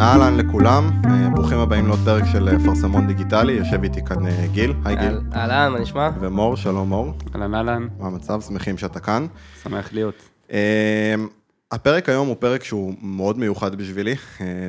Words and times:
אהלן 0.00 0.36
לכולם, 0.36 0.90
אה, 1.04 1.30
ברוכים 1.30 1.58
הבאים 1.58 1.86
לעוד 1.86 1.98
פרק 2.04 2.24
של 2.32 2.48
אה, 2.48 2.58
פרסמון 2.64 3.06
דיגיטלי, 3.06 3.52
יושב 3.52 3.82
איתי 3.82 4.04
כאן 4.04 4.26
אה, 4.26 4.46
גיל, 4.52 4.74
היי 4.84 4.96
גיל. 4.96 5.20
אהלן, 5.34 5.72
מה 5.72 5.80
נשמע? 5.80 6.10
ומור, 6.20 6.56
שלום 6.56 6.88
מור. 6.88 7.12
אהלן 7.34 7.54
אהלן, 7.54 7.88
מה 7.98 8.06
המצב? 8.06 8.40
שמחים 8.40 8.78
שאתה 8.78 9.00
כאן. 9.00 9.26
שמח 9.62 9.92
להיות. 9.92 10.28
הפרק 11.72 12.08
היום 12.08 12.28
הוא 12.28 12.36
פרק 12.38 12.64
שהוא 12.64 12.94
מאוד 13.02 13.38
מיוחד 13.38 13.74
בשבילי, 13.74 14.14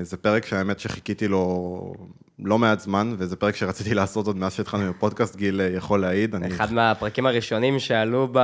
זה 0.02 0.18
פרק 0.18 0.46
שהאמת 0.46 0.80
שחיכיתי 0.80 1.28
לו 1.28 1.94
לא 2.40 2.60
מעט 2.60 2.80
זמן, 2.80 3.16
וזה 3.18 3.36
פרק 3.36 3.56
שרציתי 3.56 3.94
לעשות 3.94 4.28
עוד 4.28 4.38
מאז 4.38 4.54
שהתחלנו 4.54 4.84
עם 4.84 4.90
הפודקאסט, 4.90 5.36
גיל 5.36 5.62
יכול 5.76 6.02
להעיד. 6.02 6.36
אחד 6.36 6.74
מהפרקים 6.74 7.26
הראשונים 7.26 7.80
שעלו 7.80 8.28
ב... 8.32 8.40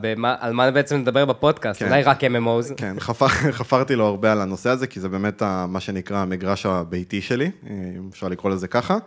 במה... 0.00 0.36
על 0.40 0.52
מה 0.52 0.70
בעצם 0.70 0.96
נדבר 0.96 1.24
בפודקאסט, 1.24 1.80
כן. 1.80 1.86
אולי 1.86 2.02
רק 2.02 2.24
MMOs. 2.24 2.74
כן, 2.76 3.00
חפר... 3.00 3.28
חפרתי 3.60 3.96
לו 3.96 4.06
הרבה 4.06 4.32
על 4.32 4.40
הנושא 4.40 4.70
הזה, 4.70 4.86
כי 4.86 5.00
זה 5.00 5.08
באמת 5.08 5.42
מה 5.68 5.80
שנקרא 5.80 6.18
המגרש 6.18 6.66
הביתי 6.66 7.22
שלי, 7.22 7.50
אם 7.70 8.08
אפשר 8.10 8.28
לקרוא 8.28 8.52
לזה 8.52 8.68
ככה. 8.68 8.98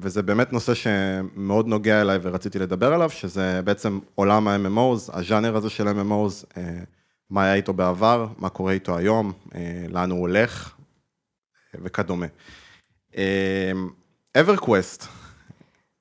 וזה 0.00 0.22
באמת 0.22 0.52
נושא 0.52 0.74
שמאוד 0.74 1.66
נוגע 1.66 2.00
אליי 2.00 2.18
ורציתי 2.22 2.58
לדבר 2.58 2.94
עליו, 2.94 3.10
שזה 3.10 3.60
בעצם 3.64 3.98
עולם 4.14 4.48
ה-MMOs, 4.48 5.10
הז'אנר 5.12 5.56
הזה 5.56 5.70
של 5.70 5.88
MMOs, 5.88 6.60
מה 7.30 7.44
היה 7.44 7.54
איתו 7.54 7.72
בעבר, 7.72 8.26
מה 8.38 8.48
קורה 8.48 8.72
איתו 8.72 8.96
היום, 8.96 9.32
לאן 9.88 10.10
הוא 10.10 10.20
הולך 10.20 10.74
וכדומה. 11.74 12.26
אברקווסט. 14.40 15.25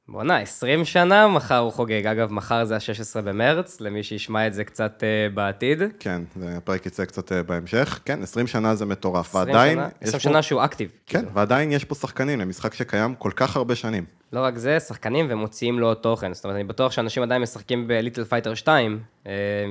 בואנה, 0.10 0.38
20 0.38 0.86
שנה, 0.86 1.28
מחר 1.28 1.58
הוא 1.58 1.72
חוגג. 1.72 2.08
אגב, 2.08 2.32
מחר 2.32 2.66
זה 2.66 2.76
ה-16 2.76 3.22
במרץ, 3.22 3.82
למי 3.82 4.04
שישמע 4.04 4.48
את 4.48 4.54
זה 4.54 4.64
קצת 4.64 5.04
uh, 5.04 5.34
בעתיד. 5.34 5.82
כן, 6.00 6.22
הפרק 6.58 6.86
יצא 6.86 7.06
קצת 7.06 7.32
uh, 7.32 7.36
בהמשך. 7.46 8.00
כן, 8.06 8.24
20 8.24 8.48
שנה 8.48 8.76
זה 8.76 8.86
מטורף, 8.86 9.36
ועדיין... 9.36 9.80
20 9.80 10.12
שנה, 10.12 10.20
שנה 10.20 10.42
שהוא 10.42 10.64
active. 10.64 10.92
כן, 11.06 11.20
כאילו. 11.20 11.34
ועדיין 11.34 11.72
יש 11.72 11.86
פה 11.86 11.96
שחקנים 11.96 12.40
למשחק 12.40 12.74
שקיים 12.74 13.16
כל 13.16 13.32
כך 13.36 13.56
הרבה 13.56 13.76
שנים. 13.76 14.06
לא 14.34 14.40
רק 14.40 14.58
זה, 14.58 14.80
שחקנים 14.80 15.28
ומוציאים 15.30 15.80
לו 15.80 15.96
תוכן. 15.96 16.34
זאת 16.34 16.44
אומרת, 16.44 16.56
אני 16.56 16.64
בטוח 16.64 16.92
שאנשים 16.92 17.24
עדיין 17.24 17.42
משחקים 17.42 17.88
ב 17.88 17.93
Little 17.93 18.24
Fighter 18.24 18.54
2, 18.54 19.00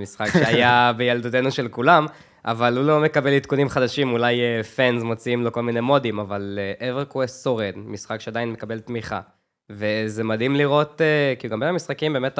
משחק 0.02 0.28
שהיה 0.44 0.92
בילדותנו 0.96 1.50
של 1.50 1.68
כולם. 1.68 2.06
אבל 2.44 2.76
הוא 2.76 2.84
לא 2.84 3.00
מקבל 3.00 3.32
עדכונים 3.32 3.68
חדשים, 3.68 4.12
אולי 4.12 4.40
fans 4.76 5.02
אה, 5.02 5.06
מוציאים 5.06 5.42
לו 5.42 5.52
כל 5.52 5.62
מיני 5.62 5.80
מודים, 5.80 6.18
אבל 6.18 6.58
EverQuest 6.90 7.44
שורד, 7.44 7.72
משחק 7.76 8.20
שעדיין 8.20 8.52
מקבל 8.52 8.80
תמיכה. 8.80 9.20
וזה 9.70 10.24
מדהים 10.24 10.56
לראות, 10.56 11.00
אה, 11.00 11.34
כי 11.38 11.48
גם 11.48 11.60
בין 11.60 11.68
המשחקים 11.68 12.12
באמת 12.12 12.38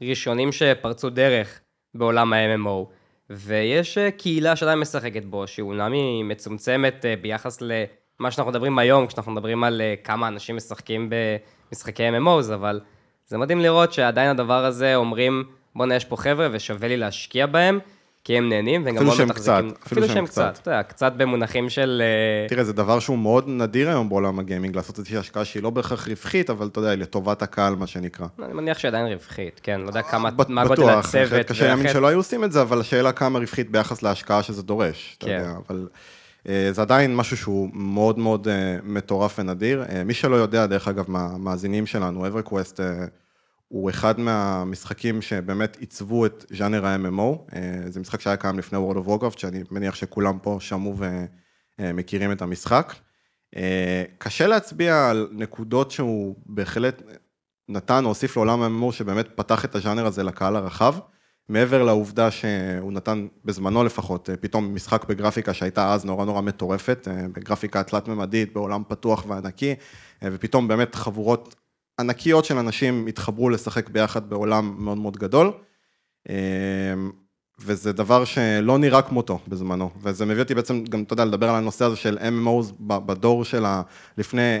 הראשונים 0.00 0.52
שפרצו 0.52 1.10
דרך 1.10 1.60
בעולם 1.94 2.32
ה-MMO. 2.32 2.84
ויש 3.30 3.98
קהילה 4.16 4.56
שעדיין 4.56 4.78
משחקת 4.78 5.24
בו, 5.24 5.46
שהיא 5.46 5.62
אומנם 5.62 5.92
היא 5.92 6.24
מצומצמת 6.24 7.04
ביחס 7.22 7.58
למה 7.60 8.30
שאנחנו 8.30 8.50
מדברים 8.50 8.78
היום, 8.78 9.06
כשאנחנו 9.06 9.32
מדברים 9.32 9.64
על 9.64 9.82
כמה 10.04 10.28
אנשים 10.28 10.56
משחקים 10.56 11.10
במשחקי 11.70 12.08
MMOs, 12.08 12.54
אבל 12.54 12.80
זה 13.26 13.38
מדהים 13.38 13.60
לראות 13.60 13.92
שעדיין 13.92 14.30
הדבר 14.30 14.64
הזה 14.64 14.96
אומרים, 14.96 15.44
בוא'נה, 15.74 15.94
יש 15.94 16.04
פה 16.04 16.16
חבר'ה 16.16 16.48
ושווה 16.52 16.88
לי 16.88 16.96
להשקיע 16.96 17.46
בהם. 17.46 17.78
כי 18.24 18.38
הם 18.38 18.48
נהנים, 18.48 18.84
והם 18.84 18.94
גם 18.94 19.06
מאוד 19.06 19.24
מתחזקים. 19.24 19.70
אפילו 19.86 20.08
שהם 20.08 20.26
קצת. 20.26 20.58
אתה 20.62 20.70
יודע, 20.70 20.82
קצת 20.82 21.12
במונחים 21.16 21.70
של... 21.70 22.02
אה, 22.04 22.48
תראה, 22.48 22.64
זה 22.64 22.72
דבר 22.72 22.98
שהוא 22.98 23.18
מאוד 23.18 23.44
נדיר 23.48 23.88
היום 23.88 24.08
בעולם 24.08 24.38
הגיימינג, 24.38 24.76
לעשות 24.76 24.98
איזושהי 24.98 25.16
השקעה 25.16 25.44
שהיא 25.44 25.62
לא 25.62 25.70
בהכרח 25.70 26.08
רווחית, 26.08 26.50
אבל 26.50 26.66
אתה 26.66 26.80
יודע, 26.80 26.96
לטובת 26.96 27.42
הקהל, 27.42 27.74
מה 27.74 27.86
שנקרא. 27.86 28.26
אני 28.42 28.52
מניח 28.52 28.78
שעדיין 28.78 29.06
רווחית, 29.06 29.60
כן, 29.62 29.80
לא 29.80 29.88
יודע 29.88 30.02
כמה, 30.02 30.30
מה 30.48 30.66
גודל 30.66 30.88
הצוות. 30.88 31.32
בטוח, 31.32 31.56
קשה 31.56 31.66
להאמין 31.66 31.92
שלא 31.92 32.06
היו 32.06 32.18
עושים 32.18 32.44
את 32.44 32.52
זה, 32.52 32.62
אבל 32.62 32.80
השאלה 32.80 33.12
כמה 33.12 33.38
רווחית 33.38 33.70
ביחס 33.70 34.02
להשקעה 34.02 34.42
שזה 34.42 34.62
דורש. 34.62 35.16
כן. 35.20 35.50
אבל... 35.66 35.88
אה, 36.48 36.68
זה 36.72 36.82
עדיין 36.82 37.16
משהו 37.16 37.36
שהוא 37.36 37.68
מאוד 37.72 38.18
מאוד 38.18 38.48
אה, 38.48 38.76
מטורף 38.82 39.38
ונדיר. 39.38 39.84
מי 40.04 40.14
שלא 40.14 40.36
יודע, 40.36 40.66
דרך 40.66 40.88
אגב, 40.88 41.10
מהמאזינים 41.10 41.86
שלנו, 41.86 42.26
אברקווסט 42.26 42.80
הוא 43.68 43.90
אחד 43.90 44.20
מהמשחקים 44.20 45.22
שבאמת 45.22 45.76
עיצבו 45.76 46.26
את 46.26 46.44
ז'אנר 46.50 46.86
ה-MMO, 46.86 47.54
אה, 47.54 47.90
זה 47.90 48.00
משחק 48.00 48.20
שהיה 48.20 48.36
קיים 48.36 48.58
לפני 48.58 48.78
World 48.78 48.96
of 48.96 49.08
Warcraft, 49.08 49.38
שאני 49.38 49.62
מניח 49.70 49.94
שכולם 49.94 50.38
פה 50.42 50.56
שמעו 50.60 50.96
ומכירים 51.78 52.32
את 52.32 52.42
המשחק. 52.42 52.94
אה, 53.56 54.04
קשה 54.18 54.46
להצביע 54.46 55.08
על 55.10 55.28
נקודות 55.32 55.90
שהוא 55.90 56.34
בהחלט 56.46 57.02
נתן 57.68 58.04
או 58.04 58.08
הוסיף 58.08 58.36
לעולם 58.36 58.62
ה-MMO, 58.62 58.92
שבאמת 58.92 59.28
פתח 59.34 59.64
את 59.64 59.74
הז'אנר 59.74 60.06
הזה 60.06 60.22
לקהל 60.22 60.56
הרחב, 60.56 60.94
מעבר 61.48 61.84
לעובדה 61.84 62.30
שהוא 62.30 62.92
נתן, 62.92 63.26
בזמנו 63.44 63.84
לפחות, 63.84 64.30
אה, 64.30 64.36
פתאום 64.36 64.74
משחק 64.74 65.04
בגרפיקה 65.04 65.54
שהייתה 65.54 65.94
אז 65.94 66.04
נורא 66.04 66.24
נורא 66.24 66.40
מטורפת, 66.40 67.08
בגרפיקה 67.32 67.82
תלת-ממדית, 67.82 68.52
בעולם 68.52 68.82
פתוח 68.88 69.24
וענקי, 69.28 69.74
ופתאום 70.24 70.68
באמת 70.68 70.94
חבורות 70.94 71.54
ענקיות 72.00 72.44
של 72.44 72.58
אנשים 72.58 73.06
התחברו 73.06 73.50
לשחק 73.50 73.88
ביחד 73.88 74.30
בעולם 74.30 74.74
מאוד 74.78 74.98
מאוד 74.98 75.16
גדול, 75.16 75.52
אמ, 76.28 76.34
וזה 77.60 77.92
דבר 77.92 78.24
שלא 78.24 78.78
נראה 78.78 79.02
כמותו 79.02 79.38
בזמנו, 79.48 79.90
וזה 80.02 80.26
מביא 80.26 80.42
אותי 80.42 80.54
בעצם 80.54 80.84
גם, 80.84 81.02
אתה 81.02 81.12
יודע, 81.12 81.24
לדבר 81.24 81.48
על 81.48 81.54
הנושא 81.54 81.84
הזה 81.84 81.96
של 81.96 82.18
MMOs 82.18 82.72
בדור 82.80 83.44
של 83.44 83.64
לפני 84.18 84.58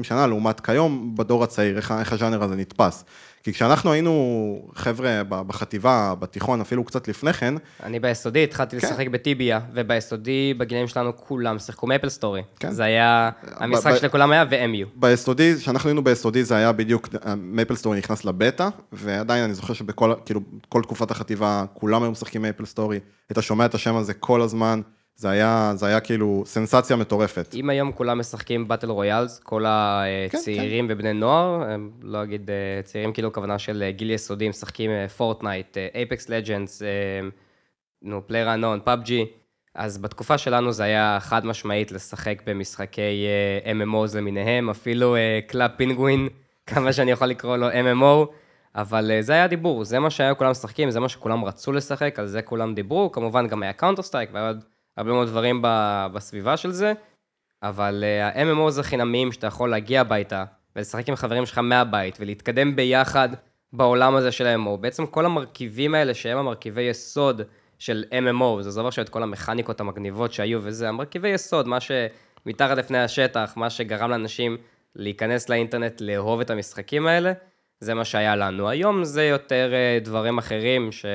10-20 0.00 0.02
שנה, 0.02 0.26
לעומת 0.26 0.60
כיום, 0.60 1.14
בדור 1.16 1.44
הצעיר, 1.44 1.76
איך, 1.76 1.94
איך 2.00 2.12
הז'אנר 2.12 2.42
הזה 2.42 2.56
נתפס. 2.56 3.04
כי 3.46 3.52
כשאנחנו 3.52 3.92
היינו 3.92 4.68
חבר'ה 4.74 5.22
בחטיבה, 5.28 6.14
בתיכון, 6.18 6.60
אפילו 6.60 6.84
קצת 6.84 7.08
לפני 7.08 7.32
כן... 7.32 7.54
אני 7.82 8.00
ביסודי 8.00 8.44
התחלתי 8.44 8.80
כן. 8.80 8.86
לשחק 8.86 9.08
ב 9.08 9.15
Tibia, 9.15 9.60
וביסודי, 9.74 10.54
בגילאים 10.54 10.88
שלנו 10.88 11.16
כולם 11.16 11.58
שיחקו 11.58 11.86
MapleStory. 11.86 12.42
כן. 12.60 12.70
זה 12.70 12.84
היה, 12.84 13.30
המשחק 13.56 13.96
של 14.00 14.08
כולם 14.08 14.30
היה 14.30 14.44
ו-MU. 14.50 14.86
ביסודי, 14.94 15.54
כשאנחנו 15.58 15.88
היינו 15.88 16.04
ביסודי, 16.04 16.44
זה 16.44 16.56
היה 16.56 16.72
בדיוק, 16.72 17.08
MapleStory 17.36 17.98
נכנס 17.98 18.24
לבטא, 18.24 18.68
ועדיין 18.92 19.44
אני 19.44 19.54
זוכר 19.54 19.72
שבכל, 19.72 20.12
כאילו, 20.24 20.40
כל 20.68 20.82
תקופת 20.82 21.10
החטיבה, 21.10 21.64
כולם 21.74 22.02
היו 22.02 22.10
משחקים 22.10 22.42
MapleStory, 22.42 23.00
היית 23.30 23.38
שומע 23.40 23.64
את 23.64 23.74
השם 23.74 23.96
הזה 23.96 24.14
כל 24.14 24.42
הזמן. 24.42 24.80
זה 25.18 25.30
היה, 25.30 25.72
זה 25.74 25.86
היה 25.86 26.00
כאילו 26.00 26.42
סנסציה 26.46 26.96
מטורפת. 26.96 27.54
אם 27.54 27.70
היום 27.70 27.92
כולם 27.92 28.18
משחקים 28.18 28.68
battle 28.68 28.90
royales, 28.90 29.38
כל 29.38 29.64
הצעירים 29.68 30.88
כן, 30.88 30.94
כן. 30.94 30.98
ובני 30.98 31.12
נוער, 31.12 31.76
לא 32.02 32.22
אגיד 32.22 32.50
אה, 32.50 32.82
צעירים 32.82 33.12
כאילו 33.12 33.32
כוונה 33.32 33.58
של 33.58 33.82
אה, 33.82 33.90
גיל 33.90 34.10
יסודי, 34.10 34.48
משחקים 34.48 34.90
Fortnite, 35.16 35.76
Apex 35.94 36.28
Legends, 36.28 36.82
נו, 38.02 38.26
PlayerUnknown, 38.26 38.80
PUBG, 38.84 39.26
אז 39.74 39.98
בתקופה 39.98 40.38
שלנו 40.38 40.72
זה 40.72 40.84
היה 40.84 41.18
חד 41.20 41.46
משמעית 41.46 41.92
לשחק 41.92 42.42
במשחקי 42.46 43.26
אה, 43.64 43.72
MMOs 43.72 44.16
למיניהם, 44.16 44.70
אפילו 44.70 45.16
Club 45.46 45.70
Penguin, 45.76 46.28
כמה 46.70 46.92
שאני 46.92 47.10
יכול 47.10 47.28
לקרוא 47.28 47.56
לו 47.56 47.70
MMO, 47.70 48.32
אבל 48.74 49.10
זה 49.20 49.32
היה 49.32 49.46
דיבור, 49.46 49.84
זה 49.84 49.98
מה 49.98 50.10
שהיו 50.10 50.36
כולם 50.36 50.50
משחקים, 50.50 50.90
זה 50.90 51.00
מה 51.00 51.08
שכולם 51.08 51.44
רצו 51.44 51.72
לשחק, 51.72 52.18
על 52.18 52.26
זה 52.26 52.42
כולם 52.42 52.74
דיברו, 52.74 53.12
כמובן 53.12 53.46
גם 53.46 53.62
היה 53.62 53.72
Counter-Strike 53.72 54.30
והיה 54.32 54.46
עוד... 54.46 54.75
הרבה 54.96 55.12
מאוד 55.12 55.28
דברים 55.28 55.60
בסביבה 56.12 56.56
של 56.56 56.70
זה, 56.70 56.92
אבל 57.62 58.04
אה, 58.06 58.28
ה-MMO 58.28 58.70
זה 58.70 58.82
חינמיים 58.82 59.32
שאתה 59.32 59.46
יכול 59.46 59.70
להגיע 59.70 60.00
הביתה 60.00 60.44
ולשחק 60.76 61.08
עם 61.08 61.16
חברים 61.16 61.46
שלך 61.46 61.58
מהבית 61.58 62.16
ולהתקדם 62.20 62.76
ביחד 62.76 63.28
בעולם 63.72 64.16
הזה 64.16 64.32
של 64.32 64.56
MMO. 64.56 64.76
בעצם 64.76 65.06
כל 65.06 65.26
המרכיבים 65.26 65.94
האלה 65.94 66.14
שהם 66.14 66.38
המרכיבי 66.38 66.82
יסוד 66.82 67.42
של 67.78 68.04
MMO, 68.10 68.62
זה 68.62 68.68
עזוב 68.68 68.86
עכשיו 68.86 69.04
את 69.04 69.08
כל 69.08 69.22
המכניקות 69.22 69.80
המגניבות 69.80 70.32
שהיו 70.32 70.60
וזה, 70.62 70.88
המרכיבי 70.88 71.28
יסוד, 71.28 71.68
מה 71.68 71.78
שמתחת 71.80 72.76
לפני 72.76 72.98
השטח, 72.98 73.52
מה 73.56 73.70
שגרם 73.70 74.10
לאנשים 74.10 74.56
להיכנס 74.96 75.48
לאינטרנט, 75.48 76.00
לאהוב 76.00 76.40
את 76.40 76.50
המשחקים 76.50 77.06
האלה, 77.06 77.32
זה 77.80 77.94
מה 77.94 78.04
שהיה 78.04 78.36
לנו. 78.36 78.68
היום 78.68 79.04
זה 79.04 79.24
יותר 79.24 79.70
אה, 79.74 79.98
דברים 80.02 80.38
אחרים 80.38 80.92
ש... 80.92 81.06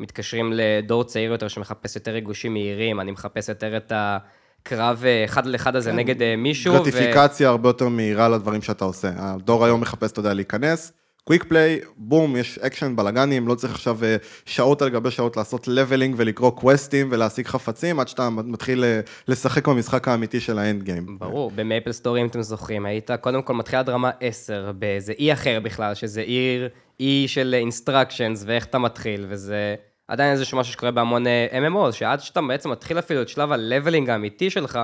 מתקשרים 0.00 0.52
לדור 0.54 1.04
צעיר 1.04 1.32
יותר 1.32 1.48
שמחפש 1.48 1.96
יותר 1.96 2.10
ריגושים 2.10 2.52
מהירים, 2.52 3.00
אני 3.00 3.10
מחפש 3.10 3.48
יותר 3.48 3.76
את 3.76 3.92
הקרב 3.94 5.02
אה, 5.06 5.24
אחד 5.24 5.46
על 5.46 5.54
אחד 5.54 5.76
הזה 5.76 5.90
כן. 5.90 5.96
נגד 5.96 6.22
אה, 6.22 6.36
מישהו. 6.36 6.72
גרטיפיקציה 6.72 7.48
ו... 7.48 7.50
הרבה 7.50 7.68
יותר 7.68 7.88
מהירה 7.88 8.28
לדברים 8.28 8.62
שאתה 8.62 8.84
עושה. 8.84 9.10
הדור 9.16 9.64
היום 9.64 9.80
מחפש, 9.80 10.12
אתה 10.12 10.20
יודע, 10.20 10.34
להיכנס. 10.34 10.92
quick 11.24 11.44
play, 11.44 11.80
בום, 11.96 12.36
יש 12.36 12.58
אקשן, 12.58 12.96
בלאגנים, 12.96 13.48
לא 13.48 13.54
צריך 13.54 13.72
עכשיו 13.72 14.04
אה, 14.04 14.16
שעות 14.44 14.82
על 14.82 14.88
גבי 14.88 15.10
שעות 15.10 15.36
לעשות 15.36 15.68
leveling 15.68 16.14
ולקרוא 16.18 16.50
קווסטים 16.50 17.08
ולהשיג 17.12 17.46
חפצים, 17.46 18.00
עד 18.00 18.08
שאתה 18.08 18.30
מתחיל 18.30 18.84
לשחק 19.28 19.68
במשחק 19.68 20.08
האמיתי 20.08 20.40
של 20.40 20.58
ה 20.58 20.64
end 20.64 20.82
game. 20.82 21.18
ברור, 21.18 21.50
ב 21.54 21.92
MapleStory, 21.92 22.20
אם 22.22 22.26
אתם 22.26 22.42
זוכרים, 22.42 22.86
היית 22.86 23.10
קודם 23.20 23.42
כל 23.42 23.54
מתחיל 23.54 23.78
עד 23.78 23.88
רמה 23.88 24.10
10, 24.20 24.72
באיזה 24.78 25.12
אי 25.18 25.32
אחר 25.32 25.60
בכלל, 25.62 25.94
שזה 25.94 26.20
עיר, 26.20 26.68
אי 27.00 27.24
של 27.28 27.54
instructions, 27.58 28.44
ואיך 28.46 28.64
אתה 28.64 28.78
מתחיל, 28.78 29.26
וזה... 29.28 29.74
עדיין 30.08 30.32
איזשהו 30.32 30.58
משהו 30.58 30.72
שקורה 30.72 30.90
בהמון 30.90 31.24
MMO, 31.52 31.92
שעד 31.92 32.20
שאתה 32.20 32.40
בעצם 32.48 32.70
מתחיל 32.70 32.98
אפילו 32.98 33.22
את 33.22 33.28
שלב 33.28 33.52
ה 33.52 33.58
leveling 33.58 34.10
האמיתי 34.10 34.50
שלך, 34.50 34.78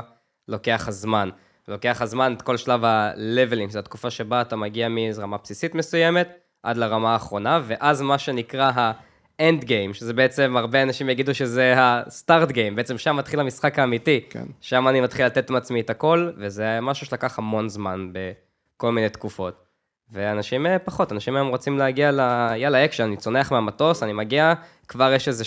לוקח 0.48 0.84
הזמן. 0.88 1.28
לוקח 1.68 2.02
הזמן 2.02 2.34
את 2.36 2.42
כל 2.42 2.56
שלב 2.56 2.84
ה 2.84 2.93
leveling, 2.93 3.70
זו 3.70 3.78
התקופה 3.78 4.10
שבה 4.10 4.40
אתה 4.40 4.56
מגיע 4.56 4.88
מאיזו 4.88 5.22
רמה 5.22 5.36
בסיסית 5.36 5.74
מסוימת, 5.74 6.28
עד 6.62 6.76
לרמה 6.76 7.12
האחרונה, 7.12 7.60
ואז 7.66 8.02
מה 8.02 8.18
שנקרא 8.18 8.70
ה-end 8.74 9.62
game, 9.62 9.92
שזה 9.92 10.12
בעצם, 10.12 10.56
הרבה 10.56 10.82
אנשים 10.82 11.10
יגידו 11.10 11.34
שזה 11.34 11.78
ה-start 11.78 12.50
game, 12.50 12.74
בעצם 12.74 12.98
שם 12.98 13.16
מתחיל 13.16 13.40
המשחק 13.40 13.78
האמיתי. 13.78 14.20
כן. 14.30 14.44
שם 14.60 14.88
אני 14.88 15.00
מתחיל 15.00 15.26
לתת 15.26 15.50
מעצמי 15.50 15.80
את 15.80 15.90
הכל, 15.90 16.30
וזה 16.36 16.78
משהו 16.82 17.06
שלקח 17.06 17.38
המון 17.38 17.68
זמן 17.68 18.08
בכל 18.12 18.92
מיני 18.92 19.08
תקופות. 19.08 19.61
ואנשים 20.12 20.66
אה, 20.66 20.78
פחות, 20.78 21.12
אנשים 21.12 21.36
היום 21.36 21.48
רוצים 21.48 21.78
להגיע 21.78 22.12
ל... 22.12 22.20
יאללה, 22.56 22.84
אקשן, 22.84 23.04
אני 23.04 23.16
צונח 23.16 23.52
מהמטוס, 23.52 24.02
אני 24.02 24.12
מגיע, 24.12 24.52
כבר 24.88 25.12
יש 25.12 25.28
איזה 25.28 25.44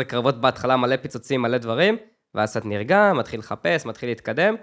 8-10 0.00 0.04
קרבות 0.04 0.40
בהתחלה, 0.40 0.76
מלא 0.76 0.96
פיצוצים, 0.96 1.42
מלא 1.42 1.58
דברים, 1.58 1.96
ואז 2.34 2.50
קצת 2.50 2.64
נרגע, 2.64 3.12
מתחיל 3.16 3.40
לחפש, 3.40 3.86
מתחיל 3.86 4.08
להתקדם, 4.08 4.54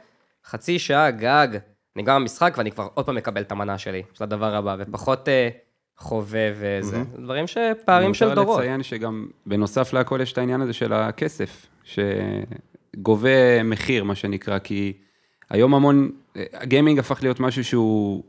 חצי 0.45 0.79
שעה 0.79 1.11
גג, 1.11 1.47
נגמר 1.95 2.13
המשחק 2.13 2.53
ואני 2.57 2.71
כבר 2.71 2.87
עוד 2.93 3.05
פעם 3.05 3.15
מקבל 3.15 3.41
את 3.41 3.51
המנה 3.51 3.77
שלי, 3.77 4.03
של 4.13 4.23
הדבר 4.23 4.55
הבא, 4.55 4.75
ופחות 4.79 5.29
אה, 5.29 5.49
חובב 5.97 6.55
וזה, 6.59 7.01
mm-hmm. 7.01 7.21
דברים 7.21 7.47
שפערים 7.47 8.13
של 8.13 8.25
דורות. 8.25 8.37
אני 8.37 8.45
רוצה 8.45 8.61
לציין 8.61 8.83
שגם 8.83 9.27
בנוסף 9.45 9.93
להכל 9.93 10.19
יש 10.21 10.33
את 10.33 10.37
העניין 10.37 10.61
הזה 10.61 10.73
של 10.73 10.93
הכסף, 10.93 11.65
שגובה 11.83 13.63
מחיר, 13.63 14.03
מה 14.03 14.15
שנקרא, 14.15 14.59
כי 14.59 14.93
היום 15.49 15.75
המון, 15.75 16.11
הגיימינג 16.35 16.99
הפך 16.99 17.19
להיות 17.21 17.39
משהו 17.39 17.63
שהוא 17.63 18.23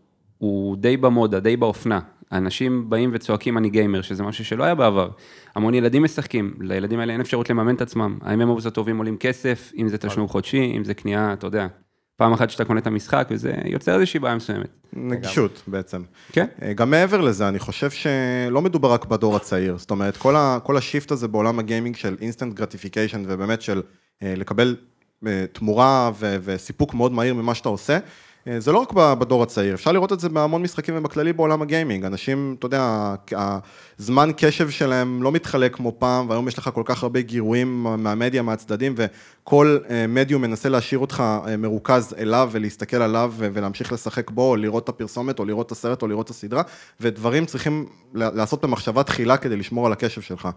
די 0.77 0.97
במודה, 0.97 1.41
די 1.41 1.57
באופנה. 1.57 2.01
אנשים 2.33 2.91
באים 2.91 3.11
וצועקים 3.13 3.59
אני 3.59 3.71
גיימר, 3.71 4.03
שזה 4.03 4.23
משהו 4.23 4.45
שלא 4.45 4.65
היה 4.65 4.75
בעבר. 4.75 5.09
המון 5.55 5.75
ילדים 5.75 6.03
משחקים, 6.03 6.55
לילדים 6.61 7.01
האלה 7.01 7.13
אין 7.13 7.21
אפשרות 7.21 7.51
לממן 7.51 7.75
את 7.75 7.81
עצמם. 7.81 8.19
ה-MMOs 8.23 8.69
הטובים 8.69 8.99
עולים 8.99 9.17
כסף, 9.17 9.73
אם 9.77 9.89
זה 9.89 9.99
תשלום 9.99 10.29
חודשי, 10.29 10.73
אם 10.77 10.85
זה 10.85 10.95
קנייה, 10.95 11.33
אתה 11.33 11.47
יודע, 11.47 11.67
פעם 12.17 12.33
אחת 12.33 12.51
שאתה 12.51 12.65
קונה 12.65 12.81
את 12.81 12.87
המשחק, 12.87 13.29
וזה 13.31 13.53
יוצר 13.65 13.95
איזושהי 13.95 14.21
בעיה 14.21 14.35
מסוימת. 14.35 14.69
נגישות 14.93 15.63
בעצם. 15.67 16.03
כן. 16.33 16.47
אה, 16.63 16.73
גם 16.73 16.91
מעבר 16.91 17.21
לזה, 17.21 17.49
אני 17.49 17.59
חושב 17.59 17.91
שלא 17.91 18.63
מדובר 18.63 18.93
רק 18.93 19.05
בדור 19.05 19.37
הצעיר, 19.37 19.79
זאת 19.79 19.91
אומרת, 19.91 20.17
כל, 20.17 20.37
ה, 20.37 20.59
כל 20.63 20.77
ה 20.77 20.83
shift 20.83 21.11
הזה 21.11 21.29
בעולם 21.29 21.59
הגיימינג 21.59 21.97
של 21.97 22.17
instant 22.21 22.55
gratification, 22.55 23.23
ובאמת 23.27 23.63
של 23.63 23.83
אה, 24.23 24.35
לקבל 24.37 24.77
אה, 25.27 25.45
תמורה 25.53 26.11
ו, 26.19 26.37
וסיפוק 26.45 26.95
מאוד 26.95 27.13
מהיר 27.13 27.35
ממה 27.35 27.55
שאתה 27.55 27.69
עושה, 27.69 27.99
זה 28.59 28.73
לא 28.73 28.79
רק 28.79 28.93
בדור 28.93 29.43
הצעיר, 29.43 29.75
אפשר 29.75 29.93
לראות 29.93 30.13
את 30.13 30.21
זה 30.21 30.29
בהמון 30.29 30.63
משחקים 30.63 30.95
ובכללי 30.99 31.33
בעולם 31.33 31.63
הגיימינג. 31.63 32.05
אנשים, 32.05 32.57
אתה 32.59 32.67
יודע, 32.67 33.15
הזמן 33.99 34.31
קשב 34.37 34.71
שלהם 34.71 35.23
לא 35.23 35.33
מתחלק 35.33 35.75
כמו 35.77 35.93
פעם, 35.99 36.31
והיום 36.31 36.49
יש 36.49 36.59
לך 36.59 36.71
כל 36.75 36.83
כך 36.85 37.03
הרבה 37.03 37.21
גירויים 37.21 37.83
מהמדיה, 37.83 38.43
מהצדדים, 38.43 38.95
וכל 38.97 39.79
אה, 39.91 40.07
מדיום 40.07 40.43
מנסה 40.43 40.69
להשאיר 40.69 40.99
אותך 40.99 41.23
אה, 41.47 41.57
מרוכז 41.57 42.15
אליו 42.19 42.49
ולהסתכל 42.53 42.97
עליו 42.97 43.33
ולהמשיך 43.37 43.93
לשחק 43.93 44.31
בו, 44.31 44.51
או 44.51 44.57
לראות 44.57 44.85
את 44.85 44.89
הפרסומת, 44.89 45.39
או 45.39 45.45
לראות 45.45 45.67
את 45.67 45.73
הסרט, 45.73 46.03
או 46.03 46.07
לראות 46.07 46.27
את 46.27 46.31
הסדרה, 46.31 46.63
ודברים 47.01 47.47
צריכים 47.47 47.87
לעשות 48.15 48.65
במחשבה 48.65 49.03
תחילה 49.03 49.37
כדי 49.37 49.57
לשמור 49.57 49.87
על 49.87 49.93
הקשב 49.93 50.21
שלך. 50.21 50.49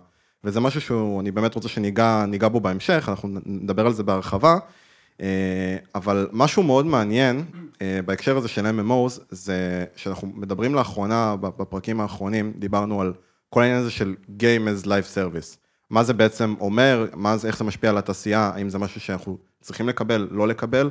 וזה 0.44 0.60
משהו 0.60 0.82
שאני 0.82 1.32
באמת 1.32 1.56
רוצה 1.56 1.70
שניגע 1.70 2.48
בו 2.52 2.60
בהמשך, 2.60 3.06
אנחנו 3.10 3.30
נדבר 3.46 3.86
על 3.86 3.94
זה 3.94 4.04
בהרחבה. 4.04 4.58
אה, 5.22 5.78
אבל 5.96 6.28
משהו 6.32 6.64
מאוד 6.64 6.86
מעניין 6.86 7.44
אה, 7.82 8.00
בהקשר 8.06 8.38
הזה 8.38 8.48
של 8.48 8.66
MMOs, 8.66 9.22
זה 9.30 9.86
שאנחנו 9.96 10.28
מדברים 10.36 10.76
לאחרונה, 10.76 11.36
בפרקים 11.36 12.02
האחרונים, 12.02 12.54
דיברנו 12.56 13.02
על 13.02 13.14
כל 13.50 13.62
העניין 13.62 13.80
הזה 13.80 13.92
של 13.92 14.16
Game 14.40 14.84
as 14.84 14.86
Life 14.86 15.16
Service. 15.16 15.58
מה 15.90 16.04
זה 16.04 16.14
בעצם 16.14 16.56
אומר, 16.60 17.08
מה 17.14 17.38
זה, 17.38 17.48
איך 17.48 17.58
זה 17.58 17.64
משפיע 17.64 17.90
על 17.90 17.98
התעשייה, 17.98 18.52
האם 18.56 18.70
זה 18.70 18.78
משהו 18.78 19.02
שאנחנו 19.02 19.38
צריכים 19.62 19.90
לקבל, 19.90 20.28
לא 20.32 20.48
לקבל. 20.48 20.90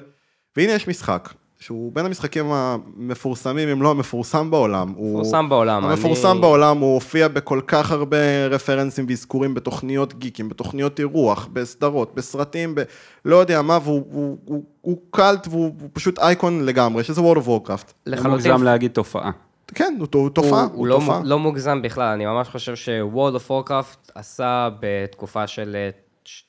והנה 0.57 0.73
יש 0.73 0.89
משחק, 0.89 1.29
שהוא 1.59 1.93
בין 1.93 2.07
המשחקים 2.07 2.47
המפורסמים, 2.53 3.69
אם 3.69 3.83
לא 3.83 3.91
המפורסם 3.91 4.51
בעולם. 4.51 4.91
מפורסם 4.91 5.49
בעולם. 5.49 5.85
המפורסם 5.85 6.31
אני... 6.31 6.41
בעולם, 6.41 6.79
הוא 6.79 6.95
הופיע 6.95 7.29
בכל 7.29 7.61
כך 7.67 7.91
הרבה 7.91 8.47
רפרנסים 8.51 9.07
ואזכורים 9.09 9.55
בתוכניות 9.55 10.15
גיקים, 10.15 10.49
בתוכניות 10.49 11.01
אירוח, 11.01 11.49
בסדרות, 11.53 12.15
בסרטים, 12.15 12.75
ב... 12.75 12.83
לא 13.25 13.37
יודע 13.37 13.63
מה, 13.63 13.79
והוא 13.83 14.05
הוא, 14.13 14.39
הוא, 14.45 14.65
הוא 14.81 14.99
קלט 15.11 15.47
והוא 15.51 15.73
פשוט 15.93 16.19
אייקון 16.19 16.65
לגמרי, 16.65 17.05
שזה 17.05 17.21
World 17.21 17.39
of 17.39 17.47
Warcraft. 17.47 17.93
לחלוטין. 18.07 18.31
מוגזם 18.31 18.63
להגיד 18.63 18.91
תופעה. 18.91 19.31
כן, 19.75 19.97
הוא 19.99 20.31
תופעה, 20.31 20.63
הוא, 20.63 20.71
הוא 20.73 20.87
לא, 20.87 20.95
תופעה. 20.95 21.21
לא 21.25 21.39
מוגזם 21.39 21.83
בכלל, 21.83 22.13
אני 22.13 22.27
ממש 22.27 22.49
חושב 22.49 22.77
ש-World 22.77 23.37
of 23.37 23.51
Warcraft 23.51 24.11
עשה 24.15 24.69
בתקופה 24.81 25.47
של 25.47 25.77
אה, 25.77 25.91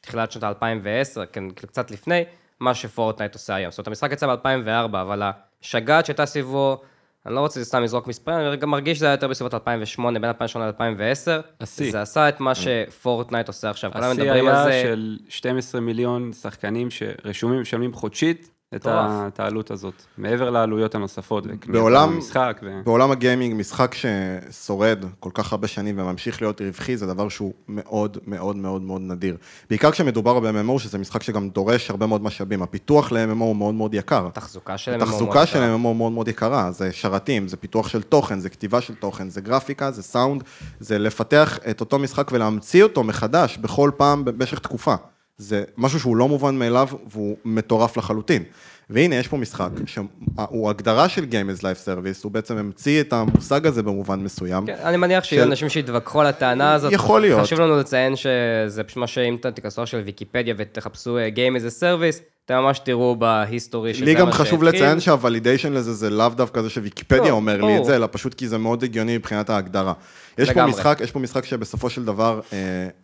תחילת 0.01 0.31
שנות 0.31 0.43
2010, 0.43 1.25
כן, 1.31 1.49
קצת 1.49 1.91
לפני, 1.91 2.23
מה 2.59 2.73
שפורטנייט 2.73 3.33
עושה 3.33 3.55
היום. 3.55 3.71
זאת 3.71 3.77
אומרת, 3.77 3.87
המשחק 3.87 4.11
יצא 4.11 4.35
ב-2004, 4.35 4.85
אבל 4.85 5.21
השגעת 5.61 6.05
שהייתה 6.05 6.25
סביבו, 6.25 6.81
אני 7.25 7.35
לא 7.35 7.39
רוצה 7.39 7.63
סתם 7.63 7.83
לזרוק 7.83 8.07
מספרים, 8.07 8.47
אני 8.47 8.57
גם 8.57 8.69
מרגיש 8.69 8.97
שזה 8.97 9.05
היה 9.05 9.13
יותר 9.13 9.27
בסביבות 9.27 9.53
2008, 9.53 10.19
בין 10.19 10.29
2008 10.29 10.71
ל-2010. 10.71 11.41
השיא. 11.61 11.91
זה 11.91 12.01
עשה 12.01 12.29
את 12.29 12.39
מה 12.39 12.55
שפורטנייט 12.55 13.47
עושה 13.47 13.69
עכשיו. 13.69 13.91
השיא 13.95 14.31
היה 14.31 14.65
של 14.83 15.17
12 15.29 15.81
מיליון 15.81 16.33
שחקנים 16.33 16.87
שרשומים 16.91 17.57
ומשלמים 17.57 17.93
חודשית, 17.93 18.51
את 18.75 19.39
העלות 19.39 19.71
הזאת, 19.71 19.93
מעבר 20.17 20.49
לעלויות 20.49 20.95
הנוספות, 20.95 21.43
בעולם, 21.67 22.09
המשחק. 22.09 22.59
ו... 22.63 22.81
בעולם 22.85 23.11
הגיימינג, 23.11 23.55
משחק 23.59 23.95
ששורד 23.95 25.05
כל 25.19 25.29
כך 25.33 25.51
הרבה 25.51 25.67
שנים 25.67 25.99
וממשיך 25.99 26.41
להיות 26.41 26.61
רווחי, 26.61 26.97
זה 26.97 27.07
דבר 27.07 27.29
שהוא 27.29 27.53
מאוד 27.67 28.17
מאוד 28.27 28.55
מאוד 28.55 28.81
מאוד 28.81 29.01
נדיר. 29.01 29.37
בעיקר 29.69 29.91
כשמדובר 29.91 30.39
ב-MMO, 30.39 30.79
שזה 30.79 30.97
משחק 30.97 31.23
שגם 31.23 31.49
דורש 31.49 31.89
הרבה 31.89 32.05
מאוד 32.05 32.23
משאבים. 32.23 32.61
הפיתוח 32.61 33.11
ל-MMO 33.11 33.39
הוא 33.39 33.55
מאוד 33.55 33.73
מאוד 33.73 33.93
יקר. 33.93 34.27
התחזוקה 34.27 34.77
של 34.77 34.91
MMO. 34.91 35.03
התחזוקה 35.03 35.45
של 35.45 35.59
MMO 35.59 35.93
מאוד 35.93 36.11
מאוד 36.11 36.27
יקרה, 36.27 36.71
זה 36.71 36.91
שרתים, 36.91 37.47
זה 37.47 37.57
פיתוח 37.57 37.87
של 37.87 38.01
תוכן, 38.01 38.39
זה 38.39 38.49
כתיבה 38.49 38.81
של 38.81 38.95
תוכן, 38.95 39.29
זה 39.29 39.41
גרפיקה, 39.41 39.91
זה 39.91 40.03
סאונד, 40.03 40.43
זה 40.79 40.99
לפתח 40.99 41.59
את 41.69 41.79
אותו 41.79 41.99
משחק 41.99 42.31
ולהמציא 42.31 42.83
אותו 42.83 43.03
מחדש 43.03 43.57
בכל 43.57 43.91
פעם 43.97 44.25
במשך 44.25 44.59
תקופה. 44.59 44.95
זה 45.39 45.63
משהו 45.77 45.99
שהוא 45.99 46.15
לא 46.15 46.27
מובן 46.27 46.55
מאליו 46.55 46.87
והוא 47.11 47.37
מטורף 47.45 47.97
לחלוטין. 47.97 48.43
והנה, 48.89 49.15
יש 49.15 49.27
פה 49.27 49.37
משחק 49.37 49.69
שהוא 49.85 50.69
הגדרה 50.69 51.09
של 51.09 51.23
Game 51.23 51.59
as 51.59 51.61
Life 51.61 51.85
Service, 51.85 52.19
הוא 52.23 52.31
בעצם 52.31 52.57
המציא 52.57 53.01
את 53.01 53.13
המושג 53.13 53.67
הזה 53.67 53.83
במובן 53.83 54.19
מסוים. 54.19 54.65
כן, 54.65 54.75
אני 54.83 54.97
מניח 54.97 55.23
שיהיו 55.23 55.43
של... 55.43 55.49
אנשים 55.49 55.69
שיתווכחו 55.69 56.21
על 56.21 56.27
הטענה 56.27 56.73
הזאת. 56.73 56.91
יכול 56.91 57.21
להיות. 57.21 57.41
חשוב 57.41 57.59
לנו 57.59 57.77
לציין 57.77 58.15
שזה 58.15 58.83
פשוט 58.83 58.97
מה 58.97 59.07
שאם 59.07 59.35
אתם 59.35 59.51
תיכנסו 59.51 59.85
של 59.85 59.97
ויקיפדיה 60.05 60.53
ותחפשו 60.57 61.17
אה, 61.17 61.29
Game 61.35 61.61
as 61.61 61.65
a 61.65 61.81
Service, 61.81 62.21
אתם 62.45 62.55
ממש 62.55 62.79
תראו 62.79 63.15
בהיסטורי 63.15 63.93
שהתחיל. 63.93 64.17
לי 64.17 64.19
גם 64.19 64.31
חשוב 64.31 64.63
לציין 64.63 64.99
שהוולידיישן 64.99 65.73
לזה 65.73 65.93
זה 65.93 66.09
לאו 66.09 66.29
דווקא 66.29 66.61
זה 66.61 66.69
שוויקיפדיה 66.69 67.29
לא, 67.29 67.35
אומר 67.35 67.61
לי 67.61 67.77
את 67.77 67.85
זה, 67.85 67.95
אלא 67.95 68.07
פשוט 68.11 68.33
כי 68.33 68.47
זה 68.47 68.57
מאוד 68.57 68.83
הגיוני 68.83 69.17
מבחינת 69.17 69.49
ההגדרה. 69.49 69.93
יש 70.37 70.51
פה 70.51 70.65
משחק, 70.65 70.99
יש 71.03 71.11
פה 71.11 71.19
משחק 71.19 71.45
שבסופו 71.45 71.89
של 71.89 72.05
דבר, 72.05 72.39
אה, 72.53 72.57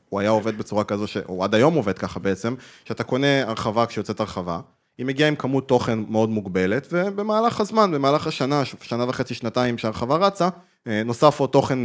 הוא 0.10 0.20
היה 0.20 0.30
עובד 0.30 0.58
בצורה 0.58 0.84
כזו, 0.84 1.06
הוא 1.25 1.44
עד 1.44 1.56
היום 1.56 1.74
עובד 1.74 1.98
ככה 1.98 2.20
בעצם, 2.20 2.56
שאתה 2.86 3.04
קונה 3.04 3.42
הרחבה 3.42 3.86
כשיוצאת 3.86 4.20
הרחבה. 4.20 4.60
היא 4.98 5.06
מגיעה 5.06 5.30
עם 5.30 5.36
כמות 5.36 5.68
תוכן 5.68 6.00
מאוד 6.10 6.30
מוגבלת, 6.30 6.88
ובמהלך 6.92 7.60
הזמן, 7.60 7.92
במהלך 7.92 8.28
השנה, 8.28 8.64
שנה 8.82 9.10
וחצי, 9.10 9.34
שנתיים 9.34 9.78
שהרחבה 9.78 10.16
רצה, 10.16 10.50
אה, 10.88 11.02
נוסף 11.06 11.40
עוד 11.40 11.50
תוכן 11.50 11.80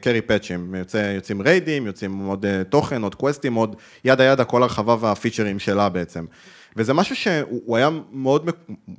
קרי 0.00 0.16
אה, 0.16 0.22
פאצ'ים, 0.22 0.74
יוצא, 0.74 1.12
יוצאים 1.14 1.42
ריידים, 1.42 1.86
יוצאים 1.86 2.26
עוד 2.26 2.46
אה, 2.46 2.64
תוכן, 2.64 3.02
עוד 3.02 3.14
קווסטים, 3.14 3.54
עוד 3.54 3.76
ידה 4.04 4.24
ידה, 4.24 4.44
כל 4.44 4.62
הרחבה 4.62 4.96
והפיצ'רים 5.00 5.58
שלה 5.58 5.88
בעצם. 5.88 6.24
וזה 6.76 6.92
משהו 6.92 7.16
שהוא 7.16 7.76
היה 7.76 7.90
מאוד, 8.12 8.50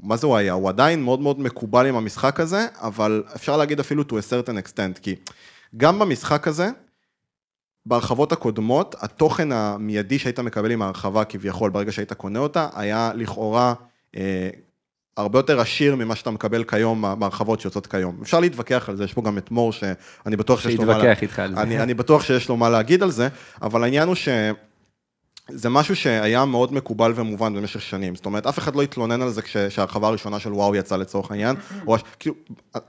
מה 0.03 0.17
זה 0.17 0.27
הוא 0.27 0.36
היה? 0.36 0.53
הוא 0.53 0.69
עדיין 0.69 1.03
מאוד 1.03 1.19
מאוד 1.19 1.39
מקובל 1.39 1.86
עם 1.86 1.95
המשחק 1.95 2.39
הזה, 2.39 2.65
אבל 2.81 3.24
אפשר 3.36 3.57
להגיד 3.57 3.79
אפילו 3.79 4.03
to 4.03 4.12
a 4.12 4.31
certain 4.31 4.65
extent, 4.65 5.00
כי 5.01 5.15
גם 5.77 6.00
במשחק 6.00 6.47
הזה, 6.47 6.69
בהרחבות 7.88 8.32
הקודמות, 8.32 8.96
התוכן 9.00 9.51
המיידי 9.51 10.20
שהיית 10.20 10.39
מקבל 10.39 10.72
עם 10.72 10.82
ההרחבה 10.82 11.24
כביכול, 11.24 11.70
ברגע 11.70 11.91
שהיית 11.91 12.13
קונה 12.13 12.39
אותה, 12.39 12.67
היה 12.75 13.12
לכאורה 13.15 13.74
אה, 14.15 14.50
הרבה 15.17 15.39
יותר 15.39 15.60
עשיר 15.60 15.96
ממה 15.96 16.15
שאתה 16.15 16.32
מקבל 16.32 16.63
כיום 16.63 17.20
בהרחבות 17.20 17.62
שיוצאות 17.62 17.88
כיום. 17.88 18.17
אפשר 18.22 18.39
להתווכח 18.39 18.89
על 18.89 18.96
זה, 18.96 19.03
יש 19.03 19.13
פה 19.13 19.22
גם 19.22 19.38
את 19.38 19.51
מור, 19.51 19.74
שאני 19.74 20.36
בטוח 20.36 20.62
שיש 20.62 20.75
לו 20.75 20.86
מה... 20.86 20.98
להתווכח 20.98 21.22
איתך 21.22 21.39
על 21.39 21.56
זה. 21.56 21.62
אני, 21.62 21.79
אני 21.79 21.94
בטוח 21.94 22.24
שיש 22.24 22.50
לו 22.50 22.58
מה 22.58 22.70
להגיד 22.70 23.03
על 23.03 23.12
זה, 23.12 23.27
אבל 23.62 23.84
העניין 23.84 24.08
הוא 24.08 24.15
ש... 24.15 24.29
זה 25.51 25.69
משהו 25.69 25.95
שהיה 25.95 26.45
מאוד 26.45 26.73
מקובל 26.73 27.13
ומובן 27.15 27.55
במשך 27.55 27.81
שנים, 27.81 28.15
זאת 28.15 28.25
אומרת, 28.25 28.47
אף 28.47 28.59
אחד 28.59 28.75
לא 28.75 28.81
התלונן 28.81 29.21
על 29.21 29.29
זה 29.29 29.41
כשההרחבה 29.41 30.07
הראשונה 30.07 30.39
של 30.39 30.53
וואו 30.53 30.75
יצאה 30.75 30.97
לצורך 30.97 31.31
העניין, 31.31 31.55
או 31.87 31.95
כאילו, 32.19 32.35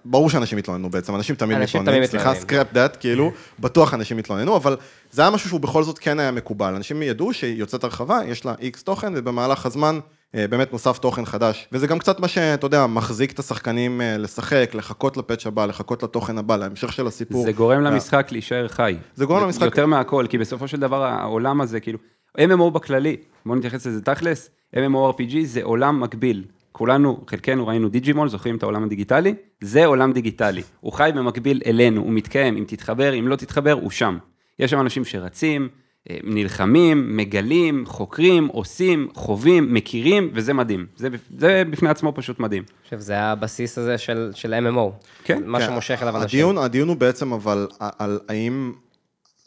ברור 0.04 0.30
שאנשים 0.30 0.58
התלוננו 0.58 0.90
בעצם, 0.90 1.14
אנשים 1.14 1.36
תמיד 1.36 1.58
מתלוננים, 1.58 2.06
סליחה, 2.06 2.34
scrap 2.34 2.72
that, 2.72 2.96
כאילו, 3.00 3.32
בטוח 3.60 3.94
אנשים 3.94 4.18
התלוננו, 4.18 4.56
אבל 4.56 4.76
זה 5.10 5.22
היה 5.22 5.30
משהו 5.30 5.48
שהוא 5.48 5.60
בכל 5.60 5.82
זאת 5.82 5.98
כן 5.98 6.20
היה 6.20 6.30
מקובל, 6.30 6.74
אנשים 6.74 7.02
ידעו 7.02 7.32
שיוצאת 7.32 7.84
הרחבה, 7.84 8.20
יש 8.26 8.44
לה 8.44 8.54
X 8.60 8.82
תוכן, 8.82 9.12
ובמהלך 9.16 9.66
הזמן 9.66 9.98
באמת 10.34 10.72
נוסף 10.72 10.98
תוכן 10.98 11.24
חדש, 11.24 11.68
וזה 11.72 11.86
גם 11.86 11.98
קצת 11.98 12.20
מה 12.20 12.28
שאתה 12.28 12.66
יודע, 12.66 12.86
מחזיק 12.86 13.32
את 13.32 13.38
השחקנים 13.38 14.00
לשחק, 14.18 14.70
לחכות 14.74 15.16
ל 15.16 15.21
patch 15.21 15.46
הבא, 15.46 15.66
לחכות 15.66 16.02
לתוכן 16.02 16.38
הבא, 16.38 16.56
להמשך 16.56 16.92
של 16.92 17.06
הסיפור. 17.06 17.44
זה 17.44 17.52
גורם 17.52 17.80
למשחק 17.80 18.28
להישאר 18.32 18.68
חי. 18.68 18.96
זה 19.14 19.24
גורם 19.24 19.42
למשחק... 19.42 19.62
יותר 19.62 19.86
מהכל, 19.86 20.26
כי 20.28 20.38
בסופו 20.38 20.68
של 20.68 20.80
דבר 20.80 21.04
העולם 21.04 21.60
הזה, 21.60 21.80
כאילו, 21.80 21.98
MMO 22.38 22.70
בכללי, 22.70 23.16
בואו 23.46 23.58
נתייחס 23.58 23.86
לזה 23.86 24.02
תכלס, 24.02 24.50
MMORPG 24.74 25.36
זה 25.44 25.62
עולם 25.62 26.00
מקביל. 26.00 26.44
כולנו, 26.72 27.20
חלקנו 27.26 27.66
ראינו 27.66 27.88
דיג'ימול, 27.88 28.28
זוכרים 28.28 28.56
את 28.56 28.62
העולם 28.62 28.84
הדיגיטלי? 28.84 29.34
זה 29.60 29.86
עולם 29.86 30.12
דיגיטלי. 30.12 30.62
הוא 30.80 30.92
חי 30.92 31.10
במקביל 31.14 31.60
אלינו, 31.66 32.00
הוא 32.00 32.12
מתקיים, 32.12 32.56
אם 32.56 32.64
תתחבר, 32.66 33.18
אם 33.18 33.28
לא 33.28 33.36
תתחבר, 33.36 33.72
הוא 33.72 33.90
שם. 33.90 34.18
יש 34.58 34.70
שם 34.70 34.80
אנשים 34.80 35.04
שרצים, 35.04 35.68
אה, 36.10 36.16
נלחמים, 36.24 37.16
מגלים, 37.16 37.86
חוקרים, 37.86 38.46
עושים, 38.46 39.08
חווים, 39.14 39.74
מכירים, 39.74 40.30
וזה 40.34 40.54
מדהים. 40.54 40.86
זה, 40.96 41.08
זה 41.38 41.62
בפני 41.70 41.88
עצמו 41.88 42.12
פשוט 42.14 42.40
מדהים. 42.40 42.62
אני 42.62 42.84
חושב, 42.84 42.98
זה 42.98 43.18
הבסיס 43.18 43.78
הזה 43.78 43.98
של, 43.98 44.30
של 44.34 44.54
MMO. 44.54 45.06
כן. 45.24 45.42
מה 45.44 45.58
כן. 45.58 45.66
שמושך 45.66 45.98
אליו 46.02 46.16
אנשים. 46.16 46.26
הדיון, 46.26 46.58
הדיון 46.58 46.88
הוא 46.88 46.96
בעצם 46.96 47.32
אבל 47.32 47.68
על 47.78 48.20
האם 48.28 48.72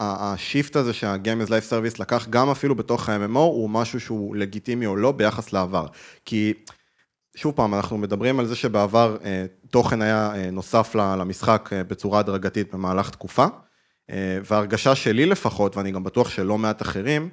השיפט 0.01 0.75
הזה 0.75 0.93
שה-Game 0.93 1.47
is 1.47 1.49
Life 1.49 1.99
לקח 1.99 2.27
גם 2.29 2.49
אפילו 2.49 2.75
בתוך 2.75 3.09
ה-MMO, 3.09 3.37
הוא 3.37 3.69
משהו 3.69 3.99
שהוא 3.99 4.35
לגיטימי 4.35 4.85
או 4.85 4.95
לא 4.95 5.11
ביחס 5.11 5.53
לעבר. 5.53 5.85
כי, 6.25 6.53
שוב 7.35 7.55
פעם, 7.55 7.73
אנחנו 7.73 7.97
מדברים 7.97 8.39
על 8.39 8.47
זה 8.47 8.55
שבעבר 8.55 9.17
אה, 9.23 9.45
תוכן 9.69 10.01
היה 10.01 10.31
אה, 10.35 10.51
נוסף 10.51 10.95
למשחק 10.95 11.69
אה, 11.73 11.83
בצורה 11.83 12.19
הדרגתית 12.19 12.73
במהלך 12.73 13.09
תקופה, 13.09 13.45
וההרגשה 14.45 14.95
שלי 14.95 15.25
לפחות, 15.25 15.77
ואני 15.77 15.91
גם 15.91 16.03
בטוח 16.03 16.29
שלא 16.29 16.57
מעט 16.57 16.81
אחרים, 16.81 17.29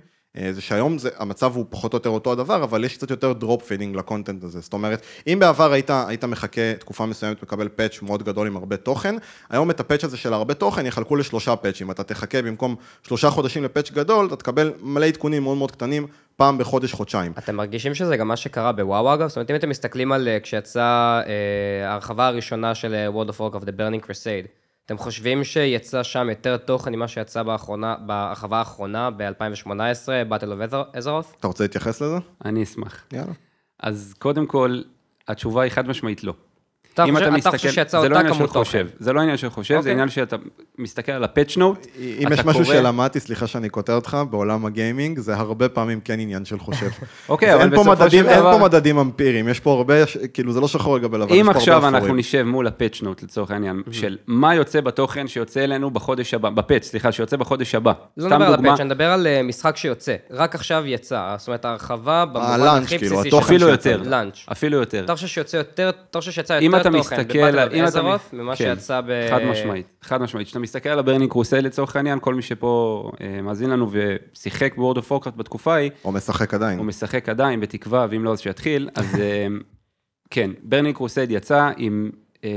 זה 0.50 0.61
שהיום 0.61 0.99
זה, 0.99 1.11
המצב 1.18 1.57
הוא 1.57 1.66
פחות 1.71 1.92
או 1.92 1.97
יותר 1.97 2.11
אותו 2.11 2.33
הדבר, 2.33 2.64
אבל 2.64 2.85
יש 2.85 2.97
קצת 2.97 3.11
יותר 3.11 3.33
drip 3.33 3.62
feeding 3.62 3.97
ל 3.97 4.02
content 4.02 4.45
הזה. 4.45 4.61
זאת 4.61 4.73
אומרת, 4.73 5.02
אם 5.26 5.38
בעבר 5.40 5.73
היית, 5.73 5.90
היית 5.90 6.25
מחכה 6.25 6.75
תקופה 6.78 7.07
מסוימת 7.07 7.42
מקבל 7.42 7.68
patch 7.69 8.02
מאוד 8.02 8.23
גדול 8.23 8.47
עם 8.47 8.57
הרבה 8.57 8.76
תוכן, 8.76 9.14
היום 9.50 9.71
את 9.71 9.80
ה 9.81 9.85
patch 9.85 10.05
הזה 10.04 10.16
של 10.16 10.33
הרבה 10.33 10.54
תוכן 10.54 10.87
יחלקו 10.87 11.16
לשלושה 11.16 11.57
patchים. 11.57 11.90
אתה 11.90 12.02
תחכה 12.02 12.42
במקום 12.42 12.76
שלושה 13.02 13.30
חודשים 13.30 13.64
ל 13.64 13.69
patch 13.69 13.90
גדול, 13.90 14.26
אתה 14.26 14.37
תקבל 14.37 14.73
מלא 14.83 15.07
עדכונים 15.07 15.42
מאוד 15.42 15.57
מאוד 15.57 15.71
קטנים, 15.71 16.07
פעם 16.37 16.59
בחודש, 16.59 16.92
חודשיים. 16.92 17.33
אתם 17.38 17.57
מרגישים 17.57 17.95
שזה 17.95 18.16
גם 18.16 18.28
מה 18.28 18.37
שקרה 18.37 18.73
בוואו 18.73 19.14
אגב? 19.14 19.28
זאת 19.28 19.37
אומרת, 19.37 19.50
אם 19.50 19.57
אתם 19.57 19.68
מסתכלים 19.68 20.12
על 20.12 20.28
אה, 20.28 20.40
כשיצאה 20.40 21.21
אה, 21.26 21.90
ההרחבה 21.90 22.26
הראשונה 22.26 22.75
של 22.75 23.09
World 23.14 23.30
of 23.30 23.35
Warcraft, 23.40 23.64
The 23.64 23.73
Burning 23.78 24.07
Crusade, 24.07 24.49
אתם 24.88 24.99
חושבים 24.99 25.45
שיצא 25.45 26.02
שם 26.02 26.28
יותר 26.30 26.57
תוכן 26.57 26.95
ממה 26.95 27.09
שיצא 27.09 27.42
באחרונה, 27.42 27.97
בהרחבה 28.07 28.59
האחרונה, 28.59 29.11
ב-2018, 29.11 29.68
Battle 30.30 30.71
of 30.71 30.73
Azeroth? 30.97 31.37
אתה 31.40 31.47
רוצה 31.47 31.64
להתייחס 31.64 32.00
לזה? 32.00 32.16
אני 32.45 32.62
אשמח. 32.62 33.04
יאללה. 33.12 33.33
אז 33.80 34.14
קודם 34.18 34.47
כל, 34.47 34.80
התשובה 35.28 35.62
היא 35.62 35.73
חד 35.73 35.88
משמעית 35.88 36.25
לא. 36.25 36.35
אתה 37.05 37.12
חושב, 37.12 37.26
אתה 37.26 37.37
מסתכל, 37.37 37.57
חושב 37.57 37.71
שיצא 37.71 37.99
אותה 37.99 38.23
לא 38.23 38.28
כמות 38.35 38.52
תוכן. 38.52 38.87
זה 38.99 39.12
לא 39.12 39.21
עניין 39.21 39.37
של 39.37 39.50
חושב, 39.50 39.75
okay. 39.75 39.76
זה 39.76 39.78
אוקיי. 39.78 39.93
עניין 39.93 40.09
שאתה 40.09 40.37
מסתכל 40.78 41.12
על 41.12 41.25
הפאצ' 41.25 41.57
נוט, 41.57 41.87
אם 41.99 42.28
יש 42.33 42.45
משהו 42.45 42.64
קורא... 42.64 42.76
שלמדתי, 42.76 43.21
סליחה 43.21 43.47
שאני 43.47 43.69
קוטע 43.69 43.95
אותך, 43.95 44.17
בעולם 44.31 44.67
הגיימינג, 44.67 45.19
זה 45.19 45.37
הרבה 45.37 45.69
פעמים 45.69 46.00
כן 46.00 46.21
עניין 46.21 46.45
של 46.45 46.59
חושב. 46.59 46.88
אוקיי, 47.28 47.55
אבל 47.55 47.69
בסופו 47.69 47.90
מדדים, 47.90 48.11
של 48.11 48.23
דבר... 48.23 48.50
אין 48.50 48.59
פה 48.59 48.64
מדדים 48.64 48.99
אמפיריים, 48.99 49.49
יש 49.49 49.61
פה 49.61 49.73
הרבה, 49.73 49.95
כאילו 50.35 50.52
זה 50.52 50.61
לא 50.61 50.69
שחור 50.69 50.97
לגבי 50.97 51.19
לבן, 51.19 51.35
אם 51.35 51.49
עכשיו 51.49 51.88
אנחנו 51.88 52.14
נשב 52.14 52.43
מול 52.43 52.67
הפאצ' 52.67 53.02
נוט 53.02 53.23
לצורך 53.23 53.50
העניין, 53.50 53.83
mm-hmm. 53.87 53.93
של 53.93 54.17
מה 54.26 54.55
יוצא 54.55 54.81
בתוכן 54.81 55.28
שיוצא 55.28 55.64
אלינו 55.64 55.90
בחודש 55.90 56.35
הבא, 56.35 56.50
בפאצ', 56.50 56.85
סליחה, 56.85 57.12
שיוצא 57.12 57.37
בחודש 57.37 57.75
הבא. 57.75 57.93
לא 58.17 58.28
נדבר 58.28 58.45
על 58.45 58.55
הפאצ', 58.55 58.81
אני 58.81 58.88
מדבר 58.88 59.11
על 59.11 59.26
אה, 59.26 59.43
משחק 59.43 59.76
שיוצא, 59.76 60.14
רק 60.31 60.55
עכשיו 60.55 60.83
יצא, 60.87 61.35
זאת 61.38 61.49
אומרת 61.49 61.64
ההרחבה 61.64 62.25
במובן 62.25 62.81
הכי 62.83 62.99
בסיסי 62.99 63.38
אפילו 63.38 63.69
יותר, 63.69 64.02
אפילו 64.52 64.78
יותר. 64.78 65.05
אתה 65.05 65.14
חושב 65.14 65.26
שיצא 66.33 66.52
יותר 66.52 66.88
תוכן 66.92 67.16
אם 67.73 67.85
אתה... 67.88 68.16
ממה 68.33 68.57
כן, 68.57 68.75
שיצא 68.75 69.00
ב... 69.00 69.30
חד 69.30 69.42
משמעית, 69.42 69.87
חד 70.02 70.23
משמעית. 70.23 70.47
כשאתה 70.47 70.59
מסתכל 70.59 70.88
על 70.88 70.99
הברנינג 70.99 71.30
קרוסל 71.30 71.61
לצורך 71.61 71.97
העניין, 71.97 72.18
כל 72.21 72.35
מי 72.35 72.42
שפה 72.42 73.11
אה, 73.21 73.42
מאזין 73.42 73.71
לנו 73.71 73.90
ושיחק 73.90 74.75
ב 74.76 74.80
World 74.80 74.97
of 74.97 75.12
Warcraft 75.12 75.37
בתקופה 75.38 75.75
ההיא, 75.75 75.90
או 76.04 76.12
משחק 76.12 76.54
עדיין. 76.54 76.78
או 76.78 76.85
משחק 76.85 77.28
עדיין, 77.28 77.61
בתקווה, 77.61 78.07
ואם 78.11 78.25
לא 78.25 78.33
אז 78.33 78.40
שיתחיל, 78.40 78.88
אז 78.95 79.21
אה, 79.21 79.47
כן, 80.30 80.50
Burning 80.62 80.97
Crusade 80.97 81.31
יצא 81.30 81.71
עם 81.76 82.11
אה, 82.45 82.50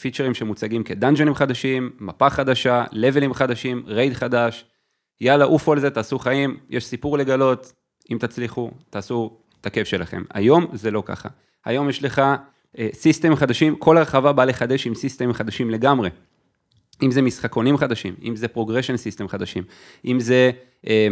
פיצ'רים 0.00 0.34
שמוצגים 0.34 0.82
כדאנג'נים 0.82 1.34
חדשים, 1.34 1.90
מפה 2.00 2.30
חדשה, 2.30 2.84
לבלים 2.92 3.34
חדשים, 3.34 3.82
raid 3.86 4.12
חדש, 4.12 4.64
יאללה, 5.20 5.44
עופו 5.44 5.72
על 5.72 5.80
זה, 5.80 5.90
תעשו 5.90 6.18
חיים, 6.18 6.56
יש 6.70 6.84
סיפור 6.84 7.18
לגלות, 7.18 7.72
אם 8.12 8.18
תצליחו, 8.20 8.70
תעשו 8.90 9.36
את 9.60 9.66
הכיף 9.66 9.88
שלכם. 9.88 10.22
היום 10.34 10.66
זה 10.72 10.90
לא 10.90 11.02
ככה. 11.06 11.28
היום 11.64 11.88
יש 11.88 12.02
לך 12.02 12.22
סיסטמים 12.92 13.36
חדשים, 13.36 13.76
כל 13.76 13.98
הרחבה 13.98 14.32
באה 14.32 14.46
לחדש 14.46 14.86
עם 14.86 14.94
סיסטמים 14.94 15.32
חדשים 15.32 15.70
לגמרי. 15.70 16.10
אם 17.02 17.10
זה 17.10 17.22
משחקונים 17.22 17.76
חדשים, 17.76 18.14
אם 18.22 18.36
זה 18.36 18.48
progression 18.48 18.96
system 18.96 19.28
חדשים, 19.28 19.64
אם 20.04 20.20
זה 20.20 20.50
אה, 20.86 21.08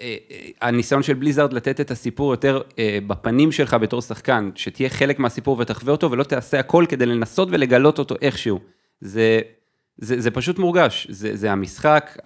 אה, 0.00 0.16
הניסיון 0.60 1.02
של 1.02 1.14
Blizzard 1.14 1.52
לתת 1.52 1.80
את 1.80 1.90
הסיפור 1.90 2.32
יותר 2.32 2.60
אה, 2.78 2.98
בפנים 3.06 3.52
שלך 3.52 3.74
בתור 3.74 4.02
שחקן, 4.02 4.50
שתהיה 4.54 4.88
חלק 4.88 5.18
מהסיפור 5.18 5.58
ותחווה 5.58 5.92
אותו 5.92 6.10
ולא 6.10 6.24
תעשה 6.24 6.58
הכל 6.58 6.84
כדי 6.88 7.06
לנסות 7.06 7.48
ולגלות 7.50 7.98
אותו 7.98 8.14
איכשהו. 8.22 8.60
זה, 9.00 9.40
זה, 9.98 10.20
זה 10.20 10.30
פשוט 10.30 10.58
מורגש, 10.58 11.06
זה, 11.10 11.36
זה 11.36 11.52
המשחק, 11.52 12.18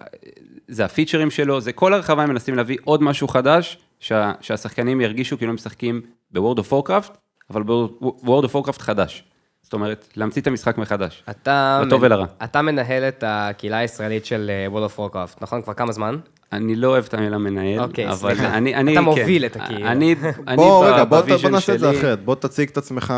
זה 0.67 0.85
הפיצ'רים 0.85 1.31
שלו, 1.31 1.61
זה 1.61 1.71
כל 1.71 1.93
הרחבה 1.93 2.23
הם 2.23 2.29
מנסים 2.29 2.55
להביא 2.55 2.77
עוד 2.83 3.03
משהו 3.03 3.27
חדש, 3.27 3.77
שה, 3.99 4.31
שהשחקנים 4.41 5.01
ירגישו 5.01 5.37
כאילו 5.37 5.49
הם 5.49 5.55
משחקים 5.55 6.01
ב 6.31 6.35
World 6.35 6.57
of 6.57 6.73
Warcraft, 6.73 7.17
אבל 7.49 7.63
ב 7.63 7.76
World 7.76 8.43
of 8.43 8.55
Warcraft 8.55 8.81
חדש. 8.81 9.23
זאת 9.63 9.73
אומרת, 9.73 10.07
להמציא 10.15 10.41
את 10.41 10.47
המשחק 10.47 10.77
מחדש, 10.77 11.23
אתה 11.29 11.81
לטוב 11.85 12.03
ולרע. 12.03 12.25
אתה 12.43 12.61
מנהל 12.61 13.03
את 13.03 13.23
הקהילה 13.27 13.77
הישראלית 13.77 14.25
של 14.25 14.51
World 14.73 14.91
of 14.91 14.99
Warcraft, 14.99 15.37
נכון? 15.41 15.61
כבר 15.61 15.73
כמה 15.73 15.91
זמן? 15.91 16.17
אני 16.51 16.75
לא 16.75 16.87
אוהב 16.87 17.05
את 17.05 17.13
המילה 17.13 17.37
מנהל, 17.37 17.79
אוקיי, 17.79 18.09
אבל 18.09 18.35
סליחה. 18.35 18.57
אני, 18.57 18.75
אני, 18.75 18.91
אתה 18.91 18.99
כן. 18.99 19.05
מוביל 19.05 19.45
את 19.45 19.55
הקהילה. 19.55 19.91
אני, 19.91 20.15
אני 20.47 20.55
בוא, 20.55 20.85
רגע, 20.85 21.03
בוא, 21.03 21.21
בוא 21.41 21.49
נעשה 21.49 21.75
את 21.75 21.79
זה 21.79 21.91
אחרת, 21.91 22.25
בוא 22.25 22.35
תציג 22.35 22.69
את 22.69 22.77
עצמך, 22.77 23.13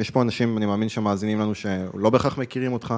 יש 0.00 0.10
פה 0.10 0.22
אנשים, 0.22 0.56
אני 0.56 0.66
מאמין 0.66 0.88
שמאזינים 0.88 1.40
לנו, 1.40 1.54
שלא 1.54 2.10
בהכרח 2.10 2.38
מכירים 2.38 2.72
אותך, 2.72 2.94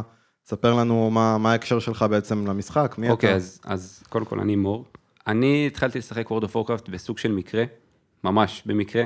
ספר 0.46 0.74
לנו 0.74 1.10
מה, 1.10 1.38
מה 1.38 1.52
ההקשר 1.52 1.78
שלך 1.78 2.04
בעצם 2.10 2.46
למשחק, 2.46 2.94
מי 2.98 3.10
אוקיי, 3.10 3.30
אתה? 3.30 3.36
אז, 3.36 3.60
אז 3.64 4.02
קודם 4.08 4.24
כל 4.24 4.40
אני 4.40 4.56
מור. 4.56 4.84
אני 5.26 5.66
התחלתי 5.66 5.98
לשחק 5.98 6.28
World 6.28 6.44
of 6.44 6.54
Warcraft 6.54 6.90
בסוג 6.90 7.18
של 7.18 7.32
מקרה, 7.32 7.64
ממש 8.24 8.62
במקרה. 8.66 9.04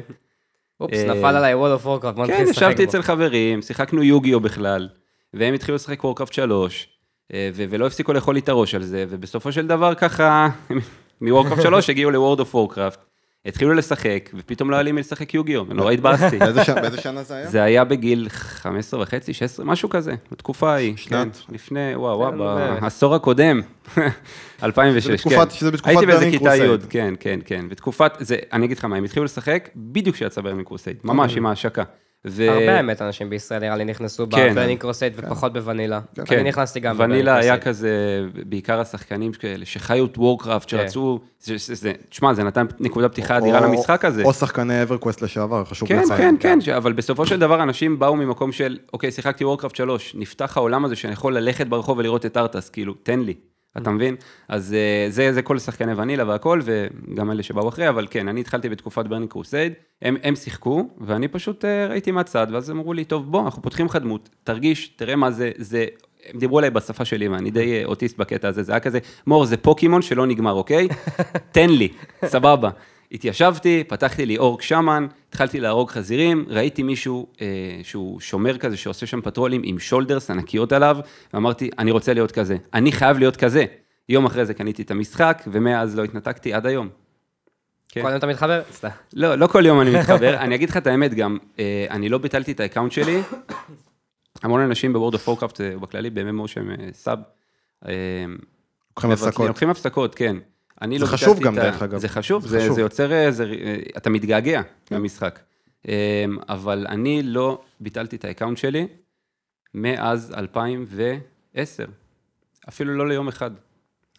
אופס, 0.81 0.99
אה, 0.99 1.15
נפל 1.15 1.37
עליי 1.37 1.55
World 1.55 1.83
of 1.83 1.85
Warcraft, 1.85 2.13
בוא 2.13 2.27
כן, 2.27 2.45
ישבתי. 2.51 2.85
אצל 2.85 3.03
חברים, 3.03 3.63
שיחקנו 3.63 4.03
יוגיו 4.03 4.41
בכלל, 4.41 4.89
והם 5.35 5.55
התחילו 5.55 5.75
לשחק 5.75 6.05
Warcraft 6.05 6.33
3, 6.33 6.89
אה, 7.33 7.51
ולא 7.55 7.87
הפסיקו 7.87 8.13
לאכול 8.13 8.35
לי 8.35 8.41
את 8.41 8.49
הראש 8.49 8.75
על 8.75 8.83
זה, 8.83 9.05
ובסופו 9.09 9.53
של 9.53 9.67
דבר 9.67 9.95
ככה, 9.95 10.49
מ 11.21 11.26
Warcraft 11.26 11.63
3 11.63 11.91
הגיעו 11.91 12.11
ל 12.11 12.16
World 12.16 12.41
of 12.41 12.55
Warcraft, 12.55 13.05
התחילו 13.47 13.75
לשחק, 13.75 14.31
ופתאום 14.35 14.71
לא 14.71 14.77
היה 14.77 14.83
לי 14.83 14.93
מי 14.93 15.01
לשחק 15.01 15.35
יוגיו, 15.35 15.63
ונורא 15.69 15.93
התבאסתי. 15.93 16.39
באיזה 16.39 16.65
שנה 17.01 17.23
זה 17.23 17.35
היה? 17.35 17.47
זה 17.49 17.63
היה 17.63 17.85
בגיל 17.85 18.29
15 18.31 19.01
וחצי, 19.03 19.33
16, 19.35 19.67
משהו 19.67 19.89
כזה, 19.89 20.15
בתקופה 20.33 20.73
ההיא. 20.73 20.97
שנת? 20.97 21.37
כן, 21.47 21.55
לפני, 21.55 21.93
וואו, 21.95 22.19
וואו, 22.19 22.33
בערך. 22.39 22.83
בעשור 22.83 23.15
הקודם, 23.15 23.61
2006, 24.63 25.05
זה 25.07 25.31
כן. 25.31 25.31
בתקופת- 25.31 25.51
שזה 25.51 25.71
בתקופת 25.71 25.89
הייתי 25.89 26.07
באיזה 26.07 26.21
Burning 26.21 26.39
כיתה 26.39 26.57
י', 26.57 26.59
Crusade. 26.59 26.87
כן, 26.91 27.15
כן, 27.21 27.41
כן. 27.45 27.69
בתקופת, 27.69 28.13
זה, 28.21 28.37
אני 28.53 28.67
אגיד 28.67 28.79
לך 28.79 28.85
מה, 28.85 28.97
הם 28.97 29.05
התחילו 29.05 29.25
לשחק 29.25 29.69
בדיוק 29.77 30.17
כשיצא 30.17 30.41
Burning 30.41 30.67
Crusade, 30.67 30.97
ממש 31.05 31.37
עם 31.37 31.47
ההשקה. 31.47 31.83
ו- 32.27 32.51
הרבה 32.51 32.77
האמת 32.77 33.03
אנשים 33.03 33.31
בישראל 33.31 33.61
נראה 33.61 33.77
לי 33.77 33.85
נכנסו 33.85 34.27
כן. 34.31 34.51
ב 34.51 34.55
Burning 34.55 34.81
Crusade 34.81 35.13
ופחות 35.17 35.53
בוונילה. 35.53 36.01
כן. 36.27 36.39
אני 36.39 36.49
נכנסתי 36.49 36.81
גם 36.81 36.97
ונילה 36.99 37.15
ב 37.33 37.34
Burning 37.34 37.45
היה. 37.45 37.59
כזה, 37.59 37.91
בעיקר 38.49 38.81
השחקנים 38.81 39.33
כאלה, 39.33 39.65
שחיו 39.67 40.07
את 40.07 40.19
Warcraft, 40.19 40.71
כן. 40.71 40.77
שרצו, 40.77 41.21
זה- 41.41 41.55
זה- 41.59 41.75
זה- 41.75 41.93
תשמע, 42.09 42.35
זה 42.35 42.45
נתן 42.45 42.67
נקודה 42.81 43.09
פתיחה 43.09 43.39
אדירה 43.39 43.59
או- 43.59 43.65
למשחק 43.65 44.05
הזה. 44.05 44.23
או 44.25 44.33
שחקני 44.33 44.83
EverQuest 44.83 45.23
לשעבר, 45.23 45.65
חשוב 45.65 45.89
כן, 45.89 45.99
לציין. 46.03 46.19
כן, 46.19 46.35
כן, 46.41 46.61
ש- 46.61 46.69
אבל 46.69 46.93
בסופו 46.93 47.27
של 47.27 47.39
דבר 47.39 47.63
אנשים 47.63 47.99
באו 47.99 48.17
ממקום 48.17 48.53
של, 48.53 48.79
אוקיי, 48.93 49.11
שיחקתי 49.11 49.45
Warcraft 49.45 49.77
3, 49.77 50.15
נפתח 50.15 50.57
העולם 50.57 50.85
הזה 50.85 50.97
שאני 50.97 51.13
יכול 51.13 51.37
ללכת 51.37 51.67
ברחוב 51.67 51.99
ולראות 51.99 52.27
את 52.27 52.37
ארטס, 52.37 52.69
כאילו, 52.69 52.95
תן 53.03 53.21
לי, 53.21 53.35
אתה 53.77 53.91
מבין? 53.91 54.17
אז 54.49 54.75
אה, 54.75 55.11
זה, 55.11 55.33
זה 55.33 55.43
כל 55.43 55.59
שחקני 55.59 55.95
ונילה 55.95 56.29
והכל, 56.29 56.61
וגם 56.65 57.31
אלה 57.31 57.43
שבאו 57.43 57.69
אחרי, 57.69 57.89
אבל 57.89 58.07
כן, 58.11 58.29
אני 58.29 58.41
התחלתי 58.41 58.69
בתקופת 58.69 59.07
Burning 59.07 59.31
Crusade, 59.31 59.73
הם, 60.03 60.17
הם 60.23 60.37
שיחקו, 60.37 60.89
ואני 61.01 61.29
פשוט 61.29 61.65
אה, 61.65 61.87
ראיתי 61.87 62.11
מהצד, 62.11 62.47
ואז 62.53 62.71
אמרו 62.71 62.93
לי, 62.93 63.05
טוב, 63.05 63.33
בוא, 63.33 63.45
אנחנו 63.45 63.63
פותחים 63.63 63.87
לך 63.87 63.97
דמות, 63.97 64.29
תרגיש, 64.45 64.89
תראה 64.89 65.17
מה 65.17 65.31
זה, 65.31 65.51
זה... 65.57 65.87
הם 66.33 66.39
דיברו 66.39 66.59
אליי 66.59 66.71
בשפה 66.71 67.05
שלי, 67.05 67.29
ואני 67.29 67.51
די 67.51 67.73
אה, 67.73 67.85
אוטיסט 67.85 68.19
בקטע 68.19 68.49
הזה, 68.49 68.63
זה 68.63 68.73
היה 68.73 68.81
כזה, 68.81 68.99
מור, 69.27 69.45
זה 69.45 69.57
פוקימון 69.57 70.03
שלא 70.03 70.27
נגמר, 70.27 70.53
אוקיי? 70.53 70.89
תן 71.53 71.71
לי, 71.71 71.89
סבבה. 72.25 72.71
התיישבתי, 73.13 73.85
פתחתי 73.89 74.27
לי 74.27 74.39
אורק 74.39 74.63
שמן, 74.63 75.07
התחלתי 75.29 75.61
להרוג 75.61 75.91
חזירים, 75.91 76.45
ראיתי 76.49 76.83
מישהו 76.83 77.27
אה, 77.41 77.47
שהוא 77.83 78.21
שומר 78.21 78.59
כזה, 78.59 78.77
שעושה 78.77 79.07
שם 79.07 79.21
פטרולים 79.21 79.61
עם 79.65 79.79
shoulders 79.79 80.31
ענקיות 80.31 80.73
עליו, 80.73 80.99
ואמרתי, 81.35 81.71
אני 81.79 81.91
רוצה 81.91 82.15
להיות 82.15 82.33
כזה, 82.33 82.57
אני 82.75 82.93
חייב 82.93 83.19
להיות 83.19 83.37
כזה. 83.37 83.65
יום 84.09 84.27
אחרי 84.27 84.47
זה 84.47 84.55
קניתי 84.55 84.83
את 84.83 84.91
המשחק, 84.91 85.43
ומאז 85.47 85.97
לא 85.97 86.05
התנתקתי 86.05 86.53
עד 86.53 86.67
היום. 86.67 86.89
כן. 87.89 88.03
כל 88.03 88.09
יום 88.09 88.17
אתה 88.17 88.27
מתחבר? 88.27 88.63
סתם. 88.73 88.89
לא, 89.13 89.35
לא 89.35 89.47
כל 89.47 89.67
יום 89.67 89.81
אני 89.81 89.91
מתחבר. 89.99 90.37
אני 90.37 90.55
אגיד 90.55 90.71
לך 90.71 90.77
את 90.77 90.87
האמת 90.87 91.15
גם, 91.15 91.39
אה, 91.59 91.87
אני 91.91 92.09
לא 92.09 92.19
ביטלתי 92.19 92.53
את 92.53 92.61
ה 92.61 92.65
account 92.65 92.93
שלי. 92.93 93.21
המון 94.43 94.61
אנשים 94.61 94.93
ב 94.93 94.97
World 94.97 95.15
of 95.15 95.23
Warcraft 95.23 95.61
בכללי, 95.61 96.11
ב-MMO 96.11 96.47
שהם 96.47 96.71
sub. 96.93 97.19
לוקחים 98.89 99.11
הפסקות. 99.11 99.49
לוקחים 99.49 99.71
הפסקות, 99.71 100.15
כן. 100.15 100.37
זה 100.85 100.99
לא 100.99 101.07
חשוב 101.07 101.41
גם, 101.41 101.55
דרך 101.55 101.83
אגב. 101.83 101.99
זה 101.99 102.09
חשוב, 102.09 102.47
זה, 102.47 102.73
זה 102.73 102.81
יוצר, 102.81 103.31
זה, 103.31 103.53
אתה 103.97 104.11
מתגעגע 104.11 104.63
כן. 104.87 104.97
למשחק. 104.97 105.41
אבל 106.49 106.87
אני 106.89 107.23
לא 107.23 107.61
ביטלתי 107.81 108.17
את 108.17 108.25
ה 108.25 108.29
account 108.29 108.59
שלי 108.59 108.87
מאז 109.75 110.33
2010, 110.37 111.85
אפילו 112.69 112.95
לא 112.95 113.09
ליום 113.09 113.29
אחד. 113.29 113.51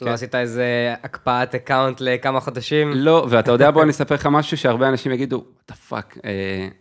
לא 0.02 0.06
כן. 0.06 0.12
עשית 0.12 0.36
איזה 0.36 0.94
הקפאת 1.04 1.56
account 1.56 2.02
לכמה 2.02 2.40
חודשים? 2.40 2.92
לא, 2.94 3.28
ואתה 3.30 3.52
יודע, 3.52 3.72
בוא 3.72 3.84
אני 3.84 3.92
אספר 3.92 4.16
לך 4.16 4.26
משהו 4.32 4.58
שהרבה 4.58 4.90
אנשים 4.90 5.12
יגידו, 5.12 5.44
what 5.58 5.72
the 5.72 5.92
fuck, 5.92 6.20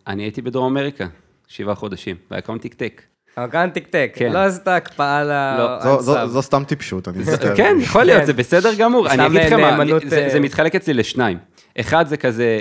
אני 0.07 0.23
הייתי 0.23 0.43
בדרום 0.43 0.77
אמריקה, 0.77 1.07
שבעה 1.47 1.75
חודשים, 1.75 2.17
וה 2.31 2.38
account 2.38 2.63
תקתק. 2.63 3.03
ה 3.43 3.47
account 3.47 3.75
תקתק, 3.75 4.13
כן. 4.15 4.33
לא 4.33 4.39
עשית 4.39 4.69
הקפאה 4.69 5.25
ל... 5.25 5.59
לא, 5.59 6.27
זו 6.27 6.43
סתם 6.43 6.63
טיפשות, 6.67 7.09
אני 7.09 7.19
מצטער. 7.19 7.57
כן, 7.57 7.77
יכול 7.81 8.05
להיות, 8.05 8.27
זה 8.27 8.33
בסדר 8.33 8.75
גמור. 8.75 9.09
אני 9.09 9.27
אגיד 9.27 9.41
לך 9.41 9.53
מה, 9.53 9.85
זה 10.29 10.41
מתחלק 10.41 10.75
אצלי 10.75 10.95
לשניים. 10.95 11.39
אחד 11.81 12.07
זה 12.07 12.17
כזה, 12.17 12.61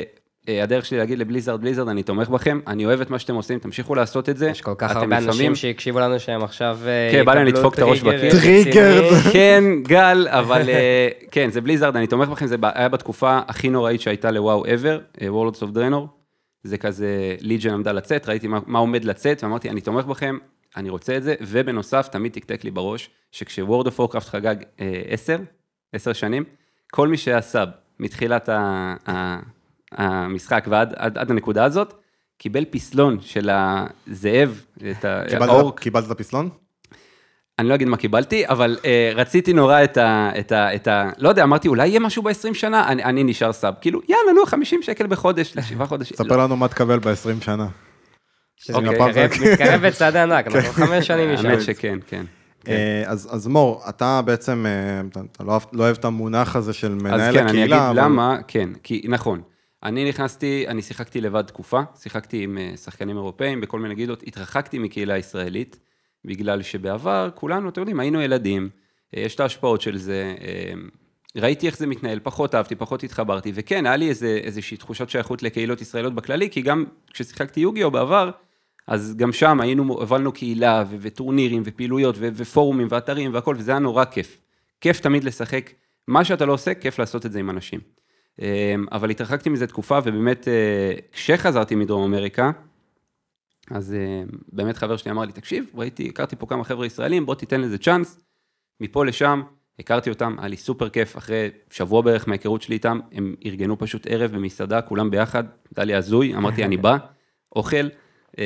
אה, 0.50 0.64
הדרך 0.64 0.86
שלי 0.86 0.98
להגיד 0.98 1.20
ל 1.20 1.24
Blizzard, 1.24 1.62
Blizzard, 1.62 1.90
אני 1.90 2.04
תומך 2.04 2.30
בכם, 2.30 2.60
אני 2.68 2.86
אוהב 2.86 3.02
את 3.02 3.10
מה 3.10 3.20
שאתם 3.20 3.36
עושים, 3.36 3.60
תמשיכו 3.60 3.96
לעשות 3.96 4.30
את 4.30 4.38
זה. 4.38 4.50
יש 4.50 4.62
כל 4.62 4.74
כך 4.78 4.96
הרבה 4.96 5.18
אנשים 5.18 5.56
שהקשיבו 5.56 6.00
לנו 6.00 6.20
שהם 6.20 6.44
עכשיו 6.44 6.80
אה, 6.86 7.10
כן, 7.12 7.26
בא 7.26 7.34
להם 7.36 7.48
לדפוק 7.48 7.74
את 7.74 7.80
הראש 7.80 8.02
בקיר. 8.02 8.32
טריגר. 8.32 9.10
כן, 9.34 9.64
גל, 9.84 10.28
אבל 10.30 10.70
אה, 10.70 11.10
כן, 11.32 11.50
זה 11.50 11.62
Blizzard, 11.62 11.96
אני 11.96 12.08
תומך 12.08 12.30
בכם, 12.30 12.48
זה 12.48 12.56
היה 12.74 12.90
בתקופה 12.90 13.40
הכי 13.48 13.70
נוראית 13.70 14.02
שהייתה 14.02 14.32
לוואו 14.32 14.66
ever, 14.66 15.20
Warlords 15.20 15.62
of 15.62 15.76
Draenor. 15.76 16.08
זה 16.64 16.78
כזה, 16.78 17.36
Legion 17.42 17.74
עמדה 17.74 17.92
לצאת, 17.92 18.30
ראיתי 18.30 18.48
מה 18.48 18.80
עומד 18.80 19.04
לצאת, 19.04 19.44
ואמרתי, 19.44 19.70
אני 19.70 19.82
תומך 19.82 20.06
בכם, 20.06 20.38
אני 20.76 20.90
רוצה 20.90 21.18
את 21.18 21.24
זה, 21.24 21.36
ובנוסף, 21.42 22.08
תמיד 22.08 22.32
תקתק 22.32 22.64
לי 22.64 22.72
בראש, 22.72 23.10
שכש 23.32 23.61
World 23.61 23.86
of 23.86 24.00
Warcraft 24.00 24.28
חגג 24.28 24.56
עשר, 25.08 25.38
עשר 25.94 26.14
שנים, 26.14 26.44
כל 26.92 27.08
מי 27.08 27.18
שהיה 27.18 27.42
סאב 27.42 27.70
מתחילת 28.00 28.50
המשחק 29.92 30.66
ועד 30.70 30.94
עד, 30.98 31.18
עד 31.18 31.32
הנקודה 31.32 31.64
הזאת, 31.64 31.94
קיבל 32.38 32.66
פסלון 32.66 33.18
של 33.22 33.50
הזאב, 33.52 34.62
את 34.92 35.06
האורק. 35.06 35.80
קיבלת 35.80 36.06
את 36.06 36.12
הפסלון? 36.12 36.50
אני 37.60 37.70
לא 37.70 37.76
אגיד 37.76 37.88
מה 37.88 37.98
קיבלתי, 37.98 38.48
אבל 38.48 38.78
uh, 38.82 38.86
רציתי 39.16 39.54
נורא 39.54 39.84
את 39.84 39.98
ה, 39.98 40.30
את, 40.40 40.52
ה, 40.52 40.76
את 40.76 40.88
ה... 40.88 41.10
לא 41.18 41.30
יודע, 41.30 41.44
אמרתי, 41.44 41.68
אולי 41.68 41.88
יהיה 41.88 42.00
משהו 42.00 42.24
ב-20 42.24 42.54
שנה, 42.54 42.88
אני, 42.88 43.04
אני 43.04 43.24
נשאר 43.24 43.54
סאב. 43.54 43.74
כאילו, 43.82 44.02
יאללה, 44.10 44.34
נו, 44.36 44.46
50 44.46 44.82
שקל 44.84 45.08
בחודש, 45.08 45.54
לשבעה 45.56 45.88
חודשים. 45.88 46.18
ספר 46.18 46.38
לנו 46.38 46.56
מה 46.56 46.68
תקבל 46.68 47.00
ב-20 47.00 47.44
שנה. 47.46 47.68
שזה 48.58 48.80
מתקרב 48.80 49.88
בצעדי 49.88 50.20
ענק, 50.20 50.48
אנחנו 50.48 50.74
חמש 50.74 51.08
שנים 51.08 51.34
משם. 51.34 51.46
האמת 51.46 51.62
שכן, 51.62 52.00
כן. 52.08 52.26
אה, 52.68 53.04
אז, 53.08 53.48
מור, 53.48 53.82
אתה 53.90 54.22
בעצם, 54.26 54.66
אה, 54.66 55.02
אתה, 55.32 55.44
לא, 55.44 55.60
לא 55.74 55.84
אוהב 55.84 55.98
את 56.00 56.06
המונח 56.06 56.56
הזה 56.56 56.74
של 56.74 56.96
מנהל 56.96 57.20
הקהילה. 57.20 57.30
אז 57.30 57.36
כן, 57.36 57.48
אני 57.48 57.64
אגיד. 57.64 58.04
למה, 58.04 58.38
כן, 58.48 58.70
כי 58.84 59.06
נכון. 59.10 59.42
אני 59.84 60.10
נכנסתי, 60.10 60.66
אני 60.68 60.82
שיחקתי 60.82 61.22
לבד 61.22 61.42
תקופה, 61.42 61.82
שיחקתי 62.00 62.44
עם 62.44 62.58
אה, 62.58 62.78
שחקנים 62.78 63.16
אירופאים 63.16 63.62
בכל 63.62 63.80
מיני 63.80 63.96
גידות, 63.96 64.24
התרחקתי 64.28 64.80
מקהילה 64.80 65.18
ישראלית, 65.18 65.80
בגלל 66.26 66.62
שבעבר 66.62 67.30
כולנו, 67.36 67.70
אתם 67.70 67.82
יודעים, 67.82 68.00
היינו 68.00 68.22
ילדים, 68.22 68.70
יש 69.14 69.36
את 69.36 69.40
ההשפעות 69.40 69.82
של 69.82 69.98
זה, 69.98 70.36
ראיתי 71.38 71.68
איך 71.68 71.78
זה 71.78 71.88
מתנהל, 71.88 72.20
פחות 72.24 72.56
אהבתי, 72.56 72.76
פחות 72.76 73.04
התחברתי, 73.04 73.52
וכן, 73.56 73.86
היה 73.86 73.96
לי 73.96 74.10
איזה, 74.10 74.40
איזושהי 74.44 74.78
תחושת 74.78 75.10
שייכות 75.10 75.44
לקהילות 75.44 75.82
ישראליות 75.82 76.16
בכללי, 76.16 76.50
כי 76.50 76.62
גם 76.62 76.86
כששיחקתי 77.14 77.60
יוגיו 77.60 77.92
בעבר, 77.92 78.32
אז 78.88 79.16
גם 79.18 79.32
שם 79.32 79.62
היינו, 79.62 79.94
הובלנו 79.94 80.32
קהילה 80.32 80.84
ו- 80.90 80.96
וטורנירים 81.00 81.62
ופעילויות 81.66 82.16
ו- 82.18 82.30
ופורומים 82.34 82.88
ואתרים 82.90 83.34
והכל, 83.34 83.56
וזה 83.58 83.72
היה 83.72 83.80
נורא 83.80 84.06
כיף. 84.06 84.42
כיף 84.82 85.00
תמיד 85.00 85.24
לשחק, 85.24 85.72
מה 86.08 86.24
שאתה 86.24 86.46
לא 86.46 86.54
עושה, 86.54 86.74
כיף 86.74 87.00
לעשות 87.00 87.26
את 87.26 87.32
זה 87.32 87.40
עם 87.40 87.50
אנשים. 87.50 87.80
אמ, 88.42 88.86
אבל 88.92 89.10
התרחקתי 89.10 89.50
מזה 89.50 89.68
תקופה, 89.68 90.00
ובאמת, 90.04 90.48
אה, 90.48 90.94
כשחזרתי 91.12 91.76
מדרום 91.76 92.04
אמריקה, 92.04 92.52
אז 93.72 93.94
אה, 93.94 94.24
באמת 94.52 94.78
חבר 94.78 94.98
שלי 94.98 95.12
אמר 95.12 95.26
לי, 95.26 95.32
תקשיב, 95.32 95.66
ראיתי, 95.76 96.10
הכרתי 96.10 96.36
פה 96.36 96.46
כמה 96.46 96.64
חבר'ה 96.64 96.86
ישראלים, 96.86 97.26
בוא 97.26 97.36
תיתן 97.36 97.62
לזה 97.62 97.78
צ'אנס. 97.78 98.20
מפה 98.82 99.06
לשם, 99.06 99.42
הכרתי 99.80 100.10
אותם, 100.10 100.36
היה 100.40 100.48
לי 100.48 100.58
סופר 100.58 100.90
כיף, 100.90 101.18
אחרי 101.18 101.50
שבוע 101.72 102.02
בערך 102.02 102.28
מההיכרות 102.28 102.62
שלי 102.62 102.76
איתם, 102.76 103.00
הם 103.12 103.36
ארגנו 103.46 103.78
פשוט 103.78 104.08
ערב 104.10 104.32
במסעדה, 104.32 104.82
כולם 104.82 105.12
ביחד, 105.12 105.44
היה 105.76 105.86
לי 105.86 105.96
הזוי, 105.96 106.36
אמרתי, 106.36 106.64
אני 106.64 106.78
בא, 106.78 106.98
אוכל. 107.56 107.88
אמ, 108.38 108.44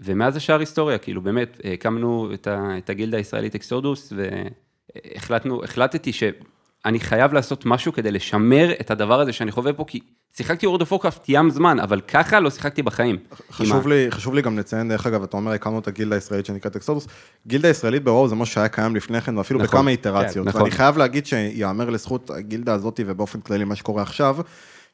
ומאז 0.00 0.36
השאר 0.36 0.60
היסטוריה, 0.60 0.98
כאילו 0.98 1.22
באמת, 1.22 1.60
הקמנו 1.74 2.30
את, 2.34 2.46
ה, 2.46 2.78
את 2.78 2.90
הגילדה 2.90 3.16
הישראלית 3.16 3.54
Exodus, 3.54 4.12
והחלטנו, 4.16 5.64
החלטתי 5.64 6.12
שאני 6.12 7.00
חייב 7.00 7.32
לעשות 7.32 7.66
משהו 7.66 7.92
כדי 7.92 8.10
לשמר 8.10 8.72
את 8.80 8.90
הדבר 8.90 9.20
הזה 9.20 9.32
שאני 9.32 9.52
חווה 9.52 9.72
פה, 9.72 9.84
כי 9.88 10.00
שיחקתי 10.36 10.66
World 10.66 10.80
of 10.80 10.92
Warcraft 10.92 11.24
ים 11.28 11.50
זמן, 11.50 11.80
אבל 11.80 12.00
ככה 12.00 12.40
לא 12.40 12.50
שיחקתי 12.50 12.82
בחיים. 12.82 13.16
חשוב 13.50 13.88
לי, 13.88 14.06
חשוב 14.10 14.34
לי 14.34 14.42
גם 14.42 14.58
לציין, 14.58 14.88
דרך 14.88 15.06
אגב, 15.06 15.22
אתה 15.22 15.36
אומר, 15.36 15.52
הקמנו 15.52 15.78
את 15.78 15.88
הגילדה 15.88 16.14
הישראלית 16.14 16.46
שנקראת 16.46 16.76
Exodus, 16.76 17.06
גילדה 17.46 17.68
הישראלית 17.68 18.04
ברור 18.04 18.28
זה 18.28 18.34
משהו 18.34 18.54
שהיה 18.54 18.68
קיים 18.68 18.96
לפני 18.96 19.20
כן, 19.20 19.38
ואפילו 19.38 19.60
נכון, 19.60 19.68
בכמה 19.68 19.90
איטרציות. 19.90 20.44
כן, 20.44 20.48
נכון. 20.48 20.62
ואני 20.62 20.70
חייב 20.70 20.98
להגיד 20.98 21.26
שיאמר 21.26 21.90
לזכות 21.90 22.30
הגילדה 22.30 22.74
הזאת, 22.74 23.00
ובאופן 23.06 23.40
כללי 23.40 23.64
מה 23.64 23.76
שקורה 23.76 24.02
עכשיו, 24.02 24.36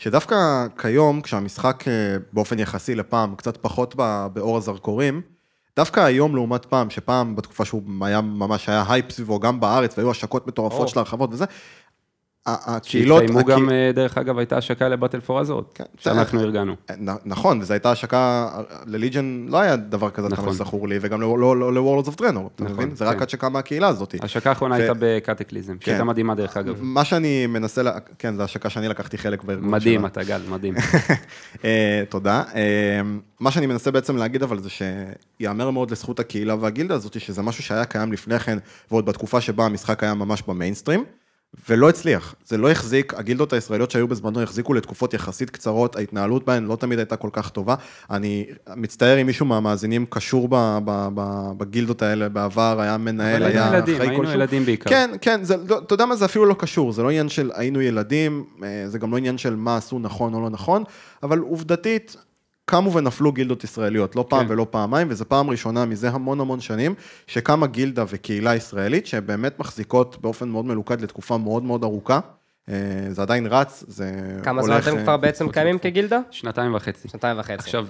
שדווקא 0.04 0.66
כיום, 0.78 1.20
כשהמשחק 1.20 1.84
אה, 1.88 2.16
באופן 2.32 2.58
יחסי 2.58 2.94
לפעם 2.94 3.34
קצת 3.34 3.56
פחות 3.56 3.94
באור 4.32 4.56
הזרקורים, 4.56 5.20
דווקא 5.76 6.00
היום 6.00 6.34
לעומת 6.34 6.64
פעם, 6.64 6.90
שפעם 6.90 7.36
בתקופה 7.36 7.64
שהוא 7.64 7.82
היה 8.00 8.20
ממש 8.20 8.68
היה 8.68 8.84
הייפ 8.88 9.10
סביבו, 9.12 9.40
גם 9.40 9.60
בארץ, 9.60 9.98
והיו 9.98 10.10
השקות 10.10 10.46
מטורפות 10.46 10.88
של 10.88 10.98
הרחבות 10.98 11.30
וזה, 11.32 11.44
הקהילות... 12.46 13.20
שהתקיימו 13.20 13.44
גם, 13.44 13.70
אה, 13.70 13.90
דרך 13.94 14.18
אגב, 14.18 14.38
הייתה 14.38 14.56
השקה 14.56 14.88
ל 14.88 14.93
Battle 14.93 15.20
for 15.20 15.40
Azeroth, 15.40 15.72
כן, 15.74 15.84
שאנחנו 15.98 16.40
ארגנו. 16.40 16.74
אה, 16.90 16.94
נכון, 17.24 17.60
וזו 17.60 17.72
הייתה 17.72 17.90
השקה, 17.90 18.48
ל 18.86 18.95
Legion 18.95 19.46
לא 19.48 19.60
היה 19.60 19.76
דבר 19.76 20.10
כזה, 20.10 20.28
נכון. 20.28 20.44
כמה 20.44 20.54
זכור 20.54 20.88
לי, 20.88 20.98
וגם 21.00 21.20
ל-Warlords 21.20 22.06
of 22.06 22.20
Draenor, 22.20 22.22
אתה 22.54 22.64
נכון, 22.64 22.76
מבין? 22.76 22.94
זה 22.94 23.04
רק 23.04 23.18
כן. 23.18 23.24
השקה 23.24 23.48
מהקהילה 23.48 23.88
הזאת. 23.88 24.14
השקה 24.22 24.50
האחרונה 24.50 24.74
הייתה 24.74 24.92
ב 24.98 25.05
Cataclysm, 25.05 25.76
שהייתה 25.80 26.02
כן. 26.02 26.06
מדהימה 26.06 26.34
דרך 26.34 26.56
אגב. 26.56 26.74
מה 26.80 27.04
שאני 27.04 27.46
מנסה, 27.46 27.82
כן, 28.18 28.36
זו 28.36 28.42
השקה 28.42 28.70
שאני 28.70 28.88
לקחתי 28.88 29.18
חלק 29.18 29.44
בארגון 29.44 29.68
שלה. 29.68 29.78
מדהים, 29.78 30.06
אתה 30.06 30.22
גל, 30.22 30.40
מדהים. 30.48 30.74
אה, 31.64 32.02
תודה. 32.08 32.42
מה 33.40 33.50
שאני 33.50 33.66
מנסה 33.66 33.90
בעצם 33.90 34.16
להגיד, 34.16 34.42
אבל 34.42 34.58
זה 34.58 34.68
שיאמר 34.70 35.70
מאוד 35.70 35.90
לזכות 35.90 36.20
הקהילה 36.20 36.54
והגילדה 36.60 36.94
הזאת, 36.94 37.20
שזה 37.20 37.42
משהו 37.42 37.62
שהיה 37.62 37.84
קיים 37.84 38.12
לפני 38.12 38.38
כן, 38.38 38.58
ועוד 38.90 39.06
בתקופה 39.06 39.40
שבה 39.40 39.64
המשחק 39.64 40.02
היה 40.02 40.14
ממש 40.14 40.42
במיינסטרים. 40.48 41.04
ולא 41.68 41.88
הצליח, 41.88 42.34
זה 42.46 42.56
לא 42.56 42.70
החזיק, 42.70 43.14
הגילדות 43.14 43.52
הישראליות 43.52 43.90
שהיו 43.90 44.08
בזמנו 44.08 44.42
החזיקו 44.42 44.74
לתקופות 44.74 45.14
יחסית 45.14 45.50
קצרות, 45.50 45.96
ההתנהלות 45.96 46.44
בהן 46.44 46.64
לא 46.64 46.76
תמיד 46.76 46.98
הייתה 46.98 47.16
כל 47.16 47.28
כך 47.32 47.50
טובה. 47.50 47.74
אני 48.10 48.46
מצטער 48.76 49.20
אם 49.20 49.26
מישהו 49.26 49.46
מהמאזינים 49.46 50.06
קשור 50.06 50.48
ב, 50.50 50.78
ב, 50.84 51.08
ב, 51.14 51.50
בגילדות 51.56 52.02
האלה 52.02 52.28
בעבר, 52.28 52.80
היה 52.80 52.96
מנהל, 52.96 53.42
היה 53.42 53.68
אחראי 53.68 53.96
כלשהו. 53.96 54.10
היינו 54.10 54.30
ילדים 54.30 54.64
בעיקר. 54.64 54.90
כן, 54.90 55.10
כן, 55.20 55.40
לא, 55.68 55.78
אתה 55.78 55.94
יודע 55.94 56.06
מה, 56.06 56.16
זה 56.16 56.24
אפילו 56.24 56.44
לא 56.44 56.54
קשור, 56.58 56.92
זה 56.92 57.02
לא 57.02 57.10
עניין 57.10 57.28
של 57.28 57.50
היינו 57.54 57.80
ילדים, 57.82 58.44
אה, 58.62 58.84
זה 58.86 58.98
גם 58.98 59.12
לא 59.12 59.16
עניין 59.16 59.38
של 59.38 59.56
מה 59.56 59.76
עשו 59.76 59.98
נכון 59.98 60.34
או 60.34 60.40
לא 60.40 60.50
נכון, 60.50 60.84
אבל 61.22 61.38
עובדתית, 61.38 62.16
קמו 62.64 62.92
ונפלו 62.92 63.32
גילדות 63.32 63.64
ישראליות, 63.64 64.16
לא 64.16 64.26
פעם 64.28 64.46
כן. 64.46 64.52
ולא 64.52 64.66
פעמיים, 64.70 65.06
וזו 65.10 65.24
פעם 65.28 65.50
ראשונה 65.50 65.84
מזה 65.84 66.10
המון 66.10 66.40
המון 66.40 66.60
שנים, 66.60 66.94
שקמה 67.26 67.66
גילדה 67.66 68.04
וקהילה 68.08 68.54
ישראלית, 68.54 69.06
שבאמת 69.06 69.58
מחזיקות 69.58 70.18
באופן 70.20 70.48
מאוד 70.48 70.64
מלוכד 70.64 71.00
לתקופה 71.00 71.38
מאוד 71.38 71.62
מאוד 71.62 71.84
ארוכה. 71.84 72.20
אה, 72.68 72.74
זה 73.10 73.22
עדיין 73.22 73.46
רץ, 73.46 73.84
זה 73.88 74.12
כמה 74.42 74.60
הולך... 74.60 74.74
כמה 74.74 74.80
זמן 74.80 74.94
אתם 74.94 75.02
כבר 75.02 75.16
בעצם 75.16 75.48
קיימים 75.48 75.78
כגילדה? 75.78 76.20
שנתיים 76.30 76.74
וחצי. 76.74 77.08
שנתיים 77.08 77.38
וחצי. 77.38 77.54
עכשיו, 77.54 77.86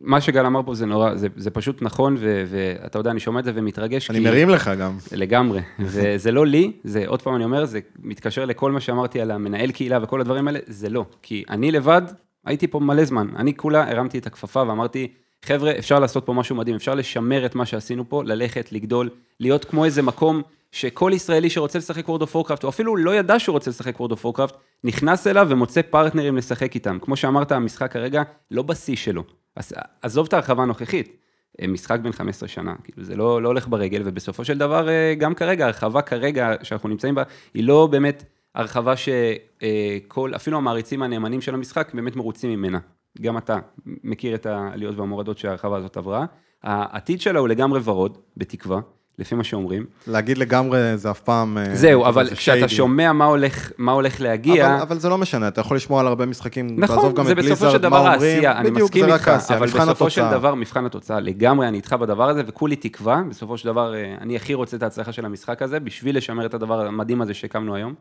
מה 0.00 0.20
שגל 0.20 0.46
אמר 0.46 0.60
פה 0.62 0.74
זה 0.74 0.86
נורא, 0.86 1.14
זה, 1.14 1.28
זה 1.36 1.50
פשוט 1.50 1.82
נכון, 1.82 2.16
ו, 2.18 2.44
ואתה 2.46 2.98
יודע, 2.98 3.10
אני 3.10 3.20
שומע 3.20 3.40
את 3.40 3.44
זה 3.44 3.52
ומתרגש. 3.54 4.10
אני 4.10 4.18
כי... 4.18 4.24
מרים 4.24 4.50
לך 4.50 4.70
גם. 4.78 4.96
לגמרי. 5.12 5.60
וזה 5.78 6.32
לא 6.32 6.46
לי, 6.46 6.72
זה, 6.84 7.04
עוד 7.06 7.22
פעם 7.22 7.34
אני 7.34 7.44
אומר, 7.44 7.64
זה 7.64 7.80
מתקשר 8.02 8.44
לכל 8.44 8.72
מה 8.72 8.80
שאמרתי 8.80 9.20
על 9.20 9.30
המנהל 9.30 9.70
קהילה 9.70 9.98
וכל 10.02 10.20
הדברים 10.20 10.48
האלה, 10.48 10.58
זה 10.66 10.88
לא. 10.88 11.04
כי 11.22 11.44
אני 11.50 11.72
לבד, 11.72 12.02
הייתי 12.46 12.66
פה 12.66 12.80
מלא 12.80 13.04
זמן, 13.04 13.26
אני 13.36 13.56
כולה 13.56 13.90
הרמתי 13.90 14.18
את 14.18 14.26
הכפפה 14.26 14.62
ואמרתי, 14.68 15.08
חבר'ה, 15.44 15.78
אפשר 15.78 15.98
לעשות 15.98 16.26
פה 16.26 16.32
משהו 16.32 16.56
מדהים, 16.56 16.76
אפשר 16.76 16.94
לשמר 16.94 17.46
את 17.46 17.54
מה 17.54 17.66
שעשינו 17.66 18.08
פה, 18.08 18.22
ללכת, 18.24 18.72
לגדול, 18.72 19.10
להיות 19.40 19.64
כמו 19.64 19.84
איזה 19.84 20.02
מקום 20.02 20.42
שכל 20.72 21.12
ישראלי 21.14 21.50
שרוצה 21.50 21.78
לשחק 21.78 22.08
World 22.08 22.22
of 22.22 22.34
Warcraft, 22.34 22.64
או 22.64 22.68
אפילו 22.68 22.96
לא 22.96 23.14
ידע 23.14 23.38
שהוא 23.38 23.52
רוצה 23.52 23.70
לשחק 23.70 23.96
World 23.96 24.12
of 24.12 24.24
Warcraft, 24.24 24.54
נכנס 24.84 25.26
אליו 25.26 25.46
ומוצא 25.50 25.82
פרטנרים 25.82 26.36
לשחק 26.36 26.74
איתם. 26.74 26.98
כמו 27.02 27.16
שאמרת, 27.16 27.52
המשחק 27.52 27.92
כרגע 27.92 28.22
לא 28.50 28.62
בשיא 28.62 28.96
שלו. 28.96 29.24
אז 29.56 29.72
עזוב 30.02 30.26
את 30.26 30.32
ההרחבה 30.32 30.62
הנוכחית, 30.62 31.16
אה, 31.62 31.66
משחק 31.66 32.00
בן 32.00 32.12
15 32.12 32.48
שנה, 32.48 32.74
כאילו 32.84 33.04
זה 33.04 33.16
לא, 33.16 33.42
לא 33.42 33.48
הולך 33.48 33.68
ברגל, 33.68 34.02
ובסופו 34.04 34.44
של 34.44 34.58
דבר, 34.58 34.88
אה, 34.88 35.14
גם 35.18 35.34
כרגע, 35.34 35.64
ההרחבה 35.64 36.02
כרגע 36.02 36.54
שאנחנו 36.62 36.88
נמצאים 36.88 37.14
בה, 37.14 37.22
היא 37.54 37.64
לא 37.64 37.88
באמת 37.90 38.24
הרחבה 38.54 38.94
שכל, 38.96 40.34
אפילו 40.36 40.56
המעריצים 40.56 41.02
הנאמנים 41.02 41.40
של 41.40 41.54
המשחק 41.54 41.94
באמת 41.94 42.16
מרוצים 42.16 42.50
ממנה. 42.50 42.78
גם 43.20 43.38
אתה 43.38 43.58
מכיר 43.86 44.34
את 44.34 44.46
העליות 44.46 44.98
והמורדות 44.98 45.38
שההרחבה 45.38 45.76
הזאת 45.76 45.96
עברה. 45.96 46.24
העתיד 46.62 47.20
שלה 47.20 47.38
הוא 47.38 47.48
לגמרי 47.48 47.80
ורוד, 47.84 48.18
בתקווה. 48.36 48.80
לפי 49.20 49.34
מה 49.34 49.44
שאומרים. 49.44 49.86
להגיד 50.06 50.38
לגמרי 50.38 50.96
זה 50.96 51.10
אף 51.10 51.20
פעם... 51.20 51.58
אה, 51.58 51.74
זהו, 51.74 52.06
אבל 52.06 52.34
כשאתה 52.34 52.68
שומע 52.68 53.12
מה 53.12 53.24
הולך, 53.24 53.72
מה 53.78 53.92
הולך 53.92 54.20
להגיע... 54.20 54.74
אבל, 54.74 54.82
אבל 54.82 54.98
זה 54.98 55.08
לא 55.08 55.18
משנה, 55.18 55.48
אתה 55.48 55.60
יכול 55.60 55.76
לשמוע 55.76 56.00
על 56.00 56.06
הרבה 56.06 56.26
משחקים, 56.26 56.66
נכון, 56.76 57.24
זה 57.24 57.34
בסופו 57.34 57.70
של 57.70 57.78
דבר 57.78 58.06
העשייה, 58.06 58.58
אני 58.58 58.70
מסכים 58.70 59.04
איתך, 59.04 59.28
אבל 59.48 59.66
בסופו 59.66 59.90
התוצאה. 59.90 60.10
של 60.10 60.30
דבר 60.30 60.54
מבחן 60.54 60.86
התוצאה, 60.86 61.20
לגמרי 61.20 61.68
אני 61.68 61.76
איתך 61.76 61.92
בדבר 61.92 62.28
הזה, 62.28 62.42
וכולי 62.46 62.76
תקווה, 62.76 63.22
בסופו 63.30 63.58
של 63.58 63.68
דבר 63.68 63.94
אה, 63.94 64.14
אני 64.20 64.36
הכי 64.36 64.54
רוצה 64.54 64.76
את 64.76 64.82
ההצלחה 64.82 65.12
של 65.12 65.24
המשחק 65.24 65.62
הזה, 65.62 65.80
בשביל 65.80 66.16
לשמר 66.16 66.46
את 66.46 66.54
הדבר 66.54 66.86
המדהים 66.86 67.22
הזה 67.22 67.34
שהקמנו 67.34 67.74
היום. 67.74 67.94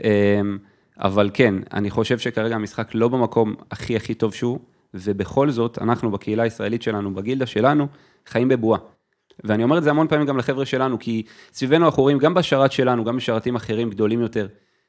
אמ, 0.00 0.58
אבל 0.98 1.30
כן, 1.34 1.54
אני 1.72 1.90
חושב 1.90 2.18
שכרגע 2.18 2.54
המשחק 2.54 2.90
לא 2.94 3.08
במקום 3.08 3.54
הכי 3.70 3.96
הכי 3.96 4.14
טוב 4.14 4.34
שהוא, 4.34 4.58
ובכל 4.94 5.50
זאת, 5.50 5.78
אנחנו 5.78 6.10
בקהילה 6.10 6.42
הישראלית 6.42 6.82
שלנו, 6.82 7.14
בגילדה 7.14 7.46
שלנו, 7.46 7.86
חיים 8.26 8.48
בבועה. 8.48 8.80
ואני 9.44 9.64
אומר 9.64 9.78
את 9.78 9.82
זה 9.82 9.90
המון 9.90 10.08
פעמים 10.08 10.26
גם 10.26 10.38
לחבר'ה 10.38 10.66
שלנו, 10.66 10.98
כי 10.98 11.22
סביבנו 11.52 11.86
אנחנו 11.86 12.02
רואים, 12.02 12.18
גם 12.18 12.34
בשרת 12.34 12.72
שלנו, 12.72 13.04
גם 13.04 13.16
בשרתים 13.16 13.56
אחרים 13.56 13.90
גדולים 13.90 14.20
יותר, 14.20 14.46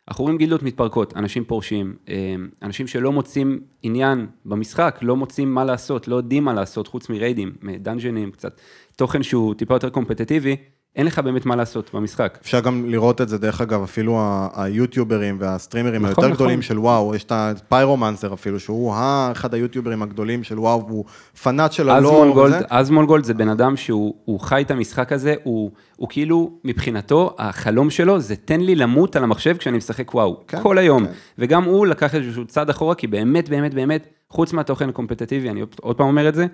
אנחנו 0.08 0.24
רואים 0.24 0.38
גילדות 0.38 0.64
מתפרקות, 0.64 1.18
אנשים 1.18 1.44
פורשים, 1.44 1.96
אה, 2.10 2.36
אנשים 2.62 2.88
שלא 2.88 3.12
מוצאים 3.12 3.60
עניין 3.84 4.28
במשחק, 4.46 5.00
לא 5.02 5.16
מוצאים 5.16 5.54
מה 5.54 5.66
לעשות, 5.66 6.08
לא 6.08 6.16
יודעים 6.16 6.44
מה 6.44 6.54
לעשות, 6.54 6.88
חוץ 6.88 7.10
מריידים, 7.10 7.56
דאנג'נים, 7.80 8.32
קצת 8.32 8.62
תוכן 8.96 9.24
שהוא 9.24 9.54
טיפה 9.54 9.74
יותר 9.74 9.90
קומפטטיבי, 9.90 10.56
אין 10.96 11.06
לך 11.06 11.20
באמת 11.20 11.46
מה 11.46 11.56
לעשות 11.56 11.90
במשחק. 11.94 12.38
אפשר 12.42 12.60
גם 12.60 12.86
לראות 12.86 13.22
את 13.22 13.30
זה, 13.30 13.38
דרך 13.38 13.62
אגב, 13.62 13.84
אפילו 13.84 14.20
היוטיוברים 14.56 15.38
והסטרימרים 15.40 16.02
נכון, 16.02 16.10
היותר 16.10 16.22
נכון. 16.22 16.34
גדולים 16.34 16.62
של 16.62 16.80
וואו, 16.80 17.16
יש 17.16 17.24
את 17.24 17.32
הפיירומנסר 17.32 18.34
אפילו, 18.34 18.60
שהוא 18.60 18.94
אחד 19.32 19.54
היוטיוברים 19.54 20.04
הגדולים 20.04 20.44
של 20.44 20.60
וואו, 20.60 20.88
והוא 20.88 21.06
פנאט 21.44 21.72
של 21.72 21.90
הלור. 21.90 22.34
גולד, 22.34 22.64
אזמון 22.70 23.06
גולד 23.06 23.24
זה 23.24 23.34
בן 23.34 23.50
אדם 23.50 23.78
שהוא 23.78 24.40
חי 24.40 24.62
את 24.62 24.72
המשחק 24.72 25.12
הזה, 25.12 25.36
הוא, 25.44 25.72
הוא 25.96 26.08
כאילו, 26.10 26.52
מבחינתו, 26.64 27.36
החלום 27.40 27.90
שלו 27.90 28.20
זה 28.20 28.36
תן 28.36 28.62
לי 28.62 28.76
למות 28.76 29.16
על 29.16 29.24
המחשב 29.24 29.58
כשאני 29.58 29.78
משחק 29.78 30.16
וואו, 30.16 30.44
כן, 30.48 30.64
כל 30.64 30.78
היום. 30.78 31.06
כן. 31.06 31.12
וגם 31.38 31.64
הוא 31.64 31.88
לקח 31.88 32.16
איזשהו 32.16 32.46
צעד 32.46 32.70
אחורה, 32.70 32.96
כי 32.96 33.08
באמת, 33.08 33.50
באמת, 33.50 33.74
באמת, 33.74 34.08
חוץ 34.30 34.54
מהתוכן 34.54 34.90
הקומפטטיבי, 34.90 35.50
אני 35.50 35.62
עוד 35.82 35.96
פעם 35.96 36.08
אומר 36.08 36.30
את 36.30 36.36
זה, 36.36 36.46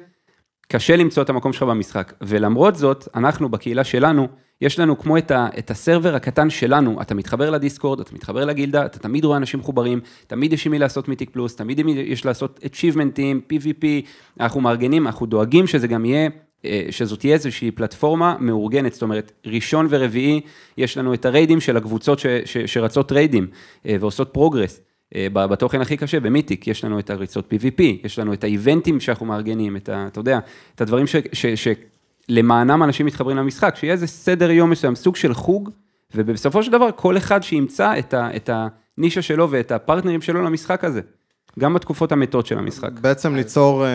קשה 0.72 0.96
למצוא 0.96 1.24
את 1.24 1.30
המקום 1.30 1.54
שלך 1.54 1.64
במשחק. 1.64 2.14
ולמרות 2.22 2.76
זאת, 2.76 3.08
אנחנו 3.16 3.50
בקהילה 3.50 3.84
שלנו, 3.84 4.28
יש 4.62 4.80
לנו 4.80 5.00
כמו 5.00 5.18
את, 5.18 5.32
ה, 5.32 5.48
את 5.58 5.72
ה 5.72 5.78
server 5.78 6.16
הקטן 6.16 6.50
שלנו, 6.50 7.02
אתה 7.02 7.16
מתחבר 7.16 7.50
ל 7.50 7.56
Discord, 7.56 8.00
אתה 8.00 8.14
מתחבר 8.14 8.46
לגילדה, 8.46 8.86
אתה 8.86 9.00
תמיד 9.00 9.26
רואה 9.26 9.38
אנשים 9.38 9.60
מחוברים, 9.60 10.00
תמיד 10.28 10.54
יש 10.54 10.66
עם 10.66 10.72
מי 10.72 10.80
לעשות 10.80 11.08
Mythic 11.08 11.30
plus, 11.30 11.56
תמיד 11.56 11.80
יש 11.88 12.26
לעשות 12.26 12.60
achievementים, 12.64 13.54
PvP, 13.54 13.86
אנחנו 14.40 14.62
מארגנים, 14.62 15.08
אנחנו 15.08 15.26
דואגים 15.26 15.68
שזה 15.68 15.88
גם 15.88 16.06
יהיה 16.06 16.30
אה, 16.66 16.88
שזאת 16.90 17.20
תהיה 17.20 17.34
איזושהי 17.34 17.72
פלטפורמה 17.72 18.36
מאורגנת, 18.40 18.94
זאת 18.94 19.02
אומרת, 19.02 19.32
ראשון 19.46 19.88
ורביעי, 19.90 20.42
יש 20.78 20.98
לנו 20.98 21.14
את 21.14 21.26
הריידים 21.26 21.60
של 21.60 21.78
הקבוצות 21.78 22.20
ש, 22.20 22.26
ש, 22.46 22.58
שרצות 22.58 23.12
ריידים 23.12 23.48
אה, 23.86 23.96
ועושות 24.00 24.30
progress. 24.34 24.82
אה, 25.16 25.30
בתוכן 25.30 25.82
הכי 25.82 25.98
קשה, 25.98 26.20
ב 26.20 26.26
Mythic, 26.26 26.68
יש 26.68 26.84
לנו 26.84 27.00
את 27.00 27.10
הריצות 27.10 27.54
PvP, 27.54 27.82
יש 28.04 28.20
לנו 28.20 28.34
את 28.34 28.44
האיבנטים 28.44 29.00
שאנחנו 29.00 29.26
מארגנים, 29.26 29.76
את 29.78 29.90
ה... 29.90 30.08
אתה 30.08 30.20
יודע, 30.20 30.40
את 30.76 30.82
הדברים 30.82 31.08
ש, 31.08 31.16
ש, 31.34 31.46
שלמענם 32.30 32.84
אנשים 32.84 33.06
מתחברים 33.06 33.38
למשחק, 33.38 33.76
שיהיה 33.76 33.94
איזה 33.94 34.08
סדר 34.08 34.52
יום 34.52 34.70
מסוים, 34.70 34.96
סוג 34.96 35.16
של 35.16 35.34
חוג, 35.34 35.70
ובסופו 36.16 36.64
של 36.64 36.72
דבר 36.72 36.90
כל 36.96 37.18
אחד 37.18 37.44
שימצא 37.44 38.00
את, 38.00 38.14
ה, 38.14 38.36
את 38.36 38.50
הנישה 38.98 39.22
שלו 39.22 39.52
ואת 39.52 39.72
הפרטנרים 39.72 40.22
שלו 40.22 40.42
למשחק 40.42 40.84
הזה. 40.84 41.02
גם 41.60 41.74
בתקופות 41.74 42.12
המתות 42.12 42.46
של 42.46 42.58
המשחק. 42.58 42.92
בעצם 43.02 43.36
ליצור, 43.36 43.86
אה, 43.86 43.90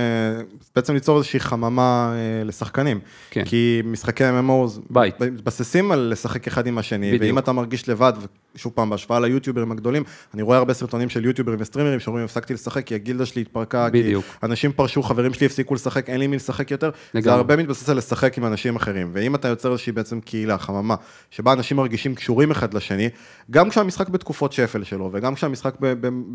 בעצם 0.77 0.95
ליצור 0.95 1.17
איזושהי 1.17 1.41
חממה 1.41 2.13
אה, 2.15 2.45
לשחקנים. 2.45 3.01
כן. 3.31 3.45
כי 3.45 3.83
משחקי 3.85 4.25
MMOs 4.25 4.99
מתבססים 5.21 5.93
על 5.93 6.09
לשחק 6.13 6.47
אחד 6.47 6.67
עם 6.67 6.79
השני, 6.79 7.07
בדיוק. 7.07 7.23
ואם 7.23 7.39
אתה 7.39 7.53
מרגיש 7.53 7.89
לבד, 7.89 8.13
ושוב 8.55 8.73
פעם, 8.75 8.91
בהשוואה 8.91 9.21
ליוטיוברים 9.21 9.73
הגדולים, 9.73 10.03
אני 10.35 10.43
רואה 10.43 10.59
הרבה 10.59 10.75
סרטונים 10.75 11.09
של 11.09 11.25
יוטיוברים 11.25 11.59
וסטרימרים 11.61 12.01
שאומרים, 12.01 12.25
הפסקתי 12.25 12.55
לשחק 12.55 12.87
כי 12.87 12.95
הגילדה 12.95 13.27
שלי 13.27 13.43
התפרקה, 13.43 13.89
בדיוק. 13.93 14.25
כי 14.25 14.47
אנשים 14.47 14.73
פרשו, 14.73 15.03
חברים 15.03 15.35
שלי 15.35 15.47
הפסיקו 15.47 15.75
לשחק, 15.75 16.11
אין 16.11 16.21
לי 16.21 16.27
מי 16.27 16.37
לשחק 16.37 16.71
יותר. 16.71 16.91
לגמרי. 17.15 17.23
זה 17.23 17.33
הרבה 17.33 17.57
מתבסס 17.57 17.89
על 17.89 17.97
לשחק 17.97 18.39
עם 18.39 18.47
אנשים 18.47 18.77
אחרים. 18.77 19.11
ואם 19.13 19.35
אתה 19.35 19.49
יוצר 19.49 19.73
איזושהי 19.73 19.93
בעצם 19.93 20.21
קהילה, 20.21 20.59
חממה, 20.59 20.95
שבה 21.31 21.53
אנשים 21.53 21.77
מרגישים 21.77 22.15
קשורים 22.15 22.51
אחד 22.51 22.75
לשני, 22.75 23.09
גם 23.51 23.71
כשהמשחק 23.71 24.09
בתקופות 24.09 24.53
שפל 24.53 24.85
שלו, 24.85 25.11
וגם 25.13 25.35
כשהמשחק 25.35 25.75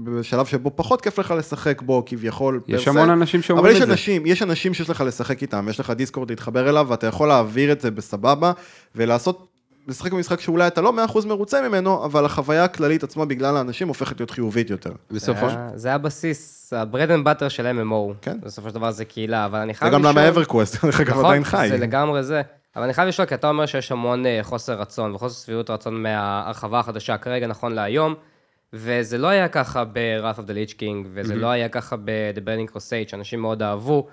בשלב 0.04 0.46
שבו 0.46 0.72
פחות 0.76 1.02
כיף 1.10 1.20
לך 1.20 1.32
לשחק 1.32 1.82
בו 1.82 2.04
כביכול. 2.06 2.62
יש 2.68 2.88
המון 2.88 3.10
אנשים 3.10 3.42
שאומרים 3.42 3.72
את 3.72 3.78
זה. 3.78 3.84
אבל 3.84 3.94
יש 3.94 4.00
אנשים, 4.00 4.26
יש 4.26 4.42
אנשים 4.42 4.74
שיש 4.74 4.90
לך 4.90 5.02
לשחק 5.02 5.42
איתם, 5.42 5.68
יש 5.70 5.80
לך 5.80 5.90
Discord 5.90 6.30
להתחבר 6.30 6.70
אליו, 6.70 6.86
ואתה 6.90 7.08
יכול 7.08 7.28
להעביר 7.28 7.72
את 7.72 7.82
זה 7.82 7.92
בסבבה, 7.92 8.52
ולעשות, 8.96 9.48
לשחק 9.88 10.12
במשחק 10.12 10.40
שאולי 10.40 10.68
אתה 10.68 10.82
לא 10.82 10.94
100% 11.14 11.28
מרוצה 11.28 11.68
ממנו, 11.68 12.06
אבל 12.06 12.26
החוויה 12.26 12.64
הכללית 12.64 13.04
עצמה 13.04 13.26
בגלל 13.26 13.58
האנשים 13.58 13.88
הופכת 13.88 14.20
להיות 14.20 14.32
חיובית 14.32 14.70
יותר. 14.70 14.92
בסופו 15.12 15.50
של... 15.50 15.56
זה 15.76 15.94
הבסיס, 15.94 16.74
ה 16.76 16.82
bread 16.82 17.12
and 17.12 17.26
butter 17.26 17.50
של 17.50 17.68
MMO. 17.68 18.14
כן. 18.22 18.38
בסופו 18.44 18.70
של 18.70 18.76
דבר 18.76 18.92
זה 18.92 19.06
קהילה, 19.06 19.46
אבל 19.46 19.60
אני 19.60 19.74
חייב 19.74 19.94
לשאול... 19.94 20.04
זה 20.04 20.10
גם 20.10 20.18
למה 20.18 20.30
EverQuest, 20.30 20.86
דרך 20.86 21.00
אגב, 21.00 21.10
נכון, 21.10 21.26
עדיין 21.26 21.44
חי. 21.44 21.68
זה 21.70 21.78
לגמרי 21.78 22.24
זה. 22.24 22.42
אבל 22.76 22.84
אני 22.84 22.94
חייב 22.94 23.08
לשאול, 23.08 23.28
כי 23.28 23.36
אתה 23.36 23.50
אומר 23.50 23.66
שיש 23.66 23.92
המון 23.92 24.26
אה, 24.26 24.40
חוסר 24.42 24.74
רצון 24.74 25.16
וחוסר 25.16 25.46
שביעות 25.46 25.70
רצון 25.70 26.04
מההרחבה 26.04 26.80
החדשה 26.80 27.18
כרגע, 27.18 27.48
נכון 27.48 27.72
להיום. 27.72 28.16
וזה 28.74 29.18
לא 29.18 29.28
היה 29.28 29.48
ככה 29.48 29.84
ב-Wrath 29.84 30.38
of 30.38 30.42
the 30.42 30.52
Lich 30.52 30.74
King, 30.74 31.08
וזה 31.14 31.34
mm-hmm. 31.34 31.38
לא 31.38 31.48
היה 31.48 31.70
ככה 31.70 31.96
ב-The 31.96 32.40
Burning 32.40 32.76
Crusade, 32.76 33.10
שאנשים 33.10 33.42
מאוד 33.42 33.64
אהבו, 33.64 34.08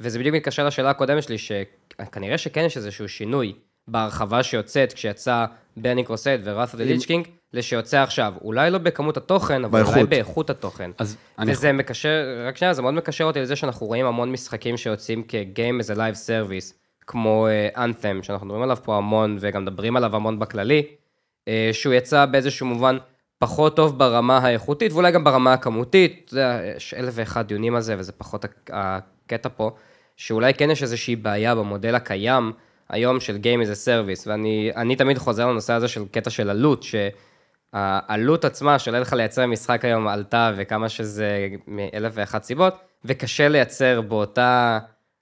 וזה 0.00 0.18
בדיוק 0.18 0.36
מתקשר 0.36 0.66
לשאלה 0.66 0.90
הקודמת 0.90 1.22
שלי, 1.22 1.38
שכנראה 1.38 2.38
שכן 2.38 2.64
יש 2.64 2.76
איזשהו 2.76 3.08
שינוי 3.08 3.52
בהרחבה 3.88 4.42
שיוצאת 4.42 4.92
כשיצא 4.92 5.44
Burning 5.78 6.08
Crusade 6.08 6.40
ו-Wrath 6.44 6.74
of 6.74 6.76
the 6.76 7.02
Lich 7.02 7.06
King, 7.06 7.28
לשיוצא 7.52 8.02
עכשיו. 8.02 8.34
אולי 8.42 8.70
לא 8.70 8.78
בכמות 8.78 9.16
התוכן, 9.16 9.64
אבל 9.64 9.72
באיכות. 9.72 9.94
אולי 9.94 10.06
באיכות 10.06 10.50
התוכן. 10.50 10.90
אז 10.98 11.16
וזה 11.46 11.70
אני... 11.70 11.78
מקשר, 11.78 12.44
רק 12.48 12.56
שנייה, 12.56 12.74
זה 12.74 12.82
מאוד 12.82 12.94
מקשר 12.94 13.24
אותי 13.24 13.40
לזה 13.40 13.56
שאנחנו 13.56 13.86
רואים 13.86 14.06
המון 14.06 14.32
משחקים 14.32 14.76
שיוצאים 14.76 15.22
כ-game 15.28 15.84
as 15.84 15.94
a 15.94 15.96
live 15.96 16.26
service, 16.26 16.74
כמו 17.06 17.48
uh, 17.74 17.76
Anthem, 17.76 18.22
שאנחנו 18.22 18.46
מדברים 18.46 18.62
עליו 18.62 18.76
פה 18.82 18.96
המון, 18.96 19.36
וגם 19.40 19.62
מדברים 19.62 19.96
עליו 19.96 20.16
המון 20.16 20.38
בכללי, 20.38 20.82
uh, 21.44 21.48
שהוא 21.72 21.94
יצא 21.94 22.26
באיזשהו 22.26 22.66
מובן 22.66 22.98
פחות 23.40 23.76
טוב 23.76 23.98
ברמה 23.98 24.38
האיכותית, 24.38 24.92
ואולי 24.92 25.12
גם 25.12 25.24
ברמה 25.24 25.52
הכמותית, 25.52 26.22
אתה 26.24 26.34
יודע, 26.34 26.60
יש 26.76 26.94
אלף 26.94 27.12
ואחד 27.16 27.46
דיונים 27.46 27.74
על 27.74 27.80
זה, 27.80 27.96
וזה 27.98 28.12
פחות 28.12 28.44
הקטע 28.70 29.48
פה, 29.56 29.70
שאולי 30.16 30.54
כן 30.54 30.70
יש 30.70 30.82
איזושהי 30.82 31.16
בעיה 31.16 31.54
במודל 31.54 31.94
הקיים 31.94 32.52
היום 32.88 33.20
של 33.20 33.36
Game 33.36 33.66
as 33.66 33.68
a 33.68 33.86
Service, 33.86 34.26
ואני 34.26 34.96
תמיד 34.96 35.18
חוזר 35.18 35.46
לנושא 35.46 35.72
הזה 35.72 35.88
של 35.88 36.02
קטע 36.10 36.30
של 36.30 36.50
עלות, 36.50 36.82
שהעלות 36.82 38.44
עצמה 38.44 38.78
שעולה 38.78 39.00
לך 39.00 39.12
לייצר 39.12 39.46
משחק 39.46 39.84
היום 39.84 40.08
עלתה, 40.08 40.52
וכמה 40.56 40.88
שזה 40.88 41.48
מאלף 41.66 42.12
ואחת 42.14 42.42
סיבות, 42.42 42.74
וקשה 43.04 43.48
לייצר 43.48 44.00
באותה, 44.00 44.78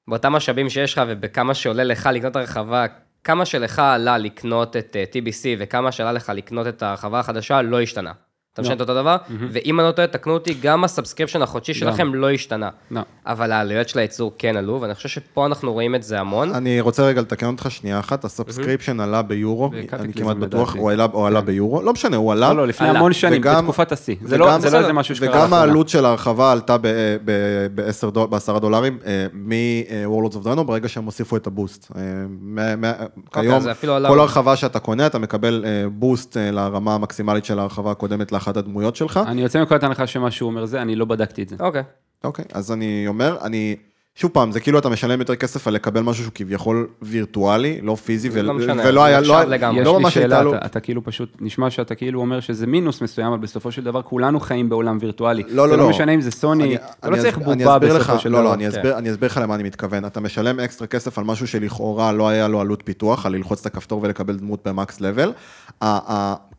באותה 0.09 0.31
משאבים 0.31 0.71
שיש 0.71 0.93
לך, 0.93 1.03
ובכמה 1.09 1.55
שעולה 1.55 1.85
לך 1.85 2.09
לקנות 2.13 2.37
הרחבה 2.37 2.87
כמה 3.25 3.45
שלך 3.45 3.79
עלה 3.79 4.19
לקנות 4.19 4.77
את 4.77 4.97
uh, 4.97 5.15
TBC 5.15 5.45
וכמה 5.59 5.93
שעלה 5.93 6.13
לך 6.13 6.33
לקנות 6.35 6.67
את 6.67 6.83
הרחבה 6.83 7.21
החדשה, 7.21 7.63
לא 7.63 7.81
השתנה. 7.81 8.13
אתה 8.59 8.63
משנה 8.63 8.75
את 8.75 8.81
אותו 8.81 8.95
דבר, 8.95 9.17
ואם 9.53 9.81
אני 9.81 9.87
לא 9.87 9.93
טועה, 9.93 10.09
תקנו 10.09 10.33
אותי, 10.35 10.55
גם 10.63 10.85
ה 10.85 10.89
subscription 10.89 11.43
החודשי 11.43 11.75
שלכם 11.75 12.15
לא 12.15 12.31
השתנה. 12.31 12.69
לא. 12.91 13.01
אבל 13.27 13.53
העלויות 13.53 13.89
של 13.89 13.99
הייצור 13.99 14.33
כן 14.39 14.57
עלו, 14.57 14.81
ואני 14.81 14.95
חושב 14.95 15.09
שפה 15.09 15.47
אנחנו 15.47 15.73
רואים 15.73 15.95
את 15.95 16.03
זה 16.03 16.21
המון. 16.21 16.55
אני 16.55 16.81
רוצה 16.81 17.03
רגע 17.03 17.21
לתקן 17.21 17.47
אותך 17.47 17.71
שנייה 17.71 17.99
אחת, 17.99 18.25
ה 18.25 18.31
subscription 18.31 19.01
עלה 19.01 19.23
ביורו, 19.23 19.71
אני 19.93 20.13
כמעט 20.13 20.37
בטוח, 20.37 20.77
הוא 20.77 20.91
עלה 21.27 21.41
כן. 21.41 21.47
ביורו, 21.47 21.83
לא 21.83 21.93
משנה, 21.93 22.17
הוא 22.17 22.33
עלה. 22.33 22.49
לא, 22.49 22.57
לא, 22.57 22.67
לפני 22.67 22.89
המון 22.89 23.13
שנים, 23.13 23.43
בתקופת 23.43 23.93
השיא. 23.93 24.17
זה 24.25 24.39
לא, 24.39 24.47
לא 24.47 24.55
איזה 24.55 24.93
משהו 24.93 25.17
שקרה 25.17 25.31
וגם 25.31 25.55
העלות 25.55 25.89
של 25.89 26.05
ההרחבה 26.05 26.53
עלתה 26.53 26.77
ב-10 26.79 28.59
דולרים 28.59 28.99
מ-Worlds 29.33 30.35
of 30.35 30.47
Draenor, 30.47 30.63
ברגע 30.63 30.89
שהם 30.89 31.05
הוסיפו 31.05 31.37
את 31.37 31.47
הבוסט. 31.47 31.93
אה, 31.97 32.03
אוקיי, 33.27 33.43
כיום, 33.43 33.63
כל 34.09 34.21
הרחבה 34.21 34.57
שאתה 34.57 34.79
קונה, 34.79 35.07
אתה 35.07 35.19
מקבל 35.19 35.65
בוסט 35.93 36.37
אה, 36.37 36.51
לרמה 36.51 36.95
המקסימלית 36.95 37.45
של 37.45 37.59
ההרחבה 37.59 37.91
הקודמת 37.91 38.33
אחת 38.49 38.57
הדמויות 38.57 38.97
שלך. 38.97 39.21
אני 39.27 39.43
יוצא 39.43 39.59
מנקודת 39.59 39.83
הנחה 39.83 40.07
שמה 40.07 40.31
שהוא 40.31 40.51
אומר 40.51 40.65
זה, 40.65 40.83
אני 40.83 40.97
לא 40.97 41.05
בדקתי 41.05 41.43
את 41.43 41.49
זה. 41.49 41.57
אוקיי. 41.61 41.83
אוקיי, 42.25 42.45
אז 42.53 42.73
אני 42.73 43.05
אומר, 43.09 43.37
אני... 43.43 43.77
שוב 44.15 44.31
פעם, 44.31 44.53
זה 44.53 44.61
כאילו 44.61 44.79
אתה 44.79 44.89
משלם 44.89 45.21
יותר 45.21 45.37
כסף 45.37 45.69
על 45.69 45.75
לקבל 45.75 46.01
משהו 46.01 46.23
שהוא 46.23 46.33
כביכול 46.35 46.89
וירטואלי, 47.03 47.81
לא 47.83 47.95
פיזי, 47.95 48.29
ו- 48.33 48.43
לא 48.43 48.55
משנה, 48.55 48.83
ולא 48.87 49.05
היה, 49.05 49.21
לא, 49.21 49.45
לגמרי. 49.45 49.85
לא 49.85 50.01
ממש 50.01 50.17
הייתה 50.17 50.43
לו... 50.43 50.55
אתה, 50.55 50.67
אתה 50.67 50.81
כאילו 50.81 51.05
פשוט, 51.05 51.37
נשמע 51.41 51.71
שאתה 51.71 51.95
כאילו 51.95 52.21
אומר 52.21 52.41
שזה 52.41 52.67
מינוס 52.67 53.03
מסוים, 53.03 53.27
אבל 53.27 53.39
בסופו 53.39 53.73
של 53.73 53.85
דבר 53.85 54.03
כולנו 54.03 54.41
חיים 54.41 54.69
בעולם 54.69 54.99
וירטואלי. 55.01 55.43
לא, 55.43 55.49
לא, 55.49 55.65
לא. 55.65 55.71
זה 55.71 55.77
לא 55.77 55.89
משנה 55.89 56.15
אם 56.15 56.21
זה 56.21 56.31
סוני, 56.31 56.77
אתה 56.77 57.11
לא 57.11 57.17
צריך 57.17 57.39
בובה 57.39 57.79
בסופו 57.79 58.19
של 58.19 58.31
דבר. 58.31 58.39
לא, 58.39 58.45
לא, 58.45 58.55
אני 58.55 58.69
אסביר, 58.69 58.99
אני 58.99 59.11
אסביר 59.11 59.27
לך 59.27 59.41
למה 59.43 59.55
אני 59.55 59.63
מתכוון. 59.63 60.05
אתה 60.05 60.21
משלם 60.21 60.61
אקסטרה 60.61 60.87
כסף 60.89 61.19
על 61.19 61.25
משהו 61.25 61.47
שלכאורה 61.47 62.13
לא 62.13 62.29
היה 62.29 62.49
לו 62.49 62.61
עלות 62.61 62.83
פיתוח, 62.85 63.27
על 63.27 63.33
ללחוץ 63.33 63.61
את 63.61 63.67
הכפתור 63.67 64.01
ולקבל 64.03 64.37
דמות 64.37 64.69
במקס 64.69 65.01
לבל. 65.01 65.33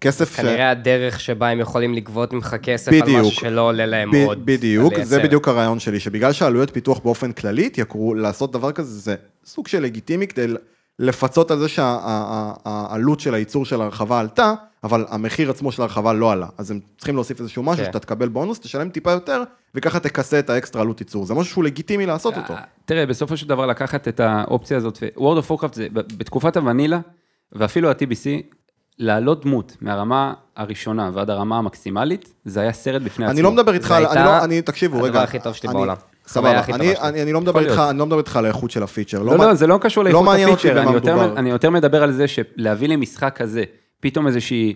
כסף 0.02 0.34
ש... 0.34 0.36
כנראה 0.36 0.72
הדרך 0.72 1.20
שבה 1.20 1.50
הם 1.50 1.60
יכולים 1.60 1.94
לגבות 1.94 2.34
ממך 2.34 2.56
כסף 2.64 2.92
בדיוק, 2.92 3.08
על 3.08 3.22
משהו 3.22 3.32
שלא 3.32 3.62
עולה 3.62 3.86
להם 3.86 4.12
ב- 4.12 4.16
עוד. 4.16 4.46
בדיוק, 4.46 4.94
זה 5.02 5.24
בדיוק 5.24 5.48
הרעיון 5.48 5.80
שלי, 5.80 6.00
שבגלל 6.00 6.34
שעלויות 6.34 6.70
פיתוח 6.74 7.00
באופן 7.00 7.32
כללי 7.32 7.66
התייקרו, 7.66 8.16
לעשות 8.16 8.52
דבר 8.52 8.72
כזה 8.72 9.00
זה 9.00 9.16
סוג 9.46 9.68
של 9.68 9.82
לגיטימי 9.82 10.28
כדי 10.28 10.48
לפצות 11.00 11.52
על 11.52 11.60
זה 11.60 11.68
שהעלות 11.68 13.20
של 13.20 13.34
הייצור 13.34 13.66
של 13.66 13.82
הרחבה 13.82 14.20
עלתה, 14.20 14.54
אבל 14.84 15.06
המחיר 15.10 15.50
עצמו 15.50 15.72
של 15.72 15.82
הרחבה 15.82 16.14
לא 16.14 16.32
עלה. 16.32 16.48
אז 16.58 16.72
הם 16.72 16.80
צריכים 16.98 17.16
להוסיף 17.16 17.40
איזשהו 17.40 17.64
משהו, 17.64 17.86
כן. 17.86 17.92
שאתה 17.92 18.00
תקבל 18.00 18.28
בונוס, 18.28 18.60
תשלם 18.60 18.90
טיפה 18.90 19.12
יותר, 19.12 19.44
וככה 19.76 20.00
תכסה 20.00 20.40
את 20.40 20.50
האקסטרה 20.50 20.82
עלות 20.82 21.02
ייצור. 21.02 21.26
זה 21.26 21.34
משהו 21.34 21.52
שהוא 21.52 21.64
לגיטימי 21.64 22.06
לעשות 22.06 22.38
אותו. 22.38 22.54
תראה, 22.86 23.06
בסופו 23.06 23.38
של 23.38 23.48
דבר 23.48 23.66
לקחת 23.66 24.08
את 24.08 24.20
האופציה 24.20 24.78
הזאת, 24.78 25.04
World 25.18 25.44
of 25.44 25.52
Warcraft 25.52 25.74
זה 25.74 25.88
בתקופת 25.94 26.58
הוונילה, 26.58 27.00
ואפילו 27.52 27.90
ה-TBC, 27.90 28.56
להעלות 29.00 29.44
דמות 29.44 29.78
מהרמה 29.82 30.34
הראשונה 30.56 31.12
ועד 31.14 31.30
הרמה 31.30 31.58
המקסימלית, 31.58 32.34
זה 32.46 32.62
היה 32.62 32.74
סרט 32.74 33.02
בפני 33.02 33.26
עצמו. 33.26 33.34
אני 33.34 33.42
לא 33.42 33.52
מדבר 33.52 33.74
איתך, 33.74 33.92
אני 33.92 34.26
לא, 34.26 34.44
אני, 34.44 34.62
תקשיבו, 34.62 34.98
רגע. 34.98 35.08
הדבר 35.08 35.20
הכי 35.20 35.40
טוב 35.40 35.54
שלי 35.54 35.70
בעולם. 35.70 35.96
סבבה, 36.28 36.62
אני, 36.74 36.98
אני, 36.98 37.22
אני 37.22 37.34
לא 37.34 37.42
מדבר 37.42 37.60
איתך, 37.60 37.82
אני 37.90 38.00
לא 38.00 38.06
מדבר 38.06 38.18
איתך 38.18 38.36
על 38.36 38.46
האיכות 38.46 38.72
של 38.72 38.84
הפיצ'ר. 38.84 39.24
לא, 39.24 39.38
לא, 39.38 39.46
לא, 39.46 39.54
זה 39.54 39.68
לא 39.68 39.78
קשור 39.82 40.04
לאיכות 40.04 40.26
לא 40.26 40.52
הפיצ'ר, 40.52 40.82
אני 40.82 40.92
יותר, 40.92 41.34
אני 41.38 41.50
יותר 41.50 41.70
מדבר 41.70 42.04
על 42.04 42.12
זה 42.12 42.28
שלהביא 42.28 42.88
לי 42.88 42.96
משחק 42.96 43.34
כזה, 43.38 43.64
פתאום 44.00 44.28
איזושהי... 44.28 44.76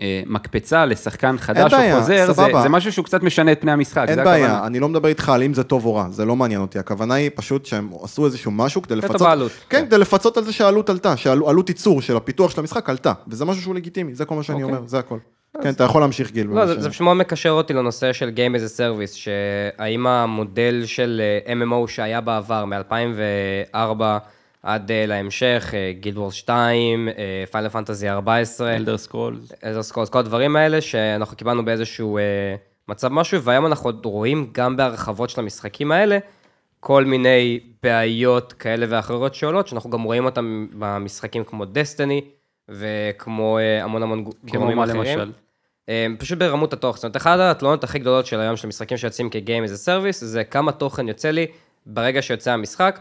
אה, 0.00 0.22
מקפצה 0.26 0.86
לשחקן 0.86 1.38
חדש 1.38 1.72
או 1.74 1.78
חוזר, 1.98 2.32
זה, 2.32 2.44
זה 2.62 2.68
משהו 2.68 2.92
שהוא 2.92 3.04
קצת 3.04 3.22
משנה 3.22 3.52
את 3.52 3.60
פני 3.60 3.72
המשחק, 3.72 4.06
אין 4.08 4.24
בעיה, 4.24 4.46
הכוונה. 4.46 4.66
אני 4.66 4.80
לא 4.80 4.88
מדבר 4.88 5.08
איתך 5.08 5.28
על 5.28 5.42
אם 5.42 5.54
זה 5.54 5.64
טוב 5.64 5.86
או 5.86 5.94
רע, 5.94 6.06
זה 6.10 6.24
לא 6.24 6.36
מעניין 6.36 6.60
אותי, 6.60 6.78
הכוונה 6.78 7.14
היא 7.14 7.30
פשוט 7.34 7.66
שהם 7.66 7.88
עשו 8.02 8.26
איזשהו 8.26 8.50
משהו 8.50 8.82
כדי 8.82 8.96
לפצות, 8.96 9.20
כן, 9.20 9.78
כן, 9.78 9.86
כדי 9.86 9.98
לפצות 9.98 10.36
על 10.36 10.44
זה 10.44 10.52
שהעלות 10.52 10.90
עלתה, 10.90 11.16
שעלות 11.16 11.68
ייצור 11.68 12.02
של 12.02 12.16
הפיתוח 12.16 12.50
של 12.50 12.60
המשחק 12.60 12.90
עלתה, 12.90 13.12
וזה 13.28 13.44
משהו 13.44 13.62
שהוא 13.62 13.74
לגיטימי, 13.74 14.14
זה 14.14 14.24
כל 14.24 14.34
מה 14.34 14.42
שאני 14.42 14.62
אוקיי. 14.62 14.76
אומר, 14.76 14.88
זה 14.88 14.98
הכל. 14.98 15.18
כן, 15.62 15.70
אתה 15.70 15.84
יכול 15.84 16.00
להמשיך 16.00 16.30
גיל. 16.30 16.46
לא, 16.46 16.66
זה 16.66 16.90
פשוט 16.90 17.00
מאוד 17.00 17.16
מקשר 17.16 17.50
אותי 17.50 17.72
לנושא 17.72 18.12
של 18.12 18.30
Game 18.36 18.56
as 18.56 18.60
a 18.60 18.78
Service, 18.78 19.14
שהאם 19.14 20.06
המודל 20.06 20.82
של 20.86 21.22
אה, 21.46 21.54
MMO 21.54 21.88
שהיה 21.88 22.20
בעבר, 22.20 22.64
מ-2004, 22.64 24.02
עד 24.64 24.90
uh, 24.90 25.08
להמשך, 25.08 25.74
Guild 26.00 26.18
Wars 26.18 26.34
2, 26.34 27.08
Final 27.50 27.68
Fantasy 27.68 28.08
14. 28.08 28.76
Elder 28.76 28.96
Scrolls. 28.98 29.52
Elder 29.64 29.82
Scrolls, 29.82 30.08
כל 30.08 30.18
הדברים 30.18 30.56
האלה 30.56 30.80
שאנחנו 30.80 31.36
קיבלנו 31.36 31.64
באיזשהו 31.64 32.18
uh, 32.18 32.90
מצב 32.90 33.08
משהו, 33.08 33.42
והיום 33.42 33.66
אנחנו 33.66 33.92
רואים 34.04 34.50
גם 34.52 34.76
בהרחבות 34.76 35.30
של 35.30 35.40
המשחקים 35.40 35.92
האלה, 35.92 36.18
כל 36.80 37.04
מיני 37.04 37.60
בעיות 37.82 38.52
כאלה 38.52 38.86
ואחרות 38.88 39.34
שעולות, 39.34 39.68
שאנחנו 39.68 39.90
גם 39.90 40.02
רואים 40.02 40.24
אותן 40.24 40.66
במשחקים 40.78 41.44
כמו 41.44 41.64
Destiny, 41.64 42.20
וכמו 42.68 43.58
uh, 43.58 43.84
המון 43.84 44.02
המון 44.02 44.24
גורמים 44.52 44.78
אחרים. 44.78 44.96
למשל? 44.96 45.32
פשוט 46.18 46.38
ברמות 46.38 46.72
התוכן. 46.72 46.96
זאת 46.96 47.04
אומרת, 47.04 47.16
אחת 47.16 47.38
התלונות 47.38 47.84
הכי 47.84 47.98
גדולות 47.98 48.26
של 48.26 48.40
היום 48.40 48.56
של 48.56 48.68
משחקים 48.68 48.96
שיוצאים 48.96 49.30
כ-Game 49.30 49.68
as 49.68 49.70
a 49.70 49.86
Service, 49.86 50.24
זה 50.24 50.44
כמה 50.44 50.72
תוכן 50.72 51.08
יוצא 51.08 51.30
לי 51.30 51.46
ברגע 51.86 52.22
שיוצא 52.22 52.50
המשחק. 52.52 53.00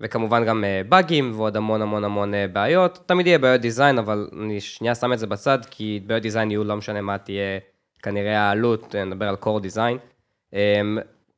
וכמובן 0.00 0.44
גם 0.44 0.64
באגים 0.88 1.32
אה, 1.32 1.36
ועוד 1.36 1.56
המון 1.56 1.82
המון 1.82 2.04
המון 2.04 2.34
אה, 2.34 2.46
בעיות. 2.52 2.98
תמיד 3.06 3.26
יהיה 3.26 3.38
בעיות 3.38 3.60
דיזיין, 3.60 3.98
אבל 3.98 4.28
אני 4.42 4.60
שנייה 4.60 4.94
שם 4.94 5.12
את 5.12 5.18
זה 5.18 5.26
בצד, 5.26 5.58
כי 5.70 6.00
בעיות 6.06 6.22
דיזיין 6.22 6.50
יהיו 6.50 6.64
לא 6.64 6.76
משנה 6.76 7.00
מה 7.00 7.18
תהיה 7.18 7.58
כנראה 8.02 8.40
העלות, 8.40 8.94
אה, 8.94 9.04
נדבר 9.04 9.28
על 9.28 9.36
core 9.42 9.60
דיזיין. 9.62 9.98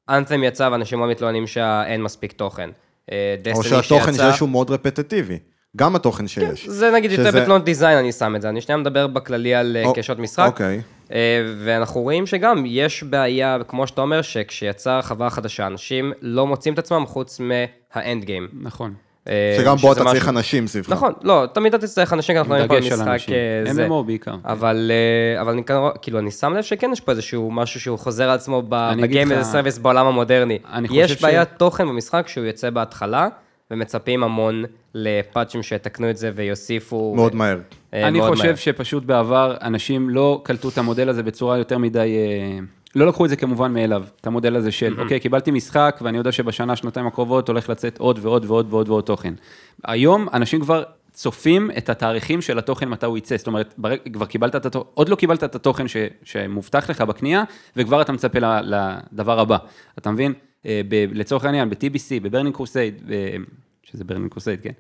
אנת'ם 0.08 0.44
יצא 0.44 0.68
ואנשים 0.72 0.98
מאוד 0.98 1.10
מתלוננים 1.10 1.46
שאין 1.46 2.02
מספיק 2.02 2.32
תוכן. 2.32 2.70
או 3.54 3.62
שהתוכן 3.62 4.12
שיצא... 4.12 4.30
שיש 4.30 4.40
הוא 4.40 4.48
מאוד 4.48 4.70
רפטטיבי. 4.70 5.38
גם 5.76 5.96
התוכן 5.96 6.28
שיש. 6.28 6.64
כן, 6.64 6.70
זה 6.70 6.90
נגיד 6.90 7.10
שזה... 7.10 7.22
יותר 7.22 7.40
בתלונות 7.40 7.64
דיזיין, 7.64 7.98
אני 7.98 8.12
שם 8.12 8.36
את 8.36 8.42
זה. 8.42 8.48
אני 8.48 8.60
שנייה 8.60 8.76
מדבר 8.76 9.06
בכללי 9.06 9.54
על 9.54 9.76
קשות 9.94 10.18
משחק. 10.18 10.46
אוקיי. 10.46 10.80
ואנחנו 11.58 12.00
רואים 12.00 12.26
שגם 12.26 12.64
יש 12.66 13.02
בעיה, 13.02 13.58
כמו 13.68 13.86
שאתה 13.86 14.00
אומר, 14.00 14.22
שכשיצאה 14.22 14.94
הרחבה 14.94 15.30
חדשה, 15.30 15.66
אנשים 15.66 16.12
לא 16.22 16.46
מוצאים 16.46 16.74
את 16.74 16.78
עצמם 16.78 17.04
חוץ 17.06 17.40
מהאנד 17.40 18.24
גיים. 18.24 18.48
נכון. 18.60 18.94
אה, 19.28 19.56
שגם 19.60 19.76
בו 19.76 19.92
אתה 19.92 20.00
משהו... 20.00 20.12
צריך 20.12 20.28
אנשים 20.28 20.66
סביבך. 20.66 20.90
נכון, 20.90 21.12
לא, 21.22 21.44
תמיד 21.52 21.74
אתה 21.74 21.86
צריך 21.86 22.12
אנשים, 22.12 22.34
כי 22.34 22.38
אנחנו 22.38 22.54
רואים 22.54 22.68
פה 22.68 22.78
משחק 22.80 23.18
אה, 23.32 23.72
זה. 23.72 23.86
MMO 23.86 24.02
בעיקר. 24.06 24.34
אבל, 24.44 24.90
אה, 24.90 25.40
אבל 25.40 25.52
אני 25.52 25.62
כאילו, 26.02 26.18
אני 26.18 26.30
שם 26.30 26.54
לב 26.54 26.62
שכן 26.62 26.90
יש 26.92 27.00
פה 27.00 27.12
איזשהו 27.12 27.50
משהו 27.50 27.80
שהוא 27.80 27.98
חוזר 27.98 28.24
על 28.24 28.30
עצמו 28.30 28.62
ב 28.68 28.81
game 28.81 29.32
as 29.32 29.44
a 29.44 29.49
service 29.49 29.78
בעולם 29.78 30.06
המודרני. 30.06 30.58
יש 30.90 31.22
בעיית 31.22 31.48
תוכן 31.56 31.88
במשחק 31.88 32.28
שהוא 32.28 32.44
יוצא 32.44 32.70
בהתחלה, 32.70 33.28
ומצפים 33.70 34.24
המון 34.24 34.64
לפאצ'ים 34.96 35.62
שיתקנו 35.62 36.10
את 36.10 36.16
זה 36.16 36.30
ויוסיפו. 36.34 37.14
מאוד 37.16 37.34
מהר. 37.34 37.58
אני 37.92 38.20
חושב 38.20 38.44
מהר. 38.44 38.54
שפשוט 38.54 39.04
בעבר 39.04 39.56
אנשים 39.62 40.10
לא 40.10 40.40
קלטו 40.44 40.68
את 40.68 40.78
המודל 40.78 41.08
הזה 41.08 41.22
בצורה 41.22 41.58
יותר 41.58 41.78
מדי... 41.78 42.16
לא 42.96 43.06
לקחו 43.06 43.24
את 43.24 43.30
זה 43.30 43.36
כמובן 43.36 43.72
מאליו, 43.72 44.04
את 44.20 44.26
המודל 44.26 44.56
הזה 44.56 44.72
של, 44.72 45.00
אוקיי, 45.00 45.20
קיבלתי 45.20 45.50
משחק 45.50 45.98
ואני 46.02 46.18
יודע 46.18 46.32
שבשנה, 46.32 46.76
שנתיים 46.76 47.06
הקרובות 47.06 47.48
הולך 47.48 47.68
לצאת 47.68 47.98
עוד 47.98 48.18
ועוד 48.22 48.44
ועוד 48.44 48.66
ועוד 48.70 48.88
ועוד 48.88 49.04
תוכן. 49.04 49.34
היום 49.84 50.28
אנשים 50.32 50.60
כבר 50.60 50.82
צופים 51.12 51.70
את 51.78 51.88
התאריכים 51.88 52.42
של 52.42 52.58
התוכן 52.58 52.88
מתי 52.88 53.06
הוא 53.06 53.18
יצא, 53.18 53.36
זאת 53.36 53.46
אומרת, 53.46 53.74
ברגע, 53.78 53.98
כבר 54.12 54.26
קיבלת 54.26 54.56
את 54.56 54.66
התוכן, 54.66 54.88
עוד 54.94 55.08
לא 55.08 55.16
קיבלת 55.16 55.44
את 55.44 55.54
התוכן 55.54 55.88
ש, 55.88 55.96
שמובטח 56.24 56.90
לך 56.90 57.00
בקנייה, 57.00 57.42
וכבר 57.76 58.02
אתה 58.02 58.12
מצפה 58.12 58.38
לדבר 58.62 59.40
הבא. 59.40 59.56
אתה 59.98 60.10
מבין? 60.10 60.32
אה, 60.66 60.80
ב, 60.88 61.06
לצורך 61.12 61.44
העניין, 61.44 61.70
ב-TBC, 61.70 62.22
ב 62.22 62.26
Burning 62.26 62.54
Crusade, 62.54 63.02
שזה 63.90 64.04
Burning 64.04 64.30
Crusade, 64.30 64.60
כן, 64.60 64.72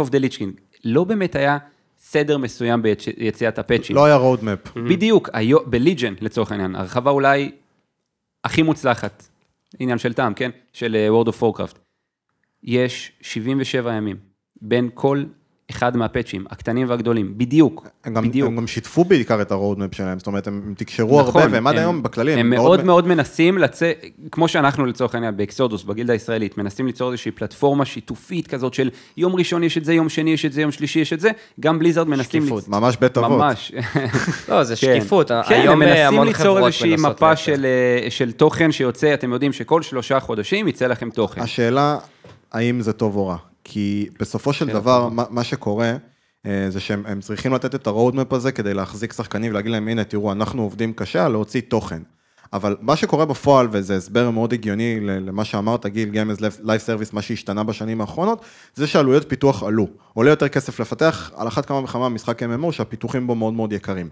of 0.00 0.10
the 0.10 0.24
Lich 0.24 0.36
King, 0.36 0.60
לא 0.84 1.04
באמת 1.04 1.36
היה 1.36 1.58
סדר 1.98 2.38
מסוים 2.38 2.82
ביציאת 2.82 3.58
הפאצ'ים. 3.58 3.96
לא 3.96 4.04
היה 4.04 4.16
roadmap. 4.16 4.68
Mm-hmm. 4.68 4.90
בדיוק, 4.90 5.28
ב 5.66 5.73
Legion 5.73 6.14
לצורך 6.20 6.52
העניין, 6.52 6.74
הרחבה 6.74 7.10
אולי 7.10 7.50
הכי 8.44 8.62
מוצלחת, 8.62 9.28
עניין 9.78 9.98
של 9.98 10.12
טעם, 10.12 10.34
כן? 10.34 10.50
של 10.72 10.96
אה, 10.96 11.08
World 11.08 11.28
of 11.28 11.42
Warcraft. 11.42 11.78
יש 12.62 13.12
77 13.20 13.94
ימים 13.94 14.16
בין 14.62 14.90
כל 14.94 15.24
אחד 15.70 15.96
מהפאצ'ים, 15.96 16.44
הקטנים 16.50 16.90
והגדולים, 16.90 17.32
בדיוק, 17.36 17.86
הם 18.04 18.14
גם, 18.14 18.28
בדיוק. 18.28 18.48
הם 18.48 18.56
גם 18.56 18.66
שיתפו 18.66 19.04
בעיקר 19.04 19.42
את 19.42 19.52
ה 19.52 19.57
roadmap 19.57 19.94
שלהם, 19.94 20.18
זאת 20.18 20.26
אומרת, 20.26 20.46
הם 20.46 20.74
תקשרו 20.76 21.20
נכון, 21.20 21.42
הרבה, 21.42 21.54
והם 21.54 21.66
עד 21.66 21.78
היום 21.78 22.02
בכללי, 22.02 22.32
הם, 22.32 22.38
הם 22.38 22.50
מאוד 22.50 22.64
מאוד, 22.64 22.84
מאוד 22.84 23.06
מנסים 23.06 23.58
לצאת, 23.58 24.04
כמו 24.30 24.48
שאנחנו 24.48 24.86
לצורך 24.86 25.14
העניין 25.14 25.36
ב 25.36 25.42
Exodus, 25.42 25.84
בגילדה 25.84 26.12
הישראלית, 26.12 26.58
מנסים 26.58 26.86
ליצור 26.86 27.12
איזושהי 27.12 27.30
פלטפורמה 27.30 27.84
שיתופית 27.84 28.46
כזאת 28.46 28.74
של 28.74 28.90
יום 29.16 29.36
ראשון 29.36 29.64
יש 29.64 29.78
את 29.78 29.84
זה, 29.84 29.94
יום 29.94 30.08
שני 30.08 30.30
יש 30.30 30.44
את 30.44 30.52
זה, 30.52 30.62
יום 30.62 30.72
שלישי 30.72 31.00
יש 31.00 31.12
את 31.12 31.20
זה, 31.20 31.30
גם 31.60 31.78
Blizzard 31.78 32.08
מנסים... 32.08 32.42
שקיפות, 32.42 32.62
לצ... 32.62 32.68
ממש 32.68 32.96
בית 32.96 33.18
אבות. 33.18 33.30
ממש. 33.30 33.72
לא, 34.48 34.64
זה 34.64 34.76
כן. 34.76 34.98
שקיפות, 34.98 35.28
כן, 35.28 35.54
היום 35.54 35.82
הם 35.82 35.88
מנסים 35.88 36.22
ליצור 36.22 36.58
איזושהי 36.58 36.96
מפה 36.98 37.36
של, 37.36 37.66
אה, 37.66 38.10
של 38.10 38.32
תוכן 38.32 38.72
שיוצא, 38.72 39.14
אתם 39.14 39.32
יודעים 39.32 39.52
שכל 39.52 39.82
שלושה 39.82 40.20
חודשים 40.20 40.68
יצא 40.68 40.86
לכם 40.86 41.10
תוכן. 41.10 41.40
השאלה, 41.40 41.98
האם 42.52 42.80
זה 42.80 42.92
טוב 42.92 43.16
או 43.16 43.26
רע? 43.26 43.36
כי 43.64 44.08
בסופו 44.20 44.52
של 44.52 44.68
דבר, 44.68 45.08
מה, 45.08 45.24
מה 45.30 45.44
שקורה, 45.44 45.96
אה, 46.46 46.66
זה 46.68 46.80
שהם 46.80 47.20
צריכים 47.20 47.54
לתת 47.54 47.74
את 47.74 47.86
הרודמפ 47.86 48.32
הזה 48.32 48.52
כדי 48.52 48.74
להחזיק 48.74 49.12
שחקנים 49.12 49.50
ולהגיד 49.50 49.72
להם, 49.72 49.88
הנה, 49.88 50.04
תראו, 50.04 50.32
אנחנו 50.32 50.62
עובדים 50.62 50.92
קשה 50.92 51.28
להוציא 51.28 51.60
תוכן. 51.68 52.02
אבל 52.52 52.76
מה 52.80 52.96
שקורה 52.96 53.24
בפועל, 53.24 53.68
וזה 53.70 53.96
הסבר 53.96 54.30
מאוד 54.30 54.52
הגיוני 54.52 55.00
למה 55.00 55.44
שאמרת, 55.44 55.86
גיל, 55.86 56.10
as 56.12 56.40
Live 56.62 56.86
Service, 56.86 57.10
מה 57.12 57.22
שהשתנה 57.22 57.64
בשנים 57.64 58.00
האחרונות, 58.00 58.44
זה 58.74 58.86
שעלויות 58.86 59.28
פיתוח 59.28 59.62
עלו. 59.62 59.86
עולה 60.14 60.30
יותר 60.30 60.48
כסף 60.48 60.80
לפתח, 60.80 61.30
על 61.36 61.48
אחת 61.48 61.66
כמה 61.66 61.78
וכמה 61.84 62.08
משחק 62.08 62.42
MMO, 62.42 62.72
שהפיתוחים 62.72 63.26
בו 63.26 63.34
מאוד 63.34 63.54
מאוד 63.54 63.72
יקרים. 63.72 64.08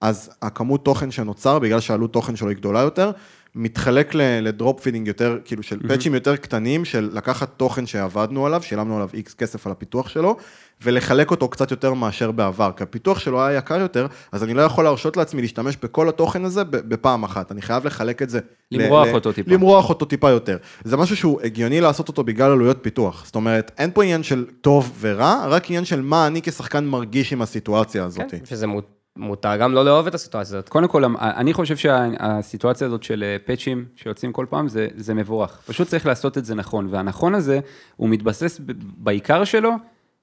אז 0.00 0.30
הכמות 0.42 0.84
תוכן 0.84 1.10
שנוצר, 1.10 1.58
בגלל 1.58 1.80
שעלות 1.80 2.12
תוכן 2.12 2.36
שלו 2.36 2.48
היא 2.48 2.56
גדולה 2.56 2.80
יותר, 2.80 3.10
מתחלק 3.54 4.14
ל 4.14 4.27
drip 4.27 4.80
feeding 4.80 5.08
יותר, 5.08 5.38
כאילו 5.44 5.62
של 5.62 5.78
mm-hmm. 5.78 5.88
פאצ'ים 5.88 6.14
יותר 6.14 6.36
קטנים, 6.36 6.84
של 6.84 7.10
לקחת 7.12 7.48
תוכן 7.56 7.86
שעבדנו 7.86 8.46
עליו, 8.46 8.62
שילמנו 8.62 8.96
עליו 8.96 9.08
איקס 9.14 9.34
כסף 9.34 9.66
על 9.66 9.72
הפיתוח 9.72 10.08
שלו, 10.08 10.36
ולחלק 10.82 11.30
אותו 11.30 11.48
קצת 11.48 11.70
יותר 11.70 11.94
מאשר 11.94 12.30
בעבר, 12.30 12.70
כי 12.76 12.82
הפיתוח 12.82 13.18
שלו 13.18 13.42
היה 13.42 13.58
יקר 13.58 13.80
יותר, 13.80 14.06
אז 14.32 14.44
אני 14.44 14.54
לא 14.54 14.62
יכול 14.62 14.84
להרשות 14.84 15.16
לעצמי 15.16 15.42
להשתמש 15.42 15.76
בכל 15.82 16.08
התוכן 16.08 16.44
הזה 16.44 16.64
בפעם 16.64 17.24
אחת, 17.24 17.52
אני 17.52 17.62
חייב 17.62 17.86
לחלק 17.86 18.22
את 18.22 18.30
זה. 18.30 18.40
למרוח 18.72 19.08
ל- 19.08 19.14
אותו 19.14 19.32
טיפה. 19.32 19.50
למרוח 19.50 19.88
אותו 19.88 20.04
טיפה 20.04 20.30
יותר. 20.30 20.56
זה 20.84 20.96
משהו 20.96 21.16
שהוא 21.16 21.40
הגיוני 21.42 21.80
לעשות 21.80 22.08
אותו 22.08 22.24
בגלל 22.24 22.50
עלויות 22.52 22.78
פיתוח, 22.82 23.22
זאת 23.26 23.34
אומרת, 23.34 23.70
אין 23.78 23.90
פה 23.94 24.02
עניין 24.02 24.22
של 24.22 24.44
טוב 24.60 24.92
ורע, 25.00 25.46
רק 25.48 25.70
עניין 25.70 25.84
של 25.84 26.00
מה 26.00 26.26
אני 26.26 26.42
כשחקן 26.42 26.84
מרגיש 26.84 27.32
עם 27.32 27.42
הסיטואציה 27.42 28.04
הזאת. 28.04 28.30
כן, 28.30 28.38
שזה 28.44 28.66
מות... 28.66 28.93
מותר 29.18 29.56
גם 29.56 29.72
לא 29.72 29.84
לאהוב 29.84 30.06
את 30.06 30.14
הסיטואציה 30.14 30.58
הזאת. 30.58 30.68
קודם 30.68 30.88
כל, 30.88 31.04
אני 31.20 31.52
חושב 31.52 31.76
שהסיטואציה 31.76 32.86
הזאת 32.86 33.02
של 33.02 33.36
פאצ'ים 33.44 33.84
שיוצאים 33.96 34.32
כל 34.32 34.46
פעם, 34.50 34.68
זה, 34.68 34.88
זה 34.96 35.14
מבורך. 35.14 35.62
פשוט 35.66 35.88
צריך 35.88 36.06
לעשות 36.06 36.38
את 36.38 36.44
זה 36.44 36.54
נכון, 36.54 36.88
והנכון 36.90 37.34
הזה, 37.34 37.60
הוא 37.96 38.08
מתבסס 38.08 38.60
בעיקר 38.96 39.44
שלו 39.44 39.70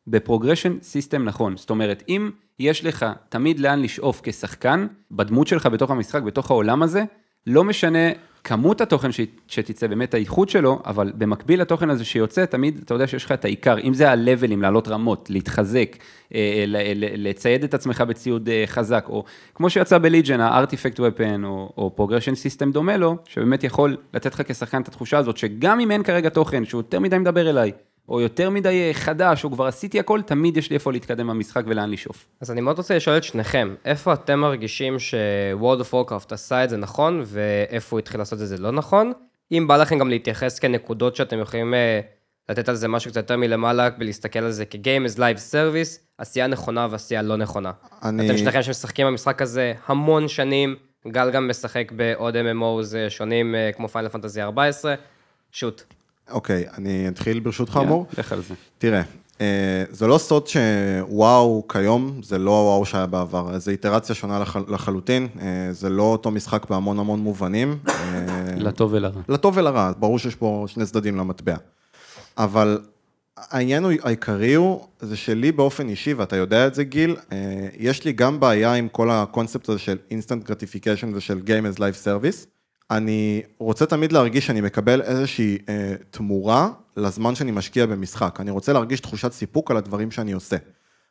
ב 0.08 0.13
progression 0.13 0.78
system 0.82 1.24
נכון. 1.24 1.58
זאת 1.58 1.70
אומרת, 1.70 2.04
אם 2.10 2.32
יש 2.60 2.86
לך 2.86 3.06
תמיד 3.30 3.60
לאן 3.60 3.82
לשאוף 3.82 4.22
כשחקן, 4.24 4.88
בדמות 5.12 5.48
שלך 5.48 5.66
בתוך 5.66 5.92
המשחק, 5.92 6.22
בתוך 6.22 6.52
העולם 6.52 6.84
הזה, 6.84 7.04
לא 7.48 7.64
משנה 7.64 8.10
כמות 8.44 8.82
התוכן 8.82 9.10
שתצא, 9.48 9.88
באמת 9.88 10.14
האיכות 10.14 10.50
שלו, 10.50 10.80
אבל 10.86 11.12
במקביל 11.16 11.62
לתוכן 11.62 11.90
הזה 11.90 12.06
שיוצא, 12.06 12.46
תמיד 12.46 12.80
אתה 12.86 12.94
יודע 12.94 13.08
שיש 13.08 13.26
לך 13.26 13.32
את 13.32 13.46
העיקר, 13.46 13.78
אם 13.84 13.94
זה 13.94 14.12
הלוולים, 14.12 14.62
לעלות 14.62 14.88
רמות, 14.88 15.30
להתחזק, 15.30 15.96
אה, 16.36 16.64
לצייד 16.98 17.64
את 17.64 17.74
עצמך 17.74 18.02
בציוד 18.02 18.50
אה, 18.50 18.64
חזק, 18.66 19.06
או 19.10 19.24
כמו 19.56 19.70
שיצא 19.70 19.98
ב 19.98 20.03
Legion, 20.03 20.40
ה 20.40 20.46
artifact 20.46 21.00
weapon, 21.00 21.44
או 21.44 21.92
progression 21.96 22.36
system 22.36 22.72
דומה 22.72 22.98
לו, 22.98 23.16
שבאמת 23.26 23.64
יכול 23.64 23.98
לתת 24.14 24.34
לך 24.34 24.42
כשחקן 24.52 24.82
את 24.82 24.88
התחושה 24.88 25.18
הזאת, 25.18 25.38
שגם 25.38 25.80
אם 25.80 25.92
אין 25.92 26.04
כרגע 26.04 26.30
תוכן, 26.30 26.66
שהוא 26.66 26.80
יותר 26.80 27.00
מדי 27.00 27.18
מדבר 27.18 27.50
אליי, 27.50 27.72
או 28.12 28.22
יותר 28.22 28.50
מדי 28.50 28.90
חדש, 28.94 29.44
או 29.44 29.52
כבר 29.52 29.66
עשיתי 29.66 30.00
הכל, 30.00 30.22
תמיד 30.22 30.58
יש 30.58 30.70
לי 30.70 30.74
איפה 30.74 30.92
להתקדם 30.92 31.28
במשחק 31.28 31.64
ולאן 31.68 31.92
לשאוף. 31.92 32.26
אז 32.42 32.52
אני 32.52 32.62
מאוד 32.62 32.78
רוצה 32.78 32.96
לשאול 32.96 33.18
את 33.18 33.24
שניכם, 33.24 33.76
איפה 33.86 34.14
אתם 34.14 34.40
מרגישים 34.40 35.00
ש-World 35.00 35.82
of 35.82 35.94
Warcraft 35.94 36.34
עשה 36.34 36.64
את 36.64 36.70
זה 36.70 36.78
נכון, 36.78 37.22
ואיפה 37.26 37.96
הוא 37.96 38.00
התחיל 38.00 38.20
לעשות 38.20 38.42
את 38.42 38.48
זה 38.48 38.58
לא 38.58 38.72
נכון? 38.72 39.12
אם 39.52 39.66
בא 39.68 39.78
לכם 39.78 40.00
גם 40.00 40.10
להתייחס 40.10 40.60
כנקודות 40.60 41.16
שאתם 41.16 41.40
יכולים 41.40 41.74
אה, 41.74 42.00
לתת 42.50 42.70
על 42.70 42.76
זה 42.76 42.88
משהו 42.88 43.12
קצת 43.12 43.18
יותר 43.18 43.38
מלמעלה, 43.38 43.90
ולהסתכל 44.00 44.40
על 44.40 44.52
זה 44.52 44.66
כ-Game 44.66 45.14
is 45.14 45.18
Live 45.18 45.52
Service, 45.52 46.00
עשייה 46.18 46.48
נכונה 46.48 46.88
ועשייה 46.92 47.22
לא 47.22 47.36
נכונה. 47.36 47.72
אני... 48.04 48.26
אתם 48.26 48.38
שניכם 48.38 48.64
שמשחקים 48.64 49.08
במשחק 49.08 49.42
הזה 49.42 49.74
המון 49.88 50.28
שנים, 50.28 50.76
גל 51.08 51.32
גם 51.32 51.48
משחק 51.48 51.92
בעוד 51.92 52.36
MMOs 52.36 52.96
אה, 52.96 53.10
שונים, 53.10 53.56
אה, 53.56 53.70
כמו 53.76 53.88
פיינל 53.88 54.10
פנטזי 54.10 54.42
14, 54.42 54.96
שוט. 55.52 55.84
אוקיי, 56.30 56.66
אני 56.78 57.08
אתחיל 57.08 57.40
ברשותך, 57.40 57.80
מור. 57.88 58.06
לך 58.18 58.32
על 58.32 58.42
זה. 58.42 58.54
תראה, 58.78 59.02
אה, 59.42 59.84
זה 59.92 60.08
לא 60.08 60.18
סוד 60.18 60.48
שוואו 60.48 61.64
כיום, 61.70 62.20
זה 62.24 62.38
לא 62.38 62.52
וואו 62.52 62.86
שהיה 62.86 63.06
בעבר, 63.06 63.60
זו 63.60 63.72
איטרציה 63.72 64.16
שונה 64.16 64.44
לחלוטין, 64.68 65.28
אה, 65.42 65.68
זה 65.72 65.90
לא 65.90 66.04
אותו 66.04 66.32
משחק 66.32 66.70
בהמון 66.70 67.00
המון 67.00 67.20
מובנים. 67.20 67.78
אה, 67.88 67.94
לטוב 68.58 68.94
ולרע. 68.94 69.22
לטוב 69.30 69.58
ולרע, 69.58 69.92
ברור 69.98 70.20
שיש 70.20 70.36
פה 70.36 70.66
שני 70.68 70.86
צדדים 70.86 71.18
למטבע. 71.18 71.56
אבל 72.38 72.80
העניין 73.38 73.86
העיקרי 74.04 74.54
הוא, 74.54 74.88
זה 75.00 75.18
שלי 75.18 75.52
באופן 75.52 75.90
אישי, 75.90 76.14
ואתה 76.14 76.36
יודע 76.36 76.68
את 76.68 76.76
זה 76.76 76.84
גיל, 76.84 77.16
יש 77.78 78.06
לי 78.06 78.12
גם 78.14 78.40
בעיה 78.40 78.74
עם 78.74 78.88
כל 78.88 79.10
הקונספט 79.10 79.70
הזה 79.70 79.80
של 79.80 79.98
instant 80.12 80.50
gratification 80.50 81.08
ושל 81.14 81.42
Game 81.46 81.76
as 81.76 81.78
Life 81.78 82.06
Service. 82.06 82.46
אני 82.92 83.42
רוצה 83.58 83.86
תמיד 83.86 84.12
להרגיש 84.12 84.48
שאני 84.48 84.62
מקבל 84.62 85.02
איזושהי 85.02 85.58
אה, 85.70 85.94
תמורה 86.10 86.70
לזמן 86.98 87.36
שאני 87.36 87.52
משקיע 87.52 87.86
במשחק. 87.86 88.40
אני 88.40 88.52
רוצה 88.52 88.74
להרגיש 88.74 89.00
תחושת 89.00 89.32
סיפוק 89.32 89.72
על 89.72 89.78
הדברים 89.78 90.12
שאני 90.12 90.32
עושה. 90.32 90.56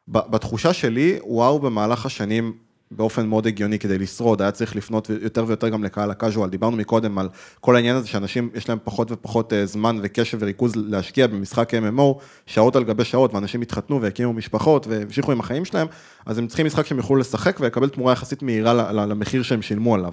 בתחושה 0.08 0.72
שלי, 0.72 1.18
וואו, 1.24 1.58
במהלך 1.58 2.06
השנים, 2.06 2.52
באופן 2.90 3.26
מאוד 3.26 3.46
הגיוני 3.46 3.78
כדי 3.78 3.98
לשרוד, 3.98 4.42
היה 4.42 4.50
צריך 4.50 4.76
לפנות 4.76 5.10
יותר 5.22 5.44
ויותר 5.46 5.68
גם 5.68 5.84
לקהל 5.84 6.10
הקאז'ואל. 6.10 6.50
דיברנו 6.50 6.76
מקודם 6.76 7.18
על 7.18 7.28
כל 7.60 7.76
העניין 7.76 7.96
הזה 7.96 8.08
שאנשים, 8.08 8.50
יש 8.54 8.68
להם 8.68 8.78
פחות 8.84 9.12
ופחות 9.12 9.52
אה, 9.52 9.66
זמן 9.66 9.98
וקשב 10.02 10.38
וריכוז 10.40 10.76
להשקיע 10.76 11.26
במשחק 11.26 11.74
MMO, 11.74 12.20
שעות 12.46 12.76
על 12.76 12.84
גבי 12.84 13.04
שעות, 13.04 13.34
ואנשים 13.34 13.60
התחתנו 13.60 14.02
והקימו 14.02 14.32
משפחות 14.32 14.86
והמשיכו 14.86 15.32
עם 15.32 15.40
החיים 15.40 15.64
שלהם, 15.64 15.86
אז 16.26 16.38
הם 16.38 16.46
צריכים 16.46 16.66
משחק 16.66 16.86
שהם 16.86 16.98
יוכלו 16.98 17.16
לשחק 17.16 17.60
ולקבל 17.60 17.88
תמורה 17.88 18.12
יחסית 18.12 18.42
מהירה 18.42 18.92
למחיר 18.92 19.42
שהם 19.42 19.62
שילמו 19.62 19.94
עליו. 19.94 20.12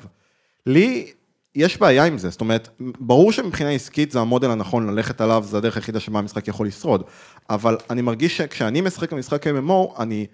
לי, 0.66 1.12
יש 1.58 1.78
בעיה 1.78 2.06
עם 2.06 2.18
זה, 2.18 2.30
זאת 2.30 2.42
אומרת, 2.42 2.70
ברור 3.00 3.32
שמבחינה 3.32 3.70
עסקית 3.70 4.12
זה 4.12 4.20
המודל 4.20 4.52
הנכון 4.52 4.88
ללכת 4.90 5.22
עליו, 5.22 5.44
זה 5.48 5.58
הדרך 5.58 5.76
היחידה 5.76 6.00
שבה 6.00 6.20
המשחק 6.20 6.48
יכול 6.48 6.68
לשרוד, 6.68 7.04
אבל 7.50 7.78
אני 7.90 8.02
מרגיש 8.02 8.38
שכשאני 8.38 8.82
משחק 8.82 9.14
במשחק 9.14 9.48
MMO, 9.48 10.02
אני 10.02 10.26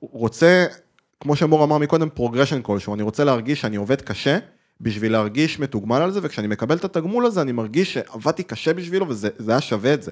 רוצה, 0.00 0.66
כמו 1.20 1.36
שמור 1.36 1.64
אמר 1.64 1.78
מקודם, 1.78 2.08
progression 2.08 2.62
כלשהו, 2.62 2.94
אני 2.94 3.02
רוצה 3.02 3.24
להרגיש 3.24 3.60
שאני 3.60 3.76
עובד 3.76 4.00
קשה, 4.00 4.38
בשביל 4.80 5.12
להרגיש 5.12 5.60
מתוגמל 5.60 5.96
על 5.96 6.10
זה, 6.10 6.20
וכשאני 6.22 6.46
מקבל 6.46 6.76
את 6.76 6.84
התגמול 6.84 7.26
הזה, 7.26 7.42
אני 7.42 7.52
מרגיש 7.52 7.94
שעבדתי 7.94 8.42
קשה 8.42 8.74
בשבילו, 8.74 9.08
וזה 9.08 9.30
היה 9.48 9.60
שווה 9.60 9.94
את 9.94 10.02
זה. 10.02 10.10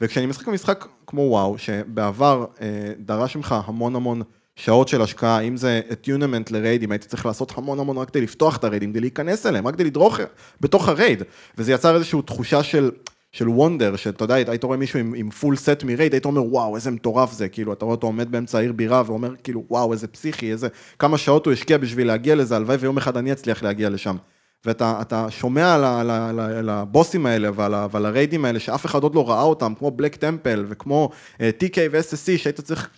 וכשאני 0.00 0.26
משחק 0.26 0.48
במשחק 0.48 0.86
כמו 1.06 1.22
וואו, 1.22 1.58
שבעבר 1.58 2.44
אה, 2.60 2.92
דרש 2.98 3.36
ממך 3.36 3.54
המון 3.66 3.96
המון 3.96 4.22
שעות 4.56 4.88
של 4.88 5.02
השקעה, 5.02 5.40
אם 5.40 5.56
זה 5.56 5.80
attunement 5.90 6.50
לריידים, 6.50 6.92
הייתי 6.92 7.08
צריך 7.08 7.26
לעשות 7.26 7.52
המון 7.56 7.80
המון 7.80 7.96
רק 7.96 8.10
כדי 8.10 8.20
לפתוח 8.20 8.56
את 8.56 8.64
הריידים, 8.64 8.90
כדי 8.90 9.00
להיכנס 9.00 9.46
אליהם, 9.46 9.66
רק 9.66 9.74
כדי 9.74 9.84
לדרוך 9.84 10.20
בתוך 10.60 10.88
ה 10.88 10.94
raid, 10.94 11.22
וזה 11.58 11.72
יצר 11.72 11.94
איזושהי 11.94 12.22
תחושה 12.22 12.62
של... 12.62 12.90
של 13.32 13.48
wonder, 13.48 13.96
שאתה 13.96 14.24
יודע, 14.24 14.34
היית 14.34 14.64
רואה 14.64 14.76
מישהו 14.76 14.98
עם, 14.98 15.14
עם 15.16 15.30
full 15.30 15.56
set 15.56 15.82
מ 15.84 15.89
raid, 15.89 16.12
היית 16.12 16.24
אומר, 16.24 16.44
וואו, 16.44 16.76
איזה 16.76 16.90
מטורף 16.90 17.32
זה, 17.32 17.48
כאילו, 17.48 17.72
אתה 17.72 17.84
רואה 17.84 17.94
אותו 17.94 18.06
עומד 18.06 18.30
באמצע 18.30 18.58
העיר 18.58 18.72
בירה, 18.72 19.02
ואומר, 19.06 19.34
כאילו, 19.44 19.64
וואו, 19.70 19.92
איזה 19.92 20.06
פסיכי, 20.06 20.52
איזה, 20.52 20.68
כמה 20.98 21.18
שעות 21.18 21.46
הוא 21.46 21.52
השקיע 21.52 21.78
בשביל 21.78 22.06
להגיע 22.06 22.34
לזה, 22.34 22.56
הלוואי 22.56 22.76
ויום 22.76 22.96
אחד 22.96 23.16
אני 23.16 23.32
אצליח 23.32 23.62
להגיע 23.62 23.90
לשם. 23.90 24.16
ואתה 24.64 25.26
שומע 25.30 25.74
על, 25.74 25.84
על, 25.84 26.10
על, 26.10 26.40
על 26.40 26.68
הבוסים 26.68 27.26
האלה 27.26 27.50
ועל, 27.54 27.74
ועל 27.90 28.06
הריידים 28.06 28.44
האלה, 28.44 28.60
שאף 28.60 28.86
אחד 28.86 29.02
עוד 29.02 29.14
לא 29.14 29.28
ראה 29.28 29.42
אותם, 29.42 29.72
כמו 29.78 29.90
בלק 29.90 30.16
טמפל 30.16 30.64
וכמו 30.68 31.10
uh, 31.34 31.38
TK 31.38 31.76
ו-SSC, 31.92 32.38
שהיית 32.38 32.60
צריך 32.60 32.90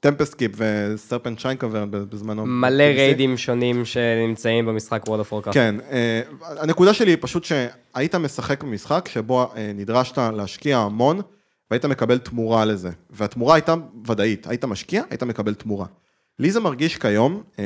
טמפסט 0.00 0.34
קיפ 0.34 0.52
וסרפנט 0.56 1.38
שיינקובר 1.38 1.84
בזמנו. 1.84 2.46
מלא 2.46 2.82
ריידים 2.82 3.36
שונים 3.36 3.84
שנמצאים 3.84 4.66
במשחק 4.66 5.02
World 5.04 5.08
of 5.08 5.32
Warcraft. 5.32 5.52
כן, 5.52 5.74
אה, 5.90 6.20
הנקודה 6.40 6.94
שלי 6.94 7.10
היא 7.10 7.18
פשוט 7.20 7.44
שהיית 7.44 8.14
משחק 8.14 8.62
במשחק 8.64 9.08
שבו 9.08 9.52
אה, 9.56 9.72
נדרשת 9.74 10.18
להשקיע 10.18 10.78
המון, 10.78 11.20
והיית 11.70 11.84
מקבל 11.84 12.18
תמורה 12.18 12.64
לזה. 12.64 12.90
והתמורה 13.10 13.54
הייתה 13.54 13.74
ודאית, 14.06 14.46
היית 14.46 14.64
משקיע, 14.64 15.02
היית 15.10 15.22
מקבל 15.22 15.54
תמורה. 15.54 15.86
לי 16.38 16.50
זה 16.50 16.60
מרגיש 16.60 16.96
כיום 16.96 17.42
אה, 17.58 17.64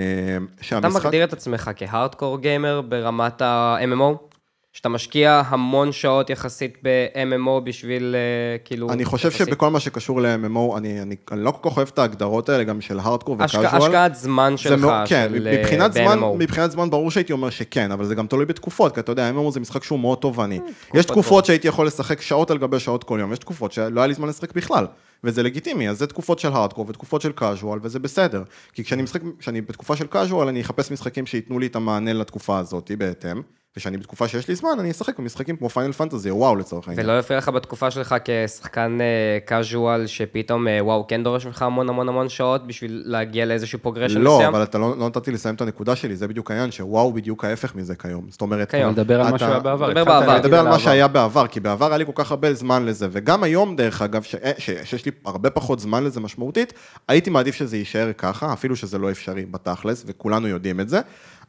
שהמשחק... 0.61 1.01
אתה 1.01 1.09
מגדיר 1.09 1.25
את 1.25 1.33
עצמך 1.33 1.71
כהארדקור 1.77 2.41
גיימר 2.41 2.81
ברמת 2.81 3.43
ה-MMO? 3.43 4.34
שאתה 4.75 4.89
משקיע 4.89 5.43
המון 5.47 5.93
שעות 5.93 6.31
יחסית 6.31 6.79
ב-MMO 6.83 7.61
בשביל 7.65 8.15
uh, 8.15 8.67
כאילו... 8.67 8.91
אני 8.91 9.05
חושב 9.05 9.29
יחסית... 9.29 9.47
שבכל 9.47 9.71
מה 9.71 9.81
שקשור 9.81 10.21
ל-MMO, 10.21 10.77
אני, 10.77 11.03
אני, 11.03 11.17
אני 11.33 11.45
לא 11.45 11.51
כל 11.51 11.71
כך 11.71 11.77
אוהב 11.77 11.89
את 11.93 11.99
ההגדרות 11.99 12.49
האלה, 12.49 12.65
גם 12.65 12.81
של 12.81 12.99
הארדקור 12.99 13.35
וקאז'ואל. 13.35 13.67
השקעת 13.67 14.15
זמן 14.15 14.57
שלך, 14.57 14.81
מאוד, 14.81 15.09
כן, 15.09 15.29
של 15.35 15.47
אה, 15.47 15.59
מבחינת 15.59 15.93
זמן, 15.93 16.19
מבחינת 16.39 16.71
זמן 16.71 16.91
ברור 16.91 17.11
שהייתי 17.11 17.33
אומר 17.33 17.51
שכן, 17.51 17.93
אבל 17.93 18.05
זה 18.05 18.15
גם 18.15 18.27
תלוי 18.27 18.47
בתקופות, 18.47 18.95
כי 18.95 19.01
אתה 19.01 19.13
יודע, 19.13 19.31
MMO 19.31 19.51
זה 19.51 19.61
משחק 19.61 19.85
שהוא 19.85 19.99
מאוד 19.99 20.19
תובעני. 20.19 20.59
אה, 20.59 21.01
יש 21.01 21.05
תקופות 21.05 21.45
שהייתי 21.45 21.69
יכול 21.69 21.87
לשחק 21.87 22.21
שעות 22.21 22.51
על 22.51 22.59
גבי 22.59 22.81
שעות 22.81 23.05
כל 23.05 23.19
יום, 23.21 23.33
יש 23.33 23.39
תקופות 23.39 23.73
שלא 23.73 24.01
היה 24.01 24.07
לי 24.07 24.15
זמן 24.15 24.29
לשחק 24.29 24.53
בכלל. 24.53 24.87
וזה 25.25 25.43
לגיטימי, 25.43 25.89
אז 25.89 25.99
זה 25.99 26.07
תקופות 26.07 26.39
של 26.39 26.53
הארדקור 26.53 26.87
ותקופות 26.89 27.21
של 27.21 27.33
casual, 27.33 27.79
וזה 27.83 27.99
בסדר. 27.99 28.43
כי 28.73 28.85
כשאני 28.85 29.03
משחק, 29.03 29.21
כשאני 29.39 29.61
בתקופה 29.61 29.97
של 29.97 30.07
casual, 30.07 30.49
אני 30.49 30.61
אחפש 30.61 30.91
משחקים 30.91 31.27
שייתנו 31.27 31.59
לי 31.59 31.67
את 31.67 31.77
המענה 31.77 32.13
לתקופה 32.13 32.59
הזאת 32.59 32.91
בהתאם. 32.99 33.43
ושאני 33.77 33.97
בתקופה 33.97 34.29
שיש 34.29 34.49
לי 34.49 34.55
זמן, 34.55 34.71
אני 34.79 34.91
אשחק 34.91 35.19
במשחקים 35.19 35.57
כמו 35.57 35.69
Final 35.69 35.93
Fantasy 35.93 36.31
או 36.31 36.37
וואו 36.37 36.57
לצורך 36.57 36.89
העניין. 36.89 37.07
ולא 37.07 37.19
יפריע 37.19 37.39
לך 37.39 37.49
בתקופה 37.49 37.91
שלך 37.91 38.15
כשחקן 38.25 38.99
casual, 39.45 40.01
אה, 40.01 40.07
שפתאום 40.07 40.69
אה, 40.69 40.85
וואו 40.85 41.07
כן 41.07 41.25
דורש 41.25 41.47
ממך 41.47 41.63
המון 41.63 41.89
המון 41.89 42.09
המון 42.09 42.29
שעות 42.29 42.67
בשביל 42.67 43.03
להגיע 43.07 43.45
לאיזשהו 43.45 43.79
progression 43.79 44.21
לא, 44.21 44.35
מסוים? 44.35 44.53
לא, 44.53 44.57
אבל 44.57 44.63
אתה 44.63 44.79
לא, 44.79 44.99
לא 44.99 45.07
נתתי 45.07 45.31
לסיים 45.31 45.55
את 45.55 45.61
הנקודה 45.61 45.97
שלי, 45.97 46.17
זה 46.17 46.29
בדיוק 46.29 46.51
העניין, 46.51 46.71
שוואו 46.71 47.13
בדיוק 47.13 47.45
ההפך 47.45 47.75
מזה 47.75 47.95
כיום. 47.95 48.27
זאת 48.31 48.41
אומרת, 48.41 48.71
כיום. 48.71 48.93
לדבר 48.93 49.21
על 49.21 49.31
מה 49.31 49.39
שהיה 49.39 49.61
בעבר. 49.61 49.89
לדבר 49.89 50.05
בעבר. 50.05 50.37
לדבר 50.37 50.59
על 50.59 50.69
מה 50.69 50.79
שהיה 50.79 51.09
בעבר, 51.09 51.47
כי 51.47 51.61
בעבר 51.61 51.89
היה 51.89 51.99
לי 51.99 52.07
כל 52.07 52.13
כך 52.15 52.31
הרבה 52.31 52.55
זמן 52.55 52.87
לזה, 52.87 53.09
וגם 53.13 53.43
היום 53.43 53.77
דרך 53.77 54.03
אגב, 54.03 54.25
אה, 54.45 54.53
שיש 54.59 55.05
לי 55.05 55.13
הרבה 55.25 55.51
פחות 55.51 55.81
זמן 55.81 56.05
לזה 56.05 56.21
משמעותית, 56.21 56.73
הייתי 57.09 57.31
מעדיף 57.31 57.55
שזה 57.55 57.77
יישאר 57.77 58.13
ככה, 58.19 58.53
אפילו 58.53 58.77
שזה 58.77 58.99
לא 58.99 59.11
אפשרי 59.11 59.45
בתכלס, 59.45 60.05
וכולנו 60.07 60.49
יודעים 60.49 60.81
את 60.81 60.89
זה. 60.89 61.01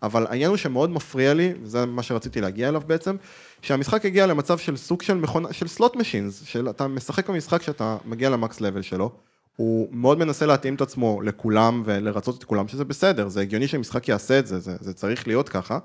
אבל 0.03 0.25
העניין 0.29 0.49
הוא 0.49 0.57
שמאוד 0.57 0.89
מפריע 0.89 1.33
לי, 1.33 1.53
וזה 1.61 1.85
מה 1.85 2.03
שרציתי 2.03 2.41
להגיע 2.41 2.69
אליו 2.69 2.81
בעצם, 2.87 3.15
שהמשחק 3.61 4.05
הגיע 4.05 4.27
למצב 4.27 4.57
של 4.57 4.77
סוג 4.77 5.01
של 5.01 5.13
מכונה, 5.13 5.53
של 5.53 5.67
סלוט 5.67 5.95
משינס, 5.95 6.43
של 6.45 6.69
אתה 6.69 6.87
משחק 6.87 7.29
במשחק 7.29 7.61
שאתה 7.61 7.97
מגיע 8.05 8.29
למקס 8.29 8.61
לבל 8.61 8.81
שלו, 8.81 9.11
הוא 9.55 9.87
מאוד 9.91 10.17
מנסה 10.17 10.45
להתאים 10.45 10.75
את 10.75 10.81
עצמו 10.81 11.21
לכולם 11.21 11.81
ולרצות 11.85 12.37
את 12.39 12.43
כולם, 12.43 12.67
שזה 12.67 12.85
בסדר, 12.85 13.27
זה 13.27 13.41
הגיוני 13.41 13.67
שמשחק 13.67 14.09
יעשה 14.09 14.39
את 14.39 14.47
זה, 14.47 14.59
זה, 14.59 14.75
זה 14.79 14.93
צריך 14.93 15.27
להיות 15.27 15.49
ככה, 15.49 15.79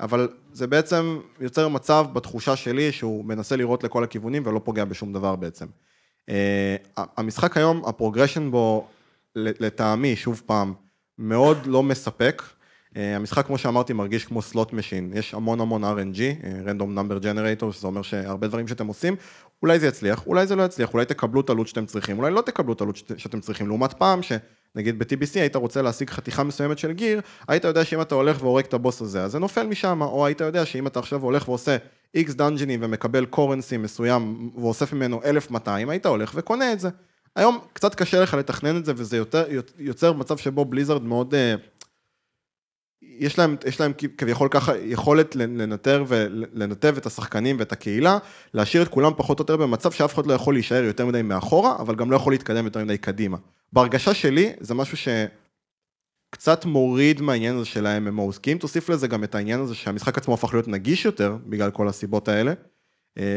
אבל 0.00 0.28
זה 0.52 0.66
בעצם 0.66 1.18
יוצר 1.40 1.68
מצב 1.68 2.06
בתחושה 2.12 2.56
שלי 2.56 2.92
שהוא 2.92 3.24
מנסה 3.24 3.56
לראות 3.56 3.84
לכל 3.84 4.04
הכיוונים 4.04 4.42
ולא 4.46 4.60
פוגע 4.64 4.84
בשום 4.84 5.12
דבר 5.12 5.36
בעצם. 5.36 5.66
Uh, 6.30 6.32
המשחק 7.16 7.56
היום, 7.56 7.82
ה 7.86 7.91
progression 7.91 8.50
בו, 8.50 8.88
לטעמי, 9.36 10.16
שוב 10.16 10.42
פעם, 10.46 10.74
מאוד 11.18 11.58
לא 11.66 11.82
מספק, 11.82 12.42
המשחק, 12.96 13.46
כמו 13.46 13.58
שאמרתי, 13.58 13.92
מרגיש 13.92 14.24
כמו 14.24 14.42
slot 14.42 14.72
machine, 14.72 15.10
יש 15.14 15.34
המון 15.34 15.60
המון 15.60 15.84
RNG, 15.84 16.18
אה, 16.44 16.72
Random 16.72 16.98
Number 16.98 17.22
Generator, 17.22 17.72
שזה 17.72 17.86
אומר 17.86 18.02
שהרבה 18.02 18.46
דברים 18.46 18.68
שאתם 18.68 18.86
עושים, 18.86 19.16
אולי 19.62 19.78
זה 19.78 19.86
יצליח, 19.86 20.26
אולי 20.26 20.46
זה 20.46 20.56
לא 20.56 20.62
יצליח, 20.62 20.94
אולי 20.94 21.04
תקבלו 21.04 21.40
את 21.40 21.48
ה 21.48 21.52
loot 21.52 21.68
שאתם 21.68 21.86
צריכים, 21.86 22.18
אולי 22.18 22.30
לא 22.30 22.40
תקבלו 22.40 22.72
את 22.72 22.80
ה 22.80 22.86
loot 22.86 23.12
שאתם 23.16 23.40
צריכים, 23.40 23.66
לעומת 23.66 23.92
פעם 23.92 24.20
שנגיד 24.22 24.98
ב-TBC 24.98 25.34
היית 25.34 25.56
רוצה 25.56 25.82
להשיג 25.82 26.10
חתיכה 26.10 26.42
מסוימת 26.44 26.78
של 26.78 26.92
gear, 26.92 27.20
היית 27.48 27.64
יודע 27.64 27.84
שאם 27.84 28.00
אתה 28.00 28.14
הולך 28.14 28.42
והורג 28.42 28.64
את 28.64 28.74
הבוס 28.74 29.02
הזה, 29.02 29.22
אז 29.22 29.32
זה 29.32 29.38
נופל 29.38 29.66
משם, 29.66 30.02
או 30.02 30.26
היית 30.26 30.40
יודע 30.40 30.66
שאם 30.66 30.86
אתה 30.86 30.98
עכשיו 30.98 31.22
הולך 31.22 31.48
ועושה 31.48 31.76
X 32.16 32.32
דאנג'ינים 32.32 32.80
ומקבל 32.82 33.26
קורנסי 33.26 33.76
מסוים 33.76 34.50
ואוסף 34.56 34.92
ממנו 34.92 35.20
1200, 35.24 35.90
היית 35.90 36.06
הולך 36.06 36.32
וקונה 36.34 36.72
את 36.72 36.80
זה. 36.80 36.88
היום 37.36 37.58
קצת 37.72 37.94
קשה 37.94 38.20
לך 38.20 38.34
לתכנן 38.34 38.76
את 38.76 38.84
זה, 38.84 38.92
וזה 38.96 39.16
יותר, 39.16 39.44
יוצר 39.78 40.12
מצב 40.12 40.36
שבו 40.36 40.64
בליזרד 40.64 41.02
מאוד... 41.02 41.34
Uh, 41.34 41.77
יש 43.18 43.38
להם, 43.38 43.56
יש 43.66 43.80
להם 43.80 43.92
כביכול 44.18 44.48
ככה 44.48 44.78
יכולת 44.78 45.36
לנטר 45.36 46.04
ולנתב 46.08 46.94
את 46.98 47.06
השחקנים 47.06 47.56
ואת 47.58 47.72
הקהילה, 47.72 48.18
להשאיר 48.54 48.82
את 48.82 48.88
כולם 48.88 49.12
פחות 49.16 49.38
או 49.38 49.42
יותר 49.42 49.56
במצב 49.56 49.92
שאף 49.92 50.14
אחד 50.14 50.26
לא 50.26 50.32
יכול 50.32 50.54
להישאר 50.54 50.84
יותר 50.84 51.06
מדי 51.06 51.22
מאחורה, 51.22 51.76
אבל 51.78 51.94
גם 51.94 52.10
לא 52.10 52.16
יכול 52.16 52.32
להתקדם 52.32 52.64
יותר 52.64 52.84
מדי 52.84 52.98
קדימה. 52.98 53.36
בהרגשה 53.72 54.14
שלי, 54.14 54.52
זה 54.60 54.74
משהו 54.74 54.96
שקצת 54.96 56.64
מוריד 56.64 57.20
מהעניין 57.20 57.56
הזה 57.56 57.64
של 57.64 57.86
ה-MMOs, 57.86 58.38
כי 58.42 58.52
אם 58.52 58.58
תוסיף 58.58 58.88
לזה 58.88 59.08
גם 59.08 59.24
את 59.24 59.34
העניין 59.34 59.60
הזה 59.60 59.74
שהמשחק 59.74 60.18
עצמו 60.18 60.34
הפך 60.34 60.54
להיות 60.54 60.68
נגיש 60.68 61.04
יותר, 61.04 61.36
בגלל 61.46 61.70
כל 61.70 61.88
הסיבות 61.88 62.28
האלה, 62.28 62.52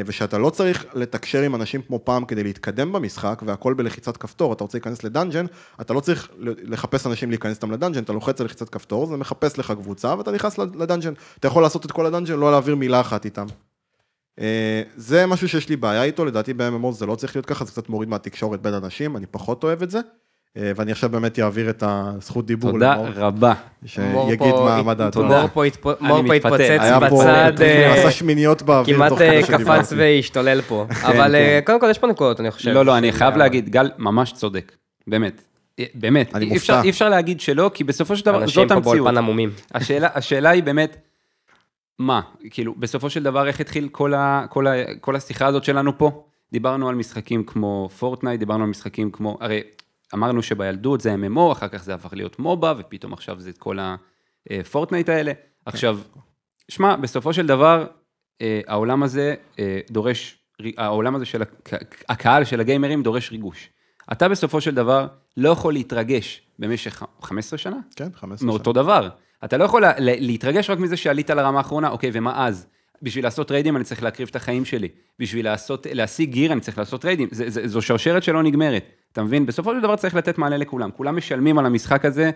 ושאתה 0.06 0.38
לא 0.38 0.50
צריך 0.50 0.86
לתקשר 0.94 1.42
עם 1.42 1.56
אנשים 1.56 1.82
כמו 1.82 2.00
פעם 2.04 2.26
כדי 2.26 2.44
להתקדם 2.44 2.94
במשחק, 2.94 3.42
והכל 3.46 3.74
בלחיצת 3.74 4.18
כפתור, 4.18 4.54
אתה 4.54 4.64
רוצה 4.64 4.78
להיכנס 4.78 5.04
ל 5.04 5.09
dungeon, 5.09 5.46
אתה 5.82 5.94
לא 5.94 6.00
צריך 6.00 6.30
לחפש 6.40 7.08
אנשים 7.08 7.30
להיכנס 7.30 7.56
איתם 7.56 7.72
ל 7.72 7.75
dungeon, 7.75 8.04
אתה 8.04 8.14
לוחץ 8.14 8.42
על 8.42 8.46
לחיצת 8.46 8.70
כפתור, 8.70 9.06
זה 9.06 9.18
מחפש 9.18 9.60
לך 9.60 9.72
קבוצה, 9.72 10.16
ואתה 10.18 10.32
נכנס 10.32 10.58
ל 10.58 10.64
dungeon. 10.64 11.14
אתה 11.40 11.48
יכול 11.48 11.64
לעשות 11.64 11.86
את 11.86 11.92
כל 11.92 12.06
ה 12.06 12.10
dungeon, 12.10 12.40
לא 12.40 12.52
להעביר 12.52 12.76
מילה 12.76 13.02
אחת 13.02 13.26
איתם. 13.26 13.46
אה, 14.40 14.82
זה 14.96 15.26
משהו 15.26 15.50
שיש 15.50 15.70
לי 15.70 15.76
בעיה 15.76 16.04
איתו, 16.04 16.26
לדעתי 16.26 16.54
ב-MMO 16.54 16.92
זה 16.92 17.06
לא 17.06 17.16
צריך 17.16 17.36
להיות 17.36 17.46
ככה, 17.46 17.66
זה 17.66 17.72
קצת 17.72 17.90
מוריד 17.90 18.10
מהתקשורת 18.10 18.62
בין 18.62 18.74
אנשים, 18.74 19.18
אני 19.18 19.26
פחות 19.26 19.64
אוהב 19.64 19.84
את 19.84 19.92
זה. 19.92 20.00
אה, 20.58 20.72
ואני 20.76 20.92
עכשיו 20.92 21.10
באמת 21.10 21.40
אעביר 21.40 21.70
את 21.70 21.84
הזכות 21.88 22.46
דיבור 22.46 22.80
למור. 22.80 23.08
תודה 23.08 23.28
רבה. 23.28 23.54
שיגיד 23.86 24.54
מה 24.86 24.94
דעתו. 24.94 25.24
מור 25.24 25.48
פה 25.54 25.66
התפוצץ 25.66 26.80
בצד, 27.02 27.62
אה, 27.62 27.94
עשה 27.94 28.12
שמיניות 28.12 28.62
באוויר. 28.62 28.96
כמעט 28.96 29.22
אה, 29.22 29.42
קפץ 29.48 29.94
והשתולל 29.98 30.62
פה. 30.62 30.86
כן, 30.90 31.08
אבל 31.08 31.36
כן. 31.36 31.60
קודם 31.66 31.80
כל 31.80 31.88
יש 31.90 31.98
פה 31.98 32.08
נקודות, 32.08 32.40
אני 32.40 32.52
חושב. 32.52 32.72
לא, 32.72 32.86
לא, 32.86 32.98
אני 32.98 33.12
חייב 33.12 33.38
להגיד, 33.38 33.70
גל 33.70 33.92
ממש 33.98 34.34
צודק, 34.34 34.72
באמת. 35.08 35.42
באמת, 35.94 36.36
אי 36.84 36.90
אפשר 36.90 37.10
להגיד 37.10 37.40
שלא, 37.40 37.72
כי 37.74 37.84
בסופו 37.84 38.16
של 38.16 38.26
דבר, 38.26 38.48
זאת 38.48 38.48
המציאות. 38.48 38.72
אנשים 38.72 38.84
פה 38.84 38.96
באולפן 38.96 39.18
המומים. 39.18 39.50
השאלה 40.16 40.50
היא 40.50 40.64
באמת, 40.64 40.98
מה, 42.00 42.22
כאילו, 42.50 42.74
בסופו 42.78 43.10
של 43.10 43.24
דבר, 43.24 43.48
איך 43.48 43.60
התחיל 43.60 43.90
כל 45.02 45.16
השיחה 45.16 45.46
הזאת 45.46 45.64
שלנו 45.64 45.98
פה? 45.98 46.24
דיברנו 46.52 46.90
על 46.90 46.96
משחקים 46.96 47.44
כמו 47.44 47.90
Fortnite, 48.00 48.40
דיברנו 48.40 48.64
על 48.64 48.70
משחקים 48.70 49.12
כמו, 49.12 49.38
הרי 49.42 49.62
אמרנו 50.14 50.44
שבילדות 50.44 51.02
זה 51.02 51.16
MMO, 51.16 51.52
אחר 51.52 51.68
כך 51.68 51.84
זה 51.84 51.94
הפך 51.94 52.14
להיות 52.14 52.40
MOBA, 52.40 52.74
ופתאום 52.78 53.14
עכשיו 53.14 53.40
זה 53.40 53.50
את 53.50 53.58
כל 53.58 53.78
ה 54.50 54.57
Fortnite 54.57 55.10
האלה. 55.10 55.32
עכשיו, 55.66 56.00
שמע, 56.70 56.96
בסופו 56.96 57.34
של 57.34 57.48
דבר, 57.48 57.88
אה, 58.42 58.62
העולם 58.68 59.04
הזה 59.04 59.36
אה, 59.60 59.80
דורש, 59.92 60.38
העולם 60.78 61.16
הזה 61.16 61.26
של 61.26 61.42
הקהל 62.10 62.44
של 62.44 62.60
הגיימרים 62.60 63.04
דורש 63.04 63.32
ריגוש. 63.32 63.70
אתה 64.12 64.30
בסופו 64.30 64.62
של 64.62 64.76
דבר 64.76 65.08
לא 65.38 65.50
יכול 65.50 65.74
להתרגש 65.74 66.42
במשך 66.60 67.04
15 67.22 67.58
שנה? 67.58 67.78
כן, 67.96 68.10
15 68.16 68.38
שנה. 68.38 68.48
מאותו 68.48 68.74
דבר. 68.74 69.10
אתה 69.46 69.58
לא 69.58 69.64
יכול 69.64 69.84
להתרגש 69.98 70.70
רק 70.70 70.80
מזה 70.80 70.98
שעלית 70.98 71.30
לרמה 71.30 71.58
האחרונה, 71.58 71.90
אוקיי, 71.90 72.12
ומה 72.14 72.48
אז? 72.48 72.68
בשביל 73.02 73.24
לעשות 73.24 73.52
ריידים 73.52 73.76
אני 73.76 73.84
צריך 73.84 74.04
להקריב 74.04 74.28
את 74.30 74.36
החיים 74.36 74.66
שלי. 74.66 74.88
בשביל 75.20 75.46
לעשות, 75.46 75.88
להשיג 75.92 76.30
גיר 76.32 76.54
אני 76.54 76.62
צריך 76.62 76.78
לעשות 76.78 77.06
ריידים. 77.06 77.28
זה, 77.32 77.50
זה, 77.50 77.68
זו 77.68 77.82
שרשרת 77.82 78.24
שלא 78.24 78.44
נגמרת. 78.44 78.86
אתה 79.12 79.24
מבין? 79.24 79.46
בסופו 79.46 79.74
של 79.76 79.82
דבר 79.82 79.96
צריך 79.96 80.16
לתת 80.16 80.38
מענה 80.38 80.58
לכולם. 80.58 80.92
כולם 80.92 81.18
משלמים 81.18 81.58
על 81.58 81.66
המשחק 81.66 82.06
הזה 82.06 82.32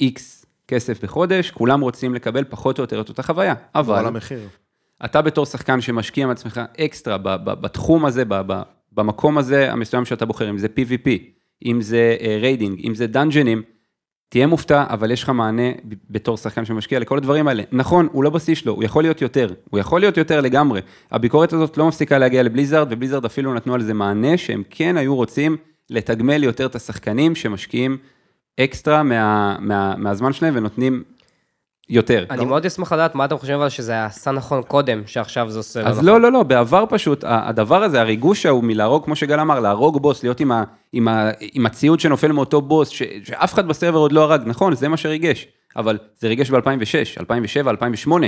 איקס 0.00 0.44
אה, 0.44 0.50
כסף 0.68 1.04
בחודש, 1.04 1.50
כולם 1.50 1.80
רוצים 1.80 2.14
לקבל 2.14 2.44
פחות 2.48 2.78
או 2.78 2.84
יותר 2.84 3.00
את 3.00 3.08
אותה 3.08 3.22
חוויה. 3.22 3.54
אבל... 3.74 3.98
על 3.98 4.06
המחיר. 4.06 4.48
אתה 5.04 5.22
בתור 5.22 5.46
שחקן 5.46 5.80
שמשקיע 5.80 6.26
מעצמך 6.26 6.60
אקסטרה 6.80 7.18
בתחום 7.44 8.04
הזה, 8.04 8.22
במקום 8.92 9.38
הזה 9.38 9.72
המסוים 9.72 10.04
שאתה 10.04 10.26
בוחר, 10.26 10.50
אם 10.50 10.58
זה 10.58 10.66
PvP, 10.66 11.08
אם 11.66 11.80
זה 11.80 12.16
raiding, 12.40 12.78
אה, 12.78 12.84
אם 12.86 12.94
זה 12.94 13.06
דאנג'נים, 13.06 13.62
תהיה 14.28 14.46
מופתע, 14.46 14.84
אבל 14.88 15.10
יש 15.10 15.22
לך 15.22 15.28
מענה 15.28 15.62
בתור 16.10 16.36
שחקן 16.36 16.64
שמשקיע 16.64 16.98
לכל 16.98 17.18
הדברים 17.18 17.48
האלה. 17.48 17.62
נכון, 17.72 18.08
הוא 18.12 18.24
לא 18.24 18.30
בשיא 18.30 18.54
שלו, 18.54 18.72
הוא 18.72 18.84
יכול 18.84 19.02
להיות 19.02 19.22
יותר, 19.22 19.52
הוא 19.70 19.80
יכול 19.80 20.00
להיות 20.00 20.16
יותר 20.16 20.40
לגמרי. 20.40 20.80
הביקורת 21.12 21.52
הזאת 21.52 21.76
לא 21.76 21.88
מפסיקה 21.88 22.18
להגיע 22.18 22.42
ל 22.42 22.46
Blizzard, 22.46 22.86
ו 22.90 22.94
Blizzard 22.94 23.24
אפילו 23.24 23.54
נתנו 23.54 23.74
על 23.74 23.82
זה 23.82 23.94
מענה 23.94 24.36
שהם 24.36 24.62
כן 24.70 24.96
היו 24.96 25.16
רוצים 25.16 25.56
לתגמל 25.90 26.44
יותר 26.44 26.66
את 26.66 26.74
השחקנים 26.74 27.34
שמשקיעים 27.34 27.96
אקסטרה 28.60 29.02
מה, 29.02 29.56
מה, 29.60 29.94
מהזמן 29.96 30.32
שלהם 30.32 30.54
ונותנים 30.56 31.02
יותר. 31.88 32.24
אני 32.30 32.38
לא? 32.38 32.46
מאוד 32.46 32.66
אשמח 32.66 32.92
לדעת 32.92 33.14
מה 33.14 33.24
אתם 33.24 33.38
חושבים 33.38 33.60
על 33.60 33.68
שזה 33.68 34.04
עשה 34.04 34.30
נכון 34.30 34.62
קודם, 34.62 35.02
שעכשיו 35.06 35.50
זה 35.50 35.58
עושה 35.58 35.80
לא 35.82 35.88
נכון. 35.88 35.98
אז 35.98 36.06
לא, 36.06 36.20
לא, 36.20 36.32
לא, 36.32 36.42
בעבר 36.42 36.84
פשוט, 36.88 37.24
הדבר 37.26 37.82
הזה, 37.82 38.00
הריגוש 38.00 38.46
ההוא 38.46 38.64
מלהרוג, 38.64 39.04
כמו 39.04 39.16
שגל 39.16 39.40
אמר, 39.40 39.60
להרוג 39.60 40.02
בוס, 40.02 40.22
להיות 40.22 40.40
עם, 40.40 40.52
ה, 40.52 40.64
עם, 40.92 41.08
ה, 41.08 41.30
עם 41.40 41.66
הציוד 41.66 42.00
שנופל 42.00 42.32
מאותו 42.32 42.60
בוס, 42.60 42.88
ש, 42.88 43.02
שאף 43.24 43.54
אחד 43.54 43.68
בסרבר 43.68 43.98
עוד 43.98 44.12
לא 44.12 44.22
הרג, 44.22 44.42
נכון, 44.46 44.74
זה 44.74 44.88
מה 44.88 44.96
שריגש, 44.96 45.46
אבל 45.76 45.98
זה 46.20 46.28
ריגש 46.28 46.50
ב-2006, 46.50 47.20
2007, 47.20 47.70
2008. 47.70 48.26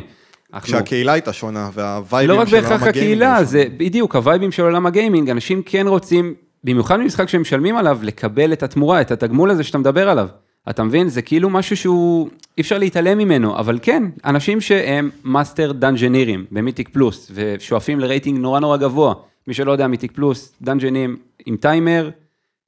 כשהקהילה 0.63 1.13
הייתה 1.13 1.33
שונה, 1.33 1.71
והווייבים 1.75 2.37
לא 2.37 2.47
של 2.47 2.57
עולם 2.57 2.67
הגיימינג. 2.67 2.71
לא 2.71 2.75
רק 2.75 2.79
בהכרח 2.79 2.89
הקהילה, 2.89 3.45
זה 3.45 3.65
בדיוק, 3.77 4.17
הווייבים 4.17 4.53
של 4.53 4.63
עולם 4.63 4.87
ה 4.87 4.92
gaming, 4.92 5.31
אנשים 5.31 5.63
כן 5.67 5.87
רוצים, 5.87 6.35
במיוחד 6.65 6.99
במשחק 6.99 7.29
שהם 7.29 7.41
משלמים 7.41 7.77
עליו, 7.77 7.99
לקבל 8.03 8.53
את 8.53 8.63
התמורה, 8.63 9.01
את 9.01 9.11
התגמול 9.11 9.51
הזה 9.51 9.65
שאתה 9.65 9.79
מדבר 9.79 10.09
עליו. 10.09 10.29
אתה 10.71 10.83
מבין? 10.83 11.09
זה 11.09 11.23
כאילו 11.23 11.51
משהו 11.51 11.77
שהוא, 11.77 12.29
אי 12.59 12.61
אפשר 12.61 12.79
להתעלם 12.79 13.19
ממנו, 13.19 13.59
אבל 13.59 13.79
כן, 13.83 14.03
אנשים 14.25 14.61
שהם 14.61 15.11
master 15.25 15.73
דאנג'נירים 15.73 16.45
ב 16.51 16.56
Mythic 16.56 16.89
Plus, 16.89 17.31
ושואפים 17.35 18.01
לרייטינג 18.01 18.39
נורא 18.39 18.61
נורא 18.61 18.77
גבוה. 18.77 19.14
מי 19.47 19.55
שלא 19.55 19.73
יודע, 19.73 19.87
Mythic 19.87 20.12
Plus, 20.12 20.53
דאנג'נים 20.62 21.16
עם 21.47 21.57
טיימר, 21.57 22.11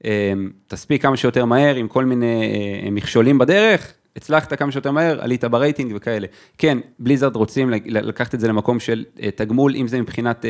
אה, 0.05 0.32
תספיק 0.66 1.03
כמה 1.03 1.16
שיותר 1.16 1.44
מהר 1.44 1.74
עם 1.74 1.88
כל 1.88 2.05
מיני 2.05 2.53
אה, 2.84 2.90
מכשולים 2.90 3.38
בדרך, 3.38 3.92
הצלחת 4.16 4.53
כמה 4.53 4.72
שיותר 4.72 4.90
מהר, 4.90 5.20
עלית 5.20 5.44
ברייטינג 5.44 5.92
וכאלה. 5.96 6.26
כן, 6.59 6.78
בליזרד 6.98 7.36
רוצים 7.36 7.70
לקחת 7.86 8.34
את 8.34 8.40
זה 8.40 8.48
למקום 8.48 8.80
של 8.80 9.05
אה, 9.22 9.30
תגמול, 9.30 9.76
אם 9.76 9.88
זה 9.88 10.01
מבחינת, 10.01 10.44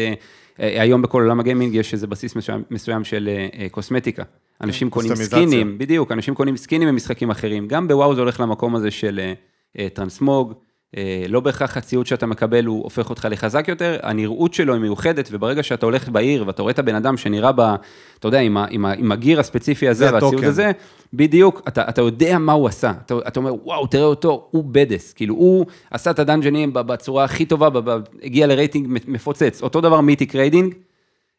היום 0.58 1.02
בכל 1.02 1.22
עולם 1.22 1.40
הגיימינג 1.40 1.74
יש 1.74 1.94
איזה 1.94 2.06
בסיס 2.06 2.34
מסוים 2.70 3.04
של 3.04 3.28
קוסמטיקה. 3.70 4.22
אנשים 4.60 4.90
קונים 4.90 5.14
סקינים, 5.14 5.78
בדיוק, 5.78 6.12
אנשים 6.12 6.34
קונים 6.34 6.56
סקינים 6.56 6.88
במשחקים 6.88 7.30
אחרים. 7.30 7.68
גם 7.68 7.88
בוואו 7.88 8.14
זה 8.14 8.20
הולך 8.20 8.40
למקום 8.40 8.76
הזה 8.76 8.90
של 8.90 9.32
אה, 9.78 9.88
טרנסמוג, 9.94 10.54
אה, 10.96 11.24
לא 11.28 11.40
בהכרח 11.40 11.76
הציוד 11.76 12.06
שאתה 12.06 12.26
מקבל 12.26 12.64
הוא 12.64 12.82
הופך 12.82 13.10
אותך 13.10 13.28
לחזק 13.30 13.68
יותר, 13.68 13.98
הנראות 14.02 14.54
שלו 14.54 14.72
היא 14.72 14.80
מיוחדת, 14.80 15.28
וברגע 15.32 15.62
שאתה 15.62 15.86
הולך 15.86 16.08
בעיר 16.08 16.46
ואתה 16.46 16.62
רואה 16.62 16.72
את 16.72 16.78
הבן 16.78 16.94
אדם 16.94 17.16
שנראה 17.16 17.52
ב... 17.52 17.60
אתה 18.18 18.28
יודע, 18.28 18.40
עם, 18.40 18.56
ה, 18.56 18.66
עם, 18.70 18.86
ה, 18.86 18.92
עם 18.92 19.12
הגיר 19.12 19.40
הספציפי 19.40 19.88
הזה 19.88 20.12
והציוד 20.12 20.44
הזה, 20.44 20.70
בדיוק, 21.14 21.62
אתה, 21.68 21.88
אתה 21.88 22.00
יודע 22.00 22.38
מה 22.38 22.52
הוא 22.52 22.68
עשה. 22.68 22.92
אתה, 23.06 23.14
אתה 23.28 23.40
אומר, 23.40 23.54
וואו, 23.64 23.86
תראה 23.86 24.04
אותו, 24.04 24.48
הוא 24.50 24.64
badass. 24.66 25.12
כאילו, 25.12 25.34
הוא 25.34 25.66
עשה 25.90 26.10
את 26.10 26.18
הדאנג'נים 26.18 26.72
בצורה 26.72 27.24
הכי 27.24 27.44
טובה, 27.44 27.68
הגיע 28.22 28.46
לרייטינג 28.46 28.86
מפוצץ. 29.06 29.62
אותו 29.62 29.80
דבר 29.80 30.00
Mythic 30.00 30.34
raiding. 30.34 30.74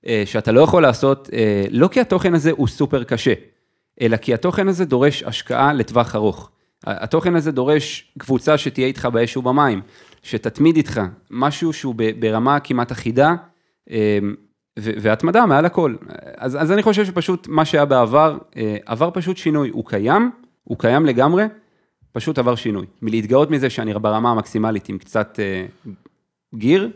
אה, 0.08 0.24
שאתה 0.26 0.52
לא 0.52 0.62
יכול 0.62 0.82
לעשות, 0.82 1.30
אה, 1.34 1.66
לא 1.72 1.88
כי 1.88 2.02
התוכן 2.02 2.34
הזה 2.34 2.52
הוא 2.52 2.68
סופר 2.68 3.04
קשה, 3.04 3.34
אלא 4.02 4.18
כי 4.18 4.34
התוכן 4.34 4.68
הזה 4.68 4.86
דורש 4.86 5.24
השקעה 5.24 5.74
לטווח 5.74 6.16
ארוך. 6.16 6.52
התוכן 6.86 7.36
הזה 7.36 7.52
דורש 7.52 8.14
קבוצה 8.18 8.58
שתהיה 8.58 8.88
איתך 8.88 9.06
באש 9.06 9.38
ובמים, 9.38 9.82
שתתמיד 10.24 10.76
איתך, 10.76 11.02
משהו 11.32 11.74
שהוא 11.74 11.96
ברמה 12.20 12.60
כמעט 12.60 12.92
אחידה, 12.92 13.36
אה, 13.92 14.20
והתמדה 14.78 15.46
מעל 15.46 15.66
הכל. 15.66 15.96
אז, 16.38 16.62
אז 16.62 16.72
אני 16.72 16.84
חושב 16.84 17.06
שפשוט 17.06 17.48
מה 17.48 17.66
שהיה 17.66 17.86
בעבר, 17.86 18.38
עבר 18.86 19.10
פשוט 19.14 19.38
שינוי, 19.38 19.70
הוא 19.70 19.86
קיים, 19.86 20.32
הוא 20.64 20.78
קיים 20.78 21.06
לגמרי, 21.06 21.46
פשוט 22.12 22.40
עבר 22.40 22.56
שינוי. 22.56 22.86
מלהתגאות 23.02 23.52
מזה 23.52 23.70
שאני 23.70 23.94
ברמה 23.94 24.32
המקסימלית 24.32 24.90
עם 24.90 24.98
קצת 24.98 25.40
גיר, 26.56 26.90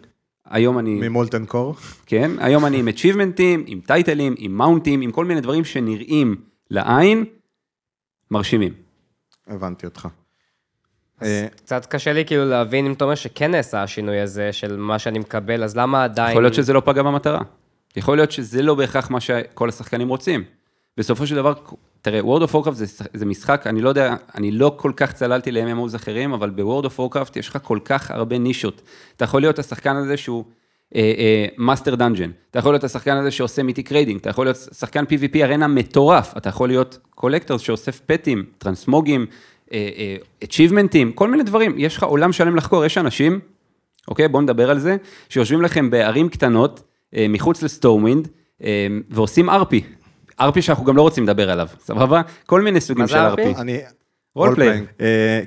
היום 0.50 0.80
אני... 0.80 1.10
ממולטן 1.10 1.46
קור. 1.46 1.76
כן, 2.06 2.32
היום 2.38 2.66
אני 2.66 2.80
עם 2.80 2.88
achievementים, 2.88 3.64
עם 3.66 3.80
טייטלים, 3.88 4.36
עם 4.38 4.58
מאונטים, 4.58 5.02
עם 5.02 5.12
כל 5.12 5.26
מיני 5.26 5.42
דברים 5.42 5.66
שנראים 5.66 6.36
לעין, 6.72 7.26
מרשימים. 8.32 8.74
הבנתי 9.48 9.86
אותך. 9.86 10.08
אה, 11.24 11.48
קצת 11.56 11.86
קשה 11.86 12.14
לי 12.14 12.26
כאילו 12.26 12.46
להבין 12.46 12.86
אם 12.86 12.94
אתה 12.94 13.04
אומר 13.04 13.16
שכן 13.16 13.52
נעשה 13.52 13.84
השינוי 13.84 14.20
הזה 14.20 14.54
של 14.54 14.78
מה 14.78 15.00
שאני 15.00 15.20
מקבל, 15.20 15.64
אז 15.64 15.78
למה 15.78 16.04
עדיין... 16.04 16.32
יכול 16.32 16.44
להיות 16.44 16.54
שזה 16.54 16.74
לא 16.74 16.82
פגע 16.86 17.04
במטרה. 17.04 17.42
יכול 17.96 18.18
להיות 18.18 18.32
שזה 18.32 18.62
לא 18.62 18.76
בהכרח 18.76 19.10
מה 19.10 19.20
שכל 19.20 19.70
השחקנים 19.70 20.08
רוצים. 20.08 20.44
בסופו 20.98 21.28
של 21.28 21.36
דבר, 21.36 21.54
תראה, 22.06 22.20
World 22.20 22.42
of 22.50 22.54
Warcraft 22.54 22.72
זה, 22.72 22.86
זה 23.14 23.26
משחק, 23.26 23.68
אני 23.68 23.82
לא 23.82 23.90
יודע, 23.90 24.16
אני 24.36 24.52
לא 24.52 24.74
כל 24.78 24.92
כך 24.96 25.14
צללתי 25.14 25.52
ל-MMOs 25.52 25.96
אחרים, 25.96 26.34
אבל 26.34 26.50
ב-World 26.50 26.86
of 26.86 27.00
Warcraft 27.00 27.32
יש 27.36 27.50
לך 27.50 27.58
כל 27.64 27.80
כך 27.86 28.12
הרבה 28.12 28.38
נישות. 28.38 28.82
אתה 29.18 29.26
יכול 29.26 29.42
להיות 29.42 29.60
השחקן 29.60 29.96
הזה 29.96 30.18
שהוא 30.18 30.44
master 31.58 31.94
uh, 31.94 31.96
dungeon, 31.96 32.30
uh, 32.30 32.34
אתה 32.52 32.60
יכול 32.60 32.74
להיות 32.74 32.84
השחקן 32.84 33.18
הזה 33.18 33.32
שעושה 33.32 33.64
Mythic 33.64 33.92
raiding, 33.92 34.20
אתה 34.20 34.30
יכול 34.30 34.46
להיות 34.46 34.58
שחקן 34.58 35.04
PvP 35.04 35.38
arena 35.42 35.68
מטורף, 35.68 36.38
אתה 36.38 36.50
יכול 36.50 36.68
להיות 36.68 36.98
collectors 37.16 37.62
שאוסף 37.62 38.02
פטים, 38.06 38.46
טרנסמוגים, 38.58 39.26
achievementים, 40.44 41.14
כל 41.16 41.30
מיני 41.30 41.44
דברים, 41.44 41.76
יש 41.78 41.98
לך 41.98 42.04
עולם 42.04 42.32
שלם 42.32 42.56
לחקור, 42.56 42.86
יש 42.86 42.98
אנשים, 42.98 43.40
אוקיי, 44.08 44.28
בואו 44.28 44.42
נדבר 44.44 44.70
על 44.70 44.80
זה, 44.80 44.98
שיושבים 45.30 45.62
לכם 45.62 45.90
בערים 45.90 46.30
קטנות, 46.30 46.84
מחוץ 47.30 47.64
ל 47.64 47.70
Stormwind, 47.70 48.28
uh, 48.62 48.66
ועושים 49.10 49.50
RP, 49.50 49.84
RP 50.40 50.62
שאנחנו 50.62 50.86
גם 50.86 50.98
לא 50.98 51.02
רוצים 51.02 51.24
לדבר 51.24 51.50
עליו, 51.50 51.68
סבבה? 51.80 52.22
כל 52.46 52.62
מיני 52.62 52.82
סוגים 52.82 53.08
של 53.08 53.18
RP. 53.18 53.56
אני... 53.58 53.80
Roleplaying. 54.36 54.86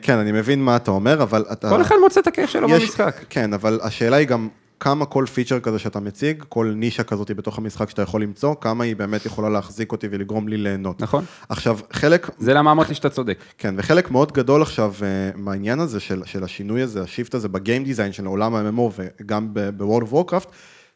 כן, 0.03 0.18
אני 0.18 0.32
מבין 0.32 0.64
מה 0.64 0.76
אתה 0.76 0.91
אומר, 0.91 1.22
אבל 1.22 1.45
אתה... 1.53 1.70
כל 1.70 1.82
אחד 1.82 1.95
מוצא 2.03 2.20
את 2.20 2.26
הכיף 2.26 2.51
שלו 2.51 2.68
במשחק. 2.68 3.24
כן, 3.30 3.53
אבל 3.53 3.80
השאלה 3.82 4.16
היא 4.16 4.28
גם 4.28 4.49
כמה 4.80 5.07
כל 5.07 5.24
פיצ'ר 5.34 5.61
כזה 5.61 5.78
שאתה 5.78 6.01
מציג, 6.01 6.45
כל 6.49 6.72
נישה 6.76 7.03
כזאת 7.03 7.30
בתוך 7.30 7.59
המשחק 7.59 7.91
שאתה 7.91 8.03
יכול 8.03 8.22
למצוא, 8.22 8.55
כמה 8.61 8.84
היא 8.84 8.97
באמת 8.97 9.26
יכולה 9.26 9.49
להחזיק 9.49 9.93
אותי 9.93 10.07
ולגרום 10.11 10.49
לי 10.49 10.57
ליהנות. 10.57 11.03
נכון. 11.03 11.24
עכשיו, 11.49 11.78
חלק... 11.93 12.30
זה 12.39 12.55
למה 12.55 12.72
אמרתי 12.72 12.95
שאתה 12.95 13.11
צודק. 13.11 13.39
כן, 13.59 13.74
וחלק 13.78 14.11
מאוד 14.11 14.32
גדול 14.32 14.62
עכשיו 14.62 14.93
מהעניין 15.36 15.80
הזה, 15.80 16.01
של, 16.01 16.22
של 16.24 16.45
השינוי 16.45 16.82
הזה, 16.82 17.03
ה 17.03 17.08
shift 17.08 17.35
הזה 17.34 17.49
ב 17.49 17.56
game 17.56 17.85
design 17.85 18.12
של 18.12 18.26
עולם 18.26 18.55
ה-MMO 18.55 19.01
וגם 19.20 19.49
ב-World 19.53 20.05
of 20.05 20.12
Warcraft, 20.12 20.49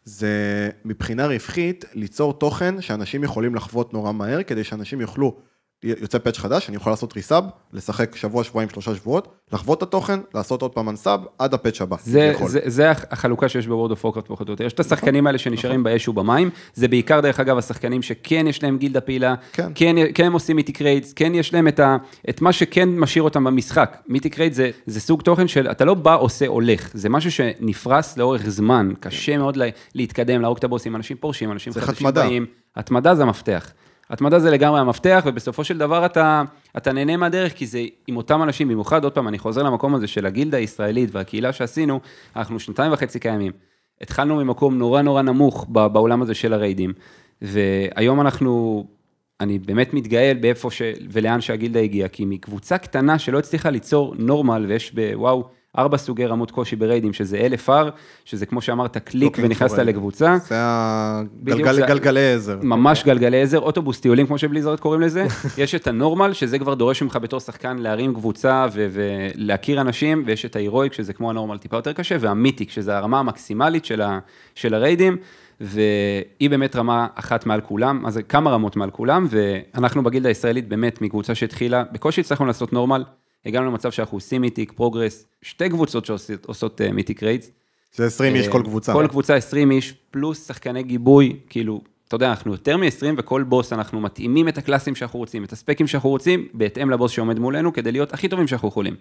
זה 0.04 0.70
מבחינה 0.84 1.26
רווחית 1.26 1.84
ליצור 1.92 2.32
תוכן 2.38 2.80
שאנשים 2.80 3.24
יכולים 3.24 3.54
לחוות 3.54 3.92
נורא 3.92 4.12
מהר, 4.12 4.42
כדי 4.42 4.64
שאנשים 4.64 5.00
יוכלו 5.00 5.36
יוצא 5.82 6.18
patch 6.18 6.38
חדש, 6.38 6.68
אני 6.68 6.76
יכול 6.76 6.92
לעשות 6.92 7.16
resub, 7.16 7.44
לשחק 7.72 8.16
שבוע, 8.16 8.44
שבועיים, 8.44 8.70
שלושה 8.70 8.94
שבועות, 8.94 9.28
לחוות 9.52 9.78
את 9.78 9.82
התוכן, 9.82 10.20
לעשות 10.34 10.62
עוד 10.62 10.70
פעם 10.70 10.88
אנסאב, 10.88 11.20
עד 11.38 11.54
ה 11.54 11.59
patch 11.59 11.80
הבא. 11.80 11.96
זה, 12.04 12.32
זה, 12.46 12.60
זה 12.66 12.90
החלוקה 12.90 13.48
שיש 13.48 13.66
ב 13.66 13.70
World 13.70 13.90
of 13.90 14.04
Warcraft 14.04 14.28
פחות 14.28 14.48
או 14.48 14.52
יותר. 14.52 14.64
יש 14.64 14.72
את 14.72 14.80
השחקנים 14.80 15.26
האלה 15.26 15.38
שנשארים 15.38 15.80
נכון. 15.80 15.92
באש 15.92 16.08
ובמים, 16.08 16.50
זה 16.74 16.88
בעיקר 16.88 17.20
דרך 17.20 17.40
אגב 17.40 17.58
השחקנים 17.58 18.02
שכן 18.02 18.46
יש 18.46 18.62
להם 18.62 18.78
גילדה 18.78 19.00
פעילה, 19.00 19.34
כן, 19.52 19.72
כן, 19.74 19.96
כן 20.14 20.24
הם 20.24 20.32
עושים 20.32 20.56
mythic 20.56 20.82
raids, 20.82 21.12
כן 21.12 21.34
יש 21.34 21.54
להם 21.54 21.68
את, 21.68 21.80
ה, 21.80 21.96
את 22.28 22.40
מה 22.40 22.52
שכן 22.52 22.88
משאיר 22.88 23.22
אותם 23.22 23.44
במשחק. 23.44 23.96
Mythic 24.08 24.38
raids 24.38 24.56
זה, 24.56 24.70
זה 24.86 25.00
סוג 25.00 25.22
תוכן 25.22 25.48
של, 25.48 25.70
אתה 25.70 25.84
לא 25.84 25.94
בא, 25.94 26.14
עושה, 26.14 26.46
הולך, 26.46 26.90
זה 26.94 27.08
משהו 27.08 27.32
שנפרס 27.32 28.16
לאורך 28.16 28.48
זמן, 28.48 28.92
קשה 29.00 29.38
מאוד 29.38 29.58
להתקדם, 29.94 30.40
להרוג 30.40 30.58
את 30.58 30.64
הבוסים, 30.64 30.96
אנשים 30.96 31.16
פורשים, 31.16 31.52
אנשים 31.52 31.72
חדשים 31.72 32.08
באים, 32.14 32.46
התמדה 32.76 33.14
זה 33.14 33.22
המפתח. 33.22 33.72
התמדה 34.10 34.38
זה 34.38 34.50
לגמרי 34.50 34.80
המפתח, 34.80 35.22
ובסופו 35.26 35.64
של 35.64 35.78
דבר 35.78 36.06
אתה, 36.06 36.42
אתה 36.76 36.92
נהנה 36.92 37.16
מהדרך, 37.16 37.54
כי 37.54 37.66
זה 37.66 37.80
עם 38.06 38.16
אותם 38.16 38.42
אנשים, 38.42 38.68
במיוחד, 38.68 39.04
עוד 39.04 39.12
פעם, 39.12 39.28
אני 39.28 39.38
חוזר 39.38 39.62
למקום 39.62 39.94
הזה 39.94 40.06
של 40.06 40.26
הגילדה 40.26 40.56
הישראלית 40.56 41.10
והקהילה 41.12 41.52
שעשינו, 41.52 42.00
אנחנו 42.36 42.60
שנתיים 42.60 42.92
וחצי 42.92 43.20
קיימים. 43.20 43.52
התחלנו 44.00 44.36
ממקום 44.36 44.78
נורא 44.78 45.02
נורא 45.02 45.22
נמוך 45.22 45.66
בעולם 45.68 46.22
הזה 46.22 46.34
של 46.34 46.52
הריידים, 46.52 46.92
והיום 47.42 48.20
אנחנו, 48.20 48.84
אני 49.40 49.58
באמת 49.58 49.94
מתגאה 49.94 50.32
באיפה 50.40 50.70
ש... 50.70 50.82
ולאן 51.10 51.40
שהגילדה 51.40 51.80
הגיעה, 51.80 52.08
כי 52.08 52.24
מקבוצה 52.24 52.78
קטנה 52.78 53.18
שלא 53.18 53.38
הצליחה 53.38 53.70
ליצור 53.70 54.14
normal, 54.18 54.64
ויש 54.68 54.94
בוואו, 54.94 55.48
ארבע 55.78 55.96
סוגי 55.96 56.26
רמות 56.26 56.50
קושי 56.50 56.76
בריידים, 56.76 57.12
שזה 57.12 57.36
LFR, 57.36 57.72
שזה 58.24 58.46
כמו 58.46 58.60
שאמרת, 58.60 58.96
קליק 58.96 59.36
ונכנסת 59.42 59.78
לקבוצה. 59.78 60.36
זה 60.48 60.56
הגלגלי 61.84 62.32
עזר. 62.32 62.58
ממש 62.62 63.04
גלגלי 63.04 63.42
עזר, 63.42 63.58
אוטובוס 63.58 64.00
טיולים, 64.00 64.26
כמו 64.26 64.38
ש 64.38 64.47
Blizzard 64.47 64.80
קוראים 64.80 65.00
לזה. 65.00 65.26
יש 65.58 65.74
את 65.74 65.86
ה 65.86 65.92
normal, 65.92 66.32
שזה 66.32 66.58
כבר 66.58 66.74
דורש 66.74 67.02
ממך 67.02 67.18
בתור 67.22 67.40
שחקן 67.40 67.78
להרים 67.78 68.14
קבוצה 68.14 68.66
ולהכיר 68.72 69.80
אנשים, 69.80 70.22
ויש 70.26 70.44
את 70.44 70.56
ה 70.56 70.61
heroic, 70.61 70.92
שזה 70.92 71.12
כמו 71.12 71.30
ה 71.30 71.34
normal 71.34 71.58
טיפה 71.58 71.76
יותר 71.76 71.92
קשה, 71.92 72.16
וה 72.20 72.31
mythic, 72.31 72.70
שזה 72.70 72.96
הרמה 72.96 73.18
המקסימלית 73.18 73.84
של 74.54 74.74
הריידים. 74.74 75.16
והיא 75.60 76.50
באמת 76.50 76.76
רמה 76.76 77.06
אחת 77.14 77.46
מעל 77.46 77.60
כולם, 77.60 78.06
אז 78.06 78.20
כמה 78.28 78.50
רמות 78.50 78.76
מעל 78.76 78.90
כולם, 78.90 79.26
ואנחנו 79.30 80.02
בגילדה 80.02 80.28
הישראלית 80.28 80.68
באמת 80.68 81.00
מקבוצה 81.00 81.34
שהתחילה, 81.34 81.84
בקושי 81.92 82.20
הצלחנו 82.20 82.46
לעשות 82.46 82.72
normal, 82.72 83.04
הגענו 83.46 83.66
למצב 83.66 83.90
שאנחנו 83.90 84.16
עושים 84.16 84.40
mythic, 84.40 84.72
progress, 84.72 85.26
שתי 85.42 85.68
קבוצות 85.68 86.04
שעושות 86.04 86.80
mythic 86.80 87.22
raids. 87.22 87.50
זה 87.94 88.06
20 88.06 88.34
איש 88.34 88.48
כל 88.48 88.62
קבוצה. 88.64 88.92
כל 88.92 89.06
קבוצה 89.06 89.34
20 89.34 89.70
איש, 89.70 89.94
פלוס 90.10 90.46
שחקני 90.46 90.82
גיבוי, 90.82 91.36
כאילו, 91.48 91.80
אתה 92.08 92.16
יודע, 92.16 92.30
אנחנו 92.30 92.52
יותר 92.52 92.76
מ-20 92.76 93.04
וכל 93.16 93.42
בוס 93.42 93.72
אנחנו 93.72 94.00
מתאימים 94.00 94.48
את 94.48 94.58
הקלאסים 94.58 94.94
שאנחנו 94.94 95.18
רוצים, 95.18 95.44
את 95.44 95.52
הספקים 95.52 95.86
שאנחנו 95.86 96.10
רוצים, 96.10 96.48
בהתאם 96.54 96.90
לבוס 96.90 97.12
שעומד 97.12 97.38
מולנו, 97.38 97.72
כדי 97.72 97.92
להיות 97.92 98.12
הכי 98.12 98.28
טובים 98.28 98.46
שאנחנו 98.46 98.68
יכולים. 98.68 98.96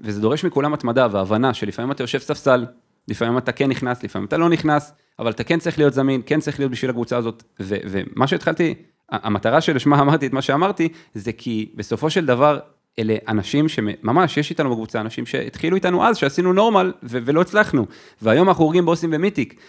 וזה 0.00 0.20
דורש 0.20 0.44
מכולם 0.44 0.74
התמדה 0.74 1.06
והבנה 1.10 1.54
שלפעמים 1.54 1.92
אתה 1.92 2.02
יושב 2.02 2.18
ספסל, 2.18 2.66
לפעמים 3.08 3.38
אתה 3.38 3.52
כן 3.52 3.68
נכנס, 3.68 4.02
לפעמים 4.02 4.26
אתה 4.26 4.36
לא 4.36 4.48
נכנס, 4.48 4.92
אבל 5.18 5.30
אתה 5.30 5.44
כן 5.44 5.58
צריך 5.58 5.78
להיות 5.78 5.94
זמין, 5.94 6.22
כן 6.26 6.40
צריך 6.40 6.58
להיות 6.58 6.72
בשביל 6.72 6.90
הקבוצה 6.90 7.16
הזאת, 7.16 7.42
ומה 7.60 8.26
שהתחלתי, 8.26 8.74
המטרה 9.10 9.60
שלשמה 9.60 10.00
אמרתי 10.00 10.26
את 10.26 10.32
מה 10.32 10.42
שאמרתי, 10.42 10.88
זה 11.14 11.32
כי 11.32 11.72
בסופו 11.74 12.10
של 12.10 12.26
דבר 12.26 12.58
אלה 12.98 13.16
אנשים 13.28 13.68
שממש, 13.68 14.36
יש 14.36 14.50
איתנו 14.50 14.70
בקבוצה 14.70 15.00
אנשים 15.00 15.26
שהתחילו 15.26 15.76
איתנו 15.76 16.04
אז, 16.06 16.16
שעשינו 16.16 16.52
נורמל 16.52 16.92
ו- 17.02 17.18
ולא 17.24 17.40
הצלחנו, 17.40 17.86
והיום 18.22 18.48
אנחנו 18.48 18.64
הורגים 18.64 18.84
בוסים 18.84 19.10
ומיטיק. 19.12 19.60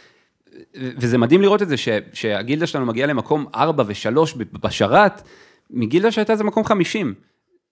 וזה 0.76 1.18
מדהים 1.18 1.42
לראות 1.42 1.62
את 1.62 1.70
זה, 1.70 1.78
ש- 1.78 1.90
שהגילדה 2.14 2.68
שלנו 2.68 2.86
מגיעה 2.86 3.08
למקום 3.08 3.46
4 3.56 3.84
ו-3 3.88 4.38
בשרת, 4.54 5.22
מגילדה 5.70 6.12
שהייתה 6.12 6.34
איזה 6.34 6.44
מקום 6.44 6.64
50. 6.64 7.14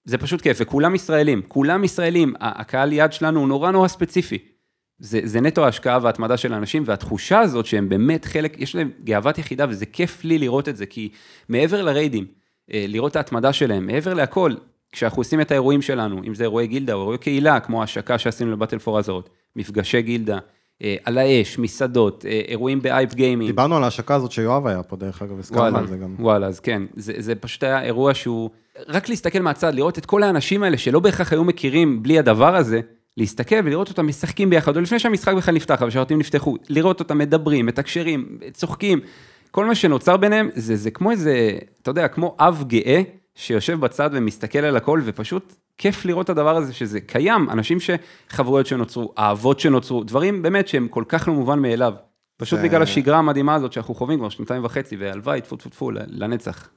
זה 0.05 0.17
פשוט 0.17 0.41
כיף, 0.41 0.57
וכולם 0.59 0.95
ישראלים, 0.95 1.41
כולם 1.47 1.83
ישראלים, 1.83 2.33
הקהל 2.39 2.93
יד 2.93 3.13
שלנו 3.13 3.39
הוא 3.39 3.47
נורא 3.47 3.71
נורא 3.71 3.87
ספציפי. 3.87 4.37
זה, 4.99 5.19
זה 5.23 5.41
נטו 5.41 5.65
ההשקעה 5.65 5.99
וההתמדה 6.01 6.37
של 6.37 6.53
האנשים, 6.53 6.83
והתחושה 6.85 7.39
הזאת 7.39 7.65
שהם 7.65 7.89
באמת 7.89 8.25
חלק, 8.25 8.61
יש 8.61 8.75
להם 8.75 8.91
גאוות 9.03 9.37
יחידה, 9.37 9.65
וזה 9.69 9.85
כיף 9.85 10.23
לי 10.23 10.37
לראות 10.37 10.69
את 10.69 10.77
זה, 10.77 10.85
כי 10.85 11.09
מעבר 11.49 11.81
לריידים, 11.83 12.25
אה, 12.73 12.85
לראות 12.87 13.11
את 13.11 13.15
ההתמדה 13.15 13.53
שלהם, 13.53 13.87
מעבר 13.87 14.13
להכל, 14.13 14.53
כשאנחנו 14.93 15.19
עושים 15.19 15.41
את 15.41 15.51
האירועים 15.51 15.81
שלנו, 15.81 16.21
אם 16.27 16.33
זה 16.33 16.43
אירועי 16.43 16.67
גילדה 16.67 16.93
או 16.93 16.99
אירועי 16.99 17.17
קהילה, 17.17 17.59
כמו 17.59 17.81
ההשקה 17.81 18.17
שעשינו 18.17 18.51
לבטל 18.51 18.79
פור 18.79 18.99
אזרות, 18.99 19.29
מפגשי 19.55 20.01
גילדה, 20.01 20.37
אה, 20.83 20.95
על 21.03 21.17
האש, 21.17 21.59
מסעדות, 21.59 22.25
אה, 22.25 22.41
אירועים 22.47 22.81
באייפ 22.81 23.13
גיימינג. 23.13 23.49
דיברנו 23.49 23.77
על 23.77 23.83
ההשקה 23.83 24.15
הזאת 24.15 24.31
שיואב 24.31 24.67
היה 24.67 24.83
פה, 24.83 24.95
דרך 24.95 25.21
אגב, 25.21 25.39
הסכמנו 25.39 25.77
על 25.77 25.87
זה 25.87 25.97
גם. 25.97 26.15
וואלה, 26.19 26.47
אז 26.47 26.59
כן, 26.59 26.83
זה, 26.95 27.13
זה 27.17 27.35
פשוט 27.35 27.63
היה 27.63 27.81
אירוע 27.81 28.13
שהוא, 28.13 28.49
רק 28.87 29.09
להסתכל 29.09 29.39
מהצד, 29.39 29.73
לראות 29.73 29.97
את 29.97 30.05
כל 30.05 30.23
האנשים 30.23 30.63
האלה 30.63 30.77
שלא 30.77 30.99
בהכרח 30.99 31.31
היו 31.31 31.43
מכירים 31.43 32.03
בלי 32.03 32.19
הדבר 32.19 32.55
הזה, 32.55 32.81
להסתכל 33.17 33.55
ולראות 33.63 33.89
אותם 33.89 34.07
משחקים 34.07 34.49
ביחד, 34.49 34.75
או 34.75 34.81
לפני 34.81 34.99
שהמשחק 34.99 35.33
בכלל 35.33 35.55
נפתח, 35.55 35.81
והשרתים 35.81 36.19
נפתחו, 36.19 36.57
לראות 36.69 36.99
אותם 36.99 37.17
מדברים, 37.17 37.65
מתקשרים, 37.65 38.37
צוחקים, 38.53 38.99
כל 39.51 39.65
מה 39.65 39.75
שנוצר 39.75 40.17
ביניהם, 40.17 40.49
זה, 40.55 40.75
זה 40.75 40.91
כמו 40.91 41.11
איזה, 41.11 41.57
אתה 41.81 41.91
יודע, 41.91 42.07
כמו 42.07 42.35
אב 42.39 42.63
גאה. 42.67 43.01
שיושב 43.35 43.79
בצד 43.79 44.09
ומסתכל 44.13 44.59
על 44.59 44.77
הכל, 44.77 45.01
ופשוט 45.05 45.55
כיף 45.77 46.05
לראות 46.05 46.25
את 46.25 46.29
הדבר 46.29 46.55
הזה 46.55 46.73
שזה 46.73 47.01
קיים, 47.01 47.49
אנשים 47.49 47.77
שחברויות 47.79 48.67
שנוצרו, 48.67 49.13
אהבות 49.17 49.59
שנוצרו, 49.59 50.03
דברים 50.03 50.41
באמת 50.41 50.67
שהם 50.67 50.87
כל 50.87 51.03
כך 51.07 51.27
לא 51.27 51.33
מובן 51.33 51.59
מאליו. 51.59 51.93
פשוט 52.37 52.59
זה... 52.59 52.65
בגלל 52.65 52.81
השגרה 52.81 53.17
המדהימה 53.17 53.55
הזאת 53.55 53.73
שאנחנו 53.73 53.95
חווים 53.95 54.19
כבר 54.19 54.29
שנתיים 54.29 54.65
וחצי, 54.65 54.95
והלוואי, 54.95 55.41
טפו 55.41 55.55
טפו 55.55 55.69
טפו, 55.69 55.91
לנצח. 55.91 56.69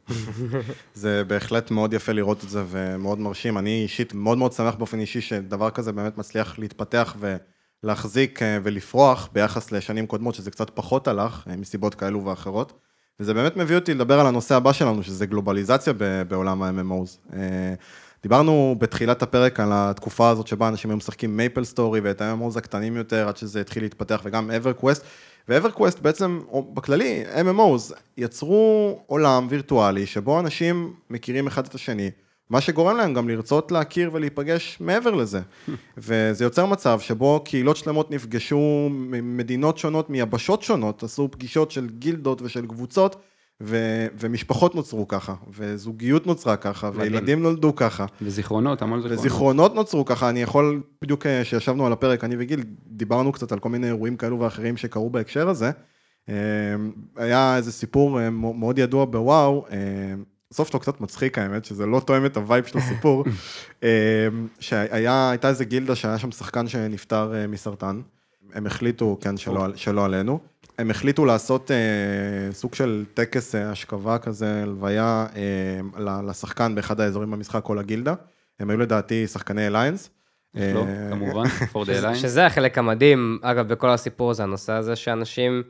זה 0.95 1.25
בהחלט 1.25 1.71
מאוד 1.71 1.93
יפה 1.93 2.13
לראות 2.13 2.45
את 2.45 2.49
זה 2.49 2.65
ומאוד 2.69 3.19
מרשים. 3.19 3.59
אני 3.59 3.83
אישית 3.83 4.15
מאוד 4.15 4.39
מאוד 4.39 4.53
שמח 4.53 4.75
באופן 4.75 4.99
אישי 4.99 5.21
שדבר 5.21 5.71
כזה 5.71 5.93
באמת 5.93 6.19
מצליח 6.19 6.59
להתפתח 6.59 7.17
ולהחזיק 7.85 8.43
אה, 8.43 8.59
ולפרוח 8.63 9.29
ביחס 9.33 9.73
לשנים 9.73 10.07
קודמות, 10.07 10.35
שזה 10.35 10.51
קצת 10.51 10.71
פחות 10.71 11.09
הלך, 11.09 11.45
אה, 11.51 11.57
מסיבות 11.57 11.95
כאלו 11.95 12.25
ואחרות. 12.25 12.86
וזה 13.21 13.35
באמת 13.35 13.57
מביא 13.57 13.77
אותי 13.77 13.95
לדבר 13.95 14.21
על 14.21 14.27
הנושא 14.27 14.55
הבא 14.55 14.73
שלנו, 14.73 15.03
שזה 15.03 15.27
גלובליזציה 15.27 15.93
בעולם 16.29 16.63
ה-MMOs. 16.63 17.37
אה, 17.37 17.75
דיברנו 18.23 18.77
בתחילת 18.79 19.23
הפרק 19.23 19.61
על 19.61 19.69
התקופה 19.73 20.29
הזאת 20.29 20.47
שבה 20.47 20.69
אנשים 20.69 20.91
היו 20.91 20.97
משחקים 20.97 21.37
MapleStory 21.37 22.01
ואת 22.01 22.21
ה-MMOs 22.21 22.59
הקטנים 22.59 22.97
יותר 22.97 23.29
עד 23.29 23.37
שזה 23.37 23.61
התחיל 23.61 23.83
להתפתח 23.83 24.21
וגם 24.25 24.51
EverQuest. 24.51 25.01
ו-EverQuest 25.49 26.01
בעצם, 26.03 26.41
או 26.49 26.63
בכללי, 26.75 27.25
MMOs, 27.35 27.95
יצרו 28.17 28.99
עולם 29.07 29.47
וירטואלי 29.51 30.07
שבו 30.07 30.41
אנשים 30.41 30.95
מכירים 31.11 31.47
אחד 31.47 31.67
את 31.67 31.75
השני. 31.75 32.11
מה 32.51 32.61
שגורם 32.61 32.97
להם 32.97 33.15
גם 33.15 33.29
לרצות 33.29 33.73
להכיר 33.73 34.11
ולהיפגש 34.13 34.79
מעבר 34.81 35.15
לזה. 35.15 35.41
וזה 35.97 36.45
יוצר 36.45 36.67
מצב 36.67 37.01
שבו 37.01 37.43
קהילות 37.45 37.77
שלמות 37.77 38.11
נפגשו 38.11 38.89
ממדינות 38.91 39.79
שונות, 39.79 40.11
מיבשות 40.11 40.63
שונות, 40.63 41.03
עשו 41.03 41.29
פגישות 41.31 41.71
של 41.71 41.87
גילדות 41.87 42.43
ושל 42.43 42.67
קבוצות, 42.67 43.17
ו- 43.63 44.07
ומשפחות 44.19 44.75
נוצרו 44.75 45.09
ככה, 45.09 45.35
וזוגיות 45.51 46.27
נוצרה 46.27 46.57
ככה, 46.57 46.91
מדהים. 46.91 47.03
וילדים 47.03 47.43
נולדו 47.43 47.77
ככה. 47.77 48.07
וזיכרונות, 48.23 48.83
המון 48.83 49.01
זיכרונות. 49.01 49.21
וזיכרונות 49.21 49.75
נוצרו 49.75 50.05
ככה, 50.05 50.29
אני 50.29 50.43
יכול, 50.43 50.83
בדיוק 51.03 51.27
אה, 51.27 51.43
כשישבנו 51.45 51.87
על 51.87 51.93
הפרק, 51.93 52.25
אני 52.25 52.35
וגיל, 52.39 52.65
דיברנו 52.87 53.33
קצת 53.33 53.53
על 53.53 53.59
כל 53.59 53.69
מיני 53.69 53.87
אירועים 53.87 54.17
כאלו 54.17 54.41
ואחרים 54.41 54.77
שקרו 54.77 55.11
בהקשר 55.11 55.49
הזה. 55.49 55.71
אה, 56.29 56.35
היה 57.17 57.57
איזה 57.57 57.73
סיפור 57.73 58.21
אה, 58.21 58.31
מאוד 58.31 58.79
ידוע 58.79 59.05
בוואו, 59.05 59.67
הסוף 60.53 60.69
שלו 60.69 60.81
קצת 60.81 61.01
מצחיק 61.01 61.39
האמת, 61.39 61.65
שזה 61.65 61.87
לא 61.87 62.01
תואם 62.01 62.27
את 62.27 62.37
ה 62.37 62.42
vibe 62.42 62.65
של 62.65 62.79
הסיפור, 62.79 63.25
אמ, 63.83 63.89
שהייתה 64.61 65.49
איזה 65.49 65.65
גילדה 65.65 65.95
שהיה 65.95 66.19
שם 66.19 66.31
שחקן 66.31 66.69
שנפטר 66.69 67.35
אה, 67.35 67.47
מסרטן, 67.47 68.01
הם 68.55 68.67
החליטו, 68.67 69.19
כן, 69.21 69.37
שלא, 69.37 69.67
שלא 69.77 70.05
עלינו, 70.05 70.41
הם 70.79 70.91
החליטו 70.91 71.25
לעשות 71.25 71.71
אה, 71.71 72.53
סוג 72.53 72.75
של 72.75 73.05
טקס 73.15 73.55
אה, 73.55 73.71
השכבה 73.71 74.19
כזה, 74.19 74.65
לוויה 74.67 75.27
אה, 75.37 76.23
לשחקן 76.23 76.75
באחד 76.75 77.01
האזורים 77.01 77.31
במשחק, 77.31 77.63
כל 77.63 77.79
הגילדה, 77.79 78.15
הם 78.61 78.71
היו 78.71 78.79
לדעתי 78.79 79.27
שחקני 79.27 79.67
Alliance. 79.67 80.11
לא, 80.55 80.85
כמובן, 81.11 81.45
the 81.73 82.03
alliance. 82.03 82.15
שזה 82.15 82.47
החלק 82.47 82.79
המדהים, 82.79 83.39
אגב, 83.43 83.69
בכל 83.69 83.91
הסיפור 83.91 84.31
הזה, 84.31 84.43
הנושא 84.43 84.73
הזה 84.73 84.97
שאנשים 84.97 85.63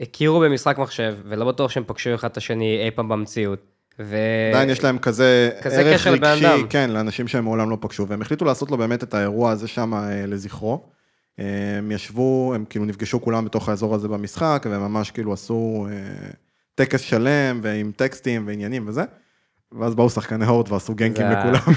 הכירו 0.00 0.40
במשחק 0.40 0.78
מחשב, 0.78 1.16
ולא 1.24 1.44
בטוח 1.44 1.70
שהם 1.70 1.84
פגשו 1.86 2.14
אחד 2.14 2.30
את 2.30 2.36
השני 2.36 2.84
אי 2.84 2.90
פעם 2.90 3.08
במציאות. 3.08 3.77
ו... 4.00 4.16
עדיין 4.52 4.70
יש 4.70 4.84
להם 4.84 4.98
כזה, 4.98 5.50
כזה 5.62 5.80
ערך 5.80 6.06
רגשי, 6.06 6.44
כן, 6.70 6.90
לאנשים 6.90 7.28
שהם 7.28 7.44
מעולם 7.44 7.70
לא 7.70 7.78
פגשו, 7.80 8.08
והם 8.08 8.22
החליטו 8.22 8.44
לעשות 8.44 8.70
לו 8.70 8.76
באמת 8.76 9.02
את 9.02 9.14
האירוע 9.14 9.50
הזה 9.50 9.68
שם 9.68 9.94
אה, 9.94 10.26
לזכרו. 10.26 10.82
הם 11.38 11.92
ישבו, 11.92 12.52
הם 12.54 12.64
כאילו 12.70 12.84
נפגשו 12.84 13.22
כולם 13.22 13.44
בתוך 13.44 13.68
האזור 13.68 13.94
הזה 13.94 14.08
במשחק, 14.08 14.66
והם 14.70 14.80
ממש 14.80 15.10
כאילו 15.10 15.32
עשו 15.32 15.86
אה, 15.90 16.28
טקס 16.74 17.00
שלם, 17.00 17.60
ועם 17.62 17.92
טקסטים 17.96 18.46
ועניינים 18.46 18.88
וזה. 18.88 19.02
ואז 19.72 19.94
באו 19.94 20.10
שחקני 20.10 20.46
הורד 20.46 20.72
ועשו 20.72 20.94
גנקים 20.94 21.26
לכולם. 21.26 21.74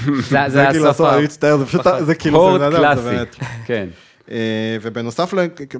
זה 0.48 0.64
כאילו 0.70 0.88
הסוף. 0.88 1.14
זה 1.14 1.20
מצטער, 1.20 1.56
זה 1.56 1.66
פשוט, 1.66 1.86
זה 2.00 2.14
כאילו, 2.14 2.58
זה 2.58 2.76
קלאסי, 2.76 3.16
כן. 3.66 3.88
אה, 4.30 4.76
ובנוסף 4.82 5.32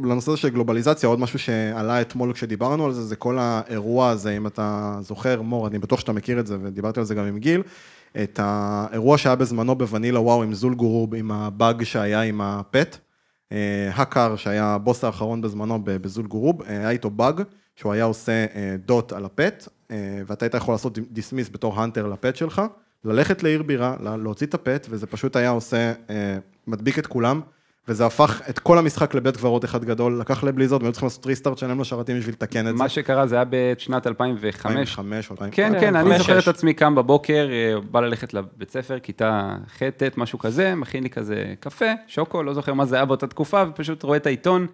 לנושא 0.05 0.36
של 0.36 0.49
גלובליזציה, 0.49 1.09
עוד 1.09 1.20
משהו 1.20 1.38
שעלה 1.38 2.01
אתמול 2.01 2.32
כשדיברנו 2.32 2.86
על 2.86 2.93
זה, 2.93 3.03
זה 3.03 3.16
כל 3.16 3.38
האירוע 3.40 4.09
הזה, 4.09 4.36
אם 4.36 4.47
אתה 4.47 4.99
זוכר, 5.01 5.43
מור, 5.43 5.66
אני 5.66 5.78
בטוח 5.78 6.01
שאתה 6.01 6.12
מכיר 6.12 6.40
את 6.40 6.47
זה, 6.47 6.57
ודיברתי 6.62 7.01
על 7.01 7.07
זה 7.07 7.14
גם 7.14 7.24
עם 7.24 7.38
גיל, 7.38 7.62
את 8.22 8.40
האירוע 8.43 9.18
שהיה 9.18 9.36
בזמנו 9.36 9.74
בוונילה 9.74 10.20
וואו 10.20 10.43
עם 10.43 10.55
זול 10.55 10.74
גורוב, 10.74 11.14
עם 11.14 11.30
הבאג 11.32 11.82
שהיה 11.82 12.20
עם 12.22 12.40
הפט. 12.40 12.99
האקר, 13.93 14.36
שהיה 14.36 14.64
הבוס 14.64 15.05
האחרון 15.05 15.40
בזמנו 15.40 15.78
בזול 15.84 16.26
גורוב, 16.26 16.62
היה 16.66 16.90
איתו 16.90 17.11
באג, 17.11 17.43
שהוא 17.76 17.93
היה 17.93 18.05
עושה 18.05 18.47
דוט 18.86 19.12
על 19.12 19.24
הפט, 19.24 19.68
ואתה 20.26 20.45
היית 20.45 20.55
יכול 20.55 20.74
לעשות 20.74 20.99
דיסמיס 21.11 21.49
בתור 21.53 21.80
האנטר 21.80 22.07
לפט 22.07 22.36
שלך, 22.36 22.62
ללכת 23.05 23.43
לעיר 23.43 23.62
בירה, 23.62 23.97
להוציא 24.01 24.47
את 24.47 24.55
הפט, 24.55 24.86
וזה 24.90 25.07
פשוט 25.07 25.36
היה 25.36 25.51
עושה, 25.51 25.93
מדביק 26.66 26.99
את 26.99 27.07
כולם. 27.07 27.40
וזה 27.88 28.06
הפך 28.06 28.40
את 28.50 28.58
כל 28.58 28.78
המשחק 28.78 29.14
לבית 29.14 29.36
קברות 29.36 29.64
אחד 29.64 29.84
גדול, 29.84 30.20
לקח 30.20 30.44
לבליזרד, 30.44 30.82
והיו 30.82 30.92
צריכים 30.92 31.06
לעשות 31.06 31.26
ריסטארט 31.26 31.58
שלם 31.58 31.80
לשרתים 31.80 32.18
בשביל 32.18 32.34
לתקן 32.34 32.68
את 32.68 32.76
זה. 32.76 32.78
מה 32.78 32.88
שקרה 32.88 33.26
זה 33.26 33.34
היה 33.34 33.44
בשנת 33.50 34.06
2005. 34.06 34.66
2005 34.66 35.30
או 35.30 35.34
2005. 35.34 35.56
כן, 35.56 35.80
כן, 35.80 35.96
אני 35.96 36.18
זוכר 36.18 36.38
את 36.38 36.48
עצמי 36.48 36.74
קם 36.74 36.94
בבוקר, 36.94 37.48
אה, 37.50 37.80
בא 37.90 38.00
ללכת 38.00 38.34
לבית 38.34 38.70
ספר, 38.70 38.98
כיתה 38.98 39.56
ח'-ט', 39.78 40.16
משהו 40.16 40.38
כזה, 40.38 40.74
מכין 40.74 41.02
לי 41.02 41.10
כזה 41.10 41.54
קפה, 41.60 41.92
שוקו, 42.06 42.42
לא 42.42 42.54
זוכר 42.54 42.74
מה 42.74 42.84
זה 42.84 42.96
היה 42.96 43.04
באותה 43.04 43.26
תקופה, 43.26 43.62
ופשוט 43.68 44.02
רואה 44.02 44.16
את 44.16 44.26
העיתון. 44.26 44.66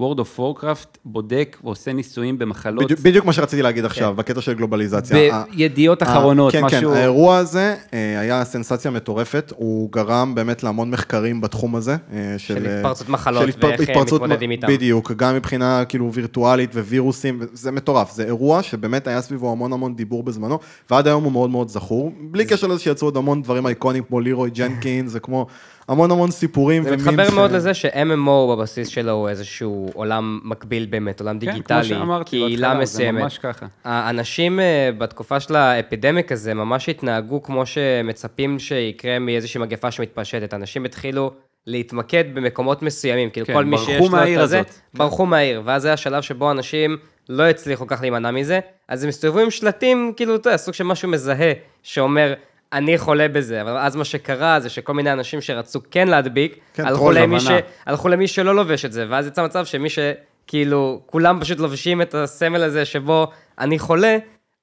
World 0.00 0.18
of 0.18 0.38
Warcraft 0.38 0.98
בודק 1.04 1.58
ועושה 1.64 1.92
ניסויים 1.92 2.38
במחלות. 2.38 2.84
בדיוק, 2.84 3.00
בדיוק 3.00 3.24
מה 3.24 3.32
שרציתי 3.32 3.62
להגיד 3.62 3.84
עכשיו, 3.84 4.10
כן. 4.10 4.16
בקטע 4.16 4.40
של 4.40 4.54
גלובליזציה. 4.54 5.16
בידיעות 5.56 6.02
אחרונות, 6.02 6.52
כן, 6.52 6.64
משהו... 6.64 6.80
כן, 6.80 6.86
כן, 6.86 6.92
האירוע 6.92 7.36
הזה 7.36 7.76
אה, 7.94 8.20
היה 8.20 8.44
סנסציה 8.44 8.90
מטורפת, 8.90 9.52
הוא 9.56 9.92
גרם 9.92 10.34
באמת 10.34 10.62
להמון 10.62 10.90
מחקרים 10.90 11.40
בתחום 11.40 11.76
הזה. 11.76 11.96
אה, 12.12 12.34
של, 12.38 12.54
של 12.54 12.66
התפרצות 12.66 13.08
מחלות 13.08 13.52
של 13.52 13.66
ואיך 13.66 13.80
התפרצות, 13.80 14.22
מתמודדים 14.22 14.50
איתם. 14.50 14.66
בדיוק, 14.68 15.12
גם 15.12 15.34
מבחינה 15.34 15.84
כאילו 15.84 16.12
וירטואלית 16.12 16.74
ווירוסים, 16.74 17.42
זה 17.52 17.70
מטורף, 17.70 18.12
זה 18.12 18.24
אירוע 18.24 18.62
שבאמת 18.62 19.06
היה 19.06 19.22
סביבו 19.22 19.52
המון 19.52 19.72
המון 19.72 19.96
דיבור 19.96 20.22
בזמנו, 20.22 20.58
ועד 20.90 21.06
היום 21.06 21.24
הוא 21.24 21.32
מאוד 21.32 21.50
מאוד 21.50 21.68
זכור, 21.68 22.12
בלי 22.20 22.44
קשר 22.44 22.66
לזה 22.66 22.80
שיצאו 22.80 23.06
עוד 23.06 23.16
המון 23.16 23.42
דברים 23.42 23.66
אייקונים 23.66 24.02
כמו 24.02 24.20
לירוי 24.20 24.50
ג'נקינס, 24.50 25.12
וכמו 25.14 25.46
המון 25.92 26.10
המון 26.10 26.30
סיפורים 26.30 26.82
ומימס. 26.86 27.00
זה 27.02 27.10
מתחבר 27.10 27.30
ש... 27.30 27.32
מאוד 27.32 27.52
לזה 27.52 27.74
ש-MMO 27.74 28.50
בבסיס 28.50 28.88
שלו 28.88 29.12
הוא 29.12 29.28
איזשהו 29.28 29.90
עולם 29.94 30.40
מקביל 30.44 30.86
באמת, 30.90 31.20
עולם 31.20 31.38
כן, 31.38 31.38
דיגיטלי, 31.38 31.82
כן, 31.82 31.88
כמו 31.88 31.98
שאמרתי 31.98 32.40
בהתחלה, 32.40 32.84
זה 32.84 33.12
ממש 33.12 33.38
ככה. 33.38 33.66
האנשים 33.84 34.60
אה, 34.60 34.90
בתקופה 34.98 35.40
של 35.40 35.56
האפידמיק 35.56 36.32
הזה 36.32 36.54
ממש 36.54 36.88
התנהגו 36.88 37.42
כמו 37.42 37.66
שמצפים 37.66 38.58
שיקרה 38.58 39.18
מאיזושהי 39.18 39.60
מגפה 39.60 39.90
שמתפשטת. 39.90 40.54
אנשים 40.54 40.84
התחילו 40.84 41.30
להתמקד 41.66 42.24
במקומות 42.34 42.82
מסוימים, 42.82 43.30
כאילו 43.30 43.46
כן, 43.46 43.52
כל 43.52 43.64
מי 43.64 43.78
שיש 43.78 44.10
לו 44.10 44.18
את 44.18 44.38
הזה, 44.38 44.62
ברחו 44.94 45.26
מהעיר, 45.26 45.62
ואז 45.64 45.82
זה 45.82 45.92
השלב 45.92 46.22
שבו 46.22 46.50
אנשים 46.50 46.96
לא 47.28 47.42
הצליחו 47.42 47.86
כך 47.86 48.00
להימנע 48.00 48.30
מזה, 48.30 48.60
אז 48.88 49.02
הם 49.02 49.08
הסתובבו 49.08 49.38
עם 49.38 49.50
שלטים, 49.50 50.12
כאילו, 50.16 50.36
אתה 50.36 50.48
יודע, 50.48 50.56
סוג 50.56 50.74
של 50.74 50.84
משהו 50.84 51.08
מזהה, 51.08 51.52
שאומר, 51.82 52.34
אני 52.72 52.98
חולה 52.98 53.28
בזה, 53.28 53.62
אבל 53.62 53.76
אז 53.76 53.96
מה 53.96 54.04
שקרה 54.04 54.60
זה 54.60 54.68
שכל 54.68 54.92
מיני 54.92 55.12
אנשים 55.12 55.40
שרצו 55.40 55.80
כן 55.90 56.08
להדביק, 56.08 56.58
כן, 56.74 56.86
הלכו, 56.86 57.12
למי 57.12 57.40
ש... 57.40 57.48
הלכו 57.86 58.08
למי 58.08 58.28
שלא 58.28 58.54
לובש 58.54 58.84
את 58.84 58.92
זה, 58.92 59.06
ואז 59.08 59.26
יצא 59.26 59.44
מצב 59.44 59.64
שמי 59.64 59.90
ש... 59.90 59.98
כאילו, 60.46 61.00
כולם 61.06 61.40
פשוט 61.40 61.58
לובשים 61.58 62.02
את 62.02 62.14
הסמל 62.14 62.62
הזה 62.62 62.84
שבו 62.84 63.26
אני 63.58 63.78
חולה, 63.78 64.16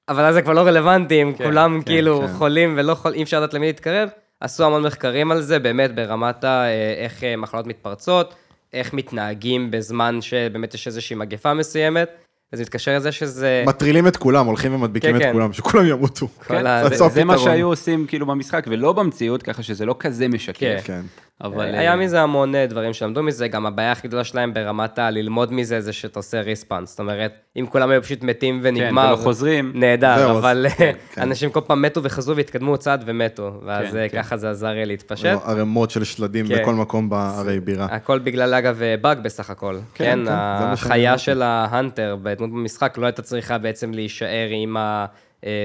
אבל 0.08 0.24
אז 0.24 0.34
זה 0.34 0.42
כבר 0.42 0.52
לא 0.52 0.60
רלוונטי, 0.60 1.22
אם 1.22 1.32
כן, 1.32 1.44
כולם 1.44 1.80
כן, 1.80 1.86
כאילו 1.86 2.20
כן. 2.20 2.32
חולים 2.32 2.74
ולא 2.78 2.94
חולים, 2.94 3.18
אי 3.18 3.22
אפשר 3.22 3.40
לדעת 3.40 3.54
למי 3.54 3.66
להתקרב. 3.66 4.08
עשו 4.40 4.64
המון 4.64 4.82
מחקרים 4.82 5.30
על 5.30 5.40
זה, 5.40 5.58
באמת 5.58 5.94
ברמת 5.94 6.44
ה... 6.44 6.64
אה, 6.64 6.94
איך 6.96 7.24
אה, 7.24 7.36
מחלות 7.36 7.66
מתפרצות, 7.66 8.34
איך 8.72 8.94
מתנהגים 8.94 9.70
בזמן 9.70 10.20
שבאמת 10.20 10.74
יש 10.74 10.86
איזושהי 10.86 11.16
מגפה 11.16 11.54
מסוימת. 11.54 12.10
וזה 12.52 12.62
מתקשר 12.62 12.96
לזה 12.96 13.12
שזה... 13.12 13.64
מטרילים 13.66 14.06
את 14.06 14.16
כולם, 14.16 14.46
הולכים 14.46 14.74
ומדביקים 14.74 15.10
כן, 15.10 15.16
את 15.16 15.22
כן. 15.22 15.32
כולם, 15.32 15.52
שכולם 15.52 15.86
ימותו. 15.86 16.28
כן, 16.46 16.88
זה, 16.88 16.96
זה, 16.96 17.08
זה 17.08 17.24
מה 17.24 17.38
שהיו 17.38 17.66
עושים 17.66 18.06
כאילו 18.06 18.26
במשחק, 18.26 18.64
ולא 18.68 18.92
במציאות, 18.92 19.42
ככה 19.42 19.62
שזה 19.62 19.86
לא 19.86 19.96
כזה 19.98 20.28
משקר. 20.28 20.76
כן. 20.84 21.00
כן. 21.40 21.46
אבל... 21.46 21.74
היה 21.74 21.90
אה, 21.90 21.96
מזה 21.96 22.20
המון 22.20 22.54
אה, 22.54 22.66
דברים 22.66 22.92
שלמדו 22.92 23.22
מזה, 23.22 23.48
גם 23.48 23.66
הבעיה 23.66 23.92
הכי 23.92 24.08
גדולה 24.08 24.24
שלהם 24.24 24.54
ברמת 24.54 24.98
הללמוד 24.98 25.52
מזה, 25.52 25.80
זה 25.80 25.92
שאתה 25.92 26.18
עושה 26.18 26.40
ריספאנס. 26.40 26.90
זאת 26.90 27.00
אומרת, 27.00 27.32
אם 27.56 27.66
כולם 27.70 27.90
היו 27.90 28.02
פשוט 28.02 28.22
מתים 28.22 28.60
ונגמר... 28.62 29.02
כן, 29.02 29.08
ולא 29.08 29.16
חוזרים. 29.16 29.72
נהדר, 29.74 30.30
אבל. 30.30 30.66
כן, 30.78 30.92
כן. 31.14 31.22
אנשים 31.22 31.50
כל 31.50 31.60
פעם 31.60 31.82
מתו 31.82 32.02
וחזרו 32.02 32.36
והתקדמו 32.36 32.76
צעד 32.76 33.02
ומתו, 33.06 33.60
ואז 33.66 33.86
כן, 33.86 34.08
כן. 34.10 34.22
ככה 34.22 34.36
זה 34.36 34.50
עזר 34.50 34.72
להתפשט. 34.86 35.38
ערימות 35.44 35.90
של 35.90 36.04
שלדים 36.04 36.48
כן. 36.48 36.62
בכל 36.62 36.74
מקום 36.74 37.10
בערי 37.10 37.60
בירה. 37.60 37.86
הכל 37.90 38.18
בגלל, 38.18 38.54
אגב, 38.54 38.80
באג 39.00 39.20
בסך 39.22 39.50
הכל. 39.50 39.78
כן, 39.94 40.04
כן, 40.04 40.24
כן 40.24 40.32
החיה 40.32 41.18
של 41.18 41.42
ההאנטר 41.42 42.16
בדמות 42.22 42.50
במשחק 42.50 42.98
לא 42.98 43.06
הייתה 43.06 43.22
צריכה 43.22 43.58
בעצם 43.58 43.92
להישאר 43.92 44.48
עם 44.50 44.76
ה... 44.76 45.06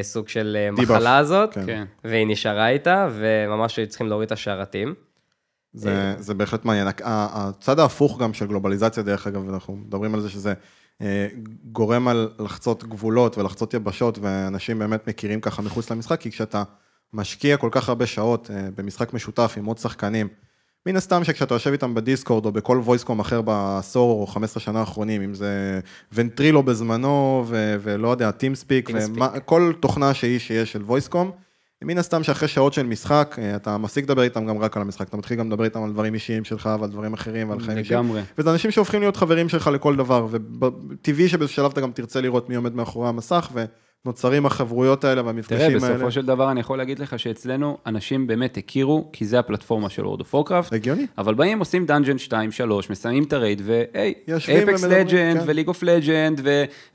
סוג 0.02 0.28
של 0.28 0.58
מחלה 0.72 1.18
הזאת, 1.18 1.54
כן. 1.66 1.84
והיא 2.04 2.28
נשארה 2.28 2.70
איתה, 2.70 3.08
וממש 3.12 3.78
היו 3.78 3.88
צריכים 3.88 4.08
להוריד 4.08 4.26
את 4.26 4.32
השרתים. 4.32 4.94
זה, 5.76 5.90
אה. 5.90 6.22
זה 6.22 6.34
בהחלט 6.34 6.66
מעניין. 6.66 6.88
הצד 7.04 7.80
ההפוך 7.80 8.20
גם 8.20 8.34
של 8.34 8.48
גלובליזציה, 8.48 9.04
דרך 9.04 9.28
אגב, 9.28 9.50
אנחנו 9.50 9.76
מדברים 9.76 10.14
על 10.14 10.22
זה 10.22 10.30
שזה 10.30 10.54
אה, 11.02 11.28
גורם 11.72 12.08
על 12.08 12.30
לחצות 12.40 12.84
גבולות 12.84 13.38
ולחצות 13.38 13.74
יבשות, 13.74 14.20
ואנשים 14.22 14.80
באמת 14.80 15.08
מכירים 15.08 15.42
ככה 15.42 15.62
מחוץ 15.62 15.92
למשחק, 15.92 16.20
כי 16.20 16.32
כשאתה 16.32 16.64
משקיע 17.14 17.58
כל 17.58 17.70
כך 17.72 17.90
הרבה 17.90 18.06
שעות 18.06 18.52
אה, 18.52 18.68
במשחק 18.78 19.14
משותף 19.14 19.54
עם 19.58 19.66
עוד 19.66 19.78
שחקנים, 19.78 20.28
מן 20.86 20.96
הסתם 20.96 21.24
שכשאתה 21.24 21.56
יושב 21.56 21.72
איתם 21.72 21.94
בדיסקורד 21.94 22.46
או 22.46 22.52
בכל 22.52 22.82
וויסקום 22.84 23.20
אחר 23.20 23.42
בעשור 23.42 24.22
או 24.22 24.28
15 24.28 24.64
שנה 24.64 24.80
האחרונים, 24.80 25.22
אם 25.22 25.34
זה 25.34 25.80
ונטרילו 26.14 26.64
בזמנו 26.64 27.44
ו- 27.48 27.76
ולא 27.82 28.08
יודע, 28.08 28.32
טימספיק, 28.32 28.90
וכל 29.36 29.74
תוכנה 29.80 30.14
שהיא 30.14 30.40
שיש 30.40 30.72
של 30.72 30.82
וויסקום, 30.82 31.32
מן 31.84 31.98
הסתם 31.98 32.24
שאחרי 32.24 32.48
שעות 32.48 32.74
של 32.74 32.86
משחק, 32.86 33.36
אה, 33.40 33.56
אתה 33.56 33.78
מפסיק 33.78 34.04
לדבר 34.04 34.22
איתם 34.22 34.46
גם 34.46 34.58
רק 34.58 34.78
על 34.78 34.82
המשחק, 34.82 35.08
אתה 35.08 35.18
מתחיל 35.18 35.38
גם 35.38 35.48
לדבר 35.48 35.64
איתם 35.64 35.84
על 35.84 35.92
דברים 35.92 36.14
אישיים 36.14 36.44
שלך 36.44 36.70
ועל 36.80 36.90
דברים 36.90 37.14
אחרים 37.14 37.50
ועל 37.50 37.60
חיים 37.60 37.78
אישיים. 37.78 38.00
לגמרי. 38.00 38.22
וזה 38.38 38.52
אנשים 38.52 38.72
שהופכים 38.72 39.02
להיות 39.02 39.18
חברים 39.18 39.50
שלך 39.50 39.68
לכל 39.68 39.96
דבר, 39.96 40.28
וטבעי 40.32 41.30
שבשלב 41.30 41.72
אתה 41.72 41.82
גם 41.82 41.92
תרצה 41.92 42.22
לראות 42.22 42.50
מי 42.50 42.56
עומד 42.56 42.76
מאחורי 42.76 43.10
המסך, 43.10 43.50
ו... 43.54 43.66
נוצרים 44.06 44.46
החברויות 44.46 45.04
האלה 45.04 45.26
והמפגשים 45.26 45.62
האלה. 45.62 45.80
תראה, 45.80 45.94
בסופו 45.94 46.12
של 46.12 46.26
דבר 46.26 46.52
אני 46.52 46.60
יכול 46.60 46.78
להגיד 46.78 47.00
לך 47.00 47.20
שאצלנו 47.20 47.78
אנשים 47.86 48.28
באמת 48.28 48.58
הכירו, 48.58 49.10
כי 49.14 49.26
זה 49.26 49.40
הפלטפורמה 49.40 49.90
של 49.90 50.04
World 50.06 50.20
of 50.20 50.36
Warcraft. 50.36 50.76
הגיוני. 50.76 51.08
אבל 51.18 51.34
באים, 51.34 51.60
עושים 51.60 51.86
dungeon 51.86 52.18
2, 52.18 52.52
3, 52.52 52.90
מסיימים 52.90 53.24
את 53.24 53.34
ה 53.34 53.38
raid, 53.38 53.62
והי, 53.66 54.14
Apex 54.48 54.84
Legend, 54.84 55.42
ו 55.46 55.49
League 55.49 55.68
of 55.68 55.84
Legend, 55.84 56.42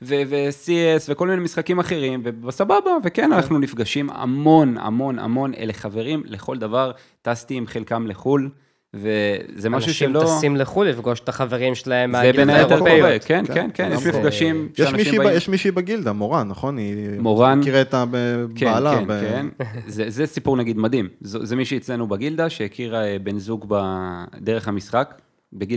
ו-CS, 0.01 1.03
וכל 1.09 1.27
מיני 1.27 1.41
משחקים 1.41 1.79
אחרים, 1.79 2.21
ובסבבה, 2.25 2.91
וכן, 3.03 3.21
כן. 3.21 3.33
אנחנו 3.33 3.59
נפגשים 3.59 4.09
המון, 4.09 4.77
המון, 4.77 5.19
המון, 5.19 5.53
אלה 5.53 5.73
חברים 5.73 6.23
לכל 6.25 6.57
דבר, 6.57 6.91
טסתי 7.21 7.55
עם 7.55 7.67
חלקם 7.67 8.07
לחו"ל. 8.07 8.49
וזה 8.93 9.69
משהו 9.69 9.93
שלא... 9.93 10.21
אנשים 10.21 10.37
טסים 10.37 10.55
לחו"ל 10.55 10.87
לפגוש 10.87 11.19
את 11.19 11.29
החברים 11.29 11.75
שלהם 11.75 12.11
מהגילדה 12.11 12.53
האירופאית. 12.53 12.79
זה 12.79 12.83
בין 12.83 13.05
היתר 13.05 13.25
קורה, 13.25 13.43
כן, 13.45 13.45
כן, 13.53 13.69
כן, 13.73 13.91
יש 13.93 14.07
מפגשים 14.07 14.69
שאנשים 14.77 15.17
באים... 15.17 15.37
יש 15.37 15.49
מישהי 15.49 15.71
בגילדה, 15.71 16.13
מורן, 16.13 16.47
נכון? 16.47 16.77
מורן. 17.19 17.59
מכירה 17.59 17.81
את 17.81 17.93
הבעלה. 17.93 18.97
כן, 18.97 19.05
כן, 19.07 19.47
כן. 19.57 19.65
זה 20.07 20.25
סיפור 20.25 20.57
נגיד 20.57 20.77
מדהים. 20.77 21.09
זה 21.21 21.55
מישהי 21.55 21.77
אצלנו 21.77 22.07
בגילדה 22.07 22.49
שהכירה 22.49 23.05
אה, 23.05 23.17
בן 23.23 23.39
זוג 23.39 23.65
בדרך 23.69 24.67
המשחק, 24.67 25.21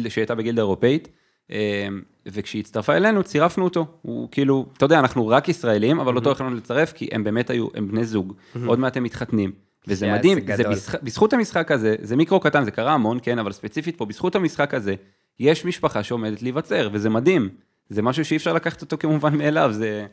שהייתה 0.09 0.35
בגילדה 0.35 0.63
אירופאית. 0.63 1.09
אה, 1.51 1.89
וכשהיא 2.27 2.61
הצטרפה 2.61 2.97
אלינו, 2.97 3.23
צירפנו 3.23 3.65
אותו. 3.65 3.87
הוא 4.03 4.29
כאילו, 4.31 4.67
אתה 4.77 4.85
יודע, 4.85 4.99
אנחנו 4.99 5.29
רק 5.29 5.49
ישראלים, 5.49 6.01
אבל 6.01 6.17
אותו 6.17 6.31
יכולנו 6.31 6.57
לצרף, 6.57 6.93
כי 6.93 7.09
הם 7.13 7.25
באמת 7.25 7.51
היו, 7.51 7.67
הם 7.75 7.89
בני 7.89 8.05
זוג, 8.05 8.33
עוד 8.67 8.79
מעט 8.79 8.97
הם 8.97 9.03
מתחתנים. 9.03 9.53
וזה 9.89 10.13
מדהים, 10.13 10.39
זה, 10.47 10.57
זה 10.57 10.65
בזכ... 10.69 10.95
בזכות 11.03 11.33
המשחק 11.33 11.71
הזה, 11.71 11.95
זה 12.03 12.17
מיקרו 12.17 12.41
קטן, 12.41 12.65
זה 12.65 12.71
קרה 12.71 12.93
המון, 12.93 13.19
כן, 13.23 13.39
אבל 13.39 13.53
ספציפית 13.53 13.97
פה, 13.97 14.07
בזכות 14.07 14.35
המשחק 14.35 14.75
הזה, 14.75 14.95
יש 15.41 15.65
משפחה 15.65 16.03
שעומדת 16.03 16.43
להיווצר, 16.43 16.89
וזה 16.93 17.11
מדהים. 17.11 17.49
זה 17.89 18.03
משהו 18.03 18.25
שאי 18.25 18.37
אפשר 18.37 18.53
לקחת 18.53 18.83
אותו 18.83 18.99
כמובן 18.99 19.39
מאליו, 19.39 19.73
זה... 19.73 20.07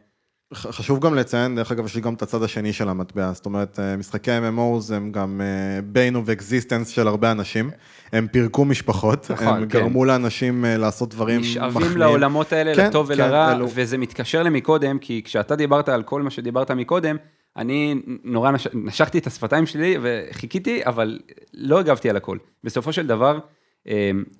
חשוב 0.54 1.00
גם 1.00 1.16
לציין, 1.16 1.56
דרך 1.56 1.72
אגב, 1.72 1.86
יש 1.86 1.98
גם 1.98 2.14
את 2.14 2.22
הצד 2.22 2.44
השני 2.44 2.74
של 2.74 2.90
המטבע, 2.90 3.32
זאת 3.34 3.46
אומרת, 3.46 3.80
אה, 3.80 3.98
משחקי 3.98 4.32
MMOs 4.32 4.94
הם 4.94 5.12
גם 5.12 5.42
bane 5.86 6.16
of 6.16 6.30
existence 6.30 6.88
של 6.88 7.08
הרבה 7.08 7.32
אנשים, 7.32 7.70
הם 8.14 8.28
פירקו 8.32 8.66
משפחות, 8.66 9.32
נכון, 9.32 9.48
הם 9.48 9.70
כן. 9.70 9.80
גרמו 9.80 10.06
לאנשים 10.06 10.66
אה, 10.66 10.78
לעשות 10.78 11.10
דברים 11.10 11.42
מחמיאים. 11.42 11.68
נשאבים 11.68 11.98
לעולמות 11.98 12.54
האלה, 12.54 12.76
כן, 12.76 12.88
לטוב 12.88 13.08
כן, 13.08 13.14
ולרע, 13.14 13.52
אלו... 13.52 13.68
וזה 13.74 13.98
מתקשר 13.98 14.44
למקודם, 14.44 15.00
כי 15.00 15.22
כשאתה 15.26 15.56
דיברת 15.56 15.90
על 15.90 16.04
כל 16.04 16.22
מה 16.22 16.30
שדיברת 16.30 16.72
מקודם, 16.72 17.16
אני 17.58 17.96
נורא 18.24 18.52
נש... 18.52 18.68
נשכתי 18.74 19.18
את 19.18 19.28
השפתיים 19.28 19.66
שלי 19.66 19.98
וחיכיתי, 20.02 20.86
אבל 20.86 21.20
לא 21.54 21.80
הגבתי 21.80 22.10
על 22.10 22.18
הכל. 22.18 22.38
בסופו 22.64 22.94
של 22.94 23.08
דבר, 23.08 23.40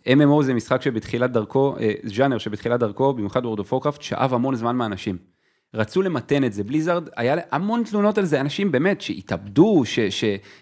MMO 0.08 0.44
זה 0.44 0.54
משחק 0.54 0.82
שבתחילת 0.82 1.32
דרכו, 1.32 1.76
ז'אנר 2.04 2.38
שבתחילת 2.38 2.80
דרכו, 2.80 3.14
במיוחד 3.14 3.46
World 3.46 3.60
of 3.60 3.74
Warcraft, 3.74 4.02
שאב 4.02 4.34
המון 4.34 4.56
זמן 4.56 4.76
מאנשים. 4.76 5.18
רצו 5.74 6.02
למתן 6.02 6.44
את 6.44 6.54
זה, 6.54 6.64
Blizzard, 6.64 7.10
היה 7.18 7.36
המון 7.52 7.84
תלונות 7.84 8.18
על 8.18 8.26
זה, 8.26 8.42
אנשים 8.42 8.72
באמת 8.72 9.02
שהתאבדו, 9.02 9.84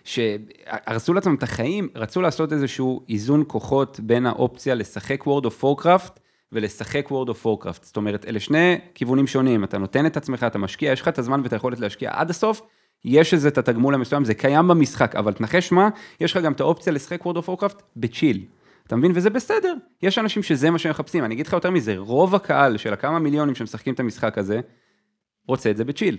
שהרסו 0.03 1.13
לעצמם 1.13 1.35
את 1.35 1.43
החיים, 1.43 1.89
רצו 1.95 2.21
לעשות 2.21 2.53
איזשהו 2.53 3.05
איזון 3.09 3.43
כוחות 3.47 3.99
בין 3.99 4.25
האופציה 4.25 4.75
לשחק 4.75 5.27
World 5.27 5.45
of 5.45 5.63
Warcraft 5.63 6.19
ולשחק 6.51 7.07
World 7.11 7.29
of 7.29 7.45
Warcraft. 7.45 7.83
זאת 7.83 7.97
אומרת, 7.97 8.25
אלה 8.25 8.39
שני 8.39 8.77
כיוונים 8.95 9.27
שונים, 9.27 9.63
אתה 9.63 9.77
נותן 9.77 10.05
את 10.05 10.17
עצמך, 10.17 10.43
אתה 10.43 10.57
משקיע, 10.57 10.91
יש 10.91 11.01
לך 11.01 11.07
את 11.07 11.19
הזמן 11.19 11.41
ואת 11.43 11.53
היכולת 11.53 11.79
להשקיע 11.79 12.11
עד 12.13 12.29
הסוף, 12.29 12.61
יש 13.05 13.33
איזה 13.33 13.47
את 13.47 13.57
התגמול 13.57 13.93
המסוים, 13.93 14.25
זה 14.25 14.33
קיים 14.33 14.67
במשחק, 14.67 15.15
אבל 15.15 15.33
תנחש 15.33 15.71
מה, 15.71 15.89
יש 16.21 16.31
לך 16.31 16.43
גם 16.43 16.51
את 16.51 16.59
האופציה 16.59 16.93
לשחק 16.93 17.25
World 17.25 17.37
of 17.37 17.49
Warcraft 17.49 17.81
ב 17.95 18.03
chill. 18.03 18.45
אתה 18.87 18.95
מבין? 18.95 19.11
וזה 19.15 19.29
בסדר. 19.29 19.73
יש 20.01 20.17
אנשים 20.17 20.43
שזה 20.43 20.69
מה 20.69 20.79
שהם 20.79 20.91
מחפשים. 20.91 21.25
אני 21.25 21.33
אגיד 21.33 21.47
לך 21.47 21.53
יותר 21.53 21.71
מזה, 21.71 21.97
רוב 21.97 22.35
הקהל 22.35 22.77
של 22.77 22.93
הכמה 22.93 23.19
מיליונים 23.19 23.55
שמשחקים 23.55 23.93
את 23.93 23.99
המשחק 23.99 24.37
הזה, 24.37 24.59
רוצה 25.47 25.71
את 25.71 25.77
זה 25.77 25.85
ב 25.85 25.90
chill. 25.90 26.17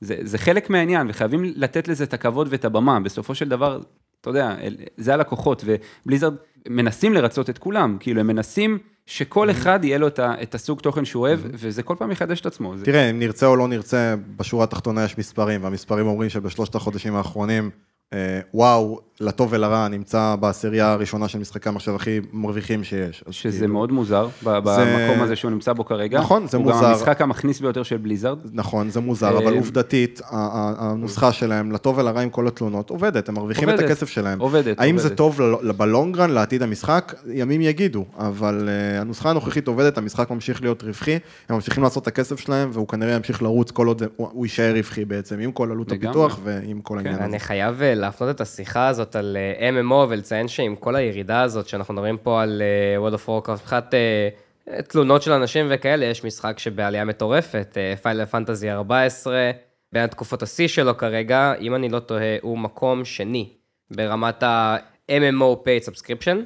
זה, 0.00 0.16
זה 0.22 0.38
חלק 0.38 0.70
מהעניין, 0.70 1.06
וחייבים 1.10 1.44
לתת 1.44 1.88
לזה 1.88 2.04
את 2.04 2.14
הכבוד 2.14 2.46
ואת 2.50 2.64
הבמה. 2.64 3.00
בסופו 3.00 3.34
של 3.34 3.48
דבר, 3.48 3.80
אתה 4.24 4.30
יודע, 4.30 4.54
זה 4.96 5.14
הלקוחות, 5.14 5.64
ו 5.66 5.74
Blizzard 5.74 6.34
מנסים 6.68 7.14
לרצות 7.14 7.50
את 7.50 7.58
כולם, 7.58 7.96
כאילו 8.00 8.20
הם 8.20 8.26
מנסים 8.26 8.78
שכל 9.06 9.50
אחד 9.50 9.84
יהיה 9.84 9.98
לו 9.98 10.08
את 10.18 10.54
הסוג 10.54 10.80
תוכן 10.80 11.04
שהוא 11.04 11.20
אוהב, 11.20 11.40
וזה 11.44 11.82
כל 11.82 11.94
פעם 11.98 12.10
יחדש 12.10 12.40
את 12.40 12.46
עצמו. 12.46 12.74
תראה, 12.84 13.10
אם 13.10 13.18
נרצה 13.18 13.46
או 13.46 13.56
לא 13.56 13.68
נרצה, 13.68 14.14
בשורה 14.36 14.64
התחתונה 14.64 15.04
יש 15.04 15.18
מספרים, 15.18 15.64
והמספרים 15.64 16.06
אומרים 16.06 16.30
שבשלושת 16.30 16.74
החודשים 16.74 17.14
האחרונים, 17.14 17.70
אה, 18.12 18.40
וואו, 18.54 19.00
לטוב 19.20 19.48
ולרע, 19.52 19.88
נמצא 19.88 20.34
בעשירייה 20.40 20.92
הראשונה 20.92 21.28
של 21.28 21.38
משחקי 21.38 21.68
המחשב 21.68 21.94
הכי 21.94 22.20
מרוויחים 22.32 22.84
שיש. 22.84 23.24
שזה 23.30 23.58
כאילו... 23.58 23.72
מאוד 23.72 23.92
מוזר, 23.92 24.28
במקום 24.42 25.22
הזה 25.22 25.36
שהוא 25.36 25.50
נמצא 25.50 25.72
בו 25.72 25.84
כרגע. 25.84 26.18
נכון, 26.18 26.46
זה 26.46 26.56
הוא 26.56 26.64
מוזר. 26.64 26.76
הוא 26.76 26.84
גם 26.84 26.90
המשחק 26.90 27.20
המכניס 27.20 27.60
ביותר 27.60 27.82
של 27.82 27.96
בליזארד. 27.96 28.38
נכון, 28.52 28.90
זה 28.90 29.00
מוזר, 29.00 29.38
אבל 29.38 29.52
אה, 29.52 29.58
עובדתית, 29.58 30.20
הנוסחה 30.30 31.32
שלהם, 31.32 31.72
לטוב 31.72 31.98
ולרע 31.98 32.20
עם 32.20 32.30
כל 32.30 32.48
התלונות, 32.48 32.90
עובדת, 32.90 33.28
הם 33.28 33.34
מרוויחים 33.34 33.68
עובדת, 33.68 33.84
את 33.84 33.90
הכסף 33.90 34.08
שלהם. 34.08 34.40
עובדת, 34.40 34.80
האם 34.80 34.94
עובדת. 34.94 35.10
זה 35.10 35.16
טוב 35.16 35.40
בלונגרן, 35.76 36.30
לעתיד 36.30 36.62
המשחק? 36.62 37.14
ימים 37.26 37.60
יגידו, 37.60 38.04
אבל 38.18 38.68
uh, 38.68 39.00
הנוסחה 39.00 39.30
הנוכחית 39.30 39.68
עובדת, 39.68 39.98
המשחק 39.98 40.30
ממשיך 40.30 40.62
להיות 40.62 40.82
רווחי, 40.82 41.18
הם 41.48 41.54
ממשיכים 41.54 41.82
לעשות 41.82 42.02
את 42.02 42.08
הכסף 42.08 42.40
שלהם, 42.40 42.70
והוא 42.72 42.88
כנראה 42.88 43.12
ימשיך 43.12 43.42
לרוץ 43.42 43.70
כל 43.70 43.86
עוד 43.86 44.02
הוא 44.16 44.46
יישאר 44.46 44.72
רווחי 44.76 45.04
בעצם, 45.04 45.38
עם 45.40 45.52
כל 45.52 45.70
עלות 45.70 45.92
הפיתוח 45.92 46.40
ועם 46.44 46.80
כל 46.80 46.98
העניין 46.98 47.14
הזה. 47.14 47.24
אני 47.24 47.38
חייב 47.38 47.82
להפנות 47.82 48.36
את 48.36 48.40
השיחה 48.40 48.88
הזאת 48.88 49.03
על 49.12 49.36
MMO 49.58 49.94
ולציין 50.08 50.48
שעם 50.48 50.76
כל 50.76 50.96
הירידה 50.96 51.42
הזאת, 51.42 51.68
שאנחנו 51.68 51.94
מדברים 51.94 52.18
פה 52.18 52.42
על 52.42 52.62
uh, 52.62 53.12
World 53.12 53.16
of 53.16 53.28
Warcraft, 53.28 53.62
מבחינת 53.62 53.94
uh, 53.94 54.82
תלונות 54.82 55.22
של 55.22 55.32
אנשים 55.32 55.66
וכאלה, 55.70 56.04
יש 56.04 56.24
משחק 56.24 56.58
שבעלייה 56.58 57.04
מטורפת, 57.04 57.76
פיילר 58.02 58.26
פנטזי 58.26 58.70
14, 58.70 59.50
בין 59.92 60.06
תקופות 60.06 60.42
השיא 60.42 60.68
שלו 60.68 60.96
כרגע, 60.96 61.52
אם 61.60 61.74
אני 61.74 61.88
לא 61.88 61.98
טועה, 61.98 62.36
הוא 62.42 62.58
מקום 62.58 63.04
שני 63.04 63.48
ברמת 63.90 64.42
ה-MMO 64.42 65.56
paid 65.64 65.90
subscription, 65.90 66.36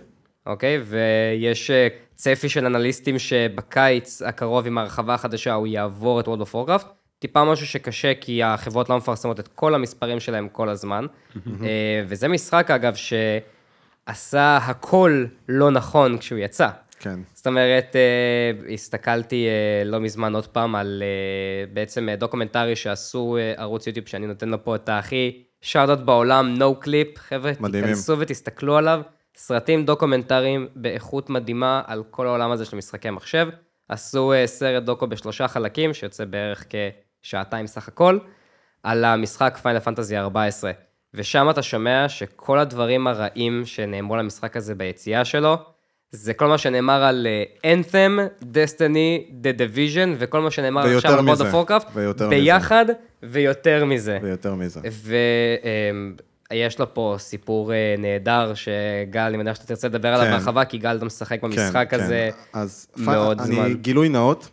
אוקיי? 0.46 0.80
ויש 0.84 1.70
צפי 2.14 2.48
של 2.48 2.66
אנליסטים 2.66 3.18
שבקיץ 3.18 4.22
הקרוב 4.22 4.66
עם 4.66 4.78
ההרחבה 4.78 5.14
החדשה 5.14 5.54
הוא 5.54 5.66
יעבור 5.66 6.20
את 6.20 6.26
World 6.26 6.40
of 6.40 6.54
Warcraft. 6.54 6.97
טיפה 7.18 7.44
משהו 7.44 7.66
שקשה, 7.66 8.14
כי 8.14 8.42
החברות 8.42 8.88
לא 8.88 8.96
מפרסמות 8.96 9.40
את 9.40 9.48
כל 9.48 9.74
המספרים 9.74 10.20
שלהם 10.20 10.48
כל 10.48 10.68
הזמן. 10.68 11.06
וזה 12.06 12.28
משחק, 12.28 12.70
אגב, 12.70 12.94
שעשה 12.94 14.56
הכל 14.56 15.24
לא 15.48 15.70
נכון 15.70 16.18
כשהוא 16.18 16.38
יצא. 16.38 16.68
כן. 17.00 17.20
זאת 17.34 17.46
אומרת, 17.46 17.96
הסתכלתי 18.74 19.46
לא 19.84 20.00
מזמן 20.00 20.34
עוד 20.34 20.46
פעם 20.46 20.74
על 20.74 21.02
בעצם 21.72 22.08
documentary 22.18 22.76
שעשו 22.76 23.36
ערוץ 23.56 23.86
יוטיוב, 23.86 24.08
שאני 24.08 24.26
נותן 24.26 24.48
לו 24.48 24.64
פה 24.64 24.74
את 24.74 24.88
הכי 24.88 25.42
shout 25.60 25.98
בעולם, 25.98 26.54
Noclip, 26.58 27.18
חבר'ה, 27.18 27.52
תיכנסו 27.54 28.18
ותסתכלו 28.18 28.76
עליו. 28.76 29.00
סרטים 29.36 29.84
דוקומנטריים 29.84 30.68
באיכות 30.76 31.30
מדהימה 31.30 31.82
על 31.86 32.02
כל 32.10 32.26
העולם 32.26 32.50
הזה 32.50 32.64
של 32.64 32.76
משחקי 32.76 33.10
מחשב. 33.10 33.48
עשו 33.88 34.32
סרט 34.46 34.82
דוקו 34.82 35.06
בשלושה 35.06 35.48
חלקים, 35.48 35.94
שיוצא 35.94 36.24
בערך 36.24 36.64
כשעתיים 37.28 37.66
סך 37.66 37.88
הכל, 37.88 38.18
על 38.82 39.04
המשחק 39.04 39.58
פיינל 39.62 39.80
פנטזי 39.80 40.18
14. 40.18 40.70
ושם 41.14 41.50
אתה 41.50 41.62
שומע 41.62 42.08
שכל 42.08 42.58
הדברים 42.58 43.06
הרעים 43.06 43.62
שנאמרו 43.64 44.16
למשחק 44.16 44.56
הזה 44.56 44.74
ביציאה 44.74 45.24
שלו, 45.24 45.56
זה 46.10 46.34
כל 46.34 46.46
מה 46.46 46.58
שנאמר 46.58 47.02
על 47.02 47.26
Anthem, 47.56 48.42
Destiny, 48.42 49.30
The 49.42 49.58
Division, 49.58 50.08
וכל 50.18 50.40
מה 50.40 50.50
שנאמר 50.50 50.96
עכשיו 50.96 51.18
על 51.18 51.28
World 51.28 51.40
of 51.40 51.70
Warcraft, 51.70 52.24
ביחד, 52.28 52.84
מזה. 52.84 52.92
ויותר 53.22 53.84
מזה. 53.84 54.18
ויותר 54.22 54.54
מזה. 54.54 54.80
ויש 56.50 56.78
לו 56.78 56.94
פה 56.94 57.14
סיפור 57.18 57.72
נהדר, 57.98 58.52
שגל, 58.54 59.20
אני 59.20 59.36
מניח 59.36 59.54
שאתה 59.54 59.66
תרצה 59.66 59.88
לדבר 59.88 60.08
עליו 60.08 60.26
בהרחבה, 60.26 60.64
כי 60.64 60.78
גל 60.78 60.96
אתה 60.96 61.04
משחק 61.04 61.42
במשחק 61.42 61.86
כן, 61.90 62.00
הזה 62.00 62.30
כן. 62.52 62.58
אז 62.58 62.88
מאוד 62.96 63.40
אני, 63.40 63.54
זמן. 63.54 63.74
גילוי 63.74 64.08
נאות, 64.08 64.48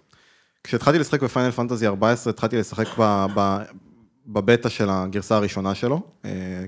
כשהתחלתי 0.66 1.00
לשחק 1.00 1.24
ב 1.24 1.28
Final 1.28 1.52
Fantasy 1.52 1.88
14, 1.88 2.34
התחלתי 2.34 2.58
לשחק 2.58 2.86
בבטא 4.28 4.70
של 4.70 4.90
הגרסה 4.90 5.36
הראשונה 5.36 5.76
שלו, 5.76 6.02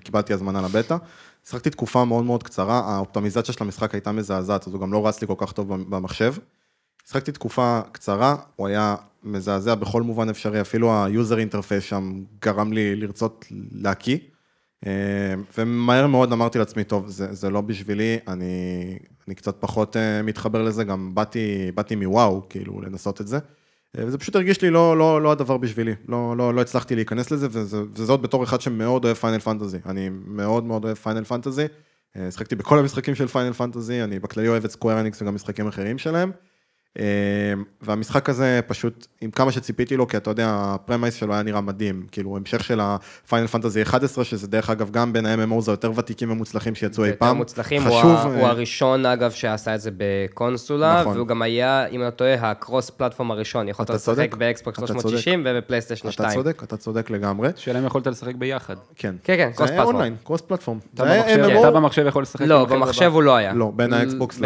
קיבלתי 0.04 0.34
הזמנה 0.34 0.62
לבטא. 0.62 0.98
שיחקתי 1.46 1.70
תקופה 1.70 2.06
מאוד 2.06 2.26
מאוד 2.26 2.44
קצרה, 2.44 2.80
האופטמיזציה 2.80 3.54
של 3.54 3.64
המשחק 3.64 3.94
הייתה 3.94 4.12
מזעזעת, 4.12 4.68
אז 4.68 4.74
הוא 4.74 4.82
גם 4.82 4.94
לא 4.94 5.08
רץ 5.08 5.22
לי 5.22 5.28
כל 5.28 5.34
כך 5.38 5.52
טוב 5.52 5.76
במחשב. 5.90 6.34
שיחקתי 7.08 7.32
תקופה 7.32 7.80
קצרה, 7.92 8.36
הוא 8.56 8.68
היה 8.68 8.96
מזעזע 9.24 9.76
בכל 9.76 10.02
מובן 10.02 10.30
אפשרי, 10.30 10.62
אפילו 10.62 11.06
ה 11.06 11.13
user 11.13 11.40
interface 11.40 11.84
שם 11.84 12.24
גרם 12.42 12.74
לי 12.74 12.96
לרצות 12.96 13.46
להקיא. 13.72 14.18
ומהר 15.58 16.08
מאוד 16.08 16.32
אמרתי 16.32 16.60
לעצמי, 16.60 16.84
טוב, 16.84 17.08
זה, 17.08 17.34
זה 17.34 17.50
לא 17.50 17.62
בשבילי, 17.62 18.18
אני, 18.28 18.46
אני 19.28 19.36
קצת 19.36 19.56
פחות 19.60 19.96
מתחבר 20.24 20.62
לזה, 20.62 20.84
גם 20.84 21.16
באתי, 21.16 21.72
באתי 21.76 21.96
מוואו, 21.96 22.42
כאילו, 22.50 22.82
לנסות 22.82 23.22
את 23.22 23.28
זה. 23.28 23.40
וזה 23.96 24.18
פשוט 24.18 24.36
הרגיש 24.36 24.62
לי 24.62 24.70
לא, 24.70 24.98
לא, 24.98 25.22
לא 25.22 25.32
הדבר 25.32 25.58
בשבילי, 25.58 25.96
לא, 26.08 26.38
לא, 26.38 26.54
לא 26.54 26.62
הצלחתי 26.62 26.96
להיכנס 26.96 27.32
לזה, 27.32 27.48
וזה, 27.52 27.82
וזה 27.96 28.12
עוד 28.12 28.22
בתור 28.22 28.44
אחד 28.44 28.62
שמאוד 28.62 29.06
אוהב 29.06 29.18
Final 29.18 29.40
Fantasy, 29.40 29.78
אני 29.86 30.10
מאוד 30.26 30.64
מאוד 30.64 30.86
אוהב 30.86 30.98
Final 30.98 31.24
Fantasy, 31.24 31.66
שחקתי 32.32 32.56
בכל 32.56 32.80
המשחקים 32.80 33.16
של 33.16 33.28
Final 33.28 33.54
Fantasy, 33.54 34.04
אני 34.04 34.20
בכללי 34.20 34.48
אוהב 34.48 34.66
את 34.66 34.72
Square 34.72 35.00
Enix 35.00 35.22
וגם 35.22 35.36
משחקים 35.36 35.68
אחרים 35.68 35.98
שלהם, 35.98 36.32
והמשחק 37.82 38.30
הזה 38.30 38.60
פשוט, 38.68 39.08
עם 39.22 39.32
כמה 39.32 39.52
שציפיתי 39.52 39.98
לו, 39.98 40.08
כי 40.08 40.18
אתה 40.18 40.30
יודע, 40.30 40.48
ה 40.50 40.58
premise 40.58 41.14
שלו 41.14 41.34
היה 41.34 41.44
נראה 41.44 41.62
מדהים, 41.62 42.06
כאילו 42.12 42.38
המשך 42.38 42.64
של 42.64 42.80
ה 42.84 42.95
Final 42.95 43.48
Fantasy 43.48 43.82
11, 43.82 44.24
שזה 44.24 44.48
דרך 44.48 44.70
אגב 44.70 44.92
גם 44.92 45.14
בין 45.14 45.26
ה-MMOs 45.26 45.64
היותר 45.68 45.92
ותיקים 45.96 46.32
ומוצלחים 46.32 46.76
שיצאו 46.76 47.06
אי 47.06 47.12
פעם. 47.18 47.38
מוצלחים, 47.38 47.82
חשוב, 47.82 48.04
הוא, 48.04 48.34
הוא 48.34 48.48
הראשון 48.48 49.06
אגב 49.06 49.32
שעשה 49.32 49.76
את 49.76 49.82
זה 49.82 49.92
בקונסולה, 49.98 51.02
נכון. 51.02 51.16
והוא 51.16 51.28
גם 51.28 51.42
היה, 51.42 51.88
אם 51.88 52.02
אני 52.02 52.12
טועה, 52.12 52.52
ה 52.52 52.58
cross 52.58 52.90
platform 52.90 53.32
הראשון, 53.32 53.68
יכולת 53.70 53.90
לשחק 53.90 54.36
ב 54.36 54.45
Xbox 54.45 54.80
360 54.80 55.44
וב 55.46 55.56
PlayStation 55.56 56.12
2. 56.12 56.30
אתה 56.30 56.36
צודק, 56.36 56.64
אתה 56.64 56.78
צודק 56.78 57.10
לגמרי. 57.10 57.50
שאלה 57.56 57.80
אם 57.80 57.86
יכולת 57.86 58.08
לשחק 58.08 58.36
ביחד. 58.36 58.76
כן. 58.96 59.16
כן, 59.24 59.36
כן, 59.38 59.52
cross 59.56 59.70
platform. 59.70 59.88
Online, 59.96 60.16
cross 60.24 60.42
platform. 60.42 60.80
אתה 60.94 61.72
במחשב 61.72 62.06
יכול 62.08 62.24
לשחק? 62.24 62.42
לא, 62.46 62.66
במחשב 62.66 63.12
הוא 63.14 63.24
לא 63.24 63.36
היה. 63.36 63.54
לא, 63.54 63.72
בין 63.76 63.94
ה 63.94 64.03
Xbox 64.03 64.40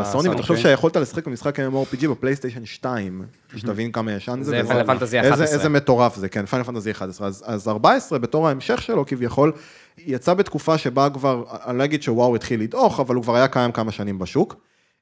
ל 0.00 0.05
Sony, 0.05 0.28
ואתה 0.28 0.42
חושב 0.42 0.56
שיכולת 0.56 0.96
לשחק 0.96 1.26
במשחק 1.36 1.60
MMORPG 1.60 2.08
ב 2.08 2.13
PlayStation 2.13 2.64
2, 2.64 3.22
שתבין 3.56 3.92
כמה 3.92 4.12
ישן 4.12 4.38
זה. 4.42 4.50
זה 4.50 4.68
Final 4.68 4.84
Fantasy 4.84 5.20
11. 5.20 5.46
איזה 5.46 5.68
מטורף 5.68 6.16
זה, 6.16 6.28
כן, 6.28 6.46
Final 6.46 6.64
Fantasy 6.64 6.90
11. 6.90 7.26
אז, 7.26 7.44
אז 7.46 7.68
14, 7.68 8.18
בתור 8.18 8.48
ההמשך 8.48 8.82
שלו 8.82 9.06
כביכול, 9.06 9.52
יצא 9.98 10.34
בתקופה 10.34 10.78
שבה 10.78 11.08
כבר, 11.10 11.44
אני 11.66 11.78
לא 11.78 11.84
אגיד 11.84 12.02
שוואו 12.02 12.36
התחיל 12.36 12.60
לדעוך, 12.60 13.00
אבל 13.00 13.14
הוא 13.14 13.22
כבר 13.22 13.36
היה 13.36 13.48
קיים 13.48 13.72
כמה 13.72 13.92
שנים 13.92 14.18
בשוק. 14.18 14.54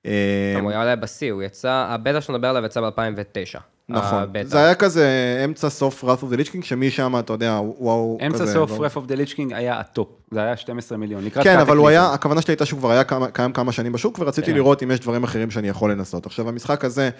הוא 0.04 0.70
היה 0.70 0.96
בשיא, 0.96 1.32
הוא 1.32 1.42
יצא, 1.42 1.86
הבטא 1.88 2.20
שאתה 2.20 2.32
מדבר 2.32 2.48
עליו 2.48 2.64
יצא 2.64 2.80
ב-2009. 2.80 3.58
נכון, 3.88 4.24
זה 4.42 4.58
היה 4.58 4.74
כזה 4.74 5.06
אמצע 5.44 5.70
סוף 5.70 6.04
Wrath 6.04 6.22
of 6.22 6.34
the 6.34 6.36
Lich 6.36 6.50
King, 6.50 6.62
שמשם, 6.62 7.18
אתה 7.18 7.32
יודע, 7.32 7.60
וואו, 7.78 8.18
אמצע 8.26 8.46
סוף 8.46 8.70
Wrath 8.70 8.96
of 8.96 9.10
the 9.10 9.14
Lich 9.14 9.34
King 9.34 9.54
היה 9.54 9.80
הטופ. 9.80 10.08
זה 10.34 10.42
היה 10.42 10.56
12 10.56 10.98
מיליון, 10.98 11.24
לקראת 11.24 11.44
כן, 11.44 11.58
אבל 11.58 11.76
הוא 11.76 11.88
היה, 11.88 12.12
הכוונה 12.12 12.42
שלי 12.42 12.52
הייתה 12.52 12.66
שהוא 12.66 12.78
כבר 12.78 12.90
היה 12.90 13.04
קיים 13.32 13.52
כמה 13.52 13.72
שנים 13.72 13.92
בשוק, 13.92 14.18
ורציתי 14.18 14.46
כן. 14.46 14.54
לראות 14.54 14.82
אם 14.82 14.90
יש 14.90 15.00
דברים 15.00 15.24
אחרים 15.24 15.50
שאני 15.50 15.68
יכול 15.68 15.92
לנסות. 15.92 16.26
עכשיו, 16.26 16.48
המשחק 16.48 16.84
הזה, 16.84 17.10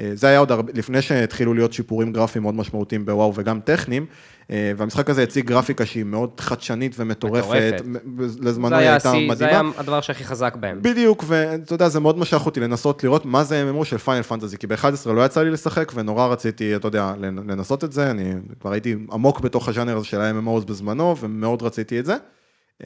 אה, 0.00 0.10
זה 0.14 0.26
היה 0.26 0.38
עוד 0.38 0.52
הרבה, 0.52 0.72
לפני 0.74 1.02
שהתחילו 1.02 1.54
להיות 1.54 1.72
שיפורים 1.72 2.12
גרפיים 2.12 2.42
מאוד 2.42 2.54
משמעותיים 2.54 3.04
בוואו 3.04 3.32
וגם 3.34 3.60
טכניים, 3.60 4.06
אה, 4.50 4.72
והמשחק 4.76 5.10
הזה 5.10 5.22
הציג 5.22 5.46
גרפיקה 5.46 5.86
שהיא 5.86 6.04
מאוד 6.04 6.40
חדשנית 6.40 6.94
ומטורפת, 6.98 7.82
לזמנו 8.40 8.76
היא 8.76 8.88
הייתה 8.88 9.12
מדהימה. 9.12 9.34
זה 9.34 9.48
היה 9.48 9.62
הדבר 9.76 10.00
שהכי 10.00 10.24
חזק 10.24 10.56
בהם. 10.56 10.78
בדיוק, 10.82 11.24
ואתה 11.26 11.74
יודע, 11.74 11.88
זה 11.88 12.00
מאוד 12.00 12.18
משך 12.18 12.46
אותי 12.46 12.60
לנסות 12.60 13.04
לראות 13.04 13.26
מה 13.26 13.44
זה 13.44 13.64
MMO 13.70 13.84
של 13.84 13.98
Final 13.98 14.22
Fantasy, 14.22 14.58
כי 14.58 14.66
ב-11 14.66 15.10
לא 15.10 15.24
יצא 15.24 15.42
לי 15.42 15.50
לשחק, 15.50 15.92
ונורא 15.94 16.26
רציתי, 16.26 16.76
אתה 16.76 16.88
יודע, 16.88 17.12
לנסות 17.20 17.84
את 17.84 17.92
זה, 17.92 18.10
אני 18.10 18.34
כבר 18.60 18.72
הייתי 18.72 18.96
עמוק 19.12 19.40
בתוך 19.40 19.68
הז'אנר 19.68 20.02
של 20.02 20.20
ה-MMOs 20.20 20.64
בזמנו, 20.66 21.16
ומאוד 21.20 21.62
רציתי 21.62 21.98
את 21.98 22.06
זה. 22.06 22.16